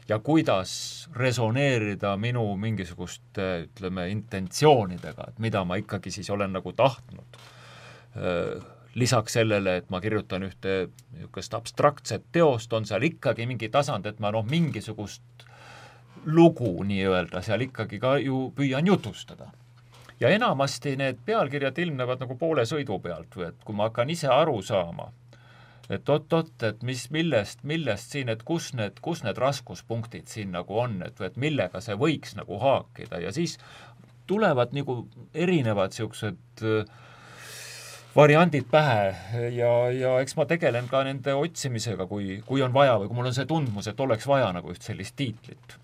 ja 0.09 0.19
kuidas 0.23 1.09
resoneerida 1.19 2.13
minu 2.17 2.45
mingisuguste, 2.57 3.47
ütleme, 3.67 4.05
intentsioonidega, 4.15 5.33
et 5.33 5.41
mida 5.43 5.65
ma 5.67 5.79
ikkagi 5.81 6.13
siis 6.15 6.31
olen 6.31 6.55
nagu 6.55 6.73
tahtnud 6.79 7.41
lisaks 8.97 9.37
sellele, 9.37 9.77
et 9.77 9.91
ma 9.93 10.01
kirjutan 10.01 10.47
ühte 10.47 10.77
niisugust 11.13 11.55
abstraktset 11.55 12.25
teost, 12.33 12.73
on 12.73 12.89
seal 12.89 13.05
ikkagi 13.05 13.47
mingi 13.49 13.69
tasand, 13.73 14.07
et 14.09 14.21
ma 14.25 14.33
noh, 14.33 14.47
mingisugust 14.49 15.47
lugu 16.27 16.73
nii-öelda 16.85 17.43
seal 17.45 17.67
ikkagi 17.69 18.01
ka 18.03 18.17
ju 18.23 18.49
püüan 18.57 18.87
jutustada. 18.89 19.53
ja 20.21 20.29
enamasti 20.33 20.95
need 20.97 21.19
pealkirjad 21.27 21.79
ilmnevad 21.79 22.23
nagu 22.25 22.39
poole 22.41 22.63
sõidu 22.65 22.97
pealt 23.05 23.35
või 23.37 23.51
et 23.51 23.65
kui 23.65 23.77
ma 23.77 23.91
hakkan 23.91 24.11
ise 24.11 24.31
aru 24.33 24.63
saama, 24.65 25.11
et 25.93 26.09
oot-oot, 26.09 26.55
et 26.65 26.83
mis, 26.83 27.03
millest, 27.13 27.61
millest 27.63 28.17
siin, 28.17 28.31
et 28.33 28.43
kus 28.43 28.71
need, 28.75 28.97
kus 29.05 29.21
need 29.27 29.37
raskuspunktid 29.37 30.33
siin 30.33 30.57
nagu 30.57 30.79
on, 30.81 31.03
et, 31.05 31.21
et 31.21 31.37
millega 31.37 31.83
see 31.85 31.99
võiks 32.01 32.33
nagu 32.39 32.57
haakida 32.63 33.21
ja 33.21 33.33
siis 33.33 33.59
tulevad 34.27 34.73
nagu 34.73 35.03
erinevad 35.35 35.93
niisugused 35.93 36.65
äh, 36.65 36.97
variandid 38.17 38.69
pähe 38.71 39.49
ja, 39.55 39.73
ja 39.93 40.19
eks 40.25 40.37
ma 40.39 40.47
tegelen 40.49 40.89
ka 40.91 41.03
nende 41.07 41.35
otsimisega, 41.37 42.09
kui, 42.11 42.41
kui 42.47 42.63
on 42.65 42.75
vaja 42.75 42.99
või 43.01 43.11
kui 43.11 43.21
mul 43.21 43.33
on 43.33 43.37
see 43.37 43.49
tundmus, 43.49 43.91
et 43.91 44.01
oleks 44.01 44.29
vaja 44.29 44.53
nagu 44.57 44.73
üht 44.73 44.87
sellist 44.87 45.17
tiitlit 45.19 45.77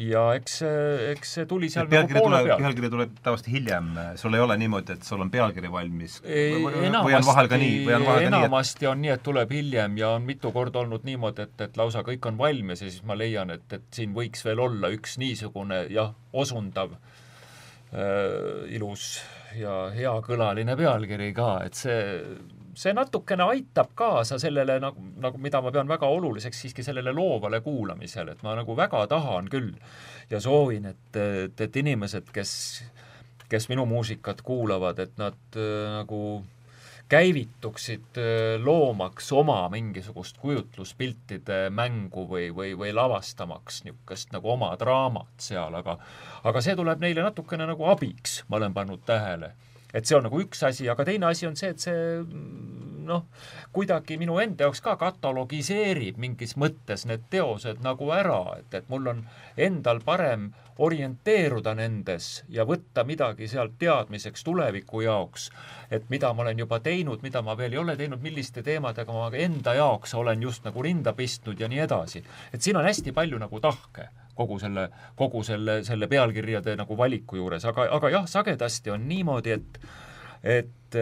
ja 0.00 0.22
eks 0.36 0.58
see, 0.60 0.80
eks 1.14 1.32
see 1.38 1.46
tuli 1.48 1.68
seal 1.72 1.88
nagu 1.88 2.12
poole 2.12 2.42
peal. 2.44 2.60
pealkiri 2.60 2.90
tuleb 2.92 3.14
tavaliselt 3.24 3.48
hiljem, 3.52 3.88
sul 4.20 4.36
ei 4.36 4.42
ole 4.44 4.56
niimoodi, 4.60 4.96
et 4.98 5.08
sul 5.08 5.22
on 5.24 5.30
pealkiri 5.32 5.70
valmis? 5.72 6.18
või 6.24 7.16
on 7.16 7.26
vahel 7.26 7.48
ka 7.48 7.60
nii, 7.60 7.78
või 7.86 7.96
on 7.96 8.06
vahel 8.08 8.26
ka 8.26 8.28
nii, 8.28 8.28
et 8.28 8.44
enamasti 8.44 8.90
on 8.90 9.00
nii, 9.04 9.14
et 9.16 9.24
tuleb 9.24 9.54
hiljem 9.56 9.96
ja 10.00 10.12
on 10.18 10.26
mitu 10.28 10.52
korda 10.52 10.82
olnud 10.84 11.06
niimoodi, 11.08 11.48
et, 11.48 11.64
et 11.68 11.80
lausa 11.80 12.04
kõik 12.06 12.28
on 12.28 12.40
valmis 12.40 12.84
ja 12.84 12.90
siis 12.90 13.06
ma 13.08 13.16
leian, 13.16 13.52
et, 13.56 13.66
et 13.72 13.86
siin 13.96 14.12
võiks 14.16 14.44
veel 14.46 14.60
olla 14.66 14.92
üks 14.94 15.16
niisugune 15.22 15.86
jah, 15.92 16.12
osundav 16.36 16.92
äh, 16.98 18.68
ilus 18.76 19.16
ja 19.60 19.76
heakõlaline 19.94 20.76
pealkiri 20.78 21.32
ka, 21.36 21.50
et 21.66 21.78
see, 21.78 22.00
see 22.76 22.94
natukene 22.96 23.46
aitab 23.52 23.94
kaasa 23.98 24.38
sellele 24.42 24.78
nagu, 24.82 25.02
nagu 25.22 25.40
mida 25.42 25.62
ma 25.64 25.72
pean 25.74 25.88
väga 25.88 26.10
oluliseks 26.18 26.64
siiski 26.64 26.84
sellele 26.86 27.14
loovale 27.16 27.60
kuulamisele, 27.64 28.36
et 28.36 28.44
ma 28.46 28.56
nagu 28.58 28.76
väga 28.76 29.06
tahan 29.12 29.50
küll 29.52 29.72
ja 30.30 30.40
soovin, 30.42 30.90
et, 30.92 31.20
et, 31.20 31.64
et 31.68 31.80
inimesed, 31.82 32.28
kes, 32.34 32.52
kes 33.48 33.70
minu 33.72 33.86
muusikat 33.88 34.42
kuulavad, 34.46 35.00
et 35.06 35.16
nad 35.20 35.58
äh, 35.58 35.96
nagu 36.00 36.20
käivituksid 37.08 38.18
loomaks 38.64 39.28
oma 39.32 39.60
mingisugust 39.70 40.38
kujutluspiltide 40.42 41.68
mängu 41.70 42.26
või, 42.30 42.48
või, 42.54 42.72
või 42.78 42.90
lavastamaks 42.94 43.84
niisugust 43.84 44.32
nagu 44.34 44.50
oma 44.50 44.72
draamat 44.80 45.46
seal, 45.48 45.74
aga 45.78 45.98
aga 46.44 46.62
see 46.62 46.74
tuleb 46.78 47.02
neile 47.02 47.22
natukene 47.22 47.68
nagu 47.70 47.86
abiks, 47.92 48.40
ma 48.48 48.58
olen 48.60 48.74
pannud 48.74 49.06
tähele. 49.06 49.52
Et 49.96 50.04
see 50.04 50.18
on 50.18 50.26
nagu 50.28 50.40
üks 50.44 50.60
asi, 50.68 50.90
aga 50.92 51.06
teine 51.08 51.30
asi 51.30 51.48
on 51.48 51.56
see, 51.56 51.72
et 51.72 51.80
see 51.80 51.96
noh, 53.06 53.24
kuidagi 53.74 54.18
minu 54.20 54.38
enda 54.42 54.66
jaoks 54.66 54.82
ka 54.84 54.96
katalogiseerib 55.00 56.18
mingis 56.20 56.56
mõttes 56.60 57.06
need 57.08 57.26
teosed 57.32 57.82
nagu 57.84 58.10
ära, 58.14 58.40
et, 58.60 58.74
et 58.74 58.88
mul 58.92 59.12
on 59.12 59.22
endal 59.68 60.02
parem 60.04 60.50
orienteeruda 60.82 61.72
nendes 61.78 62.42
ja 62.52 62.66
võtta 62.68 63.06
midagi 63.08 63.48
sealt 63.48 63.78
teadmiseks 63.80 64.44
tuleviku 64.44 65.00
jaoks, 65.06 65.48
et 65.90 66.10
mida 66.12 66.32
ma 66.34 66.44
olen 66.44 66.60
juba 66.66 66.82
teinud, 66.84 67.22
mida 67.24 67.40
ma 67.46 67.56
veel 67.56 67.78
ei 67.78 67.80
ole 67.80 67.96
teinud, 67.96 68.20
milliste 68.22 68.64
teemadega 68.66 69.16
ma 69.16 69.30
enda 69.46 69.76
jaoks 69.78 70.14
olen 70.18 70.42
just 70.42 70.68
nagu 70.68 70.84
rinda 70.84 71.16
pistnud 71.16 71.60
ja 71.60 71.70
nii 71.72 71.82
edasi. 71.86 72.24
et 72.52 72.62
siin 72.62 72.76
on 72.76 72.84
hästi 72.84 73.16
palju 73.16 73.40
nagu 73.40 73.60
tahke 73.60 74.10
kogu 74.36 74.58
selle, 74.62 74.88
kogu 75.16 75.42
selle, 75.46 75.80
selle 75.86 76.08
pealkirjade 76.12 76.76
nagu 76.78 76.98
valiku 76.98 77.40
juures, 77.40 77.64
aga, 77.68 77.88
aga 77.96 78.12
jah, 78.12 78.28
sagedasti 78.30 78.92
on 78.94 79.08
niimoodi, 79.08 79.56
et, 79.56 79.80
et 80.56 81.00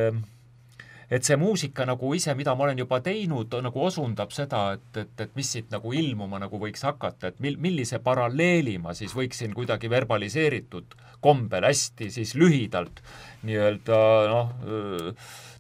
et 1.15 1.23
see 1.27 1.37
muusika 1.39 1.85
nagu 1.87 2.11
ise, 2.17 2.33
mida 2.35 2.55
ma 2.57 2.65
olen 2.67 2.81
juba 2.81 2.99
teinud, 3.05 3.53
nagu 3.63 3.83
osundab 3.87 4.33
seda, 4.35 4.63
et, 4.77 5.01
et, 5.03 5.25
et 5.27 5.35
mis 5.37 5.51
siit 5.57 5.71
nagu 5.73 5.93
ilmuma 5.95 6.41
nagu 6.43 6.59
võiks 6.61 6.85
hakata, 6.87 7.31
et 7.31 7.43
mil-, 7.45 7.59
millise 7.61 8.01
paralleeli 8.03 8.79
ma 8.83 8.95
siis 8.97 9.15
võiksin 9.17 9.55
kuidagi 9.55 9.91
verbaliseeritud 9.93 10.97
kombel 11.25 11.65
hästi 11.69 12.11
siis 12.13 12.35
lühidalt 12.37 13.03
nii-öelda 13.49 13.99
noh, 14.33 14.55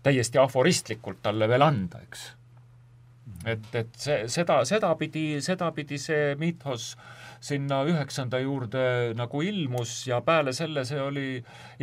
täiesti 0.04 0.40
aforistlikult 0.40 1.22
talle 1.24 1.48
veel 1.48 1.64
anda, 1.64 2.00
eks. 2.04 2.24
et, 3.48 3.68
et 3.80 4.00
see, 4.00 4.24
seda, 4.32 4.62
sedapidi, 4.68 5.40
sedapidi 5.44 6.00
see 6.00 6.34
miithos 6.40 6.94
sinna 7.44 7.82
üheksanda 7.84 8.40
juurde 8.40 9.12
nagu 9.18 9.42
ilmus 9.44 10.06
ja 10.08 10.22
peale 10.24 10.54
selle 10.56 10.86
see 10.88 11.00
oli 11.02 11.28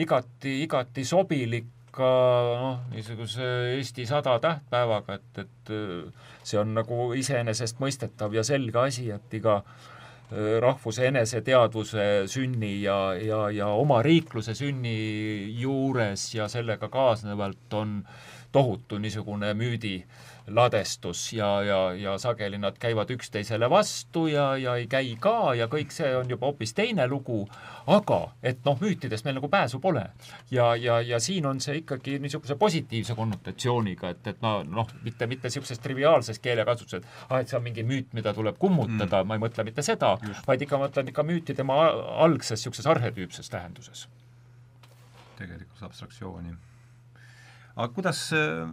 igati, 0.01 0.57
igati 0.65 1.05
sobilik 1.05 1.69
ka 1.91 2.09
noh, 2.61 2.83
niisuguse 2.93 3.47
Eesti 3.75 4.05
sada 4.07 4.37
tähtpäevaga, 4.39 5.19
et, 5.19 5.41
et 5.43 5.73
see 6.47 6.59
on 6.59 6.71
nagu 6.77 7.11
iseenesestmõistetav 7.19 8.33
ja 8.33 8.45
selge 8.47 8.79
asi, 8.79 9.09
et 9.11 9.35
iga 9.35 9.57
äh, 9.59 9.89
rahvuse 10.63 11.07
eneseteadvuse 11.07 12.05
sünni 12.31 12.81
ja, 12.85 13.13
ja, 13.19 13.49
ja 13.51 13.67
omariikluse 13.75 14.55
sünni 14.55 14.95
juures 15.59 16.29
ja 16.35 16.47
sellega 16.47 16.87
kaasnevalt 16.89 17.73
on 17.75 17.97
tohutu 18.51 18.97
niisugune 18.99 19.53
müüdi 19.53 19.97
ladestus 20.47 21.33
ja, 21.33 21.61
ja, 21.63 21.93
ja 21.93 22.17
sageli 22.17 22.57
nad 22.57 22.77
käivad 22.79 23.09
üksteisele 23.13 23.69
vastu 23.69 24.27
ja, 24.27 24.57
ja 24.57 24.75
ei 24.75 24.87
käi 24.87 25.15
ka 25.19 25.53
ja 25.55 25.67
kõik 25.71 25.93
see 25.93 26.09
on 26.17 26.29
juba 26.29 26.49
hoopis 26.49 26.73
teine 26.73 27.05
lugu, 27.07 27.43
aga 27.87 28.19
et 28.43 28.65
noh, 28.65 28.79
müütidest 28.81 29.25
meil 29.25 29.37
nagu 29.37 29.49
pääsu 29.49 29.79
pole. 29.79 30.05
ja, 30.51 30.75
ja, 30.75 31.01
ja 31.01 31.19
siin 31.19 31.45
on 31.45 31.61
see 31.61 31.81
ikkagi 31.81 32.17
niisuguse 32.19 32.55
positiivse 32.55 33.15
konnotatsiooniga, 33.15 34.09
et, 34.09 34.27
et 34.27 34.41
no 34.41 34.63
noh, 34.63 34.89
mitte, 35.03 35.27
mitte 35.27 35.47
niisuguses 35.49 35.79
triviaalses 35.79 36.39
keelekasutuses, 36.39 37.05
ah, 37.29 37.39
et 37.39 37.51
see 37.51 37.57
on 37.57 37.63
mingi 37.63 37.85
müüt, 37.85 38.09
mida 38.17 38.33
tuleb 38.33 38.57
kummutada 38.59 39.21
mm., 39.21 39.27
ma 39.27 39.37
ei 39.37 39.45
mõtle 39.45 39.65
mitte 39.67 39.85
seda, 39.85 40.15
vaid 40.47 40.65
ikka 40.65 40.81
mõtlen 40.81 41.13
ikka 41.13 41.25
müüti 41.27 41.55
tema 41.57 41.77
algses 42.25 42.59
niisuguses 42.59 42.89
arhetüüpses 42.89 43.49
tähenduses. 43.49 44.07
tegelikult 45.37 45.83
abstraktsiooni. 45.83 46.57
aga 47.75 47.87
kuidas 47.93 48.27
äh 48.33 48.67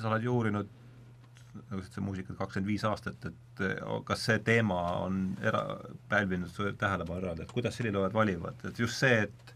sa 0.00 0.10
oled 0.12 0.26
ju 0.26 0.34
uurinud 0.34 0.74
nagu 1.58 1.82
sa 1.82 1.88
ütlesid, 1.88 2.04
muusikat 2.04 2.38
kakskümmend 2.38 2.70
viis 2.70 2.84
aastat, 2.86 3.24
et 3.28 3.62
eh, 3.66 3.78
kas 4.06 4.24
see 4.28 4.40
teema 4.46 4.78
on 5.02 5.22
era-, 5.42 5.78
pälvinud 6.10 6.50
su 6.52 6.70
tähelepanu 6.78 7.22
eraldi, 7.22 7.46
et 7.46 7.54
kuidas 7.54 7.78
heliloojad 7.80 8.14
valivad, 8.14 8.66
et 8.68 8.78
just 8.78 9.00
see, 9.02 9.24
et 9.26 9.54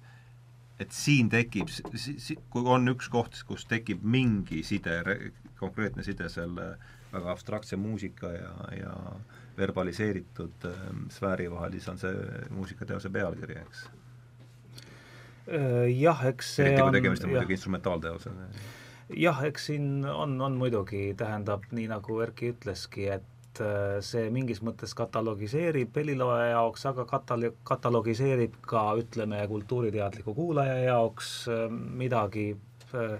et 0.82 0.90
siin 0.90 1.28
tekib, 1.31 1.70
si-, 1.70 2.39
kui 2.51 2.66
on 2.66 2.90
üks 2.90 3.10
koht, 3.12 3.39
kus 3.47 3.66
tekib 3.70 4.02
mingi 4.02 4.64
side, 4.66 4.97
konkreetne 5.60 6.02
side 6.02 6.27
selle 6.32 6.73
väga 7.12 7.31
abstraktse 7.31 7.77
muusika 7.78 8.32
ja, 8.35 8.52
ja 8.74 8.93
verbaliseeritud 9.59 10.64
ähm, 10.66 11.05
sfääri 11.12 11.51
vahel, 11.52 11.77
siis 11.77 11.90
on 11.93 12.01
see 12.01 12.14
muusikateose 12.56 13.12
pealkiri, 13.14 13.60
eks? 13.60 13.85
Äh, 15.52 15.90
jah, 15.93 16.24
eks 16.32 16.55
see 16.56 16.70
eriti 16.73 16.82
kui 16.82 16.97
tegemist 16.97 17.28
on 17.28 17.35
muidugi 17.36 17.60
instrumentaalteosega 17.60 18.48
jah, 19.16 19.43
eks 19.47 19.68
siin 19.70 20.06
on, 20.09 20.40
on 20.40 20.56
muidugi, 20.60 21.12
tähendab, 21.18 21.68
nii 21.74 21.89
nagu 21.90 22.18
Erki 22.24 22.52
ütleski, 22.52 23.06
et 23.14 23.62
äh, 23.62 24.01
see 24.05 24.28
mingis 24.34 24.62
mõttes 24.64 24.94
katalogiseerib 24.98 25.97
helilooja 25.97 26.52
jaoks, 26.55 26.86
aga 26.93 27.06
katalo-, 27.09 27.55
katalogiseerib 27.68 28.59
ka 28.68 28.84
ütleme, 29.01 29.43
kultuuriteadliku 29.51 30.34
kuulaja 30.36 30.78
jaoks 30.86 31.32
äh, 31.52 31.66
midagi 31.72 32.52
äh, 32.94 33.16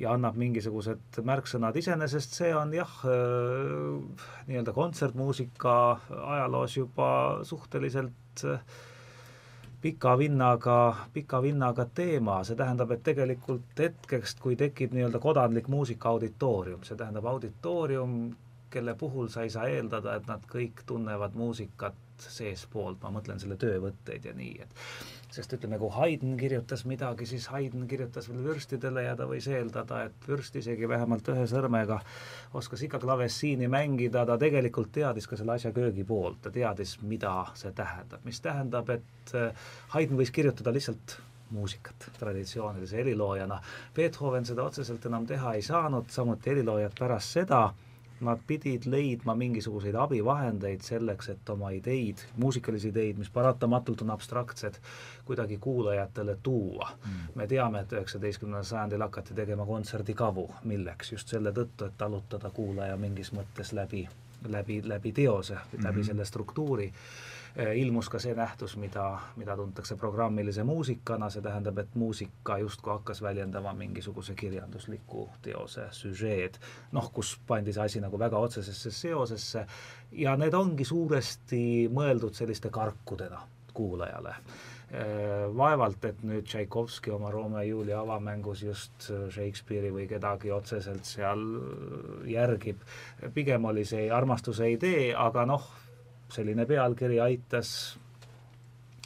ja 0.00 0.14
annab 0.14 0.38
mingisugused 0.40 1.18
märksõnad, 1.26 1.76
iseenesest. 1.76 2.36
See 2.38 2.52
on 2.56 2.72
jah, 2.72 2.92
nii-öelda 4.48 4.72
kontsertmuusika 4.72 5.74
ajaloos 6.08 6.76
juba 6.78 7.10
suhteliselt 7.44 8.46
äh, 8.48 8.62
pika 9.80 10.18
vinnaga, 10.18 10.96
pika 11.12 11.40
vinnaga 11.42 11.86
teema, 11.94 12.42
see 12.44 12.56
tähendab, 12.56 12.90
et 12.92 13.02
tegelikult 13.06 13.80
hetkest, 13.80 14.40
kui 14.44 14.56
tekib 14.60 14.92
nii-öelda 14.96 15.20
kodanlik 15.22 15.68
muusika 15.72 16.12
auditoorium, 16.12 16.84
see 16.84 16.98
tähendab 17.00 17.26
auditoorium, 17.32 18.16
kelle 18.70 18.94
puhul 18.94 19.28
sa 19.32 19.42
ei 19.46 19.50
saa 19.50 19.66
eeldada, 19.72 20.14
et 20.20 20.28
nad 20.28 20.44
kõik 20.52 20.84
tunnevad 20.86 21.34
muusikat 21.34 21.96
seestpoolt, 22.28 23.00
ma 23.02 23.12
mõtlen 23.14 23.40
selle 23.40 23.56
töövõtteid 23.60 24.28
ja 24.28 24.34
nii, 24.36 24.66
et 24.66 24.84
sest 25.30 25.52
ütleme, 25.54 25.78
kui 25.78 25.90
Haydn 25.94 26.34
kirjutas 26.38 26.82
midagi, 26.90 27.26
siis 27.30 27.46
Haydn 27.52 27.86
kirjutas 27.90 28.26
veel 28.30 28.42
vürstidele 28.44 29.04
ja 29.04 29.14
ta 29.18 29.28
võis 29.30 29.46
eeldada, 29.50 30.02
et 30.08 30.28
vürst 30.28 30.56
isegi 30.58 30.88
vähemalt 30.90 31.28
ühe 31.30 31.46
sõrmega 31.50 32.00
oskas 32.58 32.82
ikka 32.86 32.98
klavessiini 33.02 33.70
mängida, 33.70 34.24
ta 34.26 34.38
tegelikult 34.40 34.92
teadis 34.96 35.30
ka 35.30 35.38
selle 35.38 35.54
asja 35.54 35.72
köögipoolt, 35.76 36.42
ta 36.42 36.54
teadis, 36.54 36.96
mida 37.02 37.34
see 37.58 37.72
tähendab, 37.76 38.24
mis 38.26 38.42
tähendab, 38.42 38.90
et 38.96 39.34
äh, 39.38 39.68
Haydn 39.94 40.18
võis 40.18 40.34
kirjutada 40.34 40.74
lihtsalt 40.74 41.20
muusikat 41.50 42.10
traditsioonilise 42.18 42.98
heliloojana. 43.00 43.58
Beethoven 43.94 44.46
seda 44.46 44.66
otseselt 44.66 45.06
enam 45.06 45.26
teha 45.26 45.54
ei 45.58 45.62
saanud, 45.66 46.10
samuti 46.10 46.52
heliloojad 46.52 46.94
pärast 46.98 47.38
seda 47.38 47.68
nad 48.20 48.40
pidid 48.46 48.86
leidma 48.86 49.34
mingisuguseid 49.34 49.94
abivahendeid 49.94 50.84
selleks, 50.84 51.28
et 51.32 51.52
oma 51.52 51.70
ideid, 51.76 52.22
muusikalisi 52.36 52.90
ideid, 52.92 53.18
mis 53.18 53.30
paratamatult 53.30 54.02
on 54.02 54.10
abstraktsed, 54.14 54.80
kuidagi 55.24 55.58
kuulajatele 55.60 56.36
tuua 56.42 56.90
mm.. 57.04 57.32
me 57.34 57.46
teame, 57.46 57.80
et 57.80 57.92
üheksateistkümnendal 57.92 58.66
sajandil 58.68 59.06
hakati 59.06 59.34
tegema 59.34 59.66
kontserdikavu, 59.66 60.48
milleks? 60.64 61.12
just 61.12 61.28
selle 61.28 61.52
tõttu, 61.56 61.86
et 61.86 61.98
talutada 61.98 62.50
kuulaja 62.50 62.96
mingis 62.96 63.32
mõttes 63.32 63.72
läbi, 63.76 64.06
läbi, 64.48 64.82
läbi 64.84 65.12
teose 65.12 65.54
mm, 65.54 65.60
-hmm. 65.72 65.84
läbi 65.84 66.04
selle 66.04 66.24
struktuuri 66.24 66.92
ilmus 67.74 68.08
ka 68.08 68.18
see 68.22 68.34
nähtus, 68.34 68.76
mida, 68.78 69.04
mida 69.36 69.56
tuntakse 69.58 69.96
programmilise 69.98 70.62
muusikana, 70.64 71.30
see 71.30 71.42
tähendab, 71.42 71.78
et 71.82 71.94
muusika 71.98 72.58
justkui 72.62 72.92
hakkas 72.92 73.22
väljendama 73.22 73.72
mingisuguse 73.74 74.34
kirjandusliku 74.38 75.28
teose 75.42 75.88
süžeed, 75.96 76.60
noh, 76.92 77.10
kus 77.12 77.36
pandi 77.46 77.74
see 77.74 77.86
asi 77.86 78.02
nagu 78.02 78.18
väga 78.18 78.38
otsesesse 78.38 78.94
seosesse. 78.94 79.66
Ja 80.12 80.36
need 80.38 80.54
ongi 80.54 80.86
suuresti 80.86 81.62
mõeldud 81.92 82.38
selliste 82.38 82.70
karkudena 82.70 83.42
kuulajale. 83.74 84.34
Äh, 84.90 85.44
vaevalt, 85.54 86.04
et 86.04 86.22
nüüd 86.26 86.48
Tšaikovski 86.50 87.12
oma 87.14 87.30
Romeo 87.30 87.60
ja 87.60 87.68
Julia 87.68 88.00
avamängus 88.00 88.62
just 88.62 89.06
Shakespeare'i 89.06 89.92
või 89.94 90.08
kedagi 90.10 90.50
otseselt 90.50 91.06
seal 91.06 91.44
järgib, 92.26 92.82
pigem 93.34 93.70
oli 93.70 93.84
see 93.86 94.08
armastuse 94.10 94.66
idee, 94.74 95.12
aga 95.14 95.46
noh, 95.46 95.68
selline 96.32 96.66
pealkiri 96.66 97.20
aitas 97.20 97.98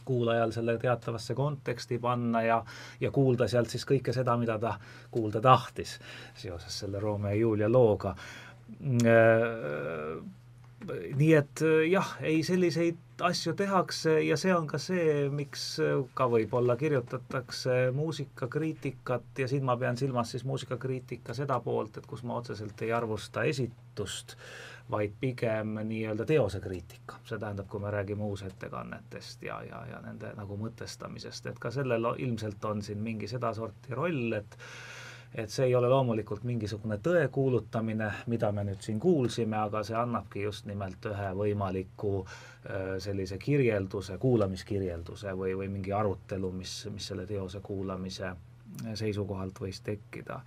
kuulajal 0.05 0.53
selle 0.53 0.79
teatavasse 0.79 1.35
konteksti 1.35 1.99
panna 1.99 2.43
ja, 2.43 2.65
ja 3.01 3.11
kuulda 3.11 3.49
sealt 3.49 3.73
siis 3.73 3.87
kõike 3.89 4.13
seda, 4.13 4.37
mida 4.37 4.59
ta 4.61 4.77
kuulda 5.11 5.41
tahtis 5.41 5.99
seoses 6.37 6.81
selle 6.85 7.01
Romeo 7.01 7.33
ja 7.33 7.41
Julia 7.41 7.73
looga. 7.73 8.15
nii 11.17 11.33
et 11.35 11.63
jah, 11.91 12.17
ei, 12.21 12.43
selliseid 12.45 13.23
asju 13.25 13.55
tehakse 13.57 14.19
ja 14.27 14.37
see 14.37 14.53
on 14.55 14.67
ka 14.67 14.79
see, 14.83 15.29
miks 15.33 15.79
ka 16.19 16.27
võib-olla 16.29 16.77
kirjutatakse 16.77 17.91
muusikakriitikat 17.95 19.39
ja 19.39 19.49
siin 19.49 19.65
ma 19.65 19.77
pean 19.81 19.97
silmas 19.97 20.35
siis 20.35 20.45
muusikakriitika 20.45 21.35
seda 21.35 21.61
poolt, 21.65 21.97
et 21.97 22.07
kus 22.07 22.25
ma 22.27 22.37
otseselt 22.43 22.83
ei 22.83 22.93
arvusta 22.93 23.47
esitust 23.49 24.37
vaid 24.90 25.15
pigem 25.20 25.78
nii-öelda 25.89 26.27
teosekriitika, 26.28 27.23
see 27.24 27.39
tähendab, 27.39 27.69
kui 27.73 27.81
me 27.81 27.90
räägime 27.90 28.24
uusettekannetest 28.24 29.43
ja, 29.43 29.62
ja, 29.65 29.81
ja 29.89 30.01
nende 30.05 30.35
nagu 30.36 30.59
mõtestamisest, 30.61 31.48
et 31.48 31.59
ka 31.59 31.73
sellel 31.73 32.11
ilmselt 32.19 32.65
on 32.69 32.82
siin 32.85 33.01
mingi 33.01 33.28
sedasorti 33.31 33.97
roll, 33.97 34.32
et 34.40 34.59
et 35.35 35.51
see 35.51 35.65
ei 35.66 35.73
ole 35.74 35.89
loomulikult 35.90 36.44
mingisugune 36.47 37.01
tõe 37.02 37.24
kuulutamine, 37.35 38.06
mida 38.31 38.52
me 38.55 38.62
nüüd 38.69 38.85
siin 38.86 39.01
kuulsime, 39.02 39.56
aga 39.59 39.81
see 39.82 39.97
annabki 39.98 40.44
just 40.44 40.69
nimelt 40.70 41.09
ühe 41.11 41.31
võimaliku 41.35 42.20
sellise 43.02 43.39
kirjelduse, 43.43 44.19
kuulamiskirjelduse 44.23 45.35
või, 45.35 45.56
või 45.59 45.73
mingi 45.73 45.93
arutelu, 45.93 46.52
mis, 46.55 46.77
mis 46.94 47.11
selle 47.11 47.27
teose 47.27 47.59
kuulamise 47.66 48.31
seisukohalt 48.94 49.59
võis 49.66 49.82
tekkida 49.82 50.39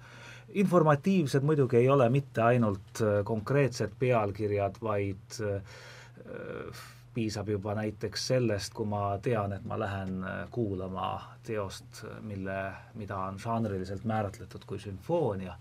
informatiivsed 0.53 1.43
muidugi 1.43 1.77
ei 1.77 1.89
ole 1.89 2.09
mitte 2.09 2.41
ainult 2.41 3.01
äh, 3.01 3.23
konkreetsed 3.23 3.91
pealkirjad, 3.99 4.75
vaid 4.81 5.39
äh, 5.41 5.61
piisab 7.13 7.49
juba 7.49 7.73
näiteks 7.75 8.27
sellest, 8.27 8.73
kui 8.73 8.85
ma 8.85 9.17
tean, 9.21 9.53
et 9.53 9.65
ma 9.65 9.79
lähen 9.79 10.23
äh, 10.23 10.37
kuulama 10.51 11.09
teost, 11.43 12.05
mille, 12.21 12.59
mida 12.95 13.17
on 13.17 13.39
žanriliselt 13.39 14.05
määratletud 14.05 14.65
kui 14.67 14.79
sümfoonia, 14.79 15.57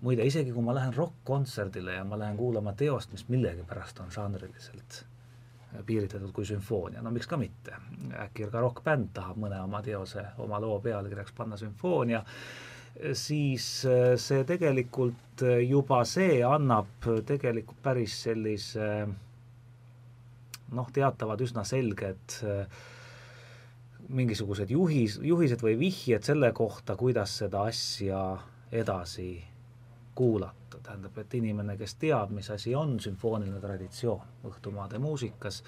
muide, 0.00 0.26
isegi 0.26 0.52
kui 0.52 0.64
ma 0.64 0.74
lähen 0.74 0.94
rokk-kontserdile 0.94 1.98
ja 2.00 2.04
ma 2.04 2.18
lähen 2.18 2.36
kuulama 2.36 2.72
teost, 2.72 3.12
mis 3.12 3.28
millegipärast 3.28 4.00
on 4.00 4.10
žanriliselt 4.14 5.04
piiritletud 5.86 6.32
kui 6.32 6.46
sümfoonia, 6.48 7.02
no 7.04 7.10
miks 7.12 7.28
ka 7.28 7.36
mitte. 7.36 7.76
äkki 8.24 8.46
ka 8.50 8.60
rokkbänd 8.64 9.12
tahab 9.14 9.36
mõne 9.36 9.60
oma 9.60 9.82
teose 9.84 10.24
oma 10.40 10.60
loo 10.60 10.80
pealkirjaks 10.80 11.32
panna 11.36 11.56
sümfoonia 11.60 12.22
siis 13.12 13.64
see 14.18 14.44
tegelikult 14.46 15.42
juba 15.68 16.02
see 16.08 16.40
annab 16.46 17.08
tegelikult 17.26 17.82
päris 17.82 18.16
sellise 18.26 18.88
noh, 20.74 20.88
teatavad 20.92 21.40
üsna 21.44 21.64
selged 21.68 22.38
mingisugused 24.08 24.70
juhis, 24.72 25.18
juhised 25.22 25.62
või 25.62 25.76
vihjed 25.78 26.24
selle 26.24 26.50
kohta, 26.56 26.96
kuidas 26.96 27.36
seda 27.42 27.66
asja 27.68 28.22
edasi 28.72 29.30
kuulata, 30.18 30.80
tähendab, 30.82 31.18
et 31.20 31.34
inimene, 31.38 31.76
kes 31.78 31.94
teab, 32.00 32.32
mis 32.34 32.48
asi 32.50 32.74
on 32.74 32.96
sümfooniline 33.00 33.60
traditsioon 33.62 34.48
õhtumaade 34.48 34.98
muusikas 34.98 35.62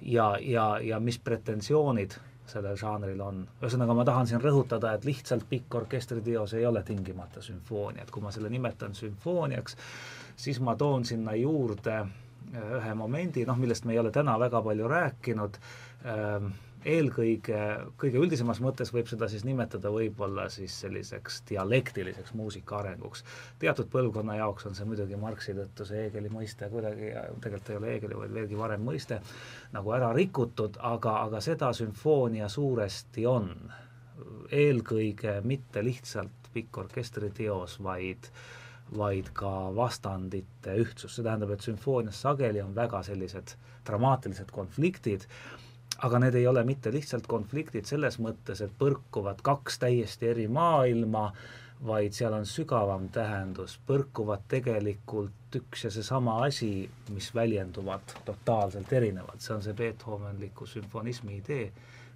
ja, 0.00 0.34
ja, 0.40 0.78
ja 0.82 1.00
mis 1.00 1.18
pretensioonid 1.18 2.16
sellel 2.46 2.76
žanril 2.76 3.20
on. 3.24 3.44
ühesõnaga, 3.62 3.94
ma 3.96 4.04
tahan 4.04 4.28
siin 4.28 4.42
rõhutada, 4.42 4.94
et 4.94 5.04
lihtsalt 5.04 5.46
pikk 5.48 5.74
orkestriteos 5.80 6.54
ei 6.54 6.66
ole 6.66 6.82
tingimata 6.82 7.42
sümfoonia, 7.42 8.04
et 8.04 8.10
kui 8.10 8.22
ma 8.22 8.32
selle 8.34 8.50
nimetan 8.52 8.94
sümfooniaks, 8.94 9.76
siis 10.36 10.60
ma 10.60 10.76
toon 10.76 11.04
sinna 11.04 11.34
juurde 11.38 12.02
ühe 12.54 12.94
momendi, 12.94 13.46
noh, 13.48 13.58
millest 13.58 13.84
me 13.88 13.94
ei 13.94 13.98
ole 13.98 14.12
täna 14.14 14.36
väga 14.38 14.60
palju 14.62 14.88
rääkinud 14.88 15.56
ähm,, 16.06 16.52
eelkõige, 16.84 17.60
kõige 18.00 18.20
üldisemas 18.20 18.60
mõttes 18.64 18.92
võib 18.92 19.08
seda 19.08 19.28
siis 19.32 19.44
nimetada 19.46 19.90
võib-olla 19.92 20.46
siis 20.52 20.74
selliseks 20.84 21.40
dialektiliseks 21.48 22.34
muusika 22.36 22.78
arenguks. 22.82 23.24
teatud 23.58 23.88
põlvkonna 23.92 24.36
jaoks 24.36 24.66
on 24.68 24.76
see 24.76 24.88
muidugi 24.88 25.16
Marxi 25.20 25.54
tõttu 25.56 25.86
see 25.88 26.04
Heegeli 26.04 26.32
mõiste 26.32 26.68
kuidagi, 26.72 27.12
tegelikult 27.40 27.70
ei 27.70 27.78
ole 27.80 27.92
Heegeli, 27.94 28.18
vaid 28.20 28.34
veelgi 28.34 28.58
varem 28.58 28.84
mõiste, 28.84 29.20
nagu 29.72 29.96
ära 29.96 30.12
rikutud, 30.12 30.76
aga, 30.80 31.16
aga 31.24 31.40
seda 31.40 31.72
sümfoonia 31.72 32.48
suuresti 32.48 33.26
on. 33.26 33.50
eelkõige 34.52 35.40
mitte 35.42 35.82
lihtsalt 35.82 36.52
pikk 36.52 36.78
orkestriteos, 36.84 37.80
vaid 37.82 38.28
vaid 38.94 39.30
ka 39.34 39.50
vastandite 39.74 40.74
ühtsus, 40.78 41.16
see 41.16 41.24
tähendab, 41.24 41.50
et 41.50 41.64
sümfoonias 41.64 42.20
sageli 42.20 42.60
on 42.62 42.74
väga 42.76 43.02
sellised 43.02 43.56
dramaatilised 43.86 44.52
konfliktid, 44.52 45.24
aga 46.04 46.20
need 46.20 46.34
ei 46.36 46.46
ole 46.46 46.64
mitte 46.68 46.92
lihtsalt 46.92 47.26
konfliktid 47.30 47.88
selles 47.88 48.18
mõttes, 48.20 48.60
et 48.64 48.72
põrkuvad 48.78 49.40
kaks 49.44 49.78
täiesti 49.84 50.28
eri 50.28 50.46
maailma, 50.52 51.30
vaid 51.84 52.14
seal 52.16 52.36
on 52.36 52.46
sügavam 52.48 53.08
tähendus, 53.12 53.78
põrkuvad 53.88 54.44
tegelikult 54.48 55.56
üks 55.58 55.86
ja 55.86 55.90
seesama 55.94 56.38
asi, 56.44 56.88
mis 57.12 57.30
väljenduvad 57.34 58.14
totaalselt 58.28 58.92
erinevalt, 58.92 59.40
see 59.40 59.54
on 59.56 59.64
see 59.64 59.76
Beethovenliku 59.80 60.68
sümfonismi 60.68 61.38
idee, 61.40 61.66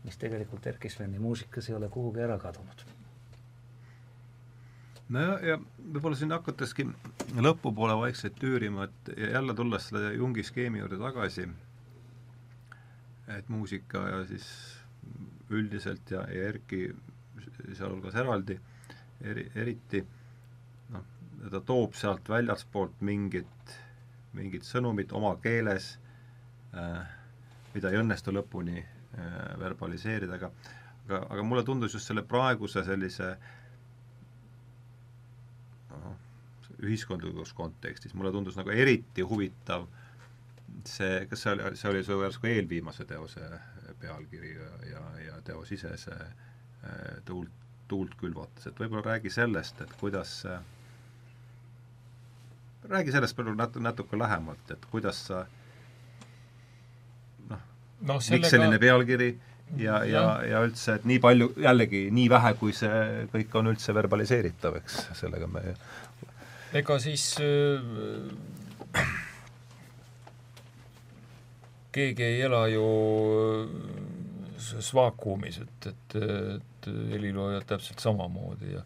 mis 0.04 0.20
tegelikult 0.20 0.66
Erkki 0.66 0.90
Sveni 0.92 1.20
muusikas 1.22 1.68
ei 1.68 1.76
ole 1.76 1.88
kuhugi 1.92 2.24
ära 2.24 2.38
kadunud. 2.38 2.84
no 5.08 5.20
ja, 5.20 5.38
ja 5.52 5.56
võib-olla 5.58 6.16
siin 6.16 6.32
hakateski 6.32 6.84
lõpupoole 7.40 7.96
vaikselt 8.02 8.36
tüürima, 8.40 8.88
et 8.88 9.14
jälle 9.32 9.54
tulles 9.56 9.88
selle 9.88 10.12
Jungi 10.14 10.44
skeemi 10.44 10.84
juurde 10.84 11.00
tagasi 11.00 11.48
et 13.36 13.48
muusika 13.48 14.02
ja 14.08 14.22
siis 14.28 14.46
üldiselt 15.50 16.10
ja, 16.10 16.24
ja 16.32 16.48
Erki 16.48 16.88
sealhulgas 17.76 18.16
eraldi, 18.18 18.56
eri, 19.24 19.44
eriti 19.58 20.00
noh, 20.94 21.04
ta 21.50 21.60
toob 21.66 21.96
sealt 21.98 22.28
väljaspoolt 22.30 23.02
mingit, 23.04 23.74
mingit 24.36 24.66
sõnumit 24.68 25.12
oma 25.16 25.34
keeles 25.42 25.94
äh,, 26.74 27.04
mida 27.74 27.92
ei 27.92 28.00
õnnestu 28.00 28.34
lõpuni 28.34 28.78
äh, 28.80 29.38
verbaliseerida, 29.60 30.38
aga 30.38 30.52
aga, 31.08 31.22
aga 31.34 31.44
mulle 31.44 31.64
tundus 31.64 31.96
just 31.96 32.08
selle 32.08 32.24
praeguse 32.28 32.84
sellise 32.86 33.32
noh, 35.92 36.18
ühiskondlikus 36.78 37.52
kontekstis, 37.58 38.14
mulle 38.14 38.32
tundus 38.32 38.56
nagu 38.60 38.72
eriti 38.72 39.24
huvitav 39.26 39.88
äh, 39.88 40.07
see, 40.86 41.26
kas 41.30 41.42
see 41.42 41.52
oli, 41.54 41.76
see 41.76 41.90
oli 41.90 42.04
su 42.04 42.18
järsku 42.22 42.46
eelviimase 42.46 43.04
teose 43.08 43.46
pealkiri 44.00 44.54
ja, 44.54 44.72
ja, 44.90 45.04
ja 45.26 45.40
teos 45.44 45.72
ise 45.74 45.94
see 45.98 46.18
äh, 46.18 47.18
tuult, 47.24 47.54
tuult 47.88 48.14
külvatas, 48.20 48.68
et 48.68 48.80
võib-olla 48.80 49.14
räägi 49.14 49.32
sellest, 49.32 49.80
et 49.80 49.94
kuidas 50.00 50.42
räägi 52.88 53.12
sellest 53.12 53.36
palju 53.36 53.54
nat-, 53.56 53.80
natuke 53.82 54.18
lähemalt, 54.18 54.70
et 54.70 54.88
kuidas 54.92 55.24
sa 55.28 55.44
noh 57.48 57.60
no, 58.00 58.20
sellega... 58.20 58.36
miks 58.36 58.52
selline 58.54 58.80
pealkiri 58.82 59.30
ja, 59.76 60.02
ja, 60.08 60.24
ja 60.48 60.62
üldse, 60.64 60.98
et 60.98 61.08
nii 61.08 61.20
palju, 61.22 61.52
jällegi 61.64 62.06
nii 62.14 62.28
vähe, 62.32 62.54
kui 62.60 62.76
see 62.76 63.24
kõik 63.32 63.56
on 63.60 63.72
üldse 63.72 63.94
verbaliseeritav, 63.96 64.78
eks, 64.82 65.00
sellega 65.18 65.50
me 65.50 65.64
ega 66.76 66.98
siis 67.00 67.30
äh, 67.40 69.00
keegi 71.92 72.24
ei 72.26 72.40
ela 72.46 72.66
ju 72.70 72.86
äh, 73.64 74.88
vaakumis, 74.94 75.60
et, 75.64 75.90
et, 75.92 76.16
et 76.58 76.90
heliloojad 77.12 77.66
täpselt 77.68 78.02
samamoodi 78.02 78.74
ja 78.74 78.82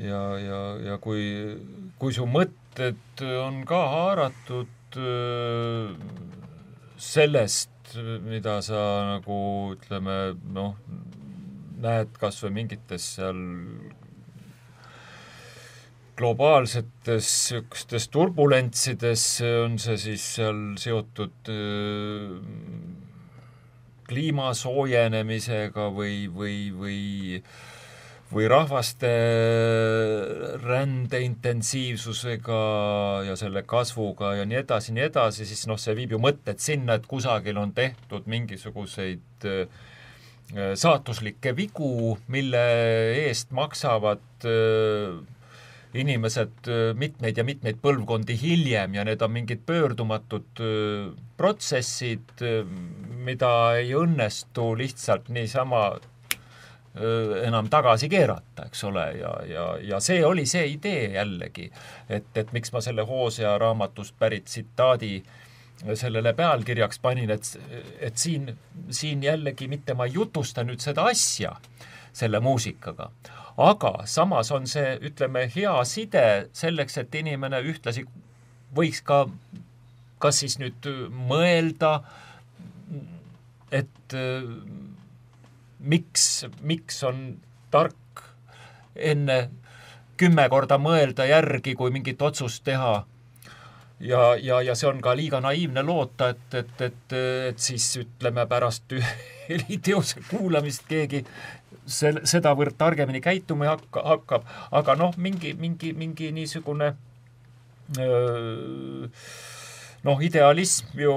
ja, 0.00 0.22
ja, 0.40 0.60
ja 0.84 0.98
kui, 1.02 1.22
kui 2.00 2.14
su 2.16 2.26
mõtted 2.28 3.24
on 3.42 3.62
ka 3.68 3.80
haaratud 3.94 4.98
äh, 5.00 5.92
sellest, 7.00 7.94
mida 8.24 8.60
sa 8.64 8.80
nagu 9.16 9.40
ütleme, 9.74 10.18
noh, 10.54 10.76
näed 11.80 12.12
kas 12.20 12.38
või 12.44 12.60
mingites 12.60 13.06
seal 13.16 13.40
globaalsetes 16.20 17.30
niisugustes 17.50 18.08
turbulentsides, 18.12 19.24
on 19.64 19.78
see 19.80 19.98
siis 19.98 20.28
seal 20.36 20.62
seotud 20.80 21.50
kliima 24.10 24.52
soojenemisega 24.58 25.90
või, 25.94 26.24
või, 26.34 26.56
või 26.76 27.00
või 28.30 28.46
rahvaste 28.46 29.08
rände 30.62 31.18
intensiivsusega 31.26 32.58
ja 33.26 33.34
selle 33.38 33.64
kasvuga 33.66 34.36
ja 34.38 34.44
nii 34.46 34.60
edasi, 34.60 34.94
nii 34.94 35.08
edasi, 35.08 35.46
siis 35.48 35.64
noh, 35.66 35.80
see 35.82 35.96
viib 35.98 36.14
ju 36.14 36.20
mõtted 36.22 36.62
sinna, 36.62 36.94
et 36.94 37.08
kusagil 37.10 37.58
on 37.58 37.74
tehtud 37.74 38.30
mingisuguseid 38.30 39.42
saatuslikke 40.50 41.54
vigu, 41.58 42.16
mille 42.30 42.62
eest 43.26 43.52
maksavad 43.54 44.46
äh, 44.46 45.18
inimesed 45.98 46.68
mitmeid 46.94 47.38
ja 47.38 47.44
mitmeid 47.44 47.80
põlvkondi 47.82 48.36
hiljem 48.38 48.94
ja 48.94 49.04
need 49.04 49.22
on 49.26 49.32
mingid 49.34 49.64
pöördumatud 49.66 50.62
protsessid, 51.36 52.44
mida 53.26 53.50
ei 53.80 53.90
õnnestu 53.98 54.70
lihtsalt 54.78 55.32
niisama 55.34 55.88
enam 57.46 57.68
tagasi 57.70 58.08
keerata, 58.10 58.66
eks 58.66 58.84
ole, 58.84 59.04
ja, 59.20 59.34
ja, 59.46 59.66
ja 59.92 60.00
see 60.02 60.24
oli 60.26 60.46
see 60.46 60.66
idee 60.72 61.12
jällegi, 61.14 61.68
et, 62.08 62.30
et 62.34 62.50
miks 62.52 62.72
ma 62.74 62.82
selle 62.82 63.04
Hoosea 63.06 63.52
raamatust 63.62 64.16
pärit 64.18 64.48
tsitaadi 64.50 65.20
sellele 65.94 66.32
pealkirjaks 66.36 66.98
panin, 66.98 67.30
et, 67.30 67.46
et 68.00 68.18
siin, 68.18 68.50
siin 68.90 69.22
jällegi 69.22 69.68
mitte 69.68 69.94
ma 69.94 70.08
ei 70.08 70.18
jutusta 70.18 70.64
nüüd 70.66 70.82
seda 70.82 71.06
asja 71.12 71.54
selle 72.12 72.40
muusikaga, 72.42 73.10
aga 73.60 74.06
samas 74.08 74.50
on 74.56 74.66
see, 74.70 74.94
ütleme, 75.10 75.46
hea 75.54 75.74
side 75.84 76.26
selleks, 76.56 76.96
et 77.02 77.14
inimene 77.20 77.60
ühtlasi 77.66 78.06
võiks 78.76 79.02
ka 79.04 79.24
kas 80.20 80.42
siis 80.42 80.58
nüüd 80.60 80.86
mõelda, 81.30 82.00
et 83.72 84.16
äh, 84.16 84.44
miks, 85.80 86.26
miks 86.66 87.00
on 87.08 87.22
tark 87.72 88.24
enne 88.96 89.40
kümme 90.20 90.44
korda 90.52 90.76
mõelda 90.76 91.24
järgi, 91.30 91.74
kui 91.78 91.92
mingit 91.94 92.20
otsust 92.22 92.64
teha. 92.66 93.06
ja, 94.00 94.20
ja, 94.36 94.60
ja 94.60 94.74
see 94.76 94.88
on 94.88 95.00
ka 95.00 95.14
liiga 95.16 95.40
naiivne 95.40 95.82
loota, 95.82 96.30
et, 96.34 96.54
et, 96.54 96.80
et, 96.80 97.16
et 97.48 97.58
siis 97.58 97.86
ütleme 98.02 98.46
pärast 98.48 98.92
heliteose 99.48 100.20
kuulamist 100.28 100.84
keegi 100.88 101.24
sel-, 101.86 102.22
sedavõrd 102.24 102.78
targemini 102.78 103.20
käituma 103.24 103.72
hakka, 103.74 104.02
hakkab, 104.14 104.50
aga 104.70 104.96
noh, 104.98 105.14
mingi, 105.16 105.54
mingi, 105.58 105.92
mingi 105.96 106.30
niisugune 106.34 106.94
öö, 107.98 109.08
noh, 110.06 110.22
idealism 110.24 110.98
ju 111.00 111.12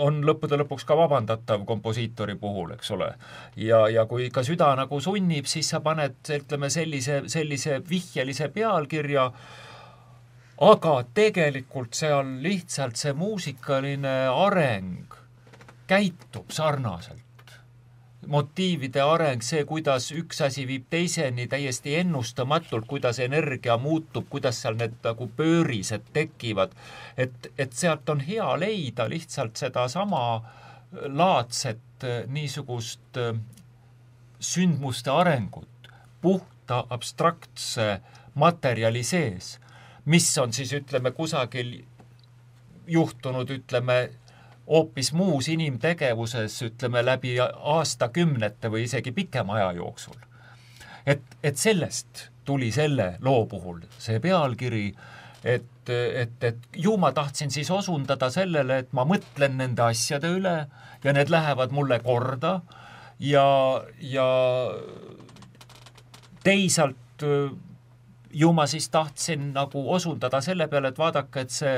on 0.00 0.20
lõppude 0.26 0.58
lõpuks 0.62 0.86
ka 0.88 0.96
vabandatav 0.98 1.64
komposiitori 1.68 2.36
puhul, 2.40 2.74
eks 2.76 2.92
ole. 2.96 3.12
ja, 3.56 3.84
ja 3.92 4.06
kui 4.10 4.30
ka 4.34 4.44
süda 4.46 4.72
nagu 4.78 5.00
sunnib, 5.02 5.48
siis 5.50 5.70
sa 5.70 5.82
paned, 5.84 6.18
ütleme, 6.40 6.70
sellise, 6.72 7.22
sellise 7.30 7.80
vihjelise 7.88 8.50
pealkirja, 8.54 9.30
aga 10.60 10.94
tegelikult 11.16 11.96
seal 11.96 12.36
lihtsalt 12.44 13.00
see 13.00 13.14
muusikaline 13.16 14.16
areng 14.28 15.16
käitub 15.90 16.52
sarnaselt 16.54 17.29
motiivide 18.26 19.00
areng, 19.00 19.42
see, 19.42 19.64
kuidas 19.64 20.10
üks 20.12 20.42
asi 20.44 20.66
viib 20.68 20.84
teiseni 20.92 21.46
täiesti 21.48 21.94
ennustamatult, 22.02 22.86
kuidas 22.88 23.18
energia 23.24 23.78
muutub, 23.80 24.26
kuidas 24.30 24.60
seal 24.62 24.76
need 24.80 24.98
nagu 25.04 25.28
pöörised 25.36 26.10
tekivad, 26.12 26.74
et, 27.16 27.50
et 27.58 27.72
sealt 27.72 28.08
on 28.12 28.20
hea 28.24 28.48
leida 28.60 29.08
lihtsalt 29.08 29.56
sedasama 29.56 30.24
laadset 30.92 32.06
niisugust 32.26 33.18
sündmuste 34.40 35.10
arengut 35.10 35.90
puhta 36.20 36.84
abstraktse 36.90 38.00
materjali 38.34 39.02
sees, 39.04 39.58
mis 40.04 40.28
on 40.38 40.52
siis 40.52 40.72
ütleme 40.76 41.12
kusagil 41.16 41.80
juhtunud, 42.90 43.50
ütleme 43.50 44.10
hoopis 44.70 45.12
muus 45.12 45.48
inimtegevuses, 45.50 46.60
ütleme 46.62 47.02
läbi 47.04 47.36
aastakümnete 47.42 48.70
või 48.70 48.84
isegi 48.86 49.12
pikema 49.12 49.58
aja 49.58 49.72
jooksul. 49.80 50.18
et, 51.06 51.22
et 51.42 51.56
sellest 51.58 52.28
tuli 52.44 52.70
selle 52.72 53.16
loo 53.20 53.46
puhul 53.46 53.80
see 53.98 54.20
pealkiri, 54.20 54.94
et, 55.44 55.88
et, 55.88 56.44
et 56.44 56.76
ju 56.76 56.96
ma 56.96 57.12
tahtsin 57.12 57.50
siis 57.50 57.70
osundada 57.70 58.30
sellele, 58.30 58.78
et 58.78 58.92
ma 58.92 59.04
mõtlen 59.08 59.56
nende 59.58 59.82
asjade 59.82 60.30
üle 60.36 60.54
ja 61.04 61.12
need 61.16 61.32
lähevad 61.32 61.72
mulle 61.72 61.98
korda 62.04 62.60
ja, 63.18 63.46
ja 64.00 64.28
teisalt 66.44 67.26
ju 68.32 68.52
ma 68.52 68.66
siis 68.66 68.88
tahtsin 68.88 69.52
nagu 69.54 69.82
osundada 69.92 70.40
selle 70.40 70.68
peale, 70.68 70.92
et 70.92 70.98
vaadake, 70.98 71.40
et 71.40 71.50
see 71.50 71.74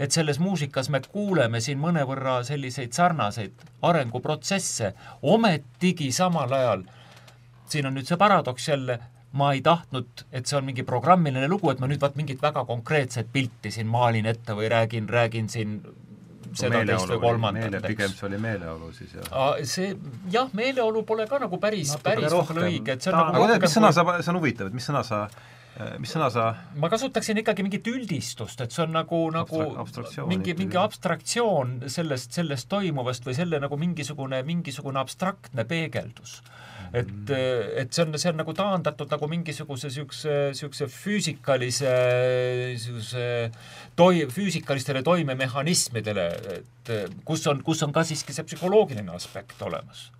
et 0.00 0.16
selles 0.16 0.40
muusikas 0.40 0.88
me 0.92 1.02
kuuleme 1.04 1.60
siin 1.60 1.80
mõnevõrra 1.80 2.40
selliseid 2.48 2.96
sarnaseid 2.96 3.64
arenguprotsesse, 3.86 4.94
ometigi 5.22 6.10
samal 6.16 6.52
ajal, 6.56 6.84
siin 7.70 7.88
on 7.90 7.98
nüüd 7.98 8.08
see 8.08 8.18
paradoks 8.20 8.68
jälle, 8.70 8.98
ma 9.36 9.52
ei 9.54 9.60
tahtnud, 9.62 10.24
et 10.32 10.48
see 10.48 10.58
on 10.58 10.66
mingi 10.66 10.82
programmiline 10.86 11.48
lugu, 11.52 11.70
et 11.70 11.82
ma 11.82 11.90
nüüd 11.90 12.00
vaat 12.02 12.16
mingit 12.18 12.40
väga 12.42 12.64
konkreetset 12.66 13.28
pilti 13.32 13.70
siin 13.74 13.90
maalin 13.90 14.26
ette 14.26 14.56
või 14.58 14.72
räägin, 14.72 15.06
räägin 15.08 15.52
siin 15.52 15.76
seda, 16.56 16.82
teist 16.86 17.12
või 17.12 17.20
kolmandat, 17.22 17.76
eks. 17.78 17.86
pigem 17.92 18.16
see 18.16 18.26
oli 18.30 18.40
meeleolu 18.42 18.90
siis, 18.96 19.14
jah? 19.14 19.60
see, 19.68 19.92
jah, 20.32 20.50
meeleolu 20.56 21.04
pole 21.06 21.28
ka 21.30 21.38
nagu 21.44 21.60
päris, 21.62 21.94
päris 22.02 22.32
õige, 22.32 22.96
et 22.96 23.04
see 23.04 23.12
on 23.12 23.18
ta, 23.20 23.24
nagu 23.36 23.46
aga 23.46 23.60
mis 23.62 23.76
sõna 23.78 23.92
sa, 23.94 24.06
see 24.18 24.32
on 24.32 24.40
huvitav, 24.40 24.72
et 24.72 24.80
mis 24.80 24.90
sõna 24.90 25.04
sa 25.06 25.26
mis 26.02 26.10
sõna 26.12 26.28
sa 26.32 26.46
ma 26.80 26.90
kasutaksin 26.92 27.38
ikkagi 27.40 27.64
mingit 27.64 27.86
üldistust, 27.90 28.60
et 28.62 28.74
see 28.74 28.82
on 28.84 28.94
nagu, 28.94 29.20
nagu 29.34 29.62
mingi, 30.28 30.54
mingi 30.58 30.80
abstraktsioon 30.80 31.76
sellest, 31.92 32.34
sellest 32.36 32.68
toimuvast 32.72 33.26
või 33.28 33.36
selle 33.38 33.60
nagu 33.62 33.78
mingisugune, 33.80 34.42
mingisugune 34.46 35.00
abstraktne 35.00 35.64
peegeldus. 35.70 36.40
et, 36.92 37.06
mm. 37.06 37.72
et 37.84 37.94
see 37.94 38.02
on, 38.02 38.18
see 38.18 38.32
on 38.32 38.40
nagu 38.42 38.54
taandatud 38.56 39.12
nagu 39.14 39.30
mingisuguse 39.30 39.92
niisuguse, 39.92 40.36
niisuguse 40.50 40.90
füüsikalise, 40.90 41.96
niisuguse 42.74 43.26
toi-, 43.96 44.26
füüsikalistele 44.34 45.04
toimemehhanismidele, 45.06 46.30
et 46.58 46.96
kus 47.24 47.46
on, 47.46 47.62
kus 47.62 47.86
on 47.86 47.94
ka 47.94 48.04
siiski 48.08 48.34
see 48.34 48.48
psühholoogiline 48.50 49.14
aspekt 49.14 49.62
olemas 49.62 50.10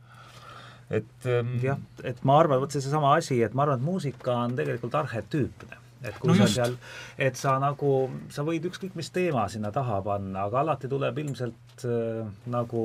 et 0.90 1.28
ähm, 1.30 1.58
jah, 1.62 1.78
et 2.04 2.24
ma 2.26 2.40
arvan, 2.42 2.60
vot 2.62 2.72
see 2.72 2.82
seesama 2.82 3.14
asi, 3.18 3.42
et 3.46 3.54
ma 3.54 3.66
arvan, 3.66 3.78
et 3.80 3.86
muusika 3.86 4.40
on 4.46 4.56
tegelikult 4.58 4.96
arhetüüpne 5.04 5.78
et 6.00 6.16
kui 6.16 6.30
no 6.30 6.34
sa 6.34 6.46
just. 6.46 6.56
seal, 6.56 6.76
et 7.20 7.36
sa 7.36 7.58
nagu, 7.60 7.94
sa 8.32 8.44
võid 8.46 8.64
ükskõik 8.70 8.94
mis 8.96 9.10
teema 9.12 9.46
sinna 9.52 9.72
taha 9.74 10.00
panna, 10.04 10.46
aga 10.48 10.62
alati 10.62 10.88
tuleb 10.88 11.18
ilmselt 11.24 11.84
äh, 11.84 12.28
nagu 12.50 12.84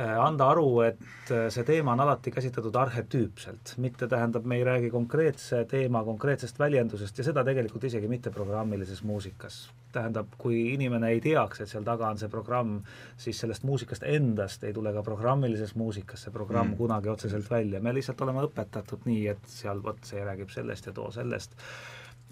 anda 0.00 0.46
aru, 0.48 0.80
et 0.86 1.30
äh, 1.30 1.46
see 1.52 1.64
teema 1.68 1.92
on 1.92 2.00
alati 2.00 2.32
käsitletud 2.32 2.76
arhetüüpselt, 2.80 3.74
mitte 3.82 4.06
tähendab, 4.08 4.46
me 4.48 4.56
ei 4.56 4.64
räägi 4.64 4.90
konkreetse 4.90 5.64
teema 5.68 6.00
konkreetsest 6.04 6.58
väljendusest 6.58 7.18
ja 7.18 7.24
seda 7.26 7.44
tegelikult 7.44 7.84
isegi 7.84 8.08
mitte 8.08 8.30
programmilises 8.32 9.02
muusikas. 9.04 9.66
Tähendab, 9.92 10.32
kui 10.40 10.72
inimene 10.72 11.10
ei 11.12 11.20
teaks, 11.20 11.60
et 11.60 11.68
seal 11.68 11.84
taga 11.84 12.08
on 12.08 12.20
see 12.20 12.32
programm, 12.32 12.78
siis 13.20 13.40
sellest 13.44 13.66
muusikast 13.68 14.06
endast 14.08 14.64
ei 14.64 14.72
tule 14.72 14.94
ka 14.96 15.02
programmilises 15.04 15.74
muusikas 15.76 16.24
see 16.24 16.32
programm 16.32 16.72
mm. 16.72 16.78
kunagi 16.80 17.12
otseselt 17.12 17.50
välja, 17.50 17.80
me 17.80 17.92
lihtsalt 17.92 18.24
oleme 18.24 18.46
õpetatud 18.48 19.04
nii, 19.10 19.26
et 19.34 19.44
seal 19.58 19.84
vot 19.84 20.00
see 20.08 20.24
räägib 20.24 20.54
sellest 20.54 20.88
ja 20.88 20.96
too 20.96 21.10
sellest, 21.12 21.52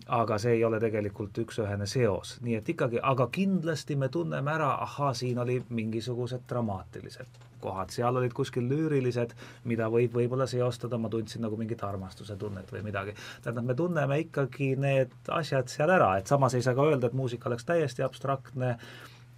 aga 0.09 0.41
see 0.41 0.57
ei 0.57 0.65
ole 0.65 0.81
tegelikult 0.81 1.37
üks-ühene 1.45 1.85
seos, 1.87 2.39
nii 2.41 2.57
et 2.62 2.73
ikkagi, 2.73 3.05
aga 3.05 3.28
kindlasti 3.28 4.01
me 4.01 4.09
tunneme 4.09 4.57
ära, 4.57 4.73
ahaa, 4.89 5.12
siin 5.15 5.45
oli 5.45 5.61
mingisugused 5.69 6.49
dramaatilised 6.49 7.49
kohad, 7.62 7.93
seal 7.95 8.16
olid 8.16 8.35
kuskil 8.37 8.66
lüürilised, 8.70 9.35
mida 9.70 9.89
võib 9.93 10.16
võib-olla 10.16 10.47
seostada, 10.51 10.99
ma 10.99 11.11
tundsin 11.12 11.45
nagu 11.45 11.59
mingit 11.61 11.82
armastuse 11.87 12.37
tunnet 12.41 12.73
või 12.73 12.85
midagi. 12.87 13.15
tähendab, 13.43 13.65
me 13.70 13.78
tunneme 13.78 14.20
ikkagi 14.27 14.74
need 14.81 15.15
asjad 15.28 15.69
seal 15.73 15.91
ära, 15.91 16.16
et 16.19 16.31
samas 16.31 16.55
ei 16.55 16.62
saa 16.66 16.74
ka 16.74 16.89
öelda, 16.91 17.11
et 17.11 17.19
muusika 17.19 17.49
oleks 17.51 17.66
täiesti 17.69 18.07
abstraktne, 18.07 18.77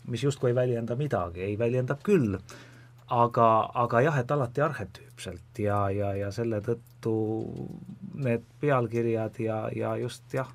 mis 0.09 0.25
justkui 0.25 0.51
ei 0.51 0.59
väljenda 0.59 0.97
midagi, 0.99 1.43
ei 1.47 1.59
väljendab 1.59 2.03
küll, 2.03 2.39
aga, 3.13 3.49
aga 3.85 4.01
jah, 4.07 4.19
et 4.19 4.31
alati 4.31 4.65
arhetüüpselt 4.65 5.63
ja, 5.63 5.85
ja, 5.91 6.15
ja 6.17 6.31
selle 6.35 6.63
tõttu 6.65 7.15
need 8.15 8.45
pealkirjad 8.61 9.39
ja, 9.43 9.59
ja 9.77 9.97
just 10.01 10.35
jah, 10.35 10.49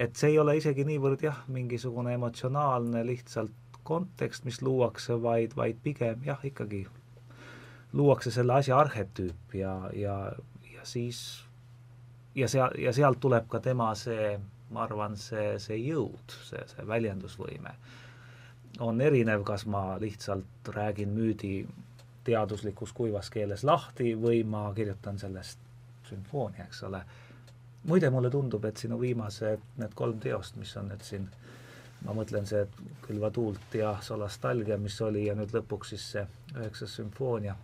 et 0.00 0.16
see 0.16 0.32
ei 0.32 0.38
ole 0.40 0.56
isegi 0.58 0.86
niivõrd 0.88 1.24
jah, 1.26 1.42
mingisugune 1.52 2.14
emotsionaalne 2.16 3.04
lihtsalt 3.06 3.56
kontekst, 3.84 4.44
mis 4.44 4.62
luuakse, 4.62 5.16
vaid, 5.22 5.56
vaid 5.56 5.80
pigem 5.82 6.24
jah, 6.24 6.40
ikkagi 6.46 6.84
luuakse 7.92 8.30
selle 8.30 8.52
asja 8.52 8.78
arhetüüp 8.78 9.54
ja, 9.54 9.74
ja, 9.92 10.32
ja 10.72 10.84
siis 10.84 11.44
ja 12.34 12.48
seal, 12.48 12.70
ja 12.78 12.92
sealt 12.92 13.20
tuleb 13.20 13.48
ka 13.50 13.60
tema 13.60 13.90
see, 13.98 14.34
ma 14.70 14.84
arvan, 14.84 15.16
see, 15.18 15.58
see 15.62 15.78
jõud, 15.82 16.36
see, 16.46 16.62
see 16.74 16.86
väljendusvõime. 16.86 17.74
on 18.80 19.00
erinev, 19.00 19.42
kas 19.44 19.66
ma 19.66 19.98
lihtsalt 20.00 20.68
räägin 20.68 21.08
müüdi 21.08 21.66
teaduslikus 22.24 22.92
kuivas 22.92 23.30
keeles 23.30 23.64
lahti 23.64 24.14
või 24.14 24.44
ma 24.44 24.70
kirjutan 24.74 25.18
sellest 25.18 25.58
sümfoonia, 26.08 26.64
eks 26.64 26.82
ole. 26.82 27.02
muide, 27.84 28.10
mulle 28.10 28.30
tundub, 28.30 28.64
et 28.64 28.76
sinu 28.76 29.00
viimased 29.00 29.60
need 29.76 29.94
kolm 29.94 30.20
teost, 30.20 30.56
mis 30.56 30.76
on 30.76 30.88
nüüd 30.88 31.02
siin, 31.02 31.28
ma 32.04 32.14
mõtlen 32.14 32.46
see 32.46 32.66
Külva 33.02 33.30
tuult 33.30 33.74
ja 33.74 33.96
Solastalgia, 34.02 34.78
mis 34.78 35.00
oli, 35.00 35.26
ja 35.26 35.34
nüüd 35.34 35.52
lõpuks 35.56 35.94
siis 35.94 36.06
see 36.12 36.26
üheksas 36.54 36.94
sümfoonia 37.00 37.56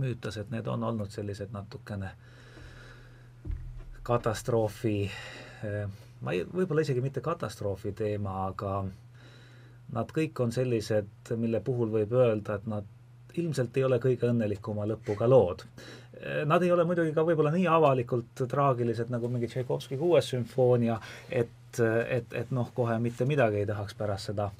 müütas, 0.00 0.36
et 0.40 0.50
need 0.50 0.66
on 0.66 0.84
olnud 0.84 1.10
sellised 1.10 1.52
natukene 1.52 2.12
katastroofi, 4.06 5.10
eh, 5.64 5.82
ma 6.20 6.34
ei, 6.34 6.44
võib-olla 6.46 6.84
isegi 6.86 7.02
mitte 7.02 7.20
katastroofi 7.24 7.92
teema, 7.96 8.46
aga 8.46 8.84
nad 9.96 10.12
kõik 10.14 10.40
on 10.42 10.52
sellised, 10.54 11.34
mille 11.38 11.60
puhul 11.64 11.90
võib 11.90 12.14
öelda, 12.14 12.60
et 12.60 12.66
nad 12.70 12.94
ilmselt 13.36 13.76
ei 13.76 13.84
ole 13.84 13.98
kõige 14.02 14.30
õnnelikuma 14.30 14.86
lõpuga 14.88 15.28
lood. 15.28 15.66
Eh, 16.16 16.44
nad 16.48 16.62
ei 16.62 16.72
ole 16.72 16.86
muidugi 16.88 17.12
ka 17.16 17.26
võib-olla 17.26 17.52
nii 17.54 17.66
avalikult 17.68 18.46
traagilised 18.48 19.10
nagu 19.12 19.28
mingi 19.32 19.50
Tšaikovski 19.50 19.98
kuues 20.00 20.30
sümfoonia, 20.32 21.00
et, 21.30 21.80
et, 21.82 22.32
et 22.32 22.52
noh, 22.54 22.70
kohe 22.74 22.98
mitte 23.02 23.26
midagi 23.28 23.62
ei 23.62 23.68
tahaks 23.68 23.98
pärast 23.98 24.30
seda 24.30 24.50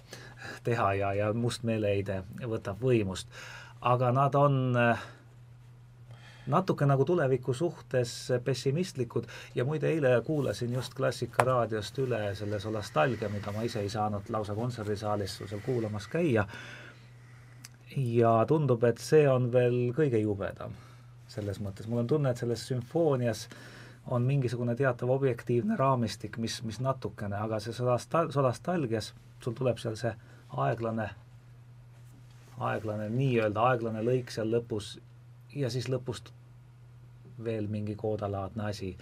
teha 0.66 0.92
ja, 0.98 1.12
ja 1.16 1.32
must 1.32 1.64
meeleheide 1.66 2.22
võtab 2.42 2.82
võimust. 2.82 3.30
aga 3.80 4.10
nad 4.12 4.34
on 4.34 4.76
äh, 4.76 5.06
natuke 6.47 6.86
nagu 6.86 7.05
tuleviku 7.05 7.55
suhtes 7.55 8.32
pessimistlikud. 8.44 9.27
Ja 9.55 9.64
muide, 9.64 9.89
eile 9.89 10.14
kuulasin 10.27 10.73
just 10.73 10.94
Klassika 10.94 11.44
raadiost 11.44 11.98
üle 11.98 12.35
selle 12.35 12.60
Solastalgia, 12.60 13.28
mida 13.28 13.52
ma 13.52 13.62
ise 13.66 13.81
ei 13.81 13.93
saanud 13.93 14.31
lausa 14.31 14.55
kontserdisaalis 14.55 15.40
seal 15.44 15.62
kuulamas 15.66 16.09
käia, 16.09 16.47
ja 17.97 18.44
tundub, 18.48 18.85
et 18.85 18.98
see 19.01 19.24
on 19.28 19.48
veel 19.52 19.78
kõige 19.97 20.20
jubedam 20.20 20.74
selles 21.31 21.59
mõttes, 21.60 21.89
mul 21.90 22.05
on 22.05 22.06
tunne, 22.10 22.31
et 22.31 22.39
selles 22.40 22.62
sümfoonias 22.68 23.47
on 24.14 24.23
mingisugune 24.23 24.77
teatav 24.78 25.10
objektiivne 25.10 25.77
raamistik, 25.77 26.39
mis, 26.39 26.60
mis 26.62 26.78
natukene, 26.81 27.36
aga 27.36 27.59
see 27.60 27.74
solastal-, 27.74 28.31
solastalgias, 28.35 29.10
sul 29.43 29.56
tuleb 29.59 29.81
seal 29.82 29.97
see 29.98 30.12
aeglane, 30.62 31.09
aeglane, 32.62 33.09
nii-öelda 33.10 33.64
aeglane 33.73 34.05
lõik 34.06 34.31
seal 34.32 34.52
lõpus 34.55 34.94
ja 35.56 35.70
siis 35.73 35.90
lõpust 35.90 36.31
veel 37.44 37.66
mingi 37.70 37.96
koodalaadne 37.98 38.68
asi, 38.70 38.92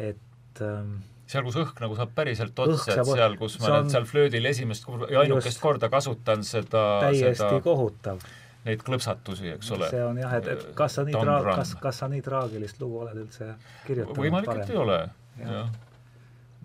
et 0.00 0.62
ähm, 0.64 1.00
seal, 1.30 1.44
kus 1.46 1.58
õhk 1.62 1.80
nagu 1.82 1.96
saab 1.98 2.12
päriselt 2.16 2.58
otsa, 2.64 2.94
et 2.94 3.08
seal, 3.08 3.36
kus 3.40 3.58
ma 3.62 3.70
on, 3.70 3.86
nüüd 3.86 3.94
seal 3.94 4.06
flöödil 4.08 4.48
esimest 4.50 4.86
ja 5.10 5.22
ainukest 5.24 5.54
just, 5.54 5.62
korda 5.62 5.90
kasutan 5.92 6.44
seda 6.46 6.84
täiesti 7.06 7.40
seda, 7.40 7.60
kohutav. 7.64 8.22
Neid 8.62 8.84
klõpsatusi, 8.86 9.48
eks 9.56 9.72
ole. 9.74 9.88
see 9.90 10.02
on 10.06 10.20
jah, 10.22 10.36
et, 10.38 10.52
et 10.52 10.68
kas 10.78 10.98
sa 10.98 11.06
nii 11.06 11.16
tra-, 11.16 11.40
kas, 11.48 11.74
kas 11.82 11.98
sa 12.04 12.06
nii 12.12 12.22
traagilist 12.22 12.78
lugu 12.82 13.00
oled 13.02 13.24
üldse 13.24 13.48
kirjutanud 13.88 14.22
võimalik, 14.22 14.52
et 14.62 14.70
ei 14.70 14.78
ole, 14.78 15.00
jah. 15.40 15.72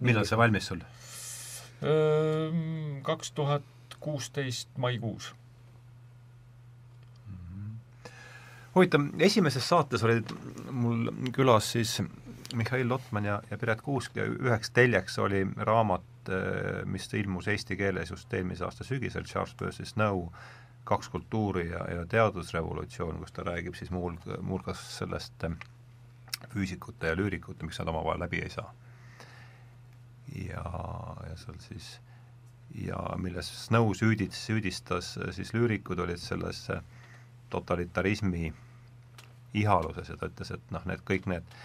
millal 0.06 0.30
see 0.30 0.38
valmis 0.38 0.70
sul? 0.70 0.86
Kaks 3.08 3.34
tuhat 3.38 3.98
kuusteist 4.02 4.70
maikuus 4.82 5.32
huvitav, 8.78 9.10
esimeses 9.26 9.68
saates 9.68 10.04
olid 10.06 10.32
mul 10.72 11.10
külas 11.36 11.72
siis 11.76 11.98
Mihhail 12.56 12.90
Lotman 12.90 13.26
ja, 13.26 13.42
ja 13.50 13.58
Piret 13.58 13.82
Kuusk 13.82 14.16
ja 14.16 14.26
üheks 14.28 14.72
teljeks 14.72 15.18
oli 15.20 15.44
raamat, 15.68 16.30
eh, 16.32 16.86
mis 16.86 17.08
ilmus 17.14 17.48
eesti 17.52 17.76
keeles 17.80 18.12
just 18.14 18.34
eelmise 18.34 18.66
aasta 18.66 18.88
sügisel, 18.88 19.28
Charles 19.28 19.56
Percy 19.60 19.86
Snow, 19.86 20.28
kaks 20.88 21.10
kultuuri 21.12 21.68
ja, 21.70 21.84
ja 21.92 22.06
teadusrevolutsioon, 22.08 23.20
kus 23.20 23.36
ta 23.36 23.44
räägib 23.50 23.76
siis 23.76 23.92
muul, 23.92 24.16
muuhulgas 24.40 24.84
sellest 24.98 25.44
eh, 25.44 25.58
füüsikute 26.54 27.12
ja 27.12 27.18
lüürikute, 27.20 27.66
miks 27.68 27.80
nad 27.82 27.92
omavahel 27.92 28.24
läbi 28.24 28.44
ei 28.44 28.54
saa. 28.54 28.74
ja, 30.36 30.64
ja 31.30 31.36
seal 31.40 31.60
siis 31.64 31.98
ja 32.76 33.00
milles 33.18 33.50
Snow 33.66 33.94
süüdis, 33.96 34.40
süüdistas 34.46 35.18
siis 35.36 35.54
lüürikud, 35.56 36.00
olid 36.00 36.20
selles 36.22 36.68
totalitarismi 37.50 38.52
ihaluses 39.54 40.10
ja 40.10 40.18
ta 40.20 40.30
ütles, 40.30 40.52
et 40.54 40.72
noh, 40.76 40.84
need 40.90 41.04
kõik 41.08 41.28
need 41.32 41.58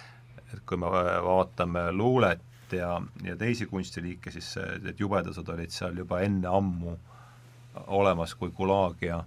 et 0.52 0.64
kui 0.68 0.80
me 0.80 0.88
vaatame 0.88 1.86
luulet 1.96 2.74
ja, 2.76 2.96
ja 3.24 3.36
teisi 3.40 3.66
kunstiliike, 3.70 4.32
siis 4.34 4.54
need 4.82 5.00
jubedused 5.00 5.48
olid 5.54 5.72
seal 5.72 5.96
juba 5.98 6.20
enne 6.24 6.48
ammu 6.48 6.96
olemas, 7.86 8.34
kui 8.36 8.52
Gulag 8.52 9.00
ja 9.04 9.22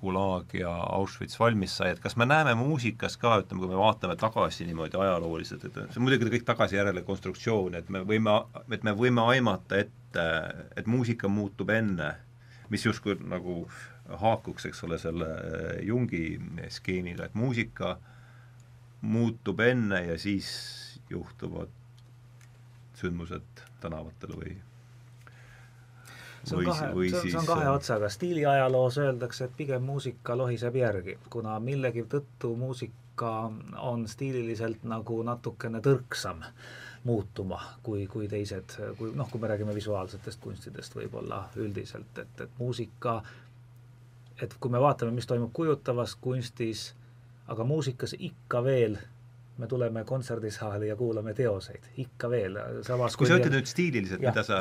Gulag 0.00 0.54
ja 0.56 0.70
Auschwitz 0.96 1.36
valmis 1.40 1.74
sai, 1.76 1.90
et 1.92 2.00
kas 2.00 2.16
me 2.16 2.24
näeme 2.24 2.54
muusikas 2.56 3.18
ka, 3.20 3.34
ütleme, 3.42 3.60
kui 3.60 3.72
me 3.72 3.80
vaatame 3.80 4.16
tagasi 4.16 4.64
niimoodi 4.64 4.96
ajalooliselt, 4.96 5.66
et 5.68 5.76
see 5.76 6.00
on 6.00 6.06
muidugi 6.06 6.30
kõik 6.32 6.46
tagasi-järele 6.48 7.02
konstruktsioon, 7.04 7.76
et 7.76 7.90
me 7.92 8.00
võime, 8.08 8.38
et 8.72 8.86
me 8.88 8.96
võime 8.96 9.26
aimata 9.34 9.82
ette, 9.84 10.24
et 10.76 10.88
muusika 10.88 11.28
muutub 11.28 11.68
enne, 11.74 12.14
mis 12.72 12.84
justkui 12.84 13.18
nagu 13.28 13.60
haakuks, 14.08 14.66
eks 14.66 14.84
ole, 14.84 14.98
selle 14.98 15.26
Jungi 15.84 16.40
skeemiga, 16.72 17.28
et 17.28 17.34
muusika 17.34 17.90
äh, 17.90 17.98
muutub 19.00 19.60
enne 19.60 20.04
ja 20.04 20.18
siis 20.18 20.48
juhtuvad 21.10 21.68
sündmused 22.94 23.62
tänavatel 23.80 24.34
või 24.34 24.56
see 26.42 26.58
on 26.58 26.64
kahe, 26.66 26.90
see 27.12 27.30
see 27.30 27.38
on 27.38 27.46
kahe 27.46 27.68
otsaga, 27.70 28.08
stiiliajaloos 28.10 28.98
öeldakse, 28.98 29.46
et 29.46 29.56
pigem 29.56 29.86
muusika 29.86 30.36
lohiseb 30.38 30.76
järgi, 30.76 31.18
kuna 31.30 31.58
millegi 31.62 32.04
tõttu 32.10 32.54
muusika 32.58 33.32
on 33.78 34.06
stiililiselt 34.08 34.82
nagu 34.82 35.22
natukene 35.22 35.80
tõrksam 35.84 36.42
muutuma 37.04 37.60
kui, 37.82 38.06
kui 38.10 38.26
teised, 38.28 38.74
kui 38.98 39.12
noh, 39.14 39.30
kui 39.30 39.40
me 39.40 39.50
räägime 39.52 39.74
visuaalsetest 39.74 40.40
kunstidest 40.42 40.96
võib-olla 40.98 41.44
üldiselt, 41.56 42.18
et, 42.18 42.40
et 42.40 42.58
muusika, 42.58 43.20
et 44.42 44.56
kui 44.60 44.70
me 44.70 44.80
vaatame, 44.82 45.12
mis 45.14 45.26
toimub 45.26 45.52
kujutavas 45.54 46.16
kunstis, 46.20 46.92
aga 47.48 47.64
muusikas 47.64 48.14
ikka 48.18 48.62
veel 48.64 48.98
me 49.58 49.66
tuleme 49.66 50.04
kontserdisaali 50.06 50.88
ja 50.88 50.96
kuulame 50.96 51.34
teoseid, 51.34 51.88
ikka 51.98 52.30
veel, 52.30 52.58
samas 52.86 53.16
kui 53.18 53.26
sa 53.26 53.38
ütled 53.40 53.56
nüüd 53.56 53.66
stiililiselt, 53.66 54.22
mida 54.22 54.44
sa 54.46 54.60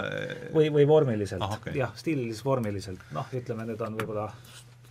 või, 0.55 0.71
või 0.73 0.87
vormiliselt. 0.89 1.43
Ah,, 1.45 1.53
okay. 1.59 1.75
jah, 1.77 1.93
stiililis 1.99 2.41
vormiliselt, 2.45 3.03
noh, 3.13 3.29
ütleme, 3.37 3.67
need 3.69 3.83
on 3.85 3.99
võib-olla 3.99 4.25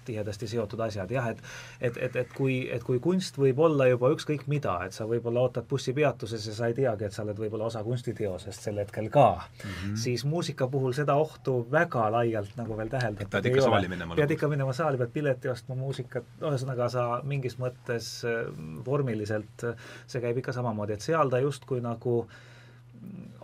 tihedasti 0.06 0.48
seotud 0.50 0.80
asjad, 0.86 1.10
jah, 1.10 1.28
et 1.32 1.42
et, 1.80 1.96
et, 1.96 2.16
et 2.16 2.32
kui, 2.36 2.56
et 2.72 2.82
kui 2.84 3.00
kunst 3.02 3.38
võib 3.38 3.60
olla 3.66 3.88
juba 3.90 4.10
ükskõik 4.14 4.46
mida, 4.50 4.78
et 4.86 4.96
sa 4.96 5.06
võib-olla 5.08 5.46
ootad 5.46 5.66
bussipeatuses 5.68 6.46
ja 6.50 6.54
sa 6.56 6.70
ei 6.70 6.76
teagi, 6.78 7.08
et 7.08 7.16
sa 7.16 7.24
oled 7.24 7.38
võib-olla 7.40 7.68
osa 7.70 7.82
kunstiteosest 7.86 8.68
sel 8.68 8.80
hetkel 8.82 9.10
ka 9.12 9.28
mm, 9.36 9.70
-hmm. 9.70 10.00
siis 10.06 10.24
muusika 10.24 10.68
puhul 10.72 10.96
seda 10.96 11.14
ohtu 11.14 11.58
väga 11.70 12.08
laialt 12.12 12.56
nagu 12.56 12.76
veel 12.76 12.90
täheldada 12.92 13.28
pead 13.30 13.50
ikka 13.52 13.68
saali 13.68 13.88
minema. 13.88 14.14
pead 14.14 14.34
ikka 14.36 14.48
minema 14.48 14.72
saali, 14.72 14.98
pead 14.98 15.12
pileti 15.12 15.48
ostma, 15.48 15.74
muusikat, 15.74 16.24
ühesõnaga 16.40 16.88
sa 16.90 17.06
mingis 17.24 17.58
mõttes 17.58 18.10
äh, 18.24 18.44
vormiliselt, 18.86 19.66
see 20.06 20.20
käib 20.20 20.42
ikka 20.42 20.52
samamoodi, 20.52 20.96
et 20.96 21.00
seal 21.00 21.30
ta 21.30 21.38
justkui 21.42 21.80
nagu 21.84 22.20
äh, 22.24 22.36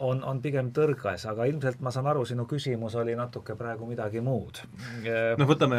on, 0.02 0.22
on 0.26 0.40
pigem 0.43 0.70
tõrgas, 0.74 1.24
aga 1.30 1.47
ilmselt 1.51 1.82
ma 1.84 1.93
saan 1.94 2.09
aru, 2.10 2.24
sinu 2.28 2.47
küsimus 2.51 2.97
oli 2.98 3.14
natuke 3.18 3.55
praegu 3.59 3.86
midagi 3.89 4.22
muud. 4.24 4.62
noh, 5.39 5.48
võtame, 5.48 5.78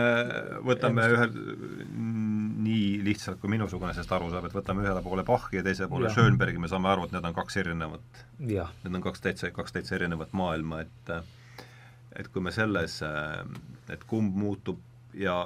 võtame 0.66 1.08
ühe 1.16 1.28
nii 2.64 3.02
lihtsalt, 3.06 3.42
kui 3.42 3.52
minusugune 3.52 3.94
sellest 3.96 4.16
aru 4.16 4.32
saab, 4.32 4.48
et 4.48 4.56
võtame 4.56 4.86
ühele 4.86 5.04
poole 5.06 5.26
Bachi 5.28 5.60
ja 5.60 5.66
teisele 5.66 5.90
poole 5.92 6.12
Schönbergi, 6.14 6.62
me 6.62 6.72
saame 6.72 6.92
aru, 6.94 7.08
et 7.08 7.16
need 7.16 7.28
on 7.30 7.36
kaks 7.36 7.60
erinevat, 7.64 8.24
need 8.40 8.94
on 8.94 9.04
kaks 9.04 9.26
täitsa, 9.26 9.52
kaks 9.56 9.76
täitsa 9.76 9.98
erinevat 10.00 10.36
maailma, 10.38 10.84
et 10.86 11.16
et 12.20 12.28
kui 12.30 12.44
me 12.46 12.54
selles, 12.54 13.00
et 13.90 14.04
kumb 14.10 14.36
muutub 14.38 14.82
ja 15.18 15.38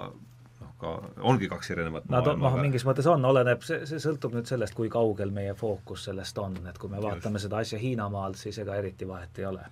ka, 0.82 0.94
ongi 1.26 1.50
kaks 1.50 1.72
erinevat 1.74 2.10
Nad 2.12 2.28
on, 2.32 2.42
noh, 2.42 2.58
mingis 2.62 2.86
mõttes 2.88 3.08
on, 3.10 3.24
oleneb, 3.26 3.64
see, 3.66 3.84
see 3.90 4.02
sõltub 4.04 4.36
nüüd 4.38 4.50
sellest, 4.50 4.76
kui 4.78 4.92
kaugel 4.94 5.34
meie 5.34 5.56
fookus 5.58 6.08
sellest 6.10 6.38
on, 6.42 6.60
et 6.70 6.78
kui 6.78 6.92
me 6.92 7.02
vaatame 7.02 7.40
Just. 7.40 7.48
seda 7.48 7.64
asja 7.64 7.80
Hiinamaalt, 7.82 8.40
siis 8.40 8.60
ega 8.64 8.78
eriti 8.78 9.08
vahet 9.10 9.42
ei 9.42 9.50
ole. 9.50 9.66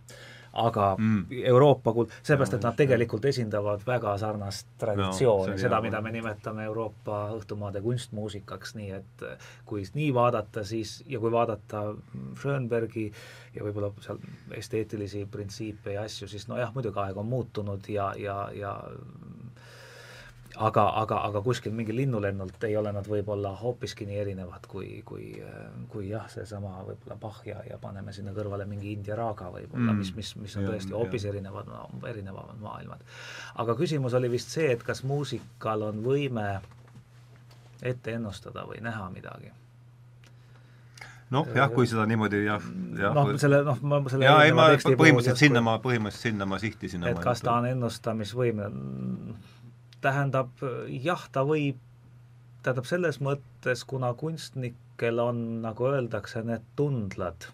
aga 0.55 0.95
mm. 0.95 1.25
Euroopa 1.51 1.91
kuld-, 1.91 2.13
seepärast, 2.23 2.53
et 2.55 2.63
nad 2.63 2.77
tegelikult 2.79 3.25
esindavad 3.27 3.81
väga 3.83 4.13
sarnast 4.17 4.69
traditsiooni 4.79 5.51
no,, 5.51 5.57
seda, 5.59 5.81
mida 5.83 5.99
me 6.01 6.13
nimetame 6.15 6.63
Euroopa 6.63 7.17
õhtumaade 7.35 7.81
kunstmuusikaks, 7.83 8.71
nii 8.79 8.91
et 8.95 9.25
kui 9.67 9.83
nii 9.99 10.13
vaadata, 10.15 10.63
siis, 10.63 11.01
ja 11.11 11.19
kui 11.19 11.33
vaadata 11.33 11.83
Schönbergi 12.39 13.09
ja 13.55 13.67
võib-olla 13.67 13.91
seal 13.99 14.23
esteetilisi 14.55 15.25
printsiipe 15.31 15.97
ja 15.99 16.07
asju, 16.07 16.31
siis 16.31 16.47
nojah, 16.47 16.71
muidugi 16.73 17.03
aeg 17.03 17.19
on 17.19 17.27
muutunud 17.35 17.91
ja, 17.91 18.13
ja, 18.15 18.39
ja 18.55 18.77
aga, 20.57 20.83
aga, 21.01 21.19
aga 21.27 21.41
kuskil 21.43 21.73
mingi 21.75 21.95
linnulennult 21.95 22.63
ei 22.67 22.75
ole 22.77 22.91
nad 22.95 23.07
võib-olla 23.09 23.51
hoopiski 23.59 24.07
nii 24.07 24.19
erinevad 24.21 24.67
kui, 24.71 25.01
kui, 25.05 25.31
kui 25.91 26.09
jah, 26.09 26.27
seesama 26.31 26.77
võib-olla 26.87 27.17
Bach 27.21 27.41
ja, 27.47 27.59
ja 27.69 27.79
paneme 27.81 28.13
sinna 28.15 28.33
kõrvale 28.35 28.67
mingi 28.69 28.93
India 28.93 29.17
raaga 29.19 29.49
võib-olla 29.53 29.91
mm., 29.91 29.99
mis, 30.03 30.13
mis, 30.15 30.31
mis 30.43 30.55
on 30.59 30.69
tõesti 30.69 30.95
hoopis 30.95 31.27
erinevad 31.31 31.69
no,, 31.71 31.89
erinevamad 32.07 32.61
maailmad. 32.61 33.03
aga 33.63 33.75
küsimus 33.79 34.15
oli 34.17 34.31
vist 34.31 34.53
see, 34.55 34.71
et 34.75 34.83
kas 34.83 35.03
muusikal 35.03 35.89
on 35.89 36.01
võime 36.05 36.47
ette 37.83 38.15
ennustada 38.15 38.65
või 38.69 38.81
näha 38.85 39.09
midagi 39.13 39.51
noh, 41.33 41.47
jah, 41.57 41.69
kui 41.73 41.87
seda 41.89 42.05
niimoodi 42.09 42.45
jah, 42.45 42.63
jah. 42.99 43.15
noh, 43.15 43.33
selle, 43.41 43.61
noh, 43.65 43.81
ma 43.81 44.01
selle 44.11 44.27
jaa, 44.27 44.45
ei 44.45 44.55
ma 44.55 44.69
põhimõtteliselt 44.77 45.41
sinna 45.41 45.63
ma, 45.65 45.77
põhimõtteliselt 45.83 46.31
sinna 46.31 46.47
ma 46.49 46.59
sihtisin. 46.61 47.05
et 47.09 47.21
kas 47.23 47.43
ta 47.45 47.57
on 47.59 47.69
ennustamisvõimeline, 47.73 49.35
tähendab 50.05 50.63
jah, 51.01 51.27
ta 51.33 51.43
võib, 51.47 51.81
tähendab 52.63 52.87
selles 52.89 53.19
mõttes, 53.23 53.83
kuna 53.89 54.13
kunstnikel 54.17 55.21
on, 55.21 55.45
nagu 55.65 55.89
öeldakse, 55.89 56.43
need 56.45 56.65
tundlad, 56.79 57.49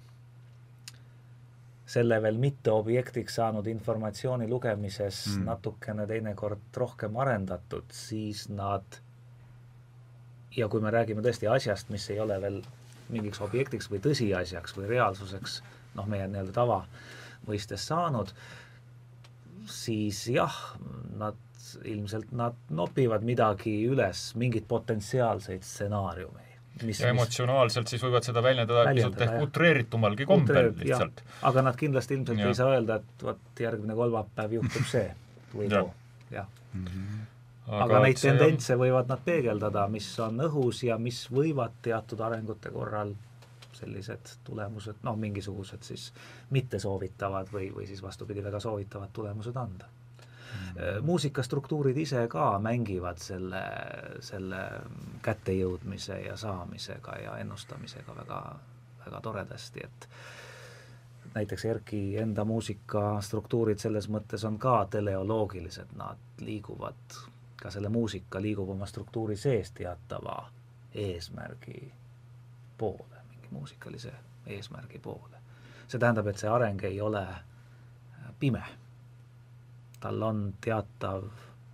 selle 1.92 2.22
veel 2.24 2.38
mitte 2.40 2.72
objektiks 2.72 3.36
saanud 3.40 3.68
informatsiooni 3.68 4.48
lugemises 4.48 5.26
mm. 5.34 5.48
natukene 5.50 6.08
teinekord 6.08 6.82
rohkem 6.84 7.18
arendatud, 7.20 7.88
siis 7.96 8.46
nad 8.52 9.02
ja 10.56 10.68
kui 10.72 10.84
me 10.84 10.92
räägime 10.92 11.24
tõesti 11.24 11.50
asjast, 11.52 11.92
mis 11.92 12.08
ei 12.12 12.20
ole 12.20 12.38
veel 12.44 12.62
mingiks 13.12 13.42
objektiks 13.44 13.90
või 13.92 14.02
tõsiasjaks 14.04 14.76
või 14.78 14.90
reaalsuseks, 14.92 15.60
noh, 15.98 16.08
meie 16.08 16.28
nii-öelda 16.28 16.56
tava 16.56 16.82
mõistes 17.48 17.86
saanud, 17.88 18.32
siis 19.72 20.26
jah, 20.32 20.56
nad 21.20 21.40
ilmselt 21.86 22.32
nad 22.36 22.58
nopivad 22.70 23.26
midagi 23.28 23.74
üles, 23.90 24.32
mingeid 24.40 24.68
potentsiaalseid 24.70 25.66
stsenaariumeid. 25.66 26.60
mis, 26.84 27.02
ja 27.04 27.12
emotsionaalselt 27.14 27.86
mis... 27.86 27.96
siis 27.96 28.04
võivad 28.06 28.26
seda 28.26 28.44
väljendada, 28.44 28.94
pisut 28.96 29.22
ehk 29.22 29.48
utreeritumalgi 29.48 30.26
kombel 30.30 30.72
lihtsalt. 30.78 31.24
aga 31.50 31.66
nad 31.70 31.80
kindlasti 31.80 32.18
ilmselt 32.20 32.40
ja. 32.40 32.52
ei 32.52 32.60
saa 32.62 32.72
öelda, 32.76 33.02
et 33.02 33.26
vot 33.28 33.66
järgmine 33.66 33.98
kolmapäev 33.98 34.56
juhtub 34.60 34.88
see 34.90 35.10
või 35.56 35.70
too, 35.72 35.92
jah 36.32 36.48
mm. 36.74 36.86
-hmm. 36.86 37.26
aga, 37.68 37.84
aga 37.84 38.06
neid 38.06 38.22
tendentse 38.22 38.76
on... 38.76 38.86
võivad 38.86 39.12
nad 39.12 39.26
peegeldada, 39.26 39.88
mis 39.88 40.08
on 40.20 40.40
õhus 40.48 40.86
ja 40.88 40.98
mis 40.98 41.26
võivad 41.32 41.82
teatud 41.82 42.24
arengute 42.30 42.72
korral 42.72 43.16
sellised 43.82 44.36
tulemused, 44.44 45.02
noh, 45.04 45.18
mingisugused 45.18 45.84
siis 45.86 46.12
mittesoovitavad 46.50 47.50
või, 47.54 47.72
või 47.76 47.88
siis 47.90 48.04
vastupidi, 48.04 48.44
väga 48.44 48.60
soovitavad 48.60 49.10
tulemused 49.14 49.58
anda. 49.58 49.90
Muusikastruktuurid 51.02 51.98
ise 51.98 52.28
ka 52.28 52.60
mängivad 52.60 53.18
selle, 53.18 53.62
selle 54.20 54.62
kättejõudmise 55.22 56.20
ja 56.26 56.38
saamisega 56.38 57.18
ja 57.24 57.38
ennustamisega 57.38 58.16
väga, 58.16 58.42
väga 59.06 59.22
toredasti, 59.22 59.84
et 59.84 60.08
näiteks 61.34 61.66
Erki 61.66 62.18
enda 62.18 62.46
muusikastruktuurid 62.46 63.80
selles 63.80 64.10
mõttes 64.10 64.46
on 64.48 64.60
ka 64.60 64.86
teleoloogilised, 64.90 65.94
nad 65.96 66.18
liiguvad, 66.40 67.20
ka 67.62 67.72
selle 67.72 67.90
muusika 67.90 68.42
liigub 68.42 68.70
oma 68.70 68.86
struktuuri 68.86 69.38
sees 69.38 69.72
teatava 69.72 70.50
eesmärgi 70.94 71.94
poole, 72.78 73.24
mingi 73.30 73.48
muusikalise 73.52 74.14
eesmärgi 74.46 75.00
poole. 75.00 75.38
see 75.88 76.00
tähendab, 76.00 76.28
et 76.28 76.38
see 76.38 76.50
areng 76.50 76.84
ei 76.88 77.02
ole 77.02 77.26
pime 78.40 78.64
tal 80.02 80.22
on 80.22 80.54
teatav, 80.62 81.24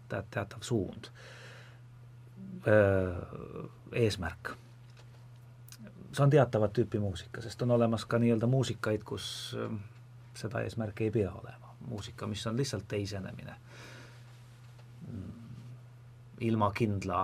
teatav 0.10 0.62
suund. 0.62 1.12
eesmärk. 3.95 4.49
see 6.12 6.24
on 6.24 6.30
teatavat 6.30 6.74
tüüpi 6.74 6.99
muusika, 6.99 7.41
sest 7.41 7.62
on 7.62 7.72
olemas 7.72 8.06
ka 8.06 8.20
nii-öelda 8.20 8.48
muusikaid, 8.48 9.04
kus 9.06 9.56
seda 10.36 10.62
eesmärki 10.62 11.04
ei 11.04 11.12
pea 11.12 11.32
olema. 11.32 11.76
muusika, 11.88 12.28
mis 12.28 12.48
on 12.48 12.58
lihtsalt 12.58 12.88
teisenemine. 12.88 13.56
Ilma 16.40 16.72
kindla 16.72 17.22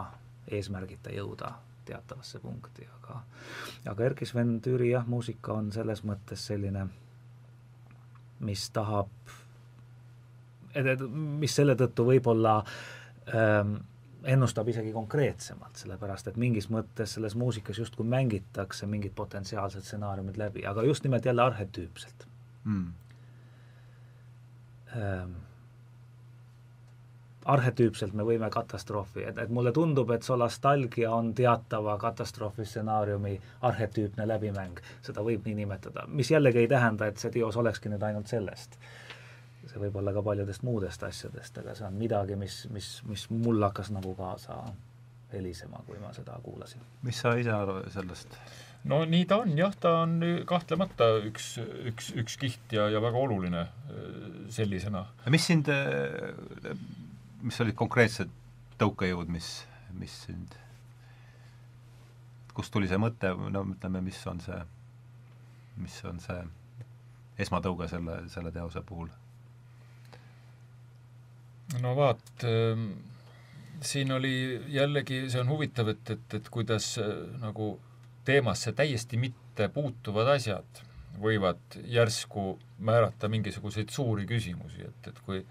eesmärgita 0.48 1.10
jõuda 1.10 1.52
teatavasse 1.86 2.40
punkti, 2.40 2.88
aga 2.96 3.22
aga 3.90 4.06
Erkki 4.06 4.26
Sven 4.26 4.62
Tüüri 4.62 4.92
jah, 4.92 5.08
muusika 5.08 5.54
on 5.54 5.72
selles 5.76 6.04
mõttes 6.08 6.46
selline, 6.48 6.88
mis 8.40 8.70
tahab, 8.76 9.12
et, 10.76 10.86
et 10.96 11.08
mis 11.14 11.56
selle 11.56 11.76
tõttu 11.80 12.06
võib-olla 12.08 12.58
ähm, 13.34 13.78
ennustab 14.24 14.68
isegi 14.72 14.94
konkreetsemalt, 14.96 15.78
sellepärast 15.84 16.30
et 16.32 16.38
mingis 16.40 16.70
mõttes 16.72 17.16
selles 17.18 17.36
muusikas 17.40 17.80
justkui 17.80 18.08
mängitakse 18.08 18.88
mingid 18.88 19.16
potentsiaalsed 19.16 19.84
stsenaariumid 19.84 20.40
läbi, 20.40 20.68
aga 20.68 20.84
just 20.88 21.04
nimelt 21.04 21.26
jälle 21.26 21.44
arhetüüpselt 21.44 22.28
mm.. 22.64 22.92
Ähm, 24.94 25.34
arhetüüpselt 27.46 28.14
me 28.14 28.24
võime 28.24 28.50
katastroofi, 28.52 29.24
et, 29.28 29.38
et 29.38 29.50
mulle 29.52 29.72
tundub, 29.76 30.12
et 30.16 30.24
solastalgia 30.24 31.12
on 31.12 31.34
teatava 31.36 31.98
katastroofi 32.00 32.66
stsenaariumi 32.66 33.34
arhetüüpne 33.70 34.28
läbimäng, 34.28 34.80
seda 35.04 35.26
võib 35.26 35.48
nii 35.48 35.58
nimetada, 35.64 36.06
mis 36.08 36.32
jällegi 36.32 36.64
ei 36.64 36.70
tähenda, 36.72 37.10
et 37.10 37.20
see 37.20 37.34
teos 37.34 37.58
olekski 37.60 37.92
nüüd 37.92 38.06
ainult 38.08 38.32
sellest. 38.32 38.80
See 39.70 39.80
võib 39.86 40.02
olla 40.02 40.14
ka 40.16 40.24
paljudest 40.26 40.66
muudest 40.68 41.06
asjadest, 41.08 41.58
aga 41.62 41.76
see 41.78 41.88
on 41.88 41.96
midagi, 42.00 42.36
mis, 42.40 42.64
mis, 42.74 42.90
mis 43.10 43.30
mul 43.32 43.64
hakkas 43.64 43.94
nagu 43.96 44.16
kaasa 44.18 44.60
helisema, 45.34 45.82
kui 45.88 45.98
ma 46.02 46.12
seda 46.14 46.36
kuulasin. 46.44 46.84
mis 47.08 47.24
sa 47.24 47.34
ise 47.40 47.54
arvad 47.56 47.88
sellest? 47.94 48.36
no 48.92 49.04
nii 49.08 49.26
ta 49.30 49.40
on 49.46 49.56
jah, 49.58 49.74
ta 49.80 49.96
on 50.04 50.20
kahtlemata 50.50 51.14
üks, 51.30 51.56
üks, 51.92 52.12
üks 52.20 52.38
kiht 52.42 52.76
ja, 52.76 52.90
ja 52.92 53.02
väga 53.02 53.24
oluline 53.24 53.64
sellisena. 54.54 55.08
mis 55.32 55.48
sind 55.48 55.72
mis 57.44 57.60
olid 57.60 57.76
konkreetsed 57.78 58.32
tõukejõud, 58.80 59.32
mis, 59.32 59.50
mis 60.00 60.14
sind, 60.26 60.56
kust 62.56 62.74
tuli 62.74 62.88
see 62.90 63.00
mõte, 63.02 63.34
no 63.52 63.66
ütleme, 63.74 64.02
mis 64.06 64.20
on 64.30 64.40
see, 64.44 64.60
mis 65.84 65.98
on 66.08 66.22
see 66.24 66.40
esmatõuge 67.44 67.90
selle, 67.92 68.22
selle 68.32 68.54
teose 68.56 68.84
puhul? 68.88 69.12
No 71.82 71.96
vaat 71.98 72.46
äh,, 72.48 72.86
siin 73.84 74.12
oli 74.12 74.62
jällegi, 74.72 75.26
see 75.32 75.42
on 75.42 75.52
huvitav, 75.52 75.94
et, 75.94 76.16
et, 76.16 76.40
et 76.40 76.50
kuidas 76.54 76.96
äh, 77.02 77.12
nagu 77.42 77.76
teemasse 78.26 78.72
täiesti 78.76 79.20
mitte 79.20 79.68
puutuvad 79.74 80.36
asjad 80.38 80.84
võivad 81.22 81.78
järsku 81.86 82.58
määrata 82.84 83.30
mingisuguseid 83.30 83.92
suuri 83.94 84.26
küsimusi, 84.30 84.88
et, 84.88 85.12
et 85.12 85.20
kui 85.26 85.44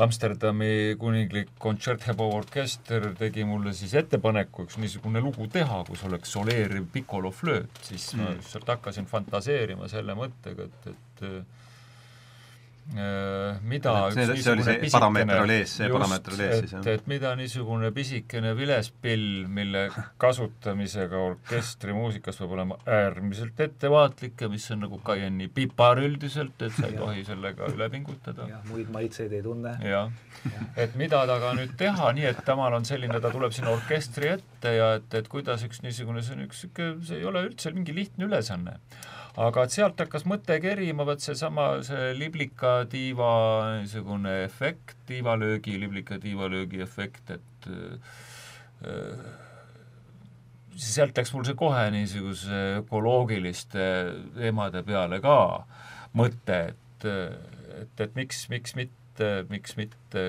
Amsterdami 0.00 0.94
kuninglik 0.96 1.50
kontserthebo-orkester 1.60 3.10
tegi 3.18 3.42
mulle 3.44 3.72
siis 3.76 3.92
ettepaneku 3.98 4.64
üks 4.68 4.78
niisugune 4.80 5.20
lugu 5.20 5.48
teha, 5.52 5.82
kus 5.88 6.04
oleks 6.06 6.32
soleeriv 6.36 6.86
pikoloflööt, 6.94 7.82
siis 7.88 8.12
mm. 8.14 8.22
ma 8.22 8.36
lihtsalt 8.36 8.70
hakkasin 8.76 9.10
fantaseerima 9.10 9.90
selle 9.92 10.14
mõttega, 10.16 10.68
et, 10.70 10.92
et 10.94 11.10
Äh, 11.22 11.42
mida 12.90 13.94
see, 14.14 14.26
see 14.42 14.52
oli 14.52 14.66
see 14.66 14.90
parameeter 14.92 15.42
oli 15.44 15.58
ees, 15.60 15.74
see 15.78 15.88
just, 15.88 15.96
parameeter 15.96 16.36
oli 16.36 16.46
ees 16.46 16.62
siis, 16.64 16.74
jah? 16.76 16.88
et 16.94 17.10
mida 17.10 17.32
niisugune 17.38 17.90
pisikene 17.94 18.54
vilespill, 18.58 19.26
mille 19.48 19.86
kasutamisega 20.24 21.20
orkestrimuusikas 21.30 22.40
peab 22.42 22.56
olema 22.58 22.78
äärmiselt 22.86 23.60
ettevaatlik 23.66 24.46
ja 24.46 24.50
mis 24.52 24.70
on 24.74 24.84
nagu 24.86 25.02
Cayenne'i 25.06 25.50
pipar 25.54 26.02
üldiselt, 26.02 26.56
et 26.62 26.74
sa 26.78 26.88
ei 26.90 26.98
tohi 27.02 27.26
sellega 27.26 27.70
üle 27.74 27.90
pingutada. 27.92 28.48
jah, 28.50 28.64
muid 28.70 28.90
maitseid 28.94 29.34
ei 29.38 29.44
tunne. 29.44 29.76
jah, 29.86 30.10
et 30.76 30.98
mida 30.98 31.24
temaga 31.40 31.54
nüüd 31.56 31.76
teha, 31.80 32.10
nii 32.16 32.28
et 32.30 32.42
temal 32.46 32.74
on 32.76 32.86
selline, 32.88 33.20
ta 33.22 33.32
tuleb 33.32 33.54
sinna 33.56 33.72
orkestri 33.74 34.34
ette 34.34 34.74
ja 34.76 34.92
et, 34.98 35.08
et 35.16 35.30
kuidas 35.30 35.64
üks 35.66 35.82
niisugune, 35.84 36.24
see 36.24 36.36
on 36.36 36.44
üks 36.46 36.64
niisugune, 36.66 37.06
see 37.06 37.20
ei 37.20 37.28
ole 37.28 37.46
üldse 37.48 37.72
mingi 37.76 37.96
lihtne 37.96 38.28
ülesanne 38.28 38.78
aga 39.38 39.66
sealt 39.70 40.00
hakkas 40.00 40.24
mõte 40.28 40.56
kerima, 40.62 41.04
vot 41.06 41.22
seesama, 41.22 41.68
see 41.86 42.14
liblika 42.18 42.80
tiiva 42.90 43.30
niisugune 43.80 44.40
efekt, 44.46 44.96
tiivalöögi, 45.10 45.76
liblika 45.80 46.18
tiivalöögi 46.22 46.82
efekt, 46.82 47.30
et 47.36 47.70
äh, 47.70 49.28
sealt 50.80 51.18
läks 51.18 51.34
mul 51.34 51.46
see 51.46 51.58
kohe 51.58 51.84
niisuguse 51.94 52.62
ökoloogiliste 52.80 53.84
teemade 54.38 54.82
peale 54.86 55.20
ka 55.22 55.38
mõte, 56.16 56.62
et, 56.72 57.06
et, 57.06 58.06
et 58.06 58.16
miks, 58.18 58.48
miks 58.50 58.74
mitte, 58.78 59.30
miks 59.52 59.76
mitte 59.78 60.24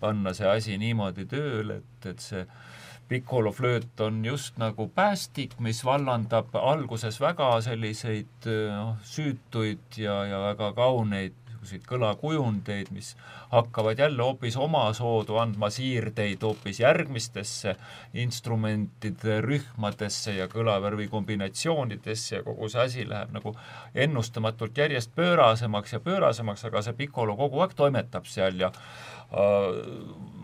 panna 0.00 0.32
see 0.36 0.48
asi 0.48 0.76
niimoodi 0.80 1.24
tööle, 1.28 1.80
et, 1.80 2.10
et 2.12 2.24
see 2.24 2.44
äh, 2.44 2.69
pikoloflööt 3.10 4.00
on 4.00 4.24
just 4.24 4.58
nagu 4.62 4.86
päästik, 4.94 5.56
mis 5.58 5.82
vallandab 5.84 6.54
alguses 6.54 7.18
väga 7.20 7.50
selliseid 7.66 8.46
noh, 8.46 8.96
süütuid 9.02 9.98
ja, 9.98 10.22
ja 10.30 10.42
väga 10.50 10.72
kauneid 10.78 11.34
niisuguseid 11.60 11.84
kõlakujundeid, 11.88 12.88
mis 12.90 13.16
hakkavad 13.50 13.98
jälle 13.98 14.22
hoopis 14.22 14.56
omasoodu 14.56 15.36
andma 15.36 15.70
siirdeid 15.70 16.42
hoopis 16.42 16.80
järgmistesse 16.80 17.76
instrumentide 18.14 19.40
rühmadesse 19.44 20.38
ja 20.38 20.48
kõlavärvi 20.48 21.08
kombinatsioonidesse 21.08 22.36
ja 22.36 22.42
kogu 22.42 22.68
see 22.68 22.80
asi 22.80 23.08
läheb 23.08 23.32
nagu 23.32 23.54
ennustamatult 23.94 24.78
järjest 24.78 25.12
pöörasemaks 25.14 25.92
ja 25.92 26.00
pöörasemaks, 26.00 26.64
aga 26.64 26.82
see 26.82 26.96
pikolo 26.96 27.36
kogu 27.36 27.60
aeg 27.60 27.76
toimetab 27.76 28.26
seal 28.26 28.56
ja 28.60 28.72
äh, 28.72 30.39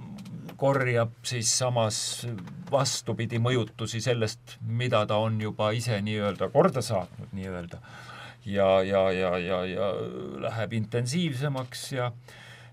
korjab 0.57 1.13
siis 1.27 1.51
samas 1.59 1.99
vastupidi 2.71 3.39
mõjutusi 3.43 4.01
sellest, 4.05 4.57
mida 4.67 5.05
ta 5.07 5.19
on 5.23 5.41
juba 5.41 5.71
ise 5.77 6.01
nii-öelda 6.03 6.51
korda 6.55 6.83
saatnud 6.83 7.33
nii-öelda. 7.37 7.81
ja, 8.47 8.83
ja, 8.83 9.11
ja, 9.13 9.39
ja, 9.39 9.65
ja 9.67 9.93
läheb 10.47 10.73
intensiivsemaks 10.73 11.93
ja 11.93 12.11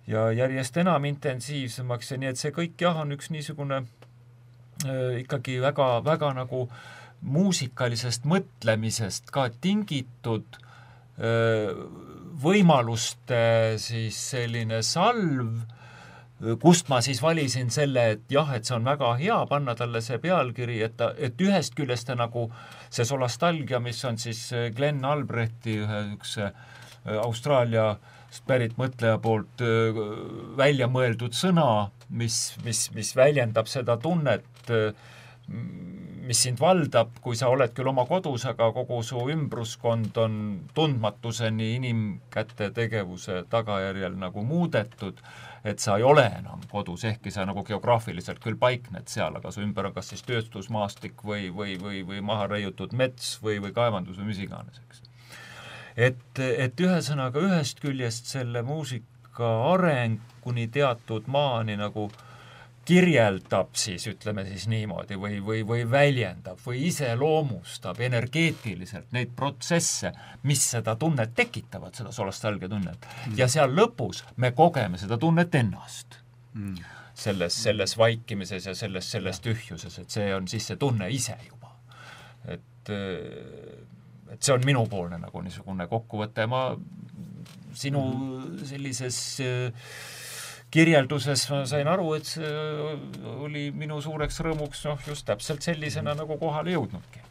ja 0.08 0.32
järjest 0.32 0.78
enam 0.78 1.06
intensiivsemaks 1.06 2.12
ja 2.12 2.18
nii, 2.20 2.34
et 2.34 2.40
see 2.40 2.52
kõik 2.56 2.82
jah, 2.82 2.98
on 3.00 3.16
üks 3.16 3.30
niisugune 3.32 3.84
äh, 3.84 5.22
ikkagi 5.22 5.60
väga, 5.64 5.88
väga 6.04 6.34
nagu 6.36 6.66
muusikalisest 7.24 8.28
mõtlemisest 8.28 9.32
ka 9.32 9.48
tingitud 9.64 10.58
äh, 10.60 11.72
võimaluste 12.44 13.78
siis 13.80 14.18
selline 14.34 14.82
salv 14.84 15.64
kust 16.62 16.90
ma 16.92 17.00
siis 17.04 17.22
valisin 17.24 17.70
selle, 17.74 18.06
et 18.16 18.32
jah, 18.32 18.50
et 18.56 18.68
see 18.68 18.76
on 18.76 18.88
väga 18.88 19.14
hea 19.20 19.38
panna 19.50 19.76
talle 19.80 20.02
see 20.04 20.20
pealkiri, 20.24 20.80
et 20.86 20.98
ta, 21.00 21.12
et 21.18 21.40
ühest 21.42 21.76
küljest 21.78 22.10
ta 22.10 22.18
nagu 22.20 22.50
see 22.94 23.06
solastalgia, 23.08 23.80
mis 23.84 24.02
on 24.10 24.20
siis 24.22 24.46
äh, 24.56 24.70
Glen 24.76 25.04
Albrechti 25.08 25.78
ühe 25.84 26.02
niisuguse 26.10 26.50
äh, 26.50 27.18
Austraaliast 27.22 28.44
pärit 28.50 28.76
mõtleja 28.82 29.20
poolt 29.24 29.64
äh, 29.64 30.04
välja 30.60 30.90
mõeldud 30.92 31.38
sõna, 31.38 31.90
mis, 32.10 32.58
mis, 32.66 32.90
mis 32.96 33.14
väljendab 33.16 33.70
seda 33.72 33.98
tunnet, 34.02 34.50
mis 36.24 36.40
sind 36.46 36.62
valdab, 36.62 37.18
kui 37.24 37.36
sa 37.36 37.50
oled 37.52 37.74
küll 37.76 37.90
oma 37.92 38.06
kodus, 38.08 38.46
aga 38.48 38.70
kogu 38.76 39.02
su 39.04 39.20
ümbruskond 39.34 40.16
on 40.24 40.38
tundmatuseni 40.76 41.74
inimkäte 41.82 42.70
tegevuse 42.76 43.42
tagajärjel 43.52 44.16
nagu 44.22 44.46
muudetud 44.48 45.20
et 45.64 45.80
sa 45.80 45.98
ei 45.98 46.04
ole 46.04 46.26
enam 46.40 46.64
kodus, 46.72 47.06
ehkki 47.08 47.32
sa 47.32 47.46
nagu 47.48 47.64
geograafiliselt 47.68 48.42
küll 48.44 48.58
paikned 48.60 49.08
seal, 49.08 49.38
aga 49.40 49.52
su 49.52 49.64
ümber 49.64 49.88
on 49.90 49.96
kas 49.96 50.12
siis 50.12 50.26
tööstusmaastik 50.28 51.24
või, 51.24 51.48
või, 51.56 51.78
või, 51.82 52.04
või 52.08 52.20
maha 52.22 52.50
raiutud 52.56 52.96
mets 53.00 53.38
või, 53.44 53.60
või 53.64 53.72
kaevandus 53.76 54.20
või 54.20 54.32
mis 54.34 54.44
iganes, 54.44 54.82
eks. 54.88 55.02
et, 55.96 56.44
et 56.44 56.86
ühesõnaga 56.88 57.48
ühest 57.48 57.80
küljest 57.84 58.32
selle 58.34 58.66
muusika 58.68 59.56
areng 59.72 60.20
kuni 60.44 60.68
teatud 60.68 61.30
maani 61.32 61.78
nagu 61.80 62.10
äh, 62.12 62.33
kirjeldab 62.86 63.76
siis, 63.80 64.06
ütleme 64.12 64.44
siis 64.48 64.66
niimoodi, 64.72 65.16
või, 65.20 65.38
või, 65.46 65.62
või 65.68 65.84
väljendab 65.90 66.60
või 66.66 66.84
iseloomustab 66.90 68.00
energeetiliselt 68.04 69.14
neid 69.16 69.32
protsesse, 69.36 70.12
mis 70.50 70.66
seda 70.74 70.98
tunnet 71.00 71.32
tekitavad, 71.36 71.96
seda 71.96 72.12
solastalgia 72.16 72.70
tunnet 72.72 73.08
mm.. 73.08 73.38
ja 73.40 73.48
seal 73.52 73.72
lõpus 73.76 74.24
me 74.36 74.52
kogeme 74.56 75.00
seda 75.00 75.18
tunnet 75.22 75.56
ennast 75.56 76.20
mm. 76.54 76.76
selles, 77.16 77.62
selles 77.64 77.96
vaikimises 77.98 78.68
ja 78.68 78.76
selles, 78.76 79.12
selles 79.16 79.40
tühjuses, 79.44 80.00
et 80.04 80.20
see 80.20 80.28
on 80.36 80.50
siis 80.52 80.68
see 80.72 80.80
tunne 80.82 81.08
ise 81.12 81.38
juba. 81.48 81.72
et, 82.52 82.92
et 84.34 84.44
see 84.44 84.58
on 84.58 84.68
minupoolne 84.68 85.22
nagu 85.24 85.46
niisugune 85.46 85.88
kokkuvõte, 85.88 86.50
ma 86.52 86.66
sinu 87.74 88.04
mm. 88.12 88.68
sellises 88.68 89.24
äh, 89.48 89.88
kirjelduses 90.74 91.44
ma 91.52 91.60
sain 91.70 91.88
aru, 91.88 92.14
et 92.18 92.26
see 92.26 92.50
oli 93.46 93.68
minu 93.78 94.00
suureks 94.02 94.40
rõõmuks 94.46 94.82
noh, 94.90 95.00
just 95.08 95.26
täpselt 95.28 95.62
sellisena, 95.66 96.16
nagu 96.18 96.38
kohale 96.42 96.74
jõudnudki. 96.74 97.22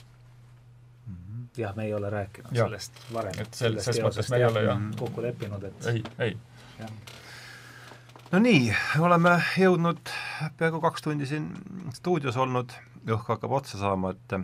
jah, 1.57 1.75
me 1.77 1.85
ei 1.85 1.95
ole 1.95 2.09
rääkinud 2.11 2.53
Ja. 2.57 2.65
sellest 2.65 3.01
varem. 3.13 3.35
Et 3.43 3.55
sel- 3.55 3.81
ses 3.85 3.99
mõttes 4.01 4.31
me 4.31 4.37
ei 4.41 4.45
ole, 4.45 4.63
jah. 4.65 4.79
kokku 4.99 5.23
leppinud, 5.23 5.65
et 5.65 5.87
ei, 5.87 6.03
ei. 6.19 6.37
no 8.33 8.39
nii, 8.39 8.73
oleme 9.05 9.35
jõudnud 9.61 10.01
peaaegu 10.59 10.81
kaks 10.81 11.03
tundi 11.05 11.27
siin 11.29 11.51
stuudios 11.93 12.37
olnud, 12.41 12.73
õhk 13.07 13.29
hakkab 13.35 13.53
otsa 13.59 13.79
saama, 13.79 14.15
et 14.17 14.39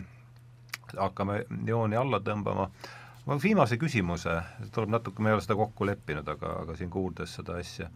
hakkame 0.97 1.43
jooni 1.65 1.95
alla 1.97 2.19
tõmbama. 2.19 2.69
ma 3.25 3.35
viimase 3.43 3.77
küsimuse, 3.77 4.41
tuleb 4.73 4.89
natuke, 4.89 5.21
me 5.21 5.29
ei 5.29 5.33
ole 5.37 5.41
seda 5.45 5.55
kokku 5.55 5.85
leppinud, 5.85 6.27
aga, 6.27 6.53
aga 6.63 6.75
siin 6.75 6.89
kuuldes 6.89 7.33
seda 7.35 7.57
asja, 7.61 7.89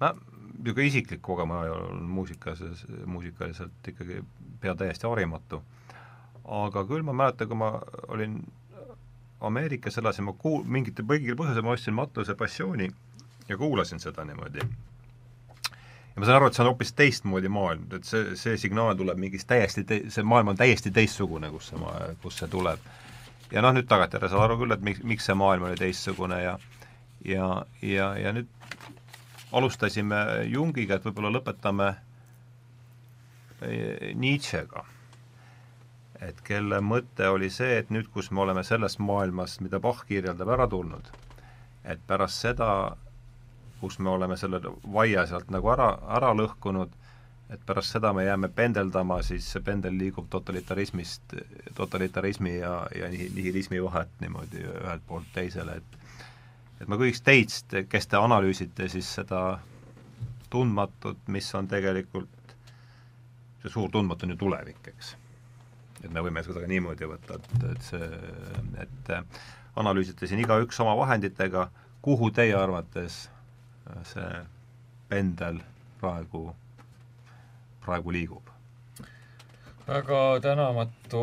ma 0.00 0.12
niisugune 0.58 0.86
isiklik 0.86 1.22
kogemus 1.22 1.70
on 1.70 2.02
muusikas, 2.02 2.62
muusikaliselt 3.06 3.88
ikkagi 3.88 4.22
pea 4.60 4.74
täiesti 4.74 5.06
harimatu. 5.06 5.62
aga 6.44 6.84
küll 6.84 7.02
ma 7.02 7.12
mäletan, 7.12 7.48
kui 7.48 7.56
ma 7.56 7.80
olin 8.08 8.40
Ameerikas 9.40 9.98
elasin, 9.98 10.24
ma 10.24 10.32
kuul-, 10.32 10.64
mingite 10.64 11.02
mingil 11.06 11.36
põhjusel 11.38 11.62
ma 11.62 11.76
ostsin 11.76 11.94
Matluse 11.94 12.34
passiooni 12.34 12.88
ja 13.48 13.56
kuulasin 13.56 14.00
seda 14.00 14.24
niimoodi. 14.24 14.58
ja 14.58 16.16
ma 16.16 16.24
saan 16.24 16.36
aru, 16.36 16.46
et 16.46 16.54
see 16.54 16.64
on 16.64 16.70
hoopis 16.72 16.92
teistmoodi 16.92 17.48
maailm, 17.48 17.84
et 17.94 18.04
see, 18.04 18.36
see 18.36 18.56
signaal 18.56 18.96
tuleb 18.98 19.18
mingist 19.18 19.46
täiesti 19.46 19.84
te-, 19.84 20.02
see 20.10 20.24
maailm 20.24 20.54
on 20.54 20.56
täiesti 20.56 20.90
teistsugune, 20.90 21.50
kus 21.50 21.70
see 21.70 21.78
maa-, 21.78 22.14
kus 22.22 22.40
see 22.42 22.50
tuleb. 22.50 22.82
ja 23.52 23.62
noh, 23.62 23.76
nüüd 23.76 23.86
tagantjärele 23.88 24.32
saan 24.32 24.48
aru 24.48 24.58
küll, 24.64 24.74
et 24.74 24.82
miks, 24.82 25.04
miks 25.04 25.30
see 25.30 25.38
maailm 25.38 25.68
oli 25.68 25.78
teistsugune 25.78 26.42
ja 26.42 26.58
ja, 27.24 27.48
ja, 27.82 28.12
ja 28.18 28.32
nüüd 28.32 28.50
alustasime 29.52 30.16
Jungiga, 30.48 30.98
et 30.98 31.04
võib-olla 31.06 31.32
lõpetame 31.38 31.88
eh, 33.62 34.12
Nietzschega. 34.14 34.84
Et 36.28 36.40
kelle 36.44 36.80
mõte 36.82 37.28
oli 37.30 37.50
see, 37.54 37.78
et 37.78 37.90
nüüd, 37.94 38.08
kus 38.10 38.32
me 38.34 38.42
oleme 38.42 38.64
sellest 38.66 38.98
maailmast, 38.98 39.60
mida 39.62 39.78
Bach 39.80 40.02
kirjeldab, 40.08 40.50
ära 40.56 40.66
tulnud, 40.68 41.12
et 41.86 42.00
pärast 42.06 42.42
seda, 42.42 42.70
kus 43.80 44.00
me 44.02 44.10
oleme 44.10 44.36
selle 44.36 44.58
vaia 44.92 45.26
sealt 45.30 45.52
nagu 45.54 45.70
ära, 45.70 45.92
ära 46.18 46.32
lõhkunud, 46.34 46.96
et 47.54 47.62
pärast 47.66 47.94
seda 47.94 48.10
me 48.12 48.26
jääme 48.26 48.50
pendeldama, 48.52 49.20
siis 49.22 49.46
see 49.52 49.62
pendel 49.64 49.94
liigub 49.96 50.26
totalitarismist, 50.30 51.38
totalitarismi 51.78 52.56
ja, 52.58 52.74
ja 52.98 53.08
nihilismi 53.14 53.78
vahet 53.86 54.10
niimoodi 54.20 54.66
ühelt 54.66 55.06
poolt 55.06 55.30
teisele, 55.32 55.78
et 55.78 55.97
et 56.80 56.88
ma 56.88 56.98
küsiks 57.00 57.22
teist, 57.26 57.78
kes 57.90 58.06
te 58.06 58.18
analüüsite 58.18 58.88
siis 58.88 59.08
seda 59.20 59.60
tundmatut, 60.50 61.20
mis 61.28 61.48
on 61.54 61.68
tegelikult, 61.68 62.54
see 63.62 63.72
suur 63.72 63.90
tundmatu 63.92 64.26
on 64.26 64.34
ju 64.36 64.42
tulevik, 64.46 64.92
eks 64.94 65.16
et 66.04 66.12
me 66.12 66.22
võime 66.22 66.42
seda 66.46 66.62
ka 66.62 66.70
niimoodi 66.70 67.08
võtta, 67.10 67.38
et, 67.38 67.64
et 67.72 67.86
see, 67.86 68.08
et 68.84 69.10
analüüsite 69.78 70.28
siin 70.30 70.42
igaüks 70.42 70.78
oma 70.84 70.94
vahenditega, 70.98 71.68
kuhu 72.02 72.30
teie 72.34 72.54
arvates 72.58 73.24
see 74.12 74.28
pendel 75.10 75.60
praegu, 76.00 76.48
praegu 77.84 78.14
liigub? 78.14 78.54
väga 79.88 80.22
tänamatu 80.44 81.20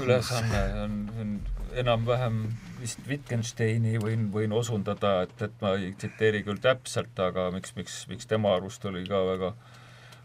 ülesanne 0.00 0.60
on, 0.82 0.94
on 1.20 1.34
enam-vähem 1.78 2.42
vist 2.80 3.02
Wittgensteini 3.08 3.98
võin, 4.02 4.28
võin 4.32 4.52
osundada, 4.56 5.20
et, 5.26 5.42
et 5.42 5.60
ma 5.62 5.74
ei 5.78 5.92
tsiteeri 5.92 6.42
küll 6.46 6.60
täpselt, 6.62 7.18
aga 7.20 7.50
miks, 7.54 7.74
miks, 7.76 8.00
miks 8.10 8.28
tema 8.30 8.54
arust 8.56 8.84
oli 8.88 9.04
ka 9.08 9.22
väga 9.32 9.52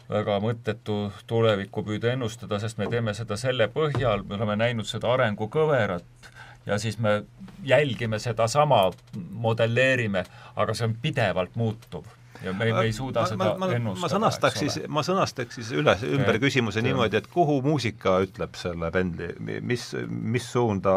väga 0.09 0.35
mõttetu 0.37 0.95
tulevikku 1.27 1.81
püüda 1.85 2.11
ennustada, 2.13 2.59
sest 2.61 2.77
me 2.77 2.85
teeme 2.91 3.13
seda 3.17 3.37
selle 3.41 3.65
põhjal, 3.73 4.21
me 4.27 4.37
oleme 4.37 4.57
näinud 4.61 4.85
seda 4.85 5.09
arengukõverat 5.15 6.29
ja 6.65 6.77
siis 6.81 6.99
me 7.01 7.23
jälgime 7.65 8.19
sedasama, 8.21 8.83
modelleerime, 9.31 10.25
aga 10.55 10.77
see 10.77 10.89
on 10.89 10.95
pidevalt 11.01 11.57
muutuv 11.57 12.05
ja 12.43 12.53
me, 12.53 12.65
me 12.73 12.81
ei 12.87 12.93
suuda 12.95 13.23
ma, 13.23 13.27
seda 13.31 13.51
ma, 13.59 13.69
ennustada. 13.75 14.01
ma 14.01 14.09
sõnastaks 14.13 14.63
siis, 14.63 14.79
ma 14.91 15.03
sõnastaks 15.05 15.59
siis 15.59 15.71
üles, 15.77 16.03
ümber 16.07 16.39
küsimuse 16.43 16.79
see- 16.79 16.87
niimoodi, 16.87 17.19
et 17.21 17.29
kuhu 17.31 17.61
muusika 17.65 18.17
ütleb 18.25 18.57
selle 18.59 18.91
pendli, 18.95 19.31
mis, 19.61 19.91
mis 20.09 20.49
suunda 20.51 20.95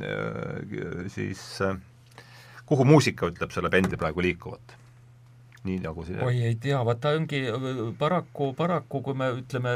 äh, 0.00 1.06
siis, 1.12 1.44
äh, 1.64 1.78
kuhu 2.66 2.88
muusika 2.88 3.30
ütleb 3.32 3.54
selle 3.54 3.70
pendli 3.72 4.00
praegu 4.00 4.24
liikuvat? 4.24 4.76
nii 5.66 5.80
nagu 5.82 6.04
see 6.06 6.20
oi, 6.22 6.36
ei 6.46 6.56
tea, 6.62 6.78
vaata 6.86 7.10
ongi 7.18 7.40
paraku, 7.98 8.52
paraku 8.58 9.00
kui 9.02 9.16
me 9.18 9.32
ütleme, 9.40 9.72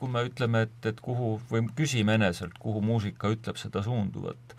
kui 0.00 0.12
me 0.12 0.22
ütleme, 0.28 0.64
et, 0.68 0.78
et 0.88 1.02
kuhu 1.04 1.34
või 1.50 1.66
küsime 1.76 2.16
eneselt, 2.16 2.56
kuhu 2.62 2.80
muusika 2.84 3.28
ütleb 3.34 3.60
seda 3.60 3.82
suunduvat, 3.84 4.56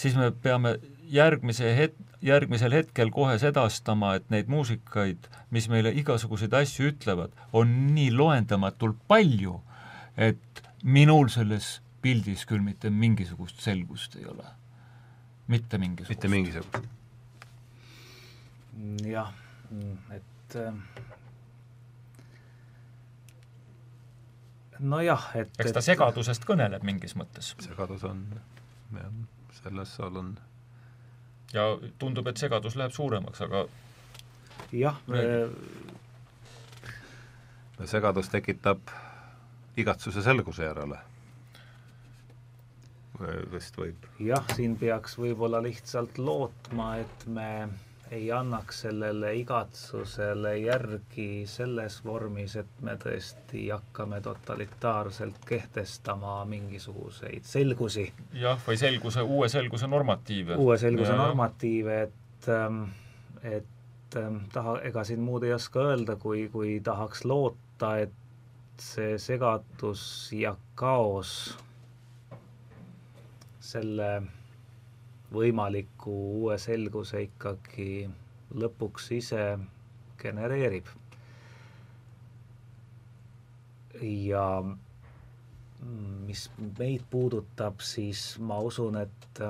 siis 0.00 0.16
me 0.16 0.30
peame 0.32 0.78
järgmise 1.12 1.74
het-, 1.76 2.00
järgmisel 2.24 2.72
hetkel 2.72 3.10
kohe 3.12 3.36
sedastama, 3.38 4.14
et 4.18 4.28
neid 4.32 4.48
muusikaid, 4.52 5.28
mis 5.54 5.68
meile 5.72 5.92
igasuguseid 6.00 6.54
asju 6.56 6.90
ütlevad, 6.94 7.34
on 7.52 7.72
nii 7.94 8.10
loendamatult 8.16 9.00
palju, 9.10 9.58
et 10.16 10.62
minul 10.84 11.28
selles 11.32 11.78
pildis 12.04 12.44
küll 12.48 12.64
mitte 12.64 12.90
mingisugust 12.92 13.60
selgust 13.64 14.16
ei 14.20 14.28
ole. 14.28 14.46
mitte 15.48 15.78
mingisugust. 15.78 16.10
mitte 16.10 16.28
mingisugust. 16.28 16.88
jah, 19.04 19.32
et 20.16 20.56
äh, 20.56 20.74
nojah, 24.78 25.28
et 25.36 25.60
eks 25.60 25.76
ta 25.76 25.84
segadusest 25.84 26.48
kõneleb 26.48 26.84
mingis 26.84 27.16
mõttes 27.20 27.52
segadus 27.60 28.04
on, 28.08 28.24
jah, 28.96 29.12
selles 29.60 29.96
seal 29.96 30.20
on 30.20 30.34
ja 31.54 31.66
tundub, 31.98 32.26
et 32.30 32.40
segadus 32.40 32.76
läheb 32.76 32.92
suuremaks, 32.92 33.40
aga 33.46 33.64
jah, 34.74 34.98
segadus 37.84 38.30
tekitab 38.32 38.94
igatsuse 39.76 40.22
selguse 40.22 40.64
järele. 40.64 40.98
vist 43.52 43.76
võib. 43.78 44.06
jah, 44.18 44.46
siin 44.56 44.76
peaks 44.76 45.18
võib-olla 45.18 45.62
lihtsalt 45.62 46.18
lootma, 46.18 46.96
et 47.04 47.26
me 47.26 47.50
ei 48.10 48.32
annaks 48.32 48.80
sellele 48.84 49.34
igatsusele 49.36 50.56
järgi 50.58 51.44
selles 51.48 51.96
vormis, 52.04 52.56
et 52.60 52.80
me 52.84 52.96
tõesti 53.00 53.68
hakkame 53.72 54.20
totalitaarselt 54.20 55.38
kehtestama 55.48 56.44
mingisuguseid 56.44 57.44
selgusi, 57.48 58.04
jah, 58.32 58.60
või 58.66 58.76
selguse, 58.80 59.22
uue 59.22 59.48
selguse 59.48 59.86
normatiive. 59.86 60.56
uue 60.56 60.78
selguse 60.78 61.12
Ja- 61.12 61.16
normatiive, 61.22 62.02
et 62.02 62.48
ähm, 62.48 62.82
et 63.42 64.16
ähm, 64.16 64.36
taha, 64.52 64.78
ega 64.82 65.04
siin 65.04 65.20
muud 65.20 65.42
ei 65.42 65.52
oska 65.52 65.80
öelda, 65.88 66.16
kui, 66.16 66.48
kui 66.52 66.80
tahaks 66.80 67.24
loota, 67.24 67.96
et 67.98 68.12
see 68.80 69.18
segadus 69.18 70.30
ja 70.32 70.56
kaos 70.74 71.58
selle 73.60 74.22
võimaliku 75.34 76.14
uue 76.40 76.58
selguse 76.62 77.24
ikkagi 77.26 78.06
lõpuks 78.54 79.10
ise 79.18 79.46
genereerib. 80.22 80.86
ja 84.04 84.46
mis 86.26 86.40
meid 86.78 87.04
puudutab, 87.10 87.78
siis 87.80 88.24
ma 88.42 88.58
usun, 88.58 88.96
et 89.00 89.40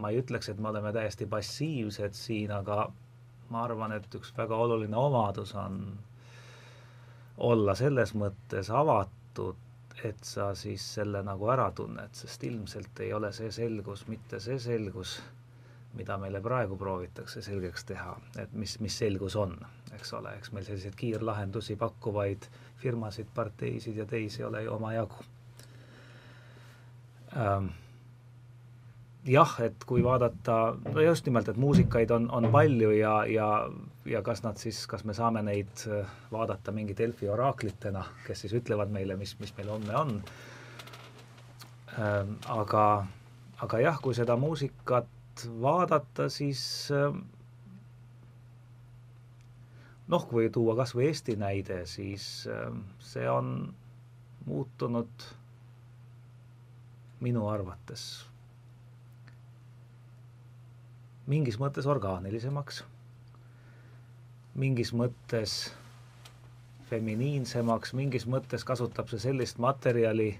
ma 0.00 0.10
ei 0.10 0.20
ütleks, 0.22 0.48
et 0.48 0.58
me 0.58 0.70
oleme 0.70 0.92
täiesti 0.96 1.26
passiivsed 1.26 2.16
siin, 2.16 2.52
aga 2.54 2.86
ma 3.50 3.64
arvan, 3.64 3.92
et 3.96 4.14
üks 4.18 4.32
väga 4.36 4.56
oluline 4.56 4.96
omadus 4.96 5.54
on 5.58 5.80
olla 7.50 7.74
selles 7.78 8.14
mõttes 8.18 8.70
avatud, 8.74 9.58
et 10.04 10.24
sa 10.24 10.52
siis 10.54 10.84
selle 10.94 11.22
nagu 11.26 11.48
ära 11.50 11.70
tunned, 11.74 12.14
sest 12.14 12.44
ilmselt 12.46 13.00
ei 13.02 13.12
ole 13.16 13.32
see 13.34 13.50
selgus 13.54 14.04
mitte 14.08 14.38
see 14.40 14.58
selgus, 14.62 15.16
mida 15.98 16.18
meile 16.20 16.40
praegu 16.44 16.76
proovitakse 16.78 17.42
selgeks 17.42 17.84
teha, 17.88 18.12
et 18.38 18.52
mis, 18.52 18.76
mis 18.84 18.98
selgus 19.02 19.36
on, 19.40 19.56
eks 19.96 20.12
ole, 20.18 20.34
eks 20.38 20.52
meil 20.54 20.66
selliseid 20.68 20.94
kiirlahendusi 21.00 21.76
pakkuvaid 21.80 22.46
firmasid, 22.82 23.30
parteisid 23.34 23.96
ja 23.98 24.06
teisi 24.06 24.44
ole 24.46 24.62
ju 24.66 24.74
omajagu. 24.76 25.24
Ähm, 27.36 27.72
jah, 29.26 29.54
et 29.64 29.84
kui 29.86 30.02
vaadata, 30.04 30.76
no 30.94 31.02
just 31.02 31.26
nimelt, 31.26 31.48
et 31.48 31.56
muusikaid 31.60 32.10
on, 32.14 32.28
on 32.30 32.48
palju 32.52 32.90
ja, 32.96 33.14
ja, 33.28 33.48
ja 34.06 34.22
kas 34.22 34.42
nad 34.44 34.60
siis, 34.60 34.84
kas 34.90 35.04
me 35.04 35.14
saame 35.16 35.42
neid 35.42 35.84
äh, 35.90 36.06
vaadata 36.32 36.72
mingi 36.72 36.96
Delfi 36.96 37.28
oraaklitena, 37.28 38.04
kes 38.26 38.44
siis 38.44 38.54
ütlevad 38.60 38.92
meile, 38.94 39.16
mis, 39.16 39.36
mis 39.40 39.54
meil 39.56 39.72
homme 39.74 39.96
on 39.96 40.14
ähm,. 41.98 42.36
aga, 42.48 42.84
aga 43.64 43.82
jah, 43.82 43.98
kui 44.02 44.14
seda 44.14 44.36
muusikat 44.36 45.48
vaadata, 45.62 46.28
siis 46.32 46.62
äh, 46.94 47.10
noh, 50.08 50.28
kui 50.30 50.48
tuua 50.50 50.76
kas 50.78 50.94
või 50.96 51.10
Eesti 51.10 51.36
näide, 51.40 51.82
siis 51.86 52.46
ähm, 52.50 52.80
see 52.98 53.28
on 53.28 53.74
muutunud 54.48 55.28
minu 57.20 57.48
arvates 57.50 58.08
mingis 61.28 61.58
mõttes 61.60 61.86
orgaanilisemaks, 61.86 62.82
mingis 64.58 64.94
mõttes 64.96 65.58
feminiinsemaks, 66.88 67.92
mingis 67.94 68.24
mõttes 68.26 68.64
kasutab 68.64 69.10
see 69.12 69.20
sellist 69.28 69.60
materjali, 69.60 70.30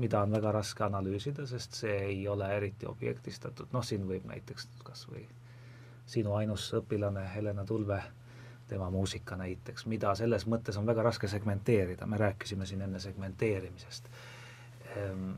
mida 0.00 0.22
on 0.24 0.32
väga 0.32 0.54
raske 0.56 0.84
analüüsida, 0.86 1.44
sest 1.46 1.76
see 1.82 1.98
ei 2.06 2.24
ole 2.28 2.48
eriti 2.56 2.88
objektistatud, 2.88 3.68
noh, 3.72 3.84
siin 3.84 4.08
võib 4.08 4.24
näiteks 4.30 4.68
kas 4.86 5.04
või 5.10 5.26
sinu 6.08 6.34
ainus 6.34 6.70
õpilane 6.80 7.26
Helena 7.34 7.64
Tulve, 7.68 8.00
tema 8.68 8.88
muusika 8.90 9.36
näiteks, 9.36 9.84
mida 9.86 10.14
selles 10.16 10.46
mõttes 10.48 10.78
on 10.80 10.88
väga 10.88 11.04
raske 11.04 11.28
segmenteerida, 11.28 12.06
me 12.08 12.16
rääkisime 12.16 12.66
siin 12.66 12.82
enne 12.86 13.00
segmenteerimisest. 13.00 14.08
Ehm, 14.96 15.30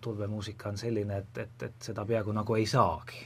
Tulve 0.00 0.26
muusika 0.28 0.68
on 0.68 0.78
selline, 0.78 1.16
et, 1.24 1.38
et, 1.38 1.62
et 1.62 1.88
seda 1.88 2.04
peaaegu 2.04 2.32
nagu 2.36 2.56
ei 2.56 2.66
saagi, 2.68 3.24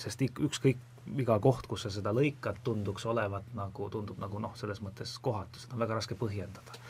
sest 0.00 0.22
ükskõik 0.26 0.78
iga 1.16 1.38
koht, 1.40 1.66
kus 1.68 1.86
sa 1.86 1.92
seda 1.92 2.12
lõikad, 2.14 2.60
tunduks 2.64 3.06
olevat 3.08 3.46
nagu, 3.56 3.88
tundub 3.92 4.18
nagu 4.20 4.40
noh, 4.42 4.56
selles 4.58 4.82
mõttes 4.84 5.14
kohatu, 5.22 5.60
seda 5.62 5.76
on 5.76 5.84
väga 5.84 6.00
raske 6.00 6.18
põhjendada. 6.18 6.82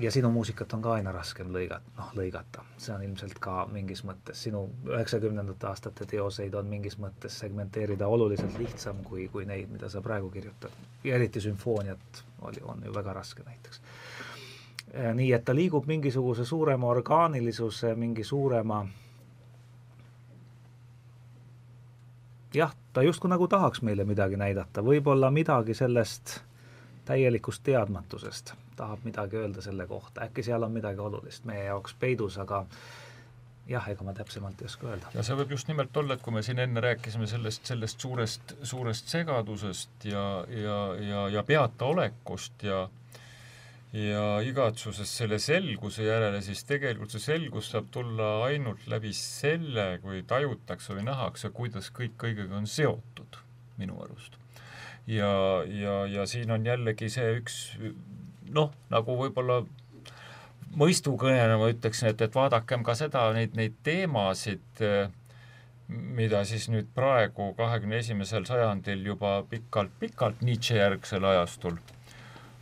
ja 0.00 0.10
sinu 0.12 0.28
muusikat 0.30 0.72
on 0.76 0.82
ka 0.84 0.92
aina 0.92 1.12
raskem 1.12 1.48
lõigata, 1.52 1.92
noh, 1.96 2.10
lõigata, 2.18 2.64
see 2.76 2.92
on 2.94 3.02
ilmselt 3.06 3.38
ka 3.40 3.64
mingis 3.72 4.02
mõttes, 4.04 4.42
sinu 4.44 4.66
üheksakümnendate 4.90 5.66
aastate 5.66 6.06
teoseid 6.06 6.54
on 6.54 6.66
mingis 6.68 6.98
mõttes 7.00 7.38
segmenteerida 7.40 8.08
oluliselt 8.08 8.58
lihtsam 8.58 9.00
kui, 9.04 9.28
kui 9.32 9.46
neid, 9.48 9.72
mida 9.72 9.88
sa 9.88 10.02
praegu 10.04 10.30
kirjutad. 10.30 10.70
ja 11.04 11.14
eriti 11.14 11.40
sümfooniat 11.40 12.22
oli, 12.42 12.60
on 12.62 12.84
ju 12.84 12.94
väga 12.94 13.12
raske 13.12 13.42
näiteks. 13.46 13.80
nii 15.14 15.32
et 15.32 15.44
ta 15.44 15.54
liigub 15.54 15.86
mingisuguse 15.86 16.44
suurema 16.44 16.86
orgaanilisuse, 16.86 17.94
mingi 17.94 18.24
suurema 18.24 18.84
jah, 22.56 22.74
ta 22.92 23.02
justkui 23.02 23.30
nagu 23.30 23.48
tahaks 23.48 23.82
meile 23.82 24.04
midagi 24.04 24.36
näidata, 24.40 24.84
võib-olla 24.84 25.30
midagi 25.30 25.74
sellest 25.74 26.40
täielikust 27.06 27.62
teadmatusest, 27.62 28.54
tahab 28.76 29.04
midagi 29.04 29.38
öelda 29.38 29.62
selle 29.62 29.86
kohta, 29.86 30.26
äkki 30.26 30.42
seal 30.42 30.66
on 30.66 30.72
midagi 30.74 31.00
olulist 31.00 31.44
meie 31.46 31.68
jaoks 31.68 31.94
peidus, 32.00 32.38
aga 32.42 32.64
jah, 33.68 33.88
ega 33.90 34.04
ma 34.06 34.14
täpsemalt 34.14 34.62
ei 34.62 34.70
oska 34.70 34.88
öelda. 34.90 35.12
ja 35.14 35.22
see 35.26 35.38
võib 35.38 35.54
just 35.56 35.68
nimelt 35.70 35.96
olla, 35.96 36.16
et 36.16 36.22
kui 36.22 36.34
me 36.34 36.42
siin 36.42 36.58
enne 36.62 36.82
rääkisime 36.82 37.26
sellest, 37.30 37.64
sellest 37.66 38.00
suurest, 38.00 38.56
suurest 38.62 39.14
segadusest 39.14 40.08
ja, 40.10 40.26
ja, 40.50 40.78
ja, 41.02 41.26
ja 41.38 41.42
peataolekust 41.46 42.66
ja 42.66 42.86
ja 42.86 42.88
igatsusest 43.94 45.20
selle 45.20 45.38
selguse 45.38 46.04
järele, 46.04 46.40
siis 46.42 46.64
tegelikult 46.66 47.14
see 47.14 47.22
selgus 47.22 47.70
saab 47.70 47.86
tulla 47.94 48.44
ainult 48.46 48.86
läbi 48.90 49.12
selle, 49.14 49.98
kui 50.02 50.22
tajutakse 50.26 50.94
või 50.96 51.06
nähakse, 51.06 51.50
kuidas 51.54 51.90
kõik 51.94 52.16
kõigega 52.20 52.58
on 52.58 52.66
seotud, 52.66 53.38
minu 53.78 54.00
arust. 54.02 54.36
ja, 55.06 55.30
ja, 55.70 56.06
ja 56.06 56.26
siin 56.26 56.50
on 56.50 56.66
jällegi 56.66 57.08
see 57.08 57.38
üks 57.38 57.78
noh, 58.50 58.72
nagu 58.90 59.16
võib-olla 59.16 59.62
mõistukõnena 60.76 61.56
ma 61.58 61.70
ütleksin, 61.72 62.10
et, 62.10 62.20
et 62.20 62.34
vaadakem 62.34 62.82
ka 62.84 62.94
seda, 62.98 63.30
neid, 63.32 63.54
neid 63.56 63.78
teemasid, 63.86 64.82
mida 65.88 66.42
siis 66.44 66.66
nüüd 66.68 66.88
praegu, 66.94 67.52
kahekümne 67.56 68.02
esimesel 68.02 68.44
sajandil 68.48 69.06
juba 69.06 69.38
pikalt-pikalt 69.50 70.42
Nietzsche 70.42 70.80
järgsel 70.80 71.24
ajastul 71.24 71.78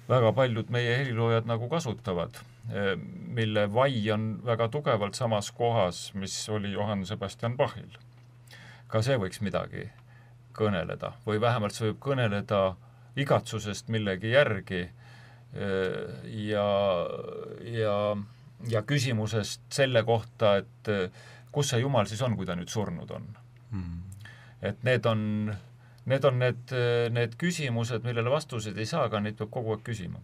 väga 0.08 0.32
paljud 0.36 0.70
meie 0.70 0.96
heliloojad 0.98 1.46
nagu 1.48 1.68
kasutavad, 1.68 2.36
eh, 2.70 2.94
mille 3.36 3.66
vai 3.72 4.10
on 4.10 4.40
väga 4.44 4.68
tugevalt 4.68 5.14
samas 5.14 5.50
kohas, 5.50 6.14
mis 6.14 6.48
oli 6.48 6.72
Johann 6.72 7.06
Sebastian 7.06 7.56
Bachil. 7.56 7.98
ka 8.88 9.02
see 9.02 9.16
võiks 9.18 9.40
midagi 9.42 9.88
kõneleda 10.54 11.14
või 11.26 11.40
vähemalt 11.40 11.74
see 11.74 11.88
võib 11.88 11.98
kõneleda 12.04 12.76
igatsusest 13.16 13.88
millegi 13.88 14.30
järgi 14.30 14.82
eh, 14.84 16.28
ja, 16.46 16.68
ja, 17.60 17.96
ja 18.68 18.82
küsimusest 18.82 19.64
selle 19.72 20.04
kohta, 20.04 20.56
et 20.62 20.88
eh, 20.88 21.10
kus 21.50 21.72
see 21.72 21.80
Jumal 21.80 22.06
siis 22.06 22.22
on, 22.22 22.36
kui 22.36 22.46
ta 22.46 22.54
nüüd 22.54 22.70
surnud 22.70 23.10
on 23.10 23.26
mm.. 23.70 24.26
et 24.62 24.84
need 24.86 25.06
on 25.06 25.54
need 26.10 26.24
on 26.24 26.38
need, 26.38 26.74
need 27.14 27.36
küsimused, 27.40 28.04
millele 28.04 28.32
vastuseid 28.32 28.78
ei 28.78 28.88
saa, 28.88 29.06
aga 29.08 29.22
neid 29.24 29.38
peab 29.38 29.52
kogu 29.54 29.74
aeg 29.74 29.84
küsima. 29.86 30.20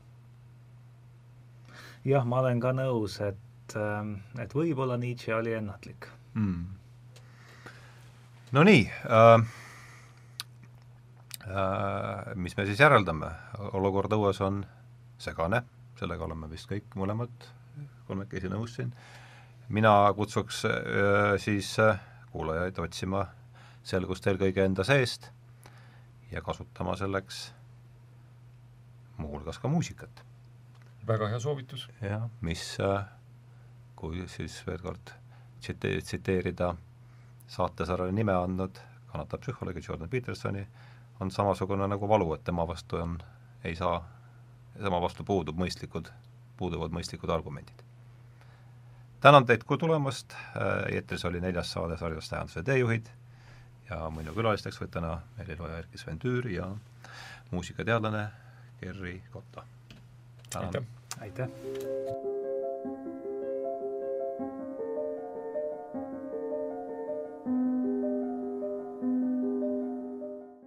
jah, 2.05 2.25
ma 2.25 2.41
olen 2.41 2.61
ka 2.61 2.73
nõus, 2.77 3.19
et, 3.25 3.77
et 4.41 4.55
võib-olla 4.57 4.97
Nietzsche 5.01 5.35
oli 5.37 5.53
ennatlik. 5.57 6.09
Mm.. 6.35 6.65
no 8.57 8.65
nii 8.65 8.85
äh,, 8.89 9.47
äh, 11.49 12.35
mis 12.37 12.57
me 12.57 12.67
siis 12.69 12.81
järeldame, 12.81 13.33
olukord 13.73 14.13
õues 14.17 14.41
on 14.47 14.63
segane, 15.21 15.65
sellega 15.99 16.25
oleme 16.25 16.49
vist 16.51 16.71
kõik 16.71 16.95
mõlemad 16.97 17.51
kolmekesi 18.11 18.51
nõus 18.51 18.77
siin, 18.79 18.95
mina 19.69 19.93
kutsuks 20.17 20.65
äh, 20.69 21.35
siis 21.43 21.73
äh, 21.83 22.01
kuulajaid 22.33 22.79
otsima 22.83 23.27
selgust 23.87 24.27
eelkõige 24.27 24.65
enda 24.67 24.87
seest 24.87 25.31
ja 26.31 26.43
kasutama 26.43 26.97
selleks 26.97 27.55
muuhulgas 29.17 29.59
ka 29.59 29.69
muusikat. 29.69 30.25
väga 31.07 31.29
hea 31.29 31.41
soovitus. 31.41 31.89
jah, 32.03 32.29
mis, 32.41 32.77
äh, 32.81 33.05
kui 33.97 34.29
siis 34.29 34.63
veel 34.67 34.79
kord 34.79 35.13
tsite-, 35.61 36.01
tsiteerida 36.03 36.75
saatesarjale 37.47 38.13
nime 38.13 38.33
andnud 38.33 38.79
kannatav 39.13 39.41
psühholoogi 39.41 39.83
Jordan 39.89 40.09
Petersoni, 40.09 40.67
on 41.21 41.31
samasugune 41.31 41.89
nagu 41.89 42.09
valu, 42.09 42.35
et 42.35 42.45
tema 42.45 42.67
vastu 42.69 42.97
on, 42.97 43.19
ei 43.65 43.77
saa, 43.77 44.01
tema 44.79 45.01
vastu 45.03 45.25
puudub 45.25 45.59
mõistlikud, 45.59 46.13
puuduvad 46.57 46.95
mõistlikud 46.95 47.31
argumendid. 47.31 47.83
tänan 49.21 49.47
teid 49.47 49.65
tulemast, 49.79 50.33
äh, 50.33 50.95
eetris 50.95 51.25
oli 51.25 51.41
neljas 51.41 51.73
saade 51.73 51.97
sarjas 51.99 52.29
Tähenduse 52.29 52.63
teejuhid 52.63 53.11
ja 53.91 54.11
minu 54.15 54.35
külalisteks 54.35 54.81
olid 54.81 54.95
täna 54.95 55.19
helilooja 55.39 55.83
Erkki 55.83 55.99
Sven 55.99 56.19
Tüür 56.19 56.47
ja 56.51 56.71
muusikateadlane 57.51 58.27
Gerri 58.81 59.23
Kotta. 59.33 59.65
aitäh! 60.55 60.83
aitäh.! 61.21 62.30